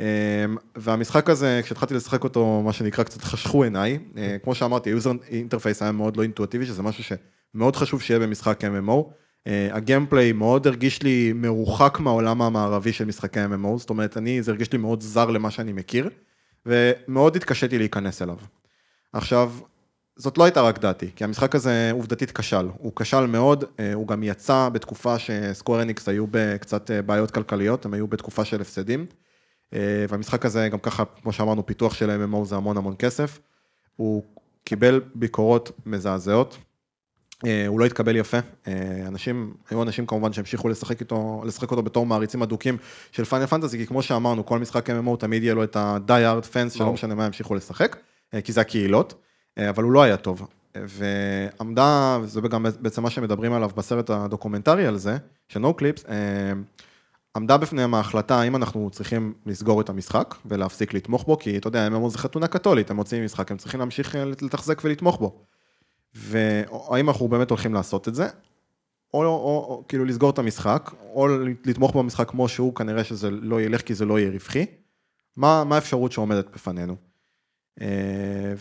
אה, 0.00 0.44
והמשחק 0.76 1.30
הזה, 1.30 1.60
כשהתחלתי 1.62 1.94
לשחק 1.94 2.24
אותו, 2.24 2.62
מה 2.64 2.72
שנקרא, 2.72 3.04
קצת 3.04 3.22
חשכו 3.22 3.62
עיניי. 3.62 3.98
אה, 4.16 4.36
כמו 4.42 4.54
שאמרתי, 4.54 4.90
ה 4.90 4.95
user 4.95 5.12
interface 5.30 5.82
היה 5.82 5.92
מאוד 5.92 6.16
לא 6.16 6.22
אינטואטיבי, 6.22 6.66
שזה 6.66 6.82
משהו 6.82 7.04
שמאוד 7.04 7.76
חשוב 7.76 8.02
שיהיה 8.02 8.20
במשחק 8.20 8.64
MMO. 8.64 9.10
אה, 9.46 9.68
הגיימפליי 9.72 10.32
מאוד 10.32 10.66
הרגיש 10.66 11.02
לי 11.02 11.32
מרוחק 11.34 11.98
מהעולם 12.00 12.42
המערבי 12.42 12.92
של 12.92 13.04
משחקי 13.04 13.40
MMO, 13.44 13.78
זאת 13.78 13.90
אומרת, 13.90 14.16
אני, 14.16 14.42
זה 14.42 14.50
הרגיש 14.50 14.72
לי 14.72 14.78
מאוד 14.78 15.00
זר 15.00 15.30
למה 15.30 15.50
שאני 15.50 15.72
מכיר, 15.72 16.10
ומאוד 16.66 17.36
התקשיתי 17.36 17.78
להיכנס 17.78 18.22
אליו. 18.22 18.36
עכשיו, 19.12 19.52
זאת 20.16 20.38
לא 20.38 20.44
הייתה 20.44 20.62
רק 20.62 20.78
דעתי, 20.78 21.10
כי 21.16 21.24
המשחק 21.24 21.54
הזה 21.54 21.90
עובדתית 21.92 22.30
כשל, 22.30 22.68
הוא 22.78 22.92
כשל 22.96 23.26
מאוד, 23.26 23.64
אה, 23.80 23.94
הוא 23.94 24.08
גם 24.08 24.22
יצא 24.22 24.68
בתקופה 24.72 25.18
שסקוור 25.18 25.82
אניקס 25.82 26.08
היו 26.08 26.24
בקצת 26.30 26.90
בעיות 27.06 27.30
כלכליות, 27.30 27.84
הם 27.84 27.94
היו 27.94 28.06
בתקופה 28.06 28.44
של 28.44 28.60
הפסדים, 28.60 29.06
והמשחק 29.72 30.44
הזה 30.44 30.68
גם 30.68 30.78
ככה, 30.78 31.04
כמו 31.22 31.32
שאמרנו, 31.32 31.66
פיתוח 31.66 31.94
של 31.94 32.24
MMO 32.24 32.44
זה 32.44 32.56
המון 32.56 32.76
המון 32.76 32.94
כסף, 32.98 33.38
הוא 33.96 34.22
קיבל 34.64 35.00
ביקורות 35.14 35.70
מזעזעות, 35.86 36.58
אה, 37.46 37.66
הוא 37.66 37.80
לא 37.80 37.84
התקבל 37.84 38.16
יפה, 38.16 38.38
אה, 38.66 38.72
אנשים, 39.06 39.54
היו 39.70 39.82
אנשים 39.82 40.06
כמובן 40.06 40.32
שהמשיכו 40.32 40.68
לשחק 40.68 41.00
איתו, 41.00 41.42
לשחק 41.46 41.70
אותו 41.70 41.82
בתור 41.82 42.06
מעריצים 42.06 42.42
אדוקים 42.42 42.76
של 43.12 43.24
פיינל 43.24 43.46
פנטזי, 43.46 43.78
כי 43.78 43.86
כמו 43.86 44.02
שאמרנו, 44.02 44.46
כל 44.46 44.58
משחק 44.58 44.90
MMO 44.90 45.16
תמיד 45.18 45.42
יהיה 45.42 45.54
לו 45.54 45.64
את 45.64 45.76
ה-die 45.76 46.10
hard 46.10 46.44
fans 46.44 46.78
שלא 46.78 46.92
משנה 46.92 47.14
מה 47.14 47.26
ימשיכו 47.26 47.54
לשחק, 47.54 47.96
אה, 48.34 48.40
כי 48.40 48.52
זה 48.52 48.60
הקהילות, 48.60 49.14
אבל 49.58 49.82
הוא 49.82 49.92
לא 49.92 50.02
היה 50.02 50.16
טוב. 50.16 50.46
ועמדה, 50.74 52.18
וזה 52.22 52.40
גם 52.40 52.66
בעצם 52.80 53.02
מה 53.02 53.10
שמדברים 53.10 53.52
עליו 53.52 53.70
בסרט 53.76 54.10
הדוקומנטרי 54.10 54.86
על 54.86 54.96
זה, 54.96 55.16
של 55.48 55.64
No 55.64 55.68
Clips, 55.80 56.08
עמדה 57.36 57.56
בפניהם 57.56 57.94
ההחלטה 57.94 58.40
האם 58.40 58.56
אנחנו 58.56 58.90
צריכים 58.90 59.34
לסגור 59.46 59.80
את 59.80 59.88
המשחק 59.88 60.34
ולהפסיק 60.46 60.94
לתמוך 60.94 61.24
בו, 61.24 61.38
כי 61.38 61.58
אתה 61.58 61.68
יודע, 61.68 61.88
MMO 61.88 62.08
זה 62.08 62.18
חתונה 62.18 62.46
קתולית, 62.46 62.90
הם 62.90 62.96
מוצאים 62.96 63.24
משחק, 63.24 63.50
הם 63.50 63.56
צריכים 63.56 63.80
להמשיך 63.80 64.14
לתחזק 64.42 64.80
ולתמוך 64.84 65.18
בו. 65.18 65.44
והאם 66.14 67.08
אנחנו 67.08 67.28
באמת 67.28 67.50
הולכים 67.50 67.74
לעשות 67.74 68.08
את 68.08 68.14
זה, 68.14 68.28
או, 69.14 69.24
או, 69.24 69.66
או 69.68 69.84
כאילו 69.88 70.04
לסגור 70.04 70.30
את 70.30 70.38
המשחק, 70.38 70.90
או 71.14 71.28
לתמוך 71.64 71.96
במשחק 71.96 72.28
כמו 72.30 72.48
שהוא, 72.48 72.74
כנראה 72.74 73.04
שזה 73.04 73.30
לא 73.30 73.60
ילך 73.60 73.82
כי 73.82 73.94
זה 73.94 74.04
לא 74.04 74.18
יהיה 74.18 74.30
רווחי. 74.30 74.66
מה, 75.36 75.64
מה 75.64 75.74
האפשרות 75.74 76.12
שעומדת 76.12 76.46
בפנינו? 76.54 76.96
אה, 77.80 77.86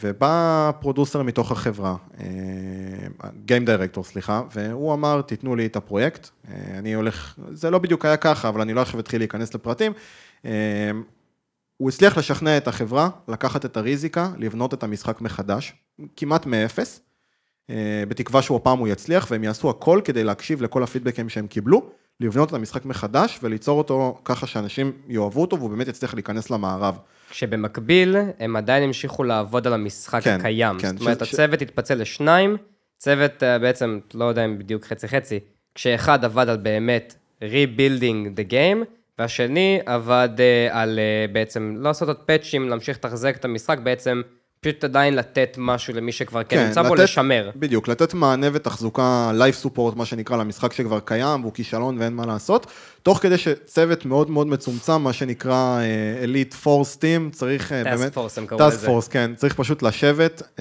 ובא 0.01 0.71
פרודוסר 0.79 1.23
מתוך 1.23 1.51
החברה, 1.51 1.95
Game 3.19 3.67
Director, 3.67 4.03
סליחה, 4.03 4.41
והוא 4.51 4.93
אמר, 4.93 5.21
תיתנו 5.21 5.55
לי 5.55 5.65
את 5.65 5.75
הפרויקט, 5.75 6.29
אה, 6.47 6.77
אני 6.79 6.93
הולך, 6.93 7.39
זה 7.51 7.69
לא 7.69 7.79
בדיוק 7.79 8.05
היה 8.05 8.17
ככה, 8.17 8.49
אבל 8.49 8.61
אני 8.61 8.73
לא 8.73 8.81
עכשיו 8.81 8.99
אתחיל 8.99 9.21
להיכנס 9.21 9.55
לפרטים. 9.55 9.93
אה, 10.45 10.91
הוא 11.77 11.89
הצליח 11.89 12.17
לשכנע 12.17 12.57
את 12.57 12.67
החברה, 12.67 13.09
לקחת 13.27 13.65
את 13.65 13.77
הריזיקה, 13.77 14.31
לבנות 14.37 14.73
את 14.73 14.83
המשחק 14.83 15.21
מחדש, 15.21 15.73
כמעט 16.15 16.45
מאפס, 16.45 17.01
אה, 17.69 18.03
בתקווה 18.07 18.41
שהוא 18.41 18.57
הפעם 18.57 18.79
הוא 18.79 18.87
יצליח, 18.87 19.27
והם 19.31 19.43
יעשו 19.43 19.69
הכל 19.69 20.01
כדי 20.03 20.23
להקשיב 20.23 20.61
לכל 20.61 20.83
הפידבקים 20.83 21.29
שהם 21.29 21.47
קיבלו, 21.47 21.89
לבנות 22.19 22.49
את 22.49 22.53
המשחק 22.53 22.85
מחדש 22.85 23.39
וליצור 23.43 23.77
אותו 23.77 24.21
ככה 24.25 24.47
שאנשים 24.47 24.91
יאהבו 25.07 25.41
אותו 25.41 25.57
והוא 25.57 25.69
באמת 25.69 25.87
יצליח 25.87 26.13
להיכנס 26.13 26.49
למערב. 26.49 26.97
כשבמקביל, 27.35 28.15
הם 28.39 28.55
עדיין 28.55 28.83
המשיכו 28.83 29.23
לעבוד 29.23 29.67
על 29.67 29.73
המשחק 29.73 30.23
כן, 30.23 30.37
הקיים. 30.39 30.79
כן, 30.79 30.87
זאת 30.87 31.01
אומרת, 31.01 31.25
ש... 31.25 31.33
הצוות 31.33 31.61
התפצל 31.61 31.95
לשניים, 31.95 32.57
צוות 32.97 33.43
אה, 33.43 33.59
בעצם, 33.59 33.99
לא 34.13 34.25
יודע 34.25 34.45
אם 34.45 34.59
בדיוק 34.59 34.85
חצי-חצי, 34.85 35.39
כשאחד 35.75 36.25
עבד 36.25 36.49
על 36.49 36.57
באמת 36.57 37.15
rebuilding 37.41 38.39
the 38.39 38.51
game, 38.51 38.85
והשני 39.19 39.79
עבד 39.85 40.29
אה, 40.39 40.81
על 40.81 40.99
בעצם 41.31 41.75
לא 41.77 41.89
לעשות 41.89 42.07
עוד 42.07 42.17
פאצ'ים, 42.17 42.69
להמשיך 42.69 42.97
לתחזק 42.97 43.35
את 43.35 43.45
המשחק, 43.45 43.77
בעצם 43.79 44.21
פשוט 44.65 44.83
עדיין 44.83 45.15
לתת 45.15 45.55
משהו 45.57 45.93
למי 45.93 46.11
שכבר 46.11 46.43
כן, 46.43 46.57
כן 46.57 46.65
נמצא 46.65 46.81
בו, 46.81 46.95
לשמר. 46.95 47.49
בדיוק, 47.55 47.87
לתת 47.87 48.13
מענה 48.13 48.47
ותחזוקה, 48.53 49.31
life 49.33 49.65
support, 49.65 49.95
מה 49.95 50.05
שנקרא, 50.05 50.37
למשחק 50.37 50.73
שכבר 50.73 50.99
קיים, 50.99 51.41
והוא 51.41 51.53
כישלון 51.53 51.97
ואין 51.99 52.13
מה 52.13 52.25
לעשות, 52.25 52.67
תוך 53.03 53.19
כדי 53.21 53.37
שצוות 53.37 54.05
מאוד 54.05 54.29
מאוד 54.29 54.47
מצומצם, 54.47 55.01
מה 55.01 55.13
שנקרא 55.13 55.79
אליט 56.23 56.53
פורס 56.53 56.95
טים, 56.95 57.29
צריך 57.31 57.71
uh, 57.71 57.73
באמת... 57.73 57.99
טאסק 57.99 58.13
פורס 58.13 58.37
הם 58.37 58.45
קראו 58.45 58.59
לזה. 58.59 58.71
טאסק 58.71 58.85
פורס, 58.85 59.07
כן, 59.07 59.31
צריך 59.35 59.53
פשוט 59.53 59.81
לשבת 59.81 60.41
uh, 60.41 60.59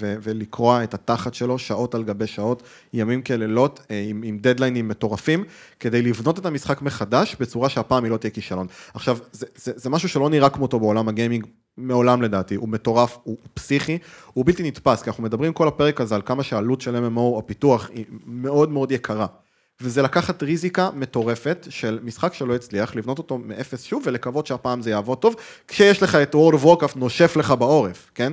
ו- 0.00 0.14
ולקרוע 0.22 0.84
את 0.84 0.94
התחת 0.94 1.34
שלו 1.34 1.58
שעות 1.58 1.94
על 1.94 2.04
גבי 2.04 2.26
שעות, 2.26 2.62
ימים 2.92 3.22
כלילות, 3.22 3.78
uh, 3.78 3.92
עם, 4.08 4.22
עם 4.24 4.38
דדליינים 4.38 4.88
מטורפים, 4.88 5.44
כדי 5.80 6.02
לבנות 6.02 6.38
את 6.38 6.46
המשחק 6.46 6.82
מחדש, 6.82 7.36
בצורה 7.40 7.68
שהפעם 7.68 8.04
היא 8.04 8.12
לא 8.12 8.16
תהיה 8.16 8.30
כישלון. 8.30 8.66
עכשיו, 8.94 9.18
זה, 9.32 9.46
זה, 9.56 9.72
זה 9.76 9.90
משהו 9.90 10.08
שלא 10.08 10.30
נראה 10.30 10.50
כמותו 10.50 10.80
בעולם 10.80 11.08
הגיימינג 11.08 11.46
מעולם 11.78 12.22
לדעתי, 12.22 12.54
הוא 12.54 12.68
מטורף, 12.68 13.18
הוא 13.22 13.36
פסיכי, 13.54 13.98
הוא 14.32 14.44
בלתי 14.46 14.62
נתפס, 14.62 15.02
כי 15.02 15.10
אנחנו 15.10 15.22
מדברים 15.22 15.52
כל 15.52 15.68
הפרק 15.68 16.00
הזה 16.00 16.14
על 16.14 16.22
כמה 16.24 16.42
שהעלות 16.42 16.80
של 16.80 16.96
MMO, 16.96 17.38
הפיתוח, 17.38 17.90
היא 17.94 18.04
מאוד 18.26 18.70
מאוד 18.70 18.92
יקרה. 18.92 19.26
וזה 19.80 20.02
לקחת 20.02 20.42
ריזיקה 20.42 20.90
מטורפת 20.94 21.66
של 21.70 21.98
משחק 22.02 22.34
שלא 22.34 22.54
הצליח, 22.54 22.96
לבנות 22.96 23.18
אותו 23.18 23.38
מאפס 23.38 23.82
שוב 23.82 24.02
ולקוות 24.06 24.46
שהפעם 24.46 24.82
זה 24.82 24.90
יעבוד 24.90 25.18
טוב, 25.18 25.34
כשיש 25.68 26.02
לך 26.02 26.14
את 26.14 26.34
World 26.34 26.54
of 26.54 26.64
Warcraft 26.64 26.98
נושף 26.98 27.36
לך 27.36 27.54
בעורף, 27.58 28.10
כן? 28.14 28.32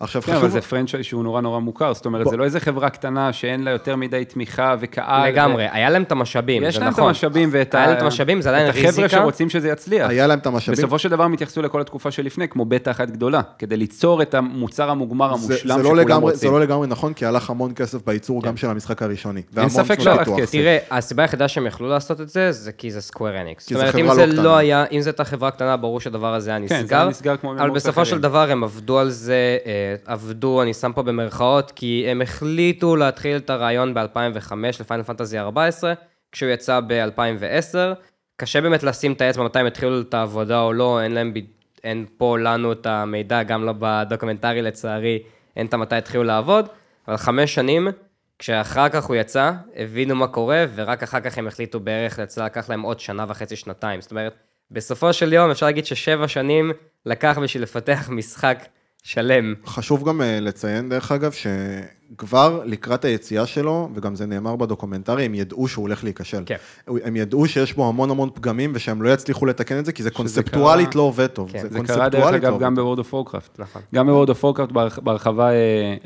עכשיו 0.00 0.22
כן, 0.22 0.32
חשוב... 0.32 0.44
אבל 0.44 0.50
זה 0.52 0.60
פרנצ'ייז 0.60 1.04
שהוא 1.04 1.24
נורא 1.24 1.40
נורא 1.40 1.60
מוכר, 1.60 1.94
זאת 1.94 2.06
אומרת, 2.06 2.26
ב... 2.26 2.30
זה 2.30 2.36
לא 2.36 2.44
איזה 2.44 2.60
חברה 2.60 2.90
קטנה 2.90 3.32
שאין 3.32 3.64
לה 3.64 3.70
יותר 3.70 3.96
מדי 3.96 4.24
תמיכה 4.24 4.74
וקהל. 4.80 5.28
לגמרי, 5.28 5.64
ו... 5.64 5.68
היה 5.72 5.90
להם 5.90 6.02
את 6.02 6.12
המשאבים, 6.12 6.62
זה 6.62 6.68
נכון. 6.68 6.76
יש 6.76 6.78
להם 6.78 6.88
את 6.88 6.92
נכון. 6.92 7.08
המשאבים 7.08 7.48
ואת 7.52 7.74
היה 7.74 7.86
להם 7.86 7.96
את 7.96 8.02
המשאבים, 8.02 8.42
זה 8.42 8.48
עדיין 8.48 8.66
ריזיקה. 8.66 8.88
את 8.88 8.92
החבר'ה 8.92 9.08
שרוצים 9.08 9.50
שזה 9.50 9.68
יצליח. 9.68 10.10
היה 10.10 10.26
להם 10.26 10.38
את 10.38 10.46
המשאבים. 10.46 10.78
בסופו 10.78 10.98
של 10.98 11.08
דבר 11.08 11.24
הם 11.24 11.32
התייחסו 11.32 11.62
לכל 11.62 11.80
התקופה 11.80 12.10
שלפני, 12.10 12.48
כמו 12.48 12.64
בטא 12.64 12.90
אחת 12.90 13.10
גדולה, 13.10 13.40
כדי 13.58 13.76
ליצור 13.76 14.22
את 14.22 14.34
המוצר 14.34 14.90
המוגמר 14.90 15.32
המושלם 15.32 15.56
זה, 15.56 15.56
זה 15.56 15.68
לא 15.68 15.84
שכולם 15.84 15.96
לגמרי, 15.96 16.32
רוצים. 16.32 16.48
זה 16.48 16.54
לא 16.54 16.60
לגמרי 16.60 16.86
נכון, 16.86 17.12
כי 17.12 17.26
הלך 17.26 17.50
המון 17.50 17.74
כסף 17.74 18.06
בייצור 18.06 18.42
כן. 18.42 18.48
גם 18.48 18.56
של 18.56 18.70
המשחק 18.70 19.02
הראשוני. 19.02 19.42
אין 19.56 19.68
ספק 19.68 20.00
שהלך 20.00 20.28
כסף. 20.36 20.52
תראה, 20.52 20.78
הסיבה 20.90 21.22
היחידה 21.22 21.48
שהם 21.48 21.66
יכלו 21.66 21.88
לעשות 21.88 22.20
את 22.20 22.28
זה, 22.28 22.52
זה 22.52 22.72
כי 22.72 22.90
זה 22.90 23.00
סקוואר 23.00 23.40
אניקס. 23.40 23.68
זאת 23.68 23.72
אומרת, 23.72 23.94
אם 23.96 24.14
זה 24.14 24.26
לא, 24.26 24.42
לא 24.42 24.56
היה, 24.56 24.84
אם 24.92 25.00
זו 25.00 25.10
הייתה 25.10 25.24
חברה 25.24 25.50
קטנה, 25.50 25.76
ברור 25.76 26.00
שהדבר 26.00 26.34
הזה 26.34 26.50
היה 26.50 26.58
נסגר. 26.58 26.76
כן, 26.78 26.86
זה 26.86 26.94
היה 26.94 27.08
נסגר 27.08 27.36
כמו 27.36 27.52
אבל 27.52 27.70
בסופו 27.70 28.04
של 28.04 28.20
דבר 28.20 28.50
הם 28.50 28.64
עבדו 28.64 28.98
על 28.98 29.10
זה, 29.10 29.56
עבדו, 30.04 30.62
אני 30.62 30.74
שם 30.74 30.92
פה 30.92 31.02
במרכאות, 31.02 31.70
כי 31.70 32.04
הם 32.08 32.22
החליטו 32.22 32.96
להתחיל 32.96 33.36
את 33.36 33.50
הרעיון 33.50 33.94
ב-2005 33.94 34.52
לפיינל 34.80 35.02
פנטזי 35.02 35.38
14, 35.38 35.92
כשהוא 36.32 36.50
יצא 36.50 36.80
ב-2010. 36.80 37.94
קשה 38.36 38.60
באמת 38.60 38.82
לשים 38.82 39.12
את 39.12 39.20
האצבע 39.20 39.44
מתי 39.44 39.58
הם 39.58 39.66
התחילו 39.66 40.00
את 40.00 40.14
העבודה 40.14 40.60
או 40.60 40.72
לא, 40.72 41.00
אין 41.02 41.12
להם, 41.12 41.32
אין 41.84 42.06
פה 42.16 42.38
לנו 42.38 42.72
את 42.72 42.86
המידע, 42.86 43.42
גם 43.42 43.64
לא 43.64 43.74
בדוקומנטרי 43.78 44.62
לצערי, 44.62 45.22
אין 45.56 45.66
את 45.66 45.74
מתי 45.74 45.96
התחילו 45.96 46.24
לעבוד, 46.24 46.68
אבל 47.08 47.16
חמש 47.16 47.54
שנים, 47.54 47.88
כשאחר 48.38 48.88
כך 48.88 49.04
הוא 49.04 49.16
יצא, 49.16 49.52
הבינו 49.76 50.14
מה 50.14 50.26
קורה, 50.26 50.64
ורק 50.74 51.02
אחר 51.02 51.20
כך 51.20 51.38
הם 51.38 51.46
החליטו 51.46 51.80
בערך, 51.80 52.20
זה 52.28 52.42
לקח 52.42 52.68
להם 52.68 52.82
עוד 52.82 53.00
שנה 53.00 53.24
וחצי, 53.28 53.56
שנתיים. 53.56 54.00
זאת 54.00 54.10
אומרת, 54.10 54.34
בסופו 54.70 55.12
של 55.12 55.32
יום 55.32 55.50
אפשר 55.50 55.66
להגיד 55.66 55.86
ששבע 55.86 56.28
שנים 56.28 56.72
לקח 57.06 57.38
בשביל 57.42 57.62
לפתח 57.62 58.08
משחק 58.12 58.64
שלם. 59.06 59.54
חשוב 59.66 60.08
גם 60.08 60.22
אה, 60.22 60.40
לציין, 60.40 60.88
דרך 60.88 61.12
אגב, 61.12 61.32
שכבר 61.32 62.62
לקראת 62.64 63.04
היציאה 63.04 63.46
שלו, 63.46 63.88
וגם 63.94 64.14
זה 64.14 64.26
נאמר 64.26 64.56
בדוקומנטרי, 64.56 65.24
הם 65.24 65.34
ידעו 65.34 65.68
שהוא 65.68 65.82
הולך 65.82 66.04
להיכשל. 66.04 66.42
כן. 66.46 66.56
הם 66.86 67.16
ידעו 67.16 67.46
שיש 67.48 67.74
בו 67.74 67.88
המון 67.88 68.10
המון 68.10 68.30
פגמים, 68.34 68.72
ושהם 68.74 69.02
לא 69.02 69.08
יצליחו 69.08 69.46
לתקן 69.46 69.78
את 69.78 69.84
זה, 69.84 69.92
כי 69.92 70.02
זה 70.02 70.10
קונספטואלית 70.10 70.88
קרה... 70.88 70.98
לא 70.98 71.02
עובד 71.02 71.26
טוב. 71.26 71.52
כן. 71.52 71.58
זה, 71.58 71.68
זה 71.68 71.78
קרה 71.86 72.08
דרך 72.08 72.26
אגב 72.26 72.52
לא 72.52 72.58
גם 72.58 72.74
of 72.76 73.12
Warcraft. 73.12 73.58
נכון. 73.58 73.82
גם 73.94 74.06
ב-World 74.06 74.30
of 74.30 74.42
Warcraft 74.42 75.00
בהרחבה 75.02 75.50
uh, 75.50 75.52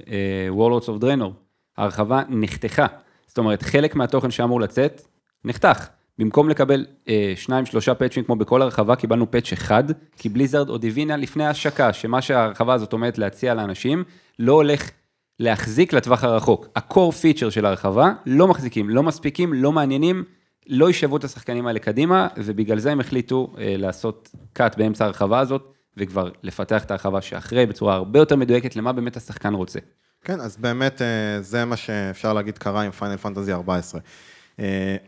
uh, 0.01 0.59
Warlords 0.59 0.87
of 0.87 1.03
Draenor, 1.03 1.33
ההרחבה 1.79 2.23
נחתכה. 2.29 2.87
זאת 3.27 3.39
אומרת, 3.39 3.63
חלק 3.63 3.95
מהתוכן 3.97 4.31
שאמור 4.31 4.61
לצאת, 4.61 5.03
נחתך. 5.45 5.87
במקום 6.21 6.49
לקבל 6.49 6.87
אה, 7.09 7.33
שניים, 7.37 7.67
שלושה 7.67 7.95
פאצ'ים 7.95 8.25
כמו 8.25 8.37
בכל 8.37 8.63
הרחבה, 8.63 8.97
קיבלנו 8.97 9.31
פאצ' 9.31 9.53
אחד, 9.53 9.85
כי 10.17 10.29
בליזרד 10.29 10.69
או 10.69 10.79
דיווינה 10.79 11.17
לפני 11.17 11.45
ההשקה, 11.45 11.93
שמה 11.93 12.23
שההרחבה 12.23 12.75
הזאת 12.75 12.93
עומדת 12.93 13.19
להציע 13.19 13.55
לאנשים, 13.55 14.05
לא 14.39 14.53
הולך 14.53 14.91
להחזיק 15.39 15.93
לטווח 15.93 16.25
הרחוק. 16.25 16.69
ה-core 16.77 17.13
feature 17.23 17.51
של 17.51 17.67
ההרחבה 17.67 18.13
לא 18.27 18.49
מחזיקים, 18.49 18.91
לא 18.91 19.03
מספיקים, 19.03 19.53
לא 19.53 19.73
מעניינים, 19.73 20.25
לא 20.67 20.87
יישבו 20.87 21.17
את 21.17 21.25
השחקנים 21.25 21.67
האלה 21.67 21.79
קדימה, 21.79 22.29
ובגלל 22.37 22.79
זה 22.79 22.93
הם 22.93 23.01
החליטו 23.01 23.53
אה, 23.59 23.75
לעשות 23.79 24.31
קאט 24.53 24.79
באמצע 24.79 25.05
הרחבה 25.05 25.39
הזאת, 25.39 25.75
וכבר 25.97 26.31
לפתח 26.43 26.85
את 26.85 26.91
הרחבה 26.91 27.21
שאחרי 27.21 27.67
בצורה 27.67 27.95
הרבה 27.95 28.19
יותר 28.19 28.37
מדויקת 28.37 28.77
למה 28.77 28.93
באמת 28.93 29.17
השחקן 29.17 29.55
רוצה. 29.55 29.79
כן, 30.25 30.41
אז 30.41 30.57
באמת 30.57 31.03
אה, 31.03 31.43
זה 31.43 31.65
מה 31.65 31.77
שאפשר 31.77 32.33
להגיד 32.33 32.59
קרה 32.59 32.83
עם 32.83 32.91
פיינל 32.91 33.17
פנטזי 33.17 33.53
14. 33.53 34.01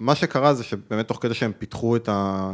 מה 0.01 0.15
שקרה 0.15 0.55
זה 0.55 0.65
שבאמת 0.65 1.09
תוך 1.09 1.19
כדי 1.23 1.35
שהם 1.35 1.53
פיתחו 1.59 1.97
את 1.97 2.09
ה... 2.09 2.51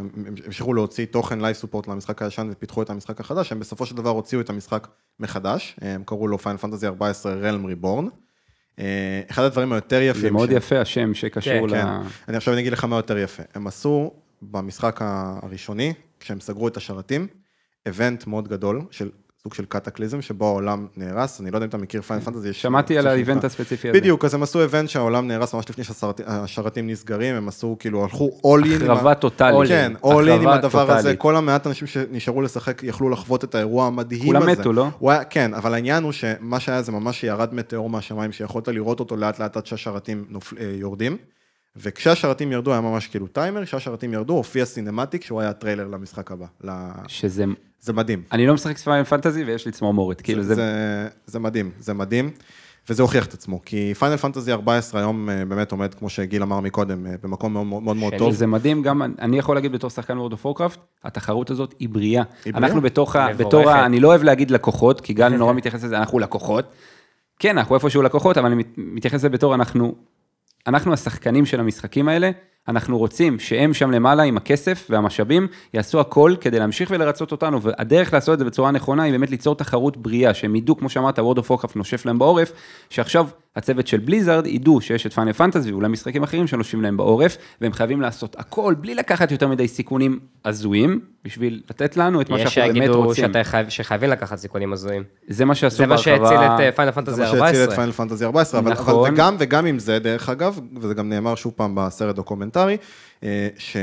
המשיכו 0.46 0.74
להוציא 0.74 1.06
תוכן 1.06 1.40
live 1.40 1.56
support 1.56 1.88
למשחק 1.88 2.22
הישן 2.22 2.48
ופיתחו 2.52 2.82
את 2.82 2.90
המשחק 2.90 3.20
החדש, 3.20 3.52
הם 3.52 3.60
בסופו 3.60 3.86
של 3.86 3.96
דבר 3.96 4.10
הוציאו 4.10 4.40
את 4.40 4.50
המשחק 4.50 4.88
מחדש, 5.20 5.76
הם 5.80 6.02
קראו 6.06 6.28
לו 6.28 6.38
Final 6.38 6.58
Fantasy 6.58 6.86
14 6.86 7.32
Realm 7.32 7.64
Reborn. 7.64 8.06
אחד 9.30 9.42
הדברים 9.42 9.72
היותר 9.72 10.02
יפים... 10.02 10.22
זה 10.22 10.30
מאוד 10.30 10.48
ש... 10.48 10.52
יפה 10.52 10.80
השם 10.80 11.14
שקשור 11.14 11.68
כן, 11.68 11.74
ל... 11.74 11.82
כן. 11.82 11.86
אני 12.28 12.36
עכשיו 12.36 12.54
אני 12.54 12.60
אגיד 12.60 12.72
לך 12.72 12.84
מה 12.84 12.96
יותר 12.96 13.18
יפה. 13.18 13.42
הם 13.54 13.66
עשו 13.66 14.12
במשחק 14.42 15.00
הראשוני, 15.02 15.92
כשהם 16.20 16.40
סגרו 16.40 16.68
את 16.68 16.76
השרתים, 16.76 17.26
event 17.86 18.26
מאוד 18.26 18.48
גדול 18.48 18.82
של 18.90 19.10
סוג 19.48 19.54
של 19.54 19.64
cataclysm, 19.64 20.22
שבו 20.22 20.46
העולם 20.46 20.86
נהרס, 20.96 21.40
אני 21.40 21.50
לא 21.50 21.56
יודע 21.56 21.64
אם 21.64 21.68
אתה 21.68 21.78
מכיר 21.78 22.02
Final 22.02 22.22
Fantasy. 22.22 22.52
שמעתי 22.52 22.98
על 22.98 23.06
ה 23.06 23.13
event 23.13 23.44
הספציפי 23.44 23.88
הזה. 23.90 24.00
בדיוק, 24.00 24.24
אז 24.24 24.34
הם 24.34 24.42
עשו 24.42 24.62
event 24.62 24.88
שהעולם 24.88 25.28
נהרס 25.28 25.54
ממש 25.54 25.70
לפני 25.70 25.84
שהשרתים 25.84 26.86
נסגרים, 26.86 27.34
הם 27.34 27.48
עשו, 27.48 27.76
כאילו, 27.78 28.02
הלכו 28.02 28.30
all 28.46 28.64
in. 28.64 28.84
החרבה 28.84 29.14
טוטאלית. 29.14 29.68
כן, 29.68 29.92
all 30.02 30.26
in 30.26 30.30
עם 30.30 30.48
הדבר 30.48 30.90
הזה, 30.90 31.16
כל 31.16 31.36
המעט 31.36 31.66
אנשים 31.66 31.86
שנשארו 31.86 32.42
לשחק 32.42 32.82
יכלו 32.82 33.10
לחוות 33.10 33.44
את 33.44 33.54
האירוע 33.54 33.86
המדהים 33.86 34.36
הזה. 34.36 34.46
כולם 34.46 34.58
מתו, 34.60 34.72
לא? 34.72 34.88
כן, 35.30 35.54
אבל 35.54 35.74
העניין 35.74 36.02
הוא 36.02 36.12
שמה 36.12 36.60
שהיה 36.60 36.82
זה 36.82 36.92
ממש 36.92 37.24
ירד 37.24 37.54
מטאור 37.54 37.90
מהשמיים, 37.90 38.32
שיכולת 38.32 38.68
לראות 38.68 39.00
אותו 39.00 39.16
לאט 39.16 39.38
לאט 39.38 39.56
עד 39.56 39.66
שהשרתים 39.66 40.24
אה, 40.60 40.66
יורדים. 40.80 41.16
וכשהשרתים 41.82 42.52
ירדו 42.52 42.72
היה 42.72 42.80
ממש 42.80 43.06
כאילו 43.06 43.26
טיימר, 43.26 43.64
כשהשרתים 43.64 44.12
ירדו 44.12 44.32
הופיע 44.32 44.64
cinematic 44.64 45.24
שהוא 45.24 45.40
היה 45.40 45.52
טריילר 45.52 45.86
למשחק 45.86 46.30
הבא. 46.30 46.46
שזה... 47.08 47.44
זה 47.80 47.92
מדהים. 47.92 48.22
אני 48.32 48.46
לא 48.46 48.54
משחק 48.54 48.78
Final 48.78 49.04
Fantasy 49.04 49.44
ויש 49.44 49.66
לי 49.66 49.72
צמרמורת, 49.72 50.20
כאילו 50.20 50.42
זה... 50.42 50.54
זה... 50.54 51.08
זה 51.26 51.38
מדהים, 51.38 51.70
זה 51.78 51.94
מדהים, 51.94 52.30
וזה 52.88 53.02
הוכיח 53.02 53.26
את 53.26 53.34
עצמו, 53.34 53.60
כי 53.64 53.94
Final 53.98 54.16
Fantasy 54.16 54.52
14 54.52 55.00
היום 55.00 55.30
אה, 55.30 55.44
באמת 55.44 55.72
עומד, 55.72 55.94
כמו 55.94 56.08
שגיל 56.08 56.42
אמר 56.42 56.60
מקודם, 56.60 57.06
אה, 57.06 57.14
במקום 57.22 57.52
מאוד 57.52 57.66
מאוד, 57.66 57.96
מאוד 57.96 58.14
טוב. 58.18 58.32
זה 58.32 58.46
מדהים, 58.46 58.82
גם 58.82 59.02
אני 59.18 59.38
יכול 59.38 59.56
להגיד 59.56 59.72
בתור 59.72 59.90
שחקן 59.90 60.18
World 60.18 60.32
of 60.32 60.46
Warcraft, 60.46 60.78
התחרות 61.04 61.50
הזאת 61.50 61.74
היא 61.78 61.88
בריאה. 61.88 62.22
היא 62.44 62.52
בריאה? 62.52 62.66
אנחנו 62.66 62.80
בתוך 62.80 63.16
ה... 63.16 63.28
בתור 63.36 63.70
ה... 63.70 63.86
אני 63.86 64.00
לא 64.00 64.08
אוהב 64.08 64.22
להגיד 64.22 64.50
לקוחות, 64.50 65.00
כי 65.00 65.12
גל 65.12 65.28
נורא 65.28 65.52
מתייחס 65.52 65.84
לזה, 65.84 65.98
אנחנו 65.98 66.18
לקוחות. 66.18 66.64
כן, 67.38 67.58
אנחנו 67.58 67.74
איפשהו 67.74 68.02
לקוחות, 68.02 68.38
אבל 68.38 68.52
אני 68.52 68.64
מתייחס 68.76 69.14
לזה 69.14 69.28
בתור 69.28 69.54
אנחנו 69.54 69.94
אנחנו 70.68 70.92
השחקנים 70.92 71.46
של 71.46 71.60
המשחקים 71.60 72.08
האלה, 72.08 72.30
אנחנו 72.68 72.98
רוצים 72.98 73.38
שהם 73.38 73.74
שם 73.74 73.90
למעלה 73.90 74.22
עם 74.22 74.36
הכסף 74.36 74.86
והמשאבים, 74.90 75.46
יעשו 75.74 76.00
הכל 76.00 76.34
כדי 76.40 76.58
להמשיך 76.58 76.90
ולרצות 76.90 77.32
אותנו, 77.32 77.62
והדרך 77.62 78.12
לעשות 78.12 78.34
את 78.34 78.38
זה 78.38 78.44
בצורה 78.44 78.70
נכונה 78.70 79.02
היא 79.02 79.12
באמת 79.12 79.30
ליצור 79.30 79.54
תחרות 79.54 79.96
בריאה, 79.96 80.34
שהם 80.34 80.56
ידעו, 80.56 80.76
כמו 80.76 80.88
שאמרת, 80.88 81.18
World 81.18 81.38
of 81.38 81.50
Warcraft 81.50 81.72
נושף 81.76 82.06
להם 82.06 82.18
בעורף, 82.18 82.52
שעכשיו 82.90 83.26
הצוות 83.56 83.86
של 83.86 83.98
בליזארד 83.98 84.46
ידעו 84.46 84.80
שיש 84.80 85.06
את 85.06 85.12
פאנל 85.12 85.32
פנטזי 85.32 85.72
ואולי 85.72 85.88
משחקים 85.88 86.22
אחרים 86.22 86.46
שנושבים 86.46 86.82
להם 86.82 86.96
בעורף, 86.96 87.36
והם 87.60 87.72
חייבים 87.72 88.00
לעשות 88.00 88.36
הכל 88.38 88.74
בלי 88.80 88.94
לקחת 88.94 89.32
יותר 89.32 89.48
מדי 89.48 89.68
סיכונים 89.68 90.18
הזויים, 90.44 91.00
בשביל 91.24 91.62
לתת 91.70 91.96
לנו 91.96 92.20
את 92.20 92.30
מה 92.30 92.38
שאנחנו 92.38 92.62
באמת 92.74 92.88
רוצים. 92.90 93.30
יש 93.30 93.48
שיגידו 93.50 93.70
שחייבים 93.70 94.10
לקחת 94.10 94.38
סיכונים 94.38 94.72
הזויים. 94.72 95.02
זה 95.28 95.44
מה 95.44 95.54
שעשו 95.54 95.86
בהרחבה. 95.86 95.96
זה 95.96 96.20
מה 96.20 96.28
שהציל 96.28 96.68
את 96.68 96.76
Final 96.76 96.92
Fantasy 96.92 97.22
14. 97.22 97.36
זה 97.36 97.40
מה 97.40 97.48
שהציל 97.48 97.64
את 97.64 97.72
Final 97.72 97.92
Fantasy 97.92 98.24
14, 98.24 98.60
אבל, 98.60 98.72
נכון. 98.72 98.94
אבל 98.94 99.14
וגם, 99.14 99.36
וגם 99.38 99.66
עם 99.66 99.78
זה, 99.78 99.98
דרך 99.98 100.28
אגב, 100.28 100.60
וזה 100.80 100.94
גם 100.94 101.08
נאמר 101.08 101.34
שוב 101.34 101.52
פעם 101.56 101.74
בסרט 101.74 102.16
דוקומנטרי, 102.16 102.57
אה, 103.22 103.48
ש... 103.58 103.76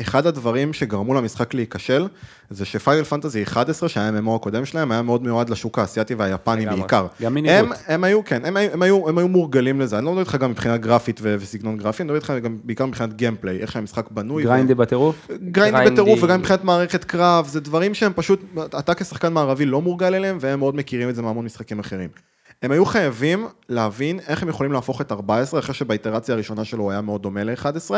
אחד 0.00 0.26
הדברים 0.26 0.72
שגרמו 0.72 1.14
למשחק 1.14 1.54
להיכשל, 1.54 2.08
זה 2.50 2.64
ש 2.64 2.75
Final 2.75 3.04
Fantasy 3.04 3.42
11, 3.42 3.88
שהיה 3.88 4.08
ה 4.08 4.15
MMO 4.15 4.36
הקודם 4.36 4.64
שלהם, 4.64 4.92
היה 4.92 5.02
מאוד 5.02 5.22
מיועד 5.22 5.50
לשוק 5.50 5.78
האסייתי 5.78 6.14
והיפני 6.14 6.66
בעיקר. 6.66 7.06
גם 7.22 7.34
מנהיגות. 7.34 7.76
הם, 7.88 7.94
הם 7.94 8.04
היו, 8.04 8.24
כן, 8.24 8.44
הם, 8.44 8.56
הם, 8.56 8.82
היו, 8.82 9.08
הם 9.08 9.18
היו 9.18 9.28
מורגלים 9.28 9.80
לזה, 9.80 9.98
אני 9.98 10.04
לא 10.04 10.10
מדבר 10.10 10.20
איתך 10.20 10.36
גם 10.36 10.50
מבחינה 10.50 10.76
גרפית 10.76 11.20
ו- 11.22 11.36
וסגנון 11.40 11.76
גרפי, 11.76 12.02
אני 12.02 12.06
מדבר 12.06 12.16
איתך 12.16 12.32
גם 12.44 12.58
בעיקר 12.64 12.86
מבחינת 12.86 13.14
gameplay, 13.14 13.58
איך 13.58 13.72
שהמשחק 13.72 14.10
בנוי. 14.10 14.44
grindy 14.44 14.72
ו... 14.72 14.76
בטירוף? 14.76 15.30
grindy 15.50 15.90
בטירוף, 15.90 16.22
וגם 16.22 16.40
מבחינת 16.40 16.64
מערכת 16.64 17.04
קרב, 17.04 17.46
זה 17.46 17.60
דברים 17.60 17.94
שהם 17.94 18.12
פשוט, 18.14 18.40
אתה 18.78 18.94
כשחקן 18.94 19.32
מערבי 19.32 19.66
לא 19.66 19.80
מורגל 19.80 20.14
אליהם, 20.14 20.38
והם 20.40 20.58
מאוד 20.58 20.76
מכירים 20.76 21.08
את 21.08 21.14
זה 21.14 21.22
מהמון 21.22 21.44
משחקים 21.44 21.78
אחרים. 21.78 22.08
הם 22.62 22.70
היו 22.70 22.86
חייבים 22.86 23.46
להבין 23.68 24.20
איך 24.20 24.42
הם 24.42 24.48
יכולים 24.48 24.72
להפוך 24.72 25.00
את 25.00 25.12
14, 25.12 25.60
אחרי 25.60 25.74
שבאיטרציה 25.74 26.34
הראשונה 26.34 26.64
שלו 26.64 26.82
הוא 26.82 26.90
היה 26.90 27.00
מאוד 27.00 27.22
דומה 27.22 27.44
ל-11, 27.44 27.90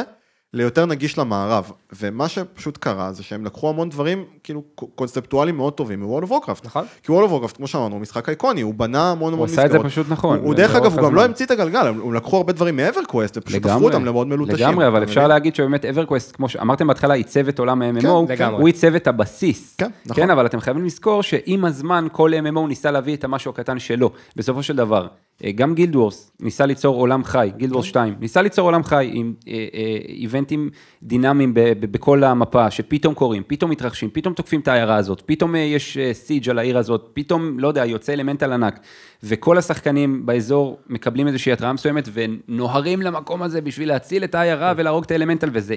ליותר 0.52 0.86
נגיש 0.86 1.18
למערב, 1.18 1.72
ומה 2.00 2.28
שפשוט 2.28 2.76
קרה 2.76 3.12
זה 3.12 3.22
שהם 3.22 3.44
לקחו 3.44 3.68
המון 3.68 3.88
דברים 3.88 4.24
כאילו 4.44 4.62
קונספטואליים 4.94 5.56
מאוד 5.56 5.72
טובים 5.72 6.00
מ-World 6.00 6.24
of 6.24 6.28
Warcraft. 6.28 6.60
נכון. 6.64 6.84
כי 7.02 7.12
World 7.12 7.28
of 7.28 7.30
Warcraft, 7.30 7.56
כמו 7.56 7.66
שאמרנו, 7.66 7.94
הוא 7.94 8.02
משחק 8.02 8.28
אייקוני, 8.28 8.60
הוא 8.60 8.74
בנה 8.74 9.10
המון 9.10 9.32
המון 9.32 9.48
מסגרות. 9.48 9.70
הוא 9.70 9.76
עשה 9.76 9.76
את 9.76 9.82
זה 9.82 9.88
פשוט 9.88 10.06
נכון. 10.10 10.38
הוא 10.38 10.54
דרך 10.54 10.74
אגב, 10.74 10.98
הוא 10.98 11.02
גם 11.02 11.14
לא 11.14 11.24
המציא 11.24 11.46
את 11.46 11.50
הגלגל, 11.50 11.86
הם 11.86 12.14
לקחו 12.14 12.36
הרבה 12.36 12.52
דברים 12.52 12.76
מ 12.76 12.82
EverQuest, 12.82 13.36
ופשוט 13.36 13.66
הפכו 13.66 13.84
אותם 13.84 14.04
למאוד 14.04 14.26
מלוטשים. 14.26 14.56
לגמרי, 14.56 14.86
אבל 14.86 15.02
אפשר 15.02 15.26
להגיד 15.26 15.54
שבאמת 15.54 15.84
EverQuest, 15.84 16.36
כמו 16.36 16.48
שאמרתם 16.48 16.86
בהתחלה, 16.86 17.14
עיצב 17.14 17.48
את 17.48 17.58
עולם 17.58 17.82
ה-MMO, 17.82 18.36
כן, 18.36 18.48
הוא 18.48 18.66
עיצב 18.66 18.94
את 18.94 19.06
הבסיס. 19.06 19.74
כן, 19.78 19.90
נכון. 20.06 20.22
כן, 20.22 20.30
אבל 20.30 20.46
אתם 20.46 20.60
חייבים 20.60 20.84
לזכור 20.84 21.22
שעם 21.22 21.64
הזמן 21.64 22.06
כל 22.12 22.30
MMO 22.34 22.68
ניסה 22.68 22.90
להביא 22.90 23.16
את 23.16 23.24
המשהו 23.24 23.50
הקטן 23.50 23.78
שלו. 23.78 24.10
בסופו 24.36 24.62
של 24.62 24.76
דבר, 24.76 25.06
גם 25.54 25.74
גילד 25.74 25.96
וורס 25.96 26.30
ניסה 26.40 26.66
ליצור 26.66 26.96
עולם 26.96 27.24
חי, 27.24 27.50
גילד 27.56 27.72
וורס 27.72 27.86
2, 27.86 28.14
ניסה 28.20 28.42
ליצור 28.42 28.64
עולם 28.68 28.84
חי 28.84 29.10
עם 29.12 29.34
אה, 29.48 29.66
אה, 29.74 29.96
איבנטים 30.08 30.70
דינמיים 31.02 31.52
בכל 31.80 32.24
המפה, 32.24 32.70
שפתאום 32.70 33.14
קורים, 33.14 33.42
פתאום 33.46 33.70
מתרחשים, 33.70 34.10
פתאום 34.12 34.34
תוקפים 34.34 34.60
את 34.60 34.68
העיירה 34.68 34.96
הזאת, 34.96 35.22
פתאום 35.26 35.54
יש 35.56 35.98
סיג' 36.12 36.50
על 36.50 36.58
העיר 36.58 36.78
הזאת, 36.78 37.10
פתאום, 37.14 37.58
לא 37.58 37.68
יודע, 37.68 37.84
יוצא 37.84 38.12
אלמנטל 38.12 38.52
ענק, 38.52 38.80
וכל 39.22 39.58
השחקנים 39.58 40.26
באזור 40.26 40.78
מקבלים 40.86 41.26
איזושהי 41.26 41.52
התראה 41.52 41.72
מסוימת, 41.72 42.08
ונוהרים 42.12 43.02
למקום 43.02 43.42
הזה 43.42 43.60
בשביל 43.60 43.88
להציל 43.88 44.24
את 44.24 44.34
העיירה 44.34 44.72
ולהרוג 44.76 45.04
את 45.04 45.10
האלמנטל, 45.10 45.50
וזה 45.52 45.74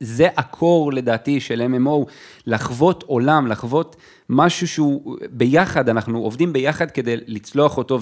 זה 0.00 0.28
הקור 0.36 0.92
לדעתי 0.92 1.40
של 1.40 1.62
MMO, 1.74 2.10
לחוות 2.46 3.02
עולם, 3.02 3.46
לחוות 3.46 3.96
משהו 4.28 4.68
שהוא 4.68 5.16
ביחד, 5.30 5.88
אנחנו 5.88 6.18
עובדים 6.18 6.52
ביחד 6.52 6.90
כדי 6.90 7.16
לצלוח 7.26 7.78
אותו, 7.78 7.98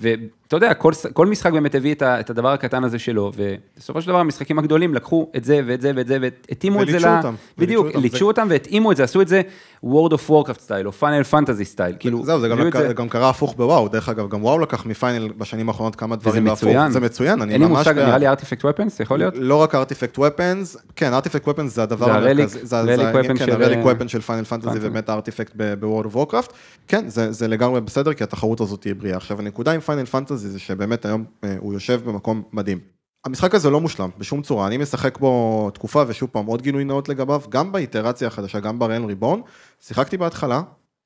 ואתה 0.00 0.56
יודע, 0.56 0.74
כל, 0.74 0.92
כל 1.12 1.26
משחק 1.26 1.52
באמת 1.52 1.74
הביא 1.74 1.94
את, 1.94 2.02
ה, 2.02 2.20
את 2.20 2.30
הדבר 2.30 2.52
הקטן 2.52 2.84
הזה 2.84 2.98
שלו, 2.98 3.32
ובסופו 3.36 4.02
של 4.02 4.08
דבר 4.08 4.18
המשחקים 4.18 4.58
הגדולים 4.58 4.94
לקחו 4.94 5.30
את 5.36 5.44
זה 5.44 5.60
ואת 5.66 5.80
זה 5.80 5.92
ואת 5.96 6.06
זה, 6.06 6.18
והתאימו 6.20 6.82
את 6.82 6.86
זה, 6.86 6.98
ל... 6.98 7.16
אותם, 7.16 7.34
בדיוק, 7.58 7.86
ליטשו 7.94 8.26
אותם 8.26 8.46
והתאימו 8.50 8.92
את 8.92 8.96
זה, 8.96 9.04
עשו 9.04 9.20
את 9.20 9.28
זה 9.28 9.42
World 9.84 10.12
of 10.12 10.30
Warcraft 10.30 10.60
style, 10.60 10.86
או 10.86 10.92
Final 10.92 11.24
Fantasy 11.24 11.64
style, 11.64 11.96
כאילו, 11.98 12.24
זהו, 12.24 12.40
זה 12.40 12.48
גם, 12.48 12.58
זה. 12.72 12.94
גם 12.94 13.08
קרה 13.08 13.30
הפוך 13.30 13.54
בוואו, 13.56 13.88
דרך 13.88 14.08
אגב, 14.08 14.28
גם 14.28 14.44
וואו 14.44 14.58
לקח 14.58 14.86
מ 14.86 14.93
Final 14.93 15.28
בשנים 15.38 15.68
האחרונות 15.68 15.96
כמה 15.96 16.16
דברים 16.16 16.44
מצוין, 16.44 16.90
זה 16.90 17.00
מצוין, 17.00 17.42
אני 17.42 17.46
ממש... 17.46 17.52
אין 17.52 17.62
לי 17.62 17.68
מושג, 17.68 17.94
נראה 17.94 18.18
לי 18.18 18.28
artifact 18.28 18.64
weapons, 18.64 19.00
יכול 19.00 19.18
להיות? 19.18 19.34
לא 19.36 19.56
רק 19.62 19.74
artifact 19.74 20.18
weapons, 20.18 20.76
כן, 20.96 21.12
artifact 21.12 21.48
weapons 21.48 21.74
זה 21.74 21.82
הדבר 21.82 22.10
המרכזי, 22.10 22.58
זה 22.62 22.78
ה 22.78 22.95
relic 22.95 23.78
weapon 23.86 24.08
של 24.08 24.20
Final 24.20 24.44
Fantasy 24.44 24.78
ובאמת 24.80 25.08
ה 25.08 25.13
artifact 25.13 25.52
ב-World 25.80 26.14
of 26.14 26.52
כן, 26.88 27.08
זה, 27.08 27.32
זה 27.32 27.48
לגמרי 27.48 27.80
בסדר, 27.80 28.14
כי 28.14 28.24
התחרות 28.24 28.60
הזאת 28.60 28.80
תהיה 28.80 28.94
בריאה. 28.94 29.16
עכשיו, 29.16 29.38
הנקודה 29.38 29.72
עם 29.72 29.80
פיינל 29.80 30.04
פנטזי 30.04 30.48
זה 30.48 30.58
שבאמת 30.58 31.04
היום 31.04 31.24
אה, 31.44 31.56
הוא 31.58 31.72
יושב 31.72 32.00
במקום 32.04 32.42
מדהים. 32.52 32.78
המשחק 33.24 33.54
הזה 33.54 33.70
לא 33.70 33.80
מושלם, 33.80 34.10
בשום 34.18 34.42
צורה, 34.42 34.66
אני 34.66 34.76
משחק 34.76 35.18
בו 35.18 35.70
תקופה, 35.74 36.02
ושוב 36.08 36.28
פעם, 36.32 36.46
עוד 36.46 36.62
גילוי 36.62 36.84
נאות 36.84 37.08
לגביו, 37.08 37.42
גם 37.48 37.72
באיטרציה 37.72 38.28
החדשה, 38.28 38.60
גם 38.60 38.78
בריין 38.78 39.04
ריבון, 39.04 39.42
שיחקתי 39.80 40.16
בהתחלה, 40.16 40.62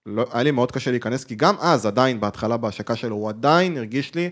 לא, 0.06 0.26
היה 0.32 0.42
לי 0.42 0.50
מאוד 0.50 0.72
קשה 0.72 0.90
להיכנס, 0.90 1.24
כי 1.24 1.34
גם 1.34 1.54
אז, 1.60 1.86
עדיין, 1.86 2.20
בהתחלה, 2.20 2.56
בהשקה 2.56 2.96
שלו, 2.96 3.16
הוא 3.16 3.28
עדיין 3.28 3.76
הרגיש 3.76 4.14
לי 4.14 4.30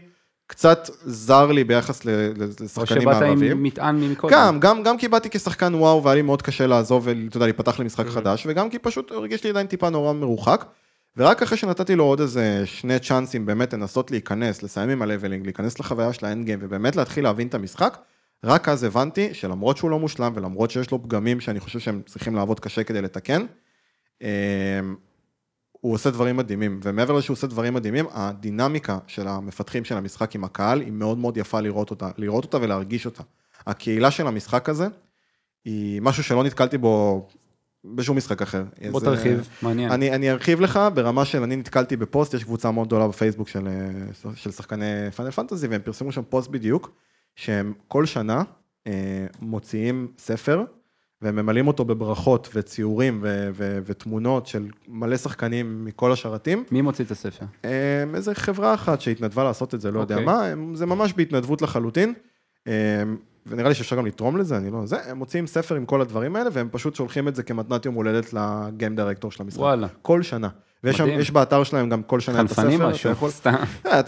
קצת 0.48 0.90
זר 1.04 1.52
לי 1.52 1.64
ביחס 1.64 2.04
לשחקנים 2.04 3.08
הערבים. 3.08 3.32
או 3.32 3.38
שבאת 3.38 3.50
עם 3.50 3.62
מטען 3.62 4.00
מקודם. 4.00 4.34
גם, 4.34 4.60
גם, 4.60 4.82
גם 4.82 4.98
כי 4.98 5.08
באתי 5.08 5.28
כשחקן 5.30 5.74
וואו, 5.74 6.04
והיה 6.04 6.14
לי 6.14 6.22
מאוד 6.22 6.42
קשה 6.42 6.66
לעזוב 6.66 7.02
ואתה 7.06 7.36
יודע, 7.36 7.46
להיפתח 7.46 7.80
למשחק 7.80 8.06
mm-hmm. 8.06 8.10
חדש, 8.10 8.46
וגם 8.48 8.70
כי 8.70 8.78
פשוט 8.78 9.12
הרגיש 9.12 9.44
לי 9.44 9.50
עדיין 9.50 9.66
טיפה 9.66 9.90
נורא 9.90 10.12
מרוחק. 10.12 10.64
ורק 11.16 11.42
אחרי 11.42 11.58
שנתתי 11.58 11.96
לו 11.96 12.04
עוד 12.04 12.20
איזה 12.20 12.62
שני 12.64 12.98
צ'אנסים 12.98 13.46
באמת 13.46 13.74
לנסות 13.74 14.10
להיכנס, 14.10 14.62
לסיים 14.62 14.90
עם 14.90 15.02
הלבלינג, 15.02 15.44
להיכנס 15.44 15.80
לחוויה 15.80 16.12
של 16.12 16.26
האנד 16.26 16.44
גיים 16.44 16.58
ובאמת 16.62 16.96
להתחיל 16.96 17.24
להבין 17.24 17.48
את 17.48 17.54
המשחק, 17.54 17.98
רק 18.44 18.68
אז 18.68 18.84
הבנתי 18.84 19.34
שלמרות 19.34 19.76
שהוא 19.76 19.90
לא 19.90 19.98
מושלם 19.98 20.32
ולמרות 20.34 20.70
שיש 20.70 20.90
לו 20.90 21.02
פגמים 21.02 21.40
שאני 21.40 21.60
חושב 21.60 21.78
שהם 21.78 22.02
צריכים 22.06 22.34
לעבוד 22.36 22.60
קשה 22.60 22.84
כדי 22.84 23.02
לתקן, 23.02 23.46
אמ, 24.22 24.28
הוא 25.80 25.94
עושה 25.94 26.10
דברים 26.10 26.36
מדהימים, 26.36 26.80
ומעבר 26.82 27.14
לזה 27.14 27.22
שהוא 27.22 27.34
עושה 27.34 27.46
דברים 27.46 27.74
מדהימים, 27.74 28.06
הדינמיקה 28.12 28.98
של 29.06 29.28
המפתחים 29.28 29.84
של 29.84 29.96
המשחק 29.96 30.34
עם 30.34 30.44
הקהל 30.44 30.80
היא 30.80 30.92
מאוד 30.92 31.18
מאוד 31.18 31.36
יפה 31.36 31.60
לראות 31.60 31.90
אותה, 31.90 32.10
לראות 32.16 32.44
אותה 32.44 32.56
ולהרגיש 32.56 33.06
אותה. 33.06 33.22
הקהילה 33.66 34.10
של 34.10 34.26
המשחק 34.26 34.68
הזה 34.68 34.86
היא 35.64 36.02
משהו 36.02 36.24
שלא 36.24 36.44
נתקלתי 36.44 36.78
בו 36.78 37.26
בשום 37.84 38.16
משחק 38.16 38.42
אחר. 38.42 38.64
בוא 38.90 39.00
תרחיב, 39.00 39.48
מעניין. 39.62 39.90
אני, 39.92 40.10
אני 40.10 40.30
ארחיב 40.30 40.60
לך 40.60 40.80
ברמה 40.94 41.24
של 41.24 41.42
אני 41.42 41.56
נתקלתי 41.56 41.96
בפוסט, 41.96 42.34
יש 42.34 42.44
קבוצה 42.44 42.70
מאוד 42.70 42.86
גדולה 42.86 43.08
בפייסבוק 43.08 43.48
של, 43.48 43.68
אה, 43.68 44.32
של 44.34 44.50
שחקני 44.50 45.10
פאנל 45.16 45.30
פנטזי, 45.30 45.66
והם 45.66 45.80
פרסמו 45.84 46.12
שם 46.12 46.22
פוסט 46.28 46.50
בדיוק, 46.50 46.90
שהם 47.36 47.72
כל 47.88 48.06
שנה 48.06 48.42
מוציאים 49.40 50.08
ספר, 50.18 50.64
והם 51.22 51.36
ממלאים 51.36 51.68
אותו 51.68 51.84
בברכות 51.84 52.48
וציורים 52.54 53.18
ו- 53.22 53.48
ו- 53.54 53.78
ותמונות 53.84 54.46
של 54.46 54.66
מלא 54.88 55.16
שחקנים 55.16 55.84
מכל 55.84 56.12
השרתים. 56.12 56.64
מי 56.70 56.80
מוציא 56.80 57.04
את 57.04 57.10
הספר? 57.10 57.46
איזה 58.14 58.34
חברה 58.34 58.74
אחת 58.74 59.00
שהתנדבה 59.00 59.44
לעשות 59.44 59.74
את 59.74 59.80
זה, 59.80 59.90
לא 59.90 59.98
okay. 59.98 60.02
יודע 60.02 60.14
אוקיי. 60.14 60.54
מה, 60.54 60.76
זה 60.76 60.86
ממש 60.86 61.12
בהתנדבות 61.12 61.62
לחלוטין. 61.62 62.14
ונראה 63.46 63.68
לי 63.68 63.74
שאפשר 63.74 63.96
גם 63.96 64.06
לתרום 64.06 64.36
לזה, 64.36 64.56
אני 64.56 64.70
לא... 64.70 64.86
זה, 64.86 65.10
הם 65.10 65.18
מוציאים 65.18 65.46
ספר 65.46 65.74
עם 65.74 65.86
כל 65.86 66.00
הדברים 66.00 66.36
האלה, 66.36 66.50
והם 66.52 66.68
פשוט 66.72 66.94
שולחים 66.94 67.28
את 67.28 67.34
זה 67.34 67.42
כמתנת 67.42 67.86
יום 67.86 67.94
הולדת 67.94 68.32
לגיים 68.32 68.96
דירקטור 68.96 69.30
של 69.30 69.42
המשחק. 69.42 69.60
וואלה. 69.60 69.86
כל 70.02 70.22
שנה. 70.22 70.48
ויש 70.84 70.96
שם, 70.96 71.08
יש 71.08 71.30
באתר 71.30 71.64
שלהם 71.64 71.88
גם 71.88 72.02
כל 72.02 72.20
שנה 72.20 72.40
את 72.40 72.44
הספר. 72.44 72.62
חנפנים 72.62 72.82
משהו, 72.82 73.10
יכול... 73.10 73.30
סתם. 73.30 73.54
אה, 73.86 74.00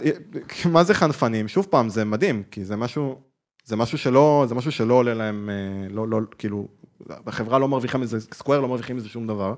מה 0.71 0.83
זה 0.83 0.93
חנפנים? 0.93 1.47
שוב 1.47 1.67
פעם, 1.69 1.89
זה 1.89 2.05
מדהים, 2.05 2.43
כי 2.51 2.65
זה 2.65 2.75
משהו, 2.75 3.21
זה 3.65 3.75
משהו 3.75 3.97
שלא, 3.97 4.45
זה 4.49 4.55
משהו 4.55 4.71
שלא 4.71 4.93
עולה 4.93 5.13
להם, 5.13 5.49
אה, 5.49 5.93
לא, 5.93 6.07
לא, 6.07 6.19
כאילו, 6.37 6.67
בחברה 7.25 7.59
לא 7.59 7.67
מרוויחים 7.67 8.01
מזה, 8.01 8.19
סקוויר 8.19 8.59
לא 8.59 8.67
מרוויחים 8.67 8.95
מזה 8.95 9.09
שום 9.09 9.27
דבר. 9.27 9.53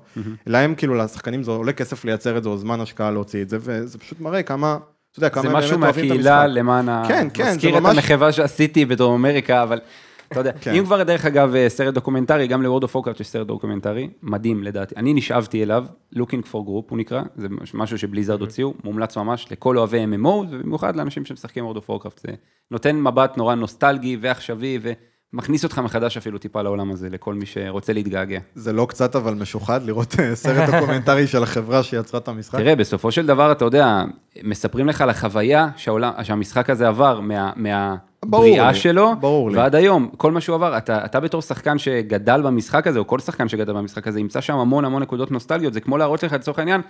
להם, 0.46 0.74
כאילו, 0.74 0.94
לשחקנים 0.94 1.42
זה 1.42 1.50
עולה 1.50 1.72
כסף 1.72 2.04
לייצר 2.04 2.38
את 2.38 2.42
זה, 2.42 2.48
או 2.48 2.56
זמן 2.56 2.80
השקעה 2.80 3.10
להוציא 3.10 3.42
את 3.42 3.48
זה, 3.48 3.58
וזה 3.60 3.98
פשוט 3.98 4.20
מראה 4.20 4.42
כמה... 4.42 4.78
אתה 5.10 5.18
יודע, 5.18 5.28
כמה 5.28 5.42
באמת 5.42 5.54
אוהבים 5.54 5.74
את 5.74 5.80
המשחק. 5.80 5.94
זה 5.94 6.00
משהו 6.00 6.14
מהקהילה 6.14 6.46
למען 6.46 6.88
ה... 6.88 7.02
כן, 7.08 7.28
כן, 7.34 7.44
זה 7.44 7.50
ממש... 7.50 7.56
מזכיר 7.56 7.78
את 7.78 7.84
המחווה 7.84 8.32
שעשיתי 8.32 8.84
בדרום 8.84 9.14
אמריקה, 9.14 9.62
אבל 9.62 9.80
אתה 10.28 10.40
יודע, 10.40 10.52
כן. 10.60 10.74
אם 10.74 10.84
כבר 10.84 11.02
דרך 11.02 11.24
אגב 11.26 11.54
אה, 11.54 11.68
סרט 11.68 11.94
דוקומנטרי, 11.94 12.46
גם 12.46 12.62
ל 12.62 12.65
World 12.65 12.82
of 12.82 12.94
Warcraft 12.94 13.20
יש 13.20 13.26
סרט 13.26 13.46
דוקומנטרי, 13.46 14.08
מדהים 14.22 14.62
לדעתי. 14.62 14.94
אני 14.96 15.14
נשאבתי 15.14 15.62
אליו, 15.62 15.84
Looking 16.14 16.46
for 16.52 16.54
Group 16.54 16.88
הוא 16.88 16.98
נקרא, 16.98 17.22
זה 17.36 17.48
משהו 17.74 17.98
ש 17.98 18.06
Blizzard 18.06 18.40
הוציאו, 18.40 18.74
מומלץ 18.84 19.16
ממש 19.16 19.46
לכל 19.50 19.78
אוהבי 19.78 20.04
MMO, 20.04 20.28
ובמיוחד 20.28 20.96
לאנשים 20.96 21.24
שמשחקים 21.24 21.64
World 21.64 21.76
of 21.76 21.90
Warcraft. 21.90 22.18
זה 22.18 22.32
נותן 22.70 23.00
מבט 23.00 23.36
נורא 23.36 23.54
נוסטלגי 23.54 24.16
ועכשווי, 24.20 24.78
ו... 24.82 24.92
מכניס 25.34 25.64
אותך 25.64 25.78
מחדש 25.78 26.16
אפילו 26.16 26.38
טיפה 26.38 26.62
לעולם 26.62 26.90
הזה, 26.90 27.10
לכל 27.10 27.34
מי 27.34 27.46
שרוצה 27.46 27.92
להתגעגע. 27.92 28.38
זה 28.54 28.72
לא 28.72 28.86
קצת 28.90 29.16
אבל 29.16 29.34
משוחד 29.34 29.82
לראות 29.82 30.14
אה, 30.20 30.34
סרט 30.34 30.68
דוקומנטרי 30.70 31.26
של 31.26 31.42
החברה 31.42 31.82
שיצרה 31.82 32.20
את 32.20 32.28
המשחק? 32.28 32.58
תראה, 32.58 32.76
בסופו 32.76 33.12
של 33.12 33.26
דבר, 33.26 33.52
אתה 33.52 33.64
יודע, 33.64 34.04
מספרים 34.42 34.88
לך 34.88 35.00
על 35.00 35.10
החוויה 35.10 35.68
שהעולם, 35.76 36.12
שהמשחק 36.22 36.70
הזה 36.70 36.88
עבר 36.88 37.20
מה, 37.20 37.52
מהבריאה 37.56 38.72
לי, 38.72 38.78
שלו, 38.78 39.12
ברור 39.20 39.50
ועד 39.54 39.74
להיום, 39.76 40.10
כל 40.16 40.32
מה 40.32 40.40
שהוא 40.40 40.54
עבר, 40.54 40.76
אתה, 40.76 41.04
אתה 41.04 41.20
בתור 41.20 41.42
שחקן 41.42 41.78
שגדל 41.78 42.42
במשחק 42.42 42.86
הזה, 42.86 42.98
או 42.98 43.06
כל 43.06 43.18
שחקן 43.18 43.48
שגדל 43.48 43.72
במשחק 43.72 44.08
הזה, 44.08 44.20
ימצא 44.20 44.40
שם 44.40 44.56
המון 44.56 44.84
המון 44.84 45.02
נקודות 45.02 45.30
נוסטלגיות, 45.30 45.72
זה 45.74 45.80
כמו 45.80 45.98
להראות 45.98 46.22
לך 46.22 46.32
לצורך 46.32 46.58
העניין, 46.58 46.80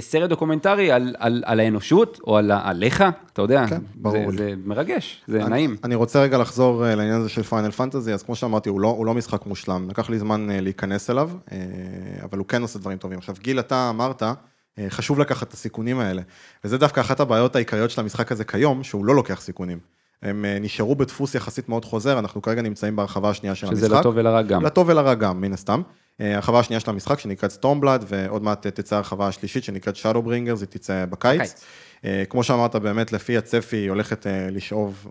סרט 0.00 0.30
דוקומנטרי 0.30 0.90
על, 0.92 1.14
על, 1.18 1.42
על 1.46 1.60
האנושות, 1.60 2.20
או 2.26 2.36
על, 2.36 2.50
עליך, 2.50 3.04
אתה 3.32 3.42
יודע, 3.42 3.66
כן, 3.66 3.80
ברור 3.94 4.30
זה. 4.30 4.36
זה 4.36 4.54
מרגש, 4.64 5.22
זה 5.26 5.40
אני, 5.40 5.50
נעים. 5.50 5.76
אני 5.84 5.94
רוצה 5.94 6.22
רגע 6.22 6.38
לחזור 6.38 6.86
אה, 6.86 6.94
לעניין 6.94 7.20
הזה 7.20 7.28
של 7.28 7.42
Final 7.42 7.70
Fantasy, 7.70 8.12
אז 8.12 8.22
כמו 8.22 8.34
שאמרתי, 8.34 8.68
הוא 8.68 8.80
לא, 8.80 8.88
הוא 8.88 9.06
לא 9.06 9.14
משחק 9.14 9.46
מושלם, 9.46 9.90
לקח 9.90 10.10
לי 10.10 10.18
זמן 10.18 10.50
אה, 10.50 10.60
להיכנס 10.60 11.10
אליו, 11.10 11.30
אבל 12.22 12.38
הוא 12.38 12.46
כן 12.46 12.62
עושה 12.62 12.78
דברים 12.78 12.98
טובים. 12.98 13.18
עכשיו, 13.18 13.34
גיל, 13.40 13.58
אתה 13.58 13.90
אמרת, 13.90 14.22
חשוב 14.88 15.18
לקחת 15.18 15.48
את 15.48 15.52
הסיכונים 15.52 16.00
האלה, 16.00 16.22
וזה 16.64 16.78
דווקא 16.78 17.00
אחת 17.00 17.20
הבעיות 17.20 17.56
העיקריות 17.56 17.90
של 17.90 18.00
המשחק 18.00 18.32
הזה 18.32 18.44
כיום, 18.44 18.84
שהוא 18.84 19.04
לא 19.04 19.14
לוקח 19.14 19.40
סיכונים. 19.40 19.78
הם 20.22 20.44
נשארו 20.60 20.94
בדפוס 20.96 21.34
יחסית 21.34 21.68
מאוד 21.68 21.84
חוזר, 21.84 22.18
אנחנו 22.18 22.42
כרגע 22.42 22.62
נמצאים 22.62 22.96
בהרחבה 22.96 23.30
השנייה 23.30 23.54
של 23.54 23.66
שזה 23.66 23.70
המשחק. 23.70 23.86
שזה 23.86 24.00
לטוב 24.00 24.14
ולרע 24.16 24.42
גם. 24.42 24.64
לטוב 24.64 24.88
ולרע 24.88 25.14
גם, 25.14 25.40
מן 25.40 25.52
הסתם. 25.52 25.82
הרחבה 26.20 26.60
השנייה 26.60 26.80
של 26.80 26.90
המשחק 26.90 27.18
שנקראת 27.18 27.50
Stormblood, 27.50 28.04
ועוד 28.08 28.42
מעט 28.42 28.66
תצא 28.66 28.96
הרחבה 28.96 29.28
השלישית 29.28 29.64
שנקראת 29.64 29.96
Shadowbringers, 29.96 30.60
היא 30.60 30.66
תצא 30.68 31.04
בקיץ. 31.10 31.40
בקיץ. 31.40 31.64
כמו 32.28 32.44
שאמרת, 32.44 32.76
באמת, 32.76 33.12
לפי 33.12 33.38
הצפי, 33.38 33.76
היא 33.76 33.90
הולכת 33.90 34.26
לשאוב 34.50 35.06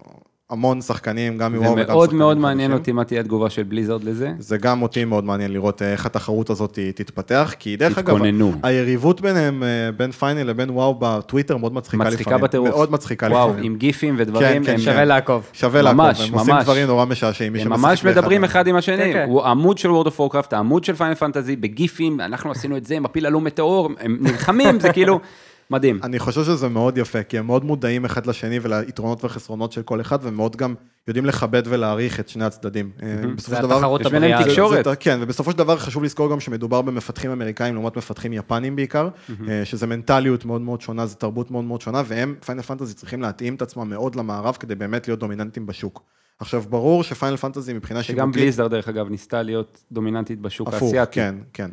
המון 0.49 0.81
שחקנים, 0.81 1.37
גם 1.37 1.55
מוואו 1.55 1.71
וגם 1.71 1.77
שחקנים 1.77 1.95
ומאוד 1.95 2.13
מאוד 2.13 2.37
מעניין 2.37 2.73
אותי 2.73 2.91
מה 2.91 3.03
תהיה 3.03 3.19
התגובה 3.19 3.49
של 3.49 3.63
Blizzard 3.63 4.03
לזה. 4.03 4.31
זה 4.39 4.57
גם 4.57 4.81
אותי 4.81 5.05
מאוד 5.05 5.23
מעניין 5.23 5.53
לראות 5.53 5.81
איך 5.81 6.05
התחרות 6.05 6.49
הזאת 6.49 6.79
תתפתח, 6.95 7.53
כי 7.59 7.75
דרך 7.75 7.97
אגב, 7.97 8.17
היריבות 8.63 9.21
ביניהם, 9.21 9.63
אה, 9.63 9.91
בין 9.97 10.11
Final 10.11 10.43
לבין 10.43 10.69
וואו 10.69 10.95
בטוויטר 10.99 11.57
מאוד 11.57 11.73
מצחיקה 11.73 12.03
לפעמים. 12.03 12.19
מצחיקה 12.19 12.37
בטירוף. 12.37 12.69
מאוד 12.69 12.91
מצחיקה 12.91 13.27
לפעמים. 13.27 13.49
וואו, 13.49 13.63
עם 13.63 13.75
גיפים 13.75 14.15
ודברים, 14.17 14.63
כן, 14.63 14.71
כן, 14.71 14.79
שווה 14.79 14.95
כן. 14.95 15.07
לעקוב. 15.07 15.49
שווה 15.53 15.81
לעקוב, 15.81 16.05
הם 16.27 16.33
עושים 16.33 16.55
דברים 16.61 16.87
נורא 16.87 17.05
משעשעים. 17.05 17.55
הם 17.55 17.69
ממש 17.69 18.03
מדברים 18.03 18.43
אחד 18.43 18.67
עם 18.67 18.75
השני. 18.75 18.97
כן, 18.97 19.13
כן. 19.13 19.25
הוא 19.27 19.43
עמוד 19.43 19.77
של 19.77 19.91
World 19.91 20.05
of 20.05 20.19
Warcraft, 20.19 20.53
העמוד 20.53 20.83
של 20.83 20.95
Final 20.95 21.15
Fantasy, 21.15 21.55
בגיפים, 21.55 22.21
אנחנו 22.21 22.51
עשינו 22.51 22.77
את 22.77 22.85
זה, 22.85 22.99
מפיל 22.99 23.25
עליו 23.25 23.39
מטאור, 23.39 23.89
הם 23.99 24.17
נלחמים, 24.21 24.79
זה 24.79 24.93
כאילו... 24.93 25.19
מדהים. 25.69 25.99
אני 26.03 26.19
חושב 26.19 26.43
שזה 26.43 26.69
מאוד 26.69 26.97
יפה, 26.97 27.23
כי 27.23 27.37
הם 27.37 27.47
מאוד 27.47 27.65
מודעים 27.65 28.05
אחד 28.05 28.25
לשני 28.25 28.59
וליתרונות 28.61 29.25
וחסרונות 29.25 29.71
של 29.71 29.81
כל 29.81 30.01
אחד, 30.01 30.19
ומאוד 30.21 30.55
גם 30.55 30.75
יודעים 31.07 31.25
לכבד 31.25 31.63
ולהעריך 31.65 32.19
את 32.19 32.29
שני 32.29 32.45
הצדדים. 32.45 32.91
אה, 33.03 33.21
בסופו 33.35 33.55
של 33.55 33.61
דבר... 33.61 33.97
יש 34.01 34.07
ביניהם 34.07 34.43
תקשורת. 34.43 34.87
כן, 34.99 35.17
ובסופו 35.21 35.51
של 35.51 35.57
דבר 35.57 35.77
חשוב 35.77 36.03
לזכור 36.03 36.31
גם 36.31 36.39
שמדובר 36.39 36.81
במפתחים 36.81 37.31
אמריקאים 37.31 37.73
לעומת 37.73 37.97
מפתחים 37.97 38.33
יפנים 38.33 38.75
בעיקר, 38.75 39.09
אה, 39.47 39.65
שזה 39.65 39.87
מנטליות 39.87 40.45
מאוד 40.45 40.61
מאוד 40.61 40.81
שונה, 40.81 41.05
זו 41.05 41.15
תרבות 41.15 41.51
מאוד 41.51 41.63
מאוד 41.63 41.81
שונה, 41.81 42.03
והם, 42.05 42.35
Final 42.45 42.61
Fantasy, 42.61 42.93
צריכים 42.93 43.21
להתאים 43.21 43.55
את 43.55 43.61
עצמם 43.61 43.89
מאוד 43.89 44.15
למערב 44.15 44.57
כדי 44.59 44.75
באמת 44.75 45.07
להיות 45.07 45.19
דומיננטים 45.19 45.65
בשוק. 45.65 46.03
עכשיו, 46.39 46.63
ברור 46.69 47.03
ש 47.03 47.13
Final 47.13 47.37
Fantasy 47.37 47.73
מבחינה 47.73 48.03
שיווקית... 48.03 48.17
שגם 48.17 48.31
Blizzard, 48.31 48.67
דרך 48.67 48.87
אגב, 48.87 49.09
ניסתה 49.09 49.41
להיות 49.41 49.83
דומיננטית 49.91 50.39
בשוק 50.39 50.67
האסייתי. 50.67 50.99
הפוך, 50.99 51.13
כן, 51.13 51.35
כן. 51.53 51.71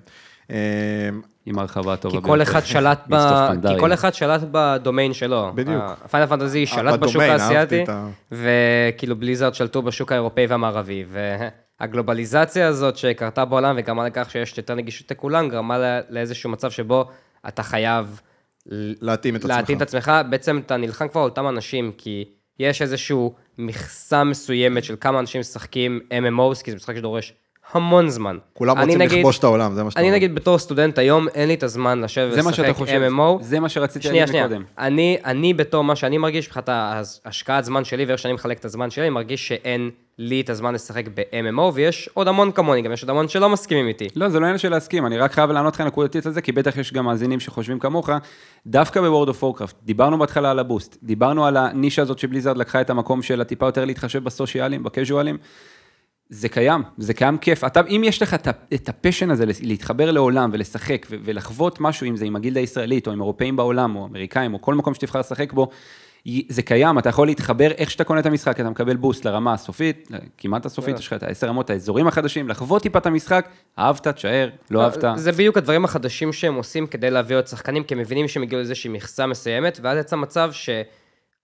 עם 1.47 1.59
הרחבה 1.59 1.97
טובה 1.97 2.13
ביותר. 2.13 2.27
כי 2.27 2.31
כל 2.31 2.43
אחד 2.43 2.65
שלט 2.65 3.05
ב... 3.11 3.17
כי 3.69 3.81
כל 3.81 3.93
אחד 3.93 4.15
שלט 4.15 4.41
בדומיין 4.51 5.13
שלו. 5.13 5.53
בדיוק. 5.55 5.83
Final 6.11 6.27
Fantasy 6.27 6.67
שלט 6.67 7.01
בשוק 7.01 7.23
האסייתי, 7.23 7.85
וכאילו 8.33 9.17
Blizzard 9.17 9.55
שלטו 9.55 9.83
בשוק 9.83 10.13
האירופאי 10.13 10.47
והמערבי, 10.47 11.05
והגלובליזציה 11.81 12.69
הזאת 12.69 12.97
שקרתה 12.97 13.45
בעולם 13.45 13.75
וגרמה 13.79 14.07
לכך 14.07 14.31
שיש 14.31 14.59
יותר 14.59 14.75
נגישות 14.75 15.11
לכולם, 15.11 15.49
גרמה 15.49 16.01
לאיזשהו 16.09 16.51
מצב 16.51 16.71
שבו 16.71 17.05
אתה 17.49 17.63
חייב... 17.63 18.21
להתאים 19.01 19.37
את 19.37 19.41
עצמך. 19.41 19.57
להתאים 19.57 19.77
את 19.77 19.83
עצמך, 19.83 20.13
בעצם 20.31 20.61
אתה 20.67 20.77
נלחם 20.77 21.09
כבר 21.09 21.21
על 21.21 21.29
אותם 21.29 21.49
אנשים, 21.49 21.93
כי 21.99 22.25
יש 22.59 22.83
איזשהו 22.83 23.35
מכסה 23.59 24.25
מסוימת 24.25 24.85
של 24.85 24.97
כמה 25.01 25.21
אנשים 25.21 25.41
משחקים 25.41 26.01
MMOs, 26.11 26.63
כי 26.63 26.71
זה 26.71 26.77
משחק 26.77 26.97
שדורש 26.97 27.35
המון 27.73 28.09
זמן. 28.09 28.39
כולם 28.53 28.79
רוצים 28.81 28.99
נגיד, 28.99 29.19
לכבוש 29.19 29.39
את 29.39 29.45
העולם, 29.45 29.75
זה 29.75 29.83
מה 29.83 29.91
שאתה 29.91 30.01
אומר. 30.01 30.11
אני 30.11 30.17
נגיד 30.17 30.35
בתור 30.35 30.59
סטודנט 30.59 30.99
היום, 30.99 31.29
אין 31.29 31.49
לי 31.49 31.55
את 31.55 31.63
הזמן 31.63 32.01
לשבת 32.01 32.45
ולשחק 32.45 32.77
MMO. 32.79 33.43
זה 33.43 33.61
מה 33.61 33.69
שרציתי 33.69 34.09
להגיד 34.13 34.43
קודם. 34.43 34.63
אני, 34.79 35.19
אני 35.25 35.55
בתור 35.55 35.85
מה 35.85 35.97
שאני 35.97 36.19
מרגיש, 36.19 36.47
מבחינת 36.47 36.69
ההשקעת 36.69 37.65
זמן 37.65 37.85
שלי 37.85 38.05
ואיך 38.05 38.19
שאני 38.19 38.35
מחלק 38.35 38.59
את 38.59 38.65
הזמן 38.65 38.91
שלי, 38.91 39.05
אני 39.05 39.11
מרגיש 39.11 39.49
שאין 39.49 39.91
לי 40.19 40.41
את 40.41 40.51
הזמן 40.51 40.75
לשחק 40.75 41.05
ב-MMO, 41.15 41.73
ויש 41.75 42.11
עוד 42.15 42.29
המון 42.29 42.53
כמוני, 42.53 42.83
גם 42.83 42.93
יש 42.93 43.03
עוד 43.03 43.11
המון 43.11 43.29
שלא 43.29 43.49
מסכימים 43.49 43.89
איתי. 43.89 44.09
לא, 44.17 44.29
זה 44.29 44.41
לא 44.41 44.45
עניין 44.45 44.59
של 44.59 44.69
להסכים, 44.69 45.07
אני 45.07 45.19
רק 45.19 45.33
חייב 45.33 45.51
לענות 45.51 45.75
לך 45.75 45.81
נקודתית 45.81 46.27
על 46.27 46.33
זה, 46.33 46.41
כי 46.41 46.53
בטח 46.53 46.77
יש 46.77 46.93
גם 46.93 47.05
מאזינים 47.05 47.41
שחושבים 47.41 47.79
כמוך, 47.79 48.11
דווקא 48.67 49.01
ב 49.01 49.05
World 49.05 49.29
of 49.29 49.43
Warcraft, 49.43 49.77
דיברנו 49.83 50.19
בהתחלה 50.19 50.51
על 50.51 50.59
ה 50.59 50.64
boost, 50.64 50.97
דיברנו 51.03 51.47
על 51.47 51.57
הנישה 51.57 52.03
הזאת 52.03 52.19
ש 52.19 52.26
Blizzard 52.26 52.57
לקחה 52.57 52.81
את 52.81 52.91
המקום 52.91 53.23
של 53.23 53.41
הטיפה 53.41 53.67
יותר 53.67 53.85
להתחשב 53.85 54.25
בסושיאלים, 54.25 54.83
בקז'ואלים. 54.83 55.39
זה 56.29 56.49
קיים, 56.49 56.83
זה 56.99 57.15
קיים 57.15 57.39
כיף. 57.39 57.65
אתה, 57.65 57.81
אם 57.89 58.03
יש 58.05 58.23
לך 58.23 58.35
את 58.75 58.89
ה 58.89 58.94
passion 58.94 59.31
הזה 59.31 59.45
להתחבר 59.63 60.11
לעולם 60.11 60.51
ולשחק 60.53 61.07
ולחוות 61.11 61.81
משהו, 61.81 62.07
אם 62.07 62.17
זה 62.17 62.25
עם 62.25 62.37
הגילדה 62.37 62.61
הישראלית, 62.61 63.07
או 63.07 63.13
עם 63.13 63.21
אירופאים 63.21 63.57
בעולם, 63.57 63.97
או 63.97 64.07
אמריקאים, 64.07 64.55
או 64.55 64.61
כל 64.61 64.75
מקום 64.75 64.95
שתבחר 64.95 65.19
לשחק 65.19 65.53
בו, 65.53 65.69
זה 66.49 66.63
קיים, 66.63 66.99
אתה 66.99 67.09
יכול 67.09 67.27
להתחבר 67.27 67.71
איך 67.71 67.91
שאתה 67.91 68.05
קונה 68.05 68.21
את 68.21 68.27
המשחק, 68.27 68.61
אתה 68.61 68.71
מקבל 68.71 68.97
boost 68.97 69.27
לרמה 69.27 69.53
הסופית, 69.53 70.09
כמעט 70.39 70.67
הסופית, 70.67 70.99
יש 70.99 71.07
לך 71.07 71.13
את 71.13 71.23
העשר 71.23 71.47
רמות, 71.47 71.71
האזורים 71.71 72.07
החדשים, 72.07 72.49
לחוות 72.49 72.83
טיפה 72.83 72.99
את 72.99 73.07
המשחק, 73.07 73.49
אהבת, 73.79 74.09
תשאר, 74.09 74.49
לא 74.71 74.83
אהבת. 74.85 75.05
זה 75.17 75.33
בדיוק 75.33 75.57
הדברים 75.57 75.85
החדשים 75.85 76.33
שהם 76.33 76.55
עושים 76.55 76.87
כדי 76.87 77.11
להביא 77.11 77.37
עוד 77.37 77.47
שחקנים, 77.47 77.85
כי 77.85 77.95
הם 77.95 78.01
מבינים 78.01 78.29
שהם 78.29 78.43
הגיעו 78.43 78.59
לאיזושהי 78.59 78.91
מכסה 78.91 79.27
מסוימת, 79.27 79.81
ואז 79.83 79.99
יצא 79.99 80.17
מצב 80.17 80.51
ש... 80.53 80.71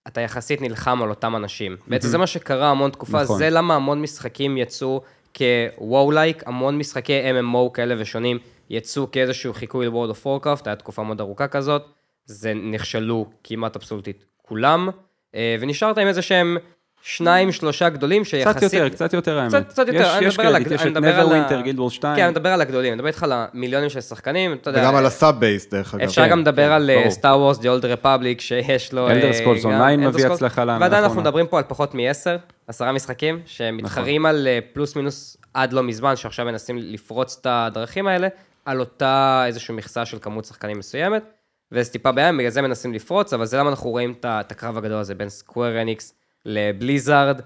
אתה 0.07 0.21
יחסית 0.21 0.61
נלחם 0.61 1.01
על 1.03 1.09
אותם 1.09 1.35
אנשים. 1.35 1.77
בעצם 1.87 2.07
זה 2.07 2.17
מה 2.17 2.27
שקרה 2.27 2.69
המון 2.69 2.91
תקופה, 2.91 3.23
נכון. 3.23 3.37
זה 3.37 3.49
למה 3.49 3.75
המון 3.75 4.01
משחקים 4.01 4.57
יצאו 4.57 5.01
כ 5.37 5.56
WoW-like, 5.56 6.43
המון 6.47 6.77
משחקי 6.77 7.21
MMO 7.31 7.71
כאלה 7.73 7.95
ושונים 7.97 8.39
יצאו 8.69 9.11
כאיזשהו 9.11 9.53
חיקוי 9.53 9.87
ל-World 9.87 10.11
of 10.11 10.25
Warcraft, 10.25 10.47
הייתה 10.65 10.75
תקופה 10.75 11.03
מאוד 11.03 11.21
ארוכה 11.21 11.47
כזאת, 11.47 11.81
זה 12.25 12.53
נכשלו 12.53 13.29
כמעט 13.43 13.75
אבסולוטית 13.75 14.25
כולם, 14.37 14.89
אה, 15.35 15.55
ונשארת 15.59 15.97
עם 15.97 16.07
איזה 16.07 16.21
שהם 16.21 16.57
שניים, 17.03 17.51
שלושה 17.51 17.89
גדולים 17.89 18.25
שיחסית... 18.25 18.57
קצת 18.57 18.73
יותר, 18.73 18.89
קצת 18.89 19.13
יותר 19.13 19.39
האמת. 19.39 19.49
קצת, 19.49 19.69
קצת 19.69 19.87
יותר, 19.87 20.17
יש, 20.21 20.27
יש 20.27 20.37
קרדיט, 20.37 20.71
יש 20.71 20.81
את 20.81 20.97
Neverwinter, 20.97 21.61
Guild 21.63 21.79
Wars 21.79 21.91
2. 21.91 22.15
כן, 22.15 22.21
אני 22.21 22.31
מדבר 22.31 22.49
על 22.49 22.61
הגדולים, 22.61 22.93
אני 22.93 22.95
מדבר 22.95 23.07
איתך 23.07 23.23
על 23.23 23.31
המיליונים 23.35 23.89
של 23.89 24.01
שחקנים, 24.01 24.53
אתה 24.53 24.69
יודע... 24.69 24.81
וגם 24.81 24.95
על 24.95 25.05
ה 25.05 25.13
sub 25.13 25.39
base, 25.39 25.69
דרך 25.69 25.93
אגב. 25.93 26.03
אפשר 26.03 26.23
כן, 26.23 26.29
גם 26.29 26.39
לדבר 26.39 26.67
כן, 26.67 26.71
על 26.71 26.89
Star 27.09 27.39
Wars, 27.39 27.57
The 27.57 27.61
Old 27.61 27.83
Republic, 27.83 28.39
שיש 28.39 28.93
לו... 28.93 29.09
Elder 29.09 29.33
Scrolls 29.33 29.65
Online 29.65 30.07
מביא 30.07 30.27
הצלחה 30.27 30.65
לאן 30.65 30.81
ועדיין 30.81 31.03
אנחנו 31.03 31.21
מדברים 31.21 31.47
פה 31.47 31.57
על 31.57 31.63
פחות 31.67 31.95
מ-10, 31.95 32.39
עשרה 32.67 32.91
משחקים, 32.91 33.41
שמתחרים 33.45 34.21
נכון. 34.21 34.35
על 34.35 34.47
אה, 34.47 34.59
פלוס 34.73 34.95
מינוס 34.95 35.37
עד 35.53 35.73
לא 35.73 35.83
מזמן, 35.83 36.15
שעכשיו 36.15 36.45
מנסים 36.45 36.77
לפרוץ 36.77 37.37
את 37.41 37.47
הדרכים 37.49 38.07
האלה, 38.07 38.27
על 38.65 38.79
אותה 38.79 39.43
איזושהי 39.47 39.75
מכסה 39.75 40.05
של 40.05 40.17
כמות 40.21 40.45
שחקנים 40.45 40.79
מסוימת, 40.79 41.23
וזה 41.71 41.91
טיפה 41.91 42.11
בעיה, 42.11 42.31
בגלל 42.33 42.49
זה 42.49 42.61
מנסים 42.61 42.93
לפרוץ, 42.93 43.33
אבל 43.33 43.45
זה 43.45 43.57
למה 43.57 43.69
אנחנו 43.69 43.89
רואים 43.89 44.13
את 44.19 44.51
הקרב 44.51 44.77
הגדול 44.77 44.97
הזה 44.97 45.15
בין 45.15 45.29
סקוויר 45.29 45.81
אניקס 45.81 46.13
לבליזארד, 46.45 47.41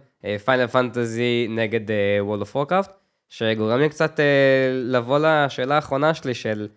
פיינל 0.45 0.67
פנטזי 0.67 1.47
נגד 1.49 1.89
World 2.27 2.43
of 2.43 2.55
Warcraft, 2.55 2.89
שגורם 3.29 3.79
לי 3.79 3.89
קצת 3.89 4.19
לבוא 4.71 5.19
לשאלה 5.19 5.75
האחרונה 5.75 6.13
שלי 6.13 6.33
של 6.33 6.67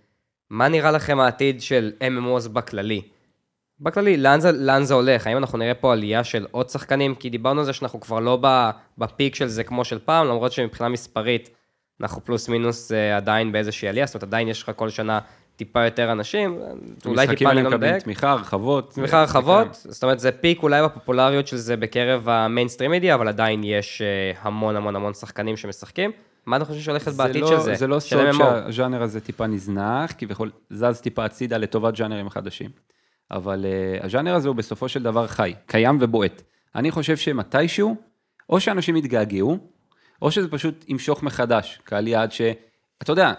מה 0.51 0.69
נראה 0.69 0.91
לכם 0.91 1.21
העתיד 1.21 1.63
של 1.63 1.93
MMOs 2.01 2.49
בכללי? 2.49 3.03
בכללי, 3.81 4.17
לאן 4.17 4.41
זה, 4.41 4.53
לאן 4.53 4.85
זה 4.85 4.95
הולך? 4.95 5.27
האם 5.27 5.37
אנחנו 5.37 5.59
נראה 5.59 5.75
פה 5.75 5.93
עלייה 5.93 6.25
של 6.25 6.47
עוד 6.51 6.69
שחקנים? 6.69 7.15
כי 7.15 7.31
דיברנו 7.31 7.61
על 7.61 7.67
זה 7.67 7.73
שאנחנו 7.73 8.01
כבר 8.01 8.21
לא 8.21 8.43
בפיק 8.99 9.35
של 9.35 9.47
זה 9.47 9.65
כמו 9.65 9.85
של 9.85 9.99
פעם, 9.99 10.27
למרות 10.27 10.53
שמבחינה 10.53 10.89
מספרית 10.89 11.51
אנחנו 12.01 12.25
פלוס 12.25 12.49
מינוס 12.49 12.93
אה, 12.93 13.17
עדיין 13.17 13.53
באיזושהי 13.53 13.89
עלייה, 13.89 14.07
זאת 14.07 14.15
אומרת 14.15 14.23
עדיין 14.23 14.49
יש 14.49 14.63
לך 14.63 14.73
כל 14.77 14.89
שנה 14.89 15.21
טיפה 15.59 15.85
יותר 15.85 16.13
אנשים, 16.13 16.59
אולי 17.07 17.27
טיפה 17.27 17.51
אני 17.51 17.63
לא 17.63 17.71
מדייק. 17.71 18.03
תמיכה, 18.03 18.31
הרחבות. 18.31 18.93
תמיכה, 18.93 19.21
הרחבות, 19.21 19.69
זאת 19.73 20.03
אומרת 20.03 20.21
זה 20.21 20.33
פיק 20.33 20.63
אולי 20.63 20.83
בפופולריות 20.83 21.47
של 21.47 21.57
זה 21.57 21.77
בקרב 21.77 22.29
המיינסטרים 22.29 22.91
מדיה, 22.91 23.15
אבל 23.15 23.29
עדיין 23.29 23.65
יש 23.65 24.03
אה, 24.03 24.33
המון 24.43 24.77
המון 24.77 24.97
המון 24.97 25.15
שחקנים 25.15 25.57
שמשחקים. 25.57 26.11
מה 26.47 26.57
אתה 26.57 26.65
חושב 26.65 26.81
שהולכת 26.81 27.13
בעתיד 27.13 27.43
לא, 27.43 27.49
של 27.49 27.61
זה? 27.61 27.75
זה 27.75 27.87
לא 27.87 27.99
סוד 28.01 28.33
שהז'אנר 28.33 29.03
הזה 29.03 29.21
טיפה 29.21 29.47
נזנח, 29.47 30.13
כביכול 30.19 30.51
זז 30.71 31.01
טיפה 31.01 31.25
הצידה 31.25 31.59
לטובת 31.59 31.97
ז'אנרים 31.97 32.31
חדשים. 32.31 32.71
אבל 33.31 33.65
uh, 33.65 34.05
הז'אנר 34.05 34.35
הזה 34.35 34.49
הוא 34.49 34.57
בסופו 34.57 34.89
של 34.89 35.03
דבר 35.03 35.27
חי, 35.27 35.55
קיים 35.67 35.99
ובועט. 36.01 36.43
אני 36.75 36.91
חושב 36.91 37.17
שמתישהו, 37.17 37.97
או 38.51 38.61
שאנשים 38.61 38.97
יתגעגעו, 38.97 39.59
או 40.23 40.31
שזה 40.31 40.49
פשוט 40.49 40.85
ימשוך 40.89 41.23
מחדש, 41.23 41.81
קהל 41.85 42.09
יעד 42.09 42.33
ש... 42.33 42.43
אתה 43.03 43.13
יודע, 43.13 43.33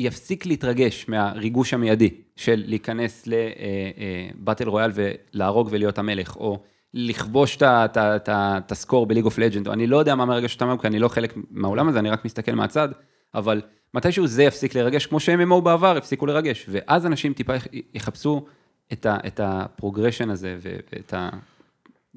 יפסיק 0.00 0.46
להתרגש 0.46 1.08
מהריגוש 1.08 1.74
המיידי 1.74 2.10
של 2.36 2.62
להיכנס 2.66 3.24
לבטל 3.26 4.68
רויאל 4.68 4.90
ולהרוג 4.94 5.68
ולהיות 5.70 5.98
המלך, 5.98 6.36
או 6.36 6.62
לכבוש 6.94 7.58
את 7.62 8.72
הסקור 8.72 9.06
בליג 9.06 9.24
אוף 9.24 9.38
לג'נד, 9.38 9.68
אני 9.68 9.86
לא 9.86 9.96
יודע 9.96 10.14
מה 10.14 10.24
מרגש 10.24 10.54
אותם, 10.54 10.76
כי 10.80 10.86
אני 10.86 10.98
לא 10.98 11.08
חלק 11.08 11.34
מהעולם 11.50 11.88
הזה, 11.88 11.98
אני 11.98 12.10
רק 12.10 12.24
מסתכל 12.24 12.52
מהצד, 12.52 12.88
אבל 13.34 13.60
מתישהו 13.94 14.26
זה 14.26 14.42
יפסיק 14.42 14.74
לרגש, 14.74 15.06
כמו 15.06 15.20
שהם 15.20 15.64
בעבר 15.64 15.96
הפסיקו 15.96 16.26
לרגש, 16.26 16.66
ואז 16.68 17.06
אנשים 17.06 17.32
טיפה 17.32 17.52
יחפשו 17.94 18.44
את 18.92 19.40
ה 19.42 19.49
progression 19.49 20.30
הזה 20.30 20.56
ואת 20.62 21.14
ה... 21.14 21.28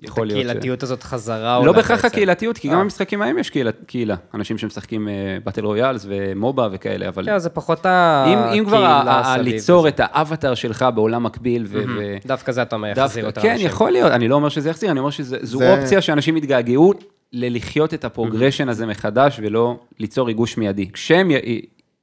יכול 0.01 0.27
להיות... 0.27 0.39
את 0.39 0.45
הקהילתיות 0.45 0.83
הזאת 0.83 1.03
חזרה. 1.03 1.65
לא 1.65 1.71
בהכרח 1.71 2.05
הקהילתיות, 2.05 2.57
כי 2.57 2.67
גם 2.67 2.77
אה. 2.77 2.83
במשחקים 2.83 3.21
ההם 3.21 3.37
יש 3.37 3.51
קהילה. 3.87 4.15
אנשים 4.33 4.57
שמשחקים 4.57 5.07
battle 5.43 5.65
royales 5.65 6.05
ו 6.09 6.21
MOBA 6.21 6.67
וכאלה, 6.71 7.07
אבל... 7.07 7.25
כן, 7.25 7.39
זה 7.39 7.49
פחות 7.49 7.79
הקהילה 7.79 8.53
אם 8.53 8.65
כבר 8.65 9.03
ליצור 9.37 9.87
את 9.87 9.99
האבטר 10.03 10.55
שלך 10.55 10.85
בעולם 10.95 11.23
מקביל 11.23 11.65
ו... 11.67 11.83
דווקא 12.25 12.51
זה 12.51 12.61
אתה 12.61 12.75
אומר, 12.75 12.93
יחזיר 12.97 13.25
אותם. 13.25 13.41
כן, 13.41 13.55
יכול 13.59 13.91
להיות, 13.91 14.11
אני 14.11 14.27
לא 14.27 14.35
אומר 14.35 14.49
שזה 14.49 14.69
יחזיר, 14.69 14.91
אני 14.91 14.99
אומר 14.99 15.09
שזו 15.09 15.59
אופציה 15.63 16.01
שאנשים 16.01 16.37
יתגעגעו 16.37 16.93
ללחיות 17.33 17.93
את 17.93 18.05
ה 18.05 18.10
progression 18.10 18.69
הזה 18.69 18.85
מחדש 18.85 19.39
ולא 19.43 19.79
ליצור 19.99 20.27
ריגוש 20.27 20.57
מיידי. 20.57 20.91
כשהם 20.91 21.31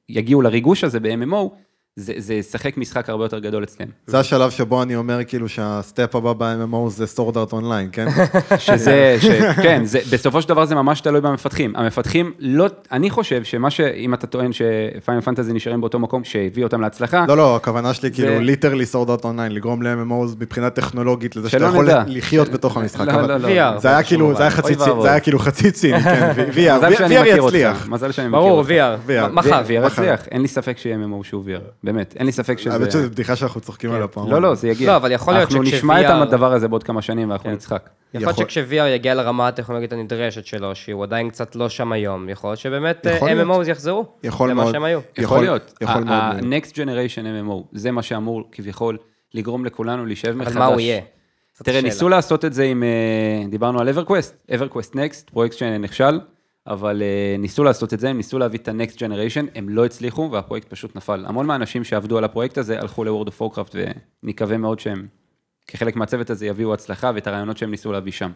יגיעו 0.09 0.41
לריגוש 0.41 0.83
הזה 0.83 0.99
ב-MMO, 0.99 1.49
זה, 1.95 2.13
זה 2.17 2.33
ישחק 2.33 2.77
משחק 2.77 3.09
הרבה 3.09 3.25
יותר 3.25 3.39
גדול 3.39 3.63
אצלם. 3.63 3.87
זה 4.07 4.19
השלב 4.19 4.49
שבו 4.49 4.83
אני 4.83 4.95
אומר 4.95 5.23
כאילו 5.23 5.49
שה 5.49 5.77
step 5.77 6.15
הבא 6.15 6.33
ב-MMO 6.33 6.89
זה 6.89 7.07
Sword 7.07 7.37
Art 7.37 7.53
Online, 7.53 7.89
כן? 7.91 8.07
שזה, 8.57 9.17
ש, 9.21 9.25
כן, 9.63 9.85
זה, 9.85 9.99
בסופו 10.11 10.41
של 10.41 10.49
דבר 10.49 10.65
זה 10.65 10.75
ממש 10.75 11.01
תלוי 11.01 11.21
במפתחים. 11.21 11.75
המפתחים 11.75 12.33
לא, 12.39 12.67
אני 12.91 13.09
חושב 13.09 13.43
שמה 13.43 13.69
ש... 13.69 13.79
אם 13.79 14.13
אתה 14.13 14.27
טוען 14.27 14.51
ש 14.53 14.72
Final 14.72 15.21
Fantasy 15.21 15.53
נשארים 15.53 15.81
באותו 15.81 15.99
מקום 15.99 16.23
שהביא 16.23 16.63
אותם 16.63 16.81
להצלחה. 16.81 17.25
לא, 17.27 17.37
לא, 17.37 17.55
הכוונה 17.55 17.93
שלי 17.93 18.11
כאילו 18.11 18.39
literally 18.39 18.85
Sword 18.85 19.09
Art 19.09 19.25
Online, 19.25 19.51
לגרום 19.51 19.83
ל-MMO 19.83 20.35
מבחינה 20.39 20.69
טכנולוגית 20.69 21.35
לזה 21.35 21.49
שאתה 21.49 21.65
יכול 21.65 21.89
לחיות 22.07 22.49
בתוך 22.49 22.77
המשחק. 22.77 23.07
לא, 23.07 23.21
לא, 23.21 23.37
לא. 23.37 23.77
זה 23.77 23.87
היה 23.87 24.03
כאילו, 24.03 24.33
זה 25.01 25.09
היה 25.09 25.19
כאילו 25.19 25.39
חצי 25.39 25.71
ציני, 25.71 26.01
כן, 26.01 26.31
VR 26.55 26.85
יצליח. 27.25 27.87
מזל 27.89 28.11
שאני 28.11 28.27
מכיר 28.27 28.39
אותך. 28.39 28.69
ברור, 28.69 28.97
VR, 29.07 29.31
מחר. 29.31 29.61
VR 29.67 29.87
יצליח, 29.87 30.27
אין 30.31 30.41
לי 30.41 30.47
ספק 30.47 30.77
שיהיה 30.77 30.97
MMO 30.97 31.23
שהוא 31.23 31.43
VR, 31.45 31.80
באמת, 31.83 32.15
אין 32.17 32.25
לי 32.25 32.31
ספק 32.31 32.59
שזה... 32.59 32.73
האמת 32.73 32.91
שזו 32.91 33.09
בדיחה 33.09 33.35
שאנחנו 33.35 33.61
צוחקים 33.61 33.91
עליה 33.91 34.07
פעם. 34.07 34.31
לא, 34.31 34.41
לא, 34.41 34.55
זה 34.55 34.67
יגיע. 34.67 34.91
לא, 34.91 34.95
אבל 34.95 35.11
יכול 35.11 35.33
להיות 35.33 35.51
שכש-VR... 35.51 35.59
אנחנו 35.59 35.77
נשמע 35.77 36.01
את 36.01 36.05
הדבר 36.27 36.53
הזה 36.53 36.67
בעוד 36.67 36.83
כמה 36.83 37.01
שנים 37.01 37.29
ואנחנו 37.29 37.49
כן. 37.49 37.55
נצחק. 37.55 37.89
יכול 38.13 38.33
להיות 38.37 38.49
שכש-VR 38.49 38.87
יגיע 38.87 39.15
לרמה 39.15 39.47
הטכנולוגית 39.47 39.93
הנדרשת 39.93 40.45
שלו, 40.45 40.75
שהוא 40.75 41.03
עדיין 41.03 41.29
קצת 41.29 41.55
לא 41.55 41.69
שם 41.69 41.91
היום, 41.91 42.29
יכול 42.29 42.49
להיות 42.49 42.59
שבאמת 42.59 43.07
אה, 43.07 43.19
MMOs 43.19 43.69
יחזרו. 43.69 44.05
יכול 44.23 44.53
מאוד. 44.53 44.65
למה 44.65 44.71
שהם 44.71 44.83
היו. 44.83 44.99
יכול 45.17 45.41
להיות. 45.41 45.73
ה-Next 45.87 46.71
Generation 46.71 47.47
MMO, 47.47 47.63
זה 47.71 47.91
מה 47.91 48.01
שאמור 48.01 48.43
כביכול 48.51 48.97
לגרום 49.33 49.65
לכולנו 49.65 50.05
להישב 50.05 50.35
מחדש. 50.35 50.51
אבל 50.51 50.59
מה 50.59 50.65
הוא 50.65 50.79
יהיה? 50.79 51.01
תראה, 51.63 51.81
ניסו 51.81 52.09
לעשות 52.09 52.45
את 52.45 52.53
זה 52.53 52.63
עם, 52.63 52.83
אה, 52.83 53.47
דיברנו 53.49 53.79
על 53.79 53.89
EverQuest, 53.89 54.51
EverQuest 54.51 54.93
Next, 54.93 55.31
פרויקט 55.31 55.57
שנכשל. 55.57 56.19
אבל 56.67 57.01
uh, 57.01 57.41
ניסו 57.41 57.63
לעשות 57.63 57.93
את 57.93 57.99
זה, 57.99 58.09
הם 58.09 58.17
ניסו 58.17 58.39
להביא 58.39 58.59
את 58.59 58.67
ה-Next 58.67 58.95
Generation, 58.95 59.47
הם 59.55 59.69
לא 59.69 59.85
הצליחו 59.85 60.29
והפרויקט 60.31 60.69
פשוט 60.69 60.95
נפל. 60.95 61.25
המון 61.27 61.45
מהאנשים 61.45 61.83
שעבדו 61.83 62.17
על 62.17 62.23
הפרויקט 62.23 62.57
הזה 62.57 62.79
הלכו 62.79 63.03
ל-World 63.03 63.27
of 63.27 63.41
Warcraft 63.41 63.75
ונקווה 64.23 64.57
מאוד 64.57 64.79
שהם 64.79 65.07
כחלק 65.67 65.95
מהצוות 65.95 66.29
הזה 66.29 66.45
יביאו 66.45 66.73
הצלחה 66.73 67.11
ואת 67.15 67.27
הרעיונות 67.27 67.57
שהם 67.57 67.71
ניסו 67.71 67.91
להביא 67.91 68.11
שם. 68.11 68.31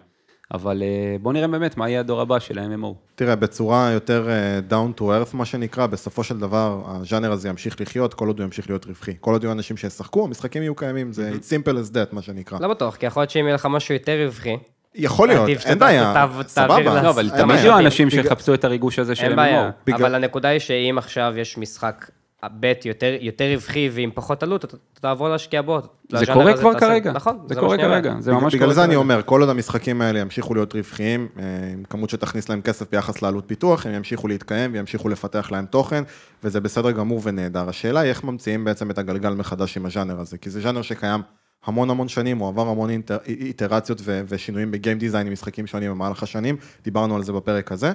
אבל 0.53 0.81
uh, 0.81 1.21
בואו 1.21 1.33
נראה 1.33 1.47
באמת 1.47 1.77
מה 1.77 1.89
יהיה 1.89 1.99
הדור 1.99 2.21
הבא 2.21 2.39
של 2.39 2.59
ה-MMO. 2.59 2.93
תראה, 3.15 3.35
בצורה 3.35 3.91
יותר 3.91 4.27
uh, 4.27 4.71
down 4.71 4.99
to 4.99 5.03
earth, 5.03 5.37
מה 5.37 5.45
שנקרא, 5.45 5.87
בסופו 5.87 6.23
של 6.23 6.39
דבר, 6.39 6.83
הז'אנר 6.85 7.31
הזה 7.31 7.49
ימשיך 7.49 7.81
לחיות, 7.81 8.13
כל 8.13 8.27
עוד 8.27 8.39
הוא 8.39 8.45
ימשיך 8.45 8.69
להיות 8.69 8.85
רווחי. 8.85 9.13
כל 9.19 9.33
עוד 9.33 9.43
יהיו 9.43 9.51
אנשים 9.51 9.77
שישחקו, 9.77 10.25
המשחקים 10.25 10.61
יהיו 10.61 10.75
קיימים, 10.75 11.13
זה 11.13 11.31
mm-hmm. 11.31 11.67
simple 11.67 11.71
as 11.71 11.93
that, 11.93 12.15
מה 12.15 12.21
שנקרא. 12.21 12.59
לא 12.59 12.67
בטוח, 12.67 12.95
כי 12.95 13.05
יכול 13.05 13.21
להיות 13.21 13.29
שאם 13.29 13.45
יהיה 13.45 13.55
לך 13.55 13.65
משהו 13.65 13.93
יותר 13.93 14.25
רווחי, 14.25 14.57
יכול 14.95 15.27
להיות, 15.27 15.49
אין 15.65 15.79
בעיה, 15.79 16.27
סבבה. 16.47 17.01
לא, 17.01 17.09
אבל 17.09 17.29
תמיד 17.37 17.55
יהיו 17.55 17.79
אנשים 17.79 18.09
שיחפשו 18.09 18.53
את 18.53 18.63
הריגוש 18.63 18.99
הזה 18.99 19.15
של 19.15 19.23
MMO. 19.23 19.27
אין 19.27 19.35
בעיה, 19.35 19.71
אבל 19.95 20.15
הנקודה 20.15 20.49
היא 20.49 20.59
שאם 20.59 20.95
עכשיו 20.97 21.33
יש 21.37 21.57
משחק 21.57 22.09
בית 22.51 22.85
יותר 23.21 23.45
רווחי 23.53 23.89
ועם 23.93 24.09
פחות 24.13 24.43
עלות, 24.43 24.65
אתה 24.65 24.77
תעבור 25.01 25.29
להשקיע 25.29 25.61
בו. 25.61 25.79
זה 26.11 26.25
קורה 26.25 26.57
כבר 26.57 26.79
כרגע. 26.79 27.11
נכון, 27.11 27.37
זה 27.47 27.55
קורה 27.55 27.77
כרגע, 27.77 28.13
זה 28.19 28.31
ממש 28.31 28.41
קורה. 28.41 28.49
בגלל 28.49 28.73
זה 28.73 28.83
אני 28.83 28.95
אומר, 28.95 29.21
כל 29.25 29.41
עוד 29.41 29.49
המשחקים 29.49 30.01
האלה 30.01 30.19
ימשיכו 30.19 30.53
להיות 30.53 30.75
רווחיים, 30.75 31.27
אה, 31.39 31.43
עם 31.73 31.83
כמות 31.83 32.09
שתכניס 32.09 32.49
להם 32.49 32.61
כסף 32.61 32.91
ביחס 32.91 33.21
לעלות 33.21 33.43
פיתוח, 33.47 33.85
הם 33.85 33.93
ימשיכו 33.93 34.27
להתקיים 34.27 34.73
וימשיכו 34.73 35.09
לפתח 35.09 35.51
להם 35.51 35.65
תוכן, 35.65 36.03
וזה 36.43 36.61
בסדר 36.61 36.91
גמור 36.91 37.21
ונהדר. 37.23 37.69
השאלה 37.69 37.99
היא 37.99 38.09
איך 38.09 38.23
ממציאים 38.23 38.63
בעצם 38.63 38.91
את 38.91 38.97
הגלגל 38.97 39.33
מחדש 39.33 39.77
עם 39.77 39.85
הז'אנר 39.85 40.19
הזה, 40.19 40.37
כי 40.37 40.49
זה 40.49 40.61
ז'אנר 40.61 40.81
שקיים 40.81 41.21
המון 41.65 41.89
המון 41.89 42.07
שנים, 42.07 42.37
הוא 42.37 42.47
עבר 42.47 42.67
המון 42.67 42.89
אינטר, 42.89 43.17
איטרציות 43.27 44.01
ו, 44.03 44.21
ושינויים 44.27 44.71
ב 44.71 44.77
game 44.77 44.99
design 44.99 45.27
עם 45.27 45.33
משחקים 45.33 45.67
שונים 45.67 45.91
במהלך 45.91 46.23
השנים, 46.23 46.57
דיברנו 46.83 47.15
על 47.15 47.23
זה 47.23 47.33
בפרק 47.33 47.71
הזה. 47.71 47.91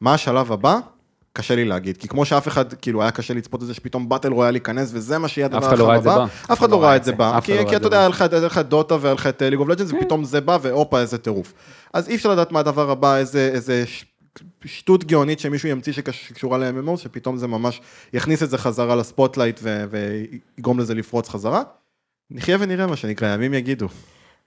מה 0.00 0.14
השלב 0.14 0.52
הבא? 0.52 0.78
קשה 1.32 1.54
לי 1.54 1.64
להגיד, 1.64 1.96
כי 1.96 2.08
כמו 2.08 2.24
שאף 2.24 2.48
אחד, 2.48 2.72
כאילו, 2.72 3.02
היה 3.02 3.10
קשה 3.10 3.34
לצפות 3.34 3.62
את 3.62 3.66
זה 3.66 3.74
שפתאום 3.74 4.08
battle 4.08 4.32
royale 4.32 4.56
ייכנס, 4.56 4.90
וזה 4.92 5.18
מה 5.18 5.28
שיהיה 5.28 5.46
הדבר 5.46 5.74
לא 5.74 5.94
הבא. 5.94 6.24
אף 6.52 6.58
אחד 6.58 6.70
לא 6.70 6.82
ראה 6.82 6.96
את 6.96 7.04
זה 7.04 7.12
בא, 7.12 7.40
כי 7.40 7.56
לא 7.56 7.76
אתה 7.76 7.86
יודע, 7.86 7.98
היה 7.98 8.08
לך 8.08 8.58
את 8.58 8.68
דוטה 8.68 8.96
והיה 9.00 9.14
לך 9.14 9.26
את 9.26 9.42
League 9.42 9.58
of 9.58 9.68
Legends, 9.68 9.92
ופתאום 9.92 10.24
זה 10.24 10.40
בא, 10.40 10.58
והופה, 10.62 11.00
איזה 11.00 11.18
טירוף. 11.18 11.52
אז 11.92 12.08
אי 12.08 12.14
אפשר 12.14 12.28
לדעת 12.28 12.52
מה 12.52 12.60
הדבר 12.60 12.90
הבא, 12.90 13.16
איזה 13.16 13.84
שטות 14.64 15.04
גאונית 15.04 15.40
שמישהו 15.40 15.68
ימציא 15.68 15.92
שקשורה 15.92 16.58
ל-MMO, 16.58 16.96
שפתאום 16.96 17.36
זה 17.36 17.46
ממש 17.46 17.80
יכניס 18.12 18.42
את 18.42 18.50
זה 18.50 18.58
חזרה 18.58 18.96
ל 18.96 19.02
spotlight 19.02 19.60
ויגרום 19.90 20.80
לזה 20.80 20.94
לפרוץ 20.94 21.28
חזרה. 21.28 21.62
נחיה 22.30 22.56
ונראה 22.60 22.86
מה 22.86 22.96
שנקרא, 22.96 23.34
ימים 23.34 23.54
יגידו. 23.54 23.88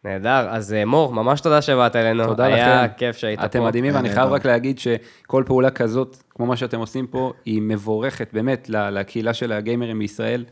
נהדר, 0.05 0.49
אז 0.49 0.73
אה, 0.73 0.85
מור, 0.85 1.13
ממש 1.13 1.41
תודה 1.41 1.61
שבאת 1.61 1.95
אלינו. 1.95 2.25
תודה 2.25 2.45
היה 2.45 2.55
לכם. 2.55 2.65
היה 2.65 2.87
כיף 2.87 3.17
שהיית 3.17 3.39
אתם 3.39 3.47
פה. 3.47 3.57
אתם 3.57 3.67
מדהימים, 3.67 3.95
ואני 3.95 4.09
חייב 4.09 4.29
רק 4.29 4.45
להגיד 4.45 4.79
שכל 4.79 5.43
פעולה 5.45 5.69
כזאת, 5.69 6.17
כמו 6.29 6.45
מה 6.45 6.57
שאתם 6.57 6.79
עושים 6.79 7.07
פה, 7.07 7.33
היא 7.45 7.61
מבורכת 7.61 8.29
באמת 8.33 8.69
לקהילה 8.69 9.33
של 9.33 9.51
הגיימרים 9.51 9.99
בישראל. 9.99 10.45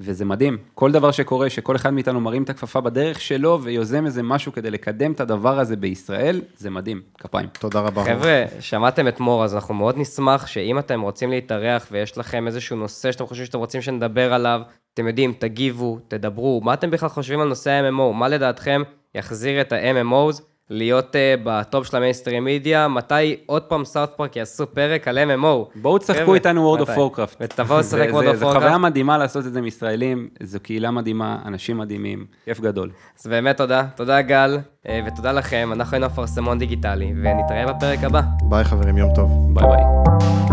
וזה 0.00 0.24
מדהים, 0.24 0.58
כל 0.74 0.92
דבר 0.92 1.10
שקורה, 1.10 1.50
שכל 1.50 1.76
אחד 1.76 1.90
מאיתנו 1.90 2.20
מרים 2.20 2.42
את 2.42 2.50
הכפפה 2.50 2.80
בדרך 2.80 3.20
שלו 3.20 3.62
ויוזם 3.62 4.06
איזה 4.06 4.22
משהו 4.22 4.52
כדי 4.52 4.70
לקדם 4.70 5.12
את 5.12 5.20
הדבר 5.20 5.58
הזה 5.58 5.76
בישראל, 5.76 6.40
זה 6.56 6.70
מדהים, 6.70 7.02
כפיים. 7.18 7.48
תודה 7.58 7.80
רבה. 7.80 8.04
חבר'ה, 8.04 8.44
שמעתם 8.60 9.08
את 9.08 9.20
מור, 9.20 9.44
אז 9.44 9.54
אנחנו 9.54 9.74
מאוד 9.74 9.98
נשמח 9.98 10.46
שאם 10.46 10.78
אתם 10.78 11.00
רוצים 11.00 11.30
להתארח 11.30 11.86
ויש 11.90 12.18
לכם 12.18 12.46
איזשהו 12.46 12.76
נושא 12.76 13.12
שאתם 13.12 13.26
חושבים 13.26 13.46
שאתם 13.46 13.58
רוצים 13.58 13.82
שנדבר 13.82 14.34
עליו, 14.34 14.60
אתם 14.94 15.06
יודעים, 15.06 15.32
תגיבו, 15.38 15.98
תדברו, 16.08 16.60
מה 16.64 16.74
אתם 16.74 16.90
בכלל 16.90 17.08
חושבים 17.08 17.40
על 17.40 17.48
נושא 17.48 17.70
ה-MMO, 17.70 18.12
מה 18.14 18.28
לדעתכם 18.28 18.82
יחזיר 19.14 19.60
את 19.60 19.72
ה-MMOs 19.72 20.42
להיות 20.70 21.14
uh, 21.14 21.40
ב 21.44 21.55
top 21.55 21.86
של 21.86 21.96
ה 21.96 22.00
mainstream 22.00 22.44
media, 22.44 22.88
מתי 22.88 23.36
עוד 23.46 23.62
פעם 23.62 23.84
South 23.84 24.16
Park 24.16 24.36
יעשו 24.36 24.66
פרק 24.74 25.08
על 25.08 25.18
MMO. 25.18 25.78
בואו 25.80 25.98
תשחקו 25.98 26.34
איתנו 26.34 26.76
World 26.76 26.80
of 26.80 26.88
Warcraft. 26.88 27.36
ותבואו 27.40 27.78
לשחק 27.78 28.08
World 28.08 28.12
of 28.12 28.14
Warcraft. 28.14 28.36
זו 28.36 28.52
חוויה 28.52 28.78
מדהימה 28.78 29.18
לעשות 29.18 29.46
את 29.46 29.52
זה 29.52 29.58
עם 29.58 29.66
ישראלים, 29.66 30.28
זו 30.42 30.60
קהילה 30.60 30.90
מדהימה, 30.90 31.38
אנשים 31.46 31.78
מדהימים, 31.78 32.26
כיף 32.44 32.60
גדול. 32.60 32.90
אז 33.20 33.26
באמת 33.26 33.56
תודה, 33.56 33.84
תודה 33.94 34.22
גל, 34.22 34.58
אה, 34.88 35.00
ותודה 35.06 35.32
לכם, 35.32 35.70
אנחנו 35.72 35.94
היינו 35.94 36.06
אפרסמון 36.06 36.58
דיגיטלי, 36.58 37.12
ונתראה 37.22 37.72
בפרק 37.72 38.04
הבא. 38.04 38.20
ביי 38.42 38.64
חברים, 38.64 38.98
יום 38.98 39.14
טוב. 39.14 39.30
ביי 39.54 39.66
ביי. 39.66 40.45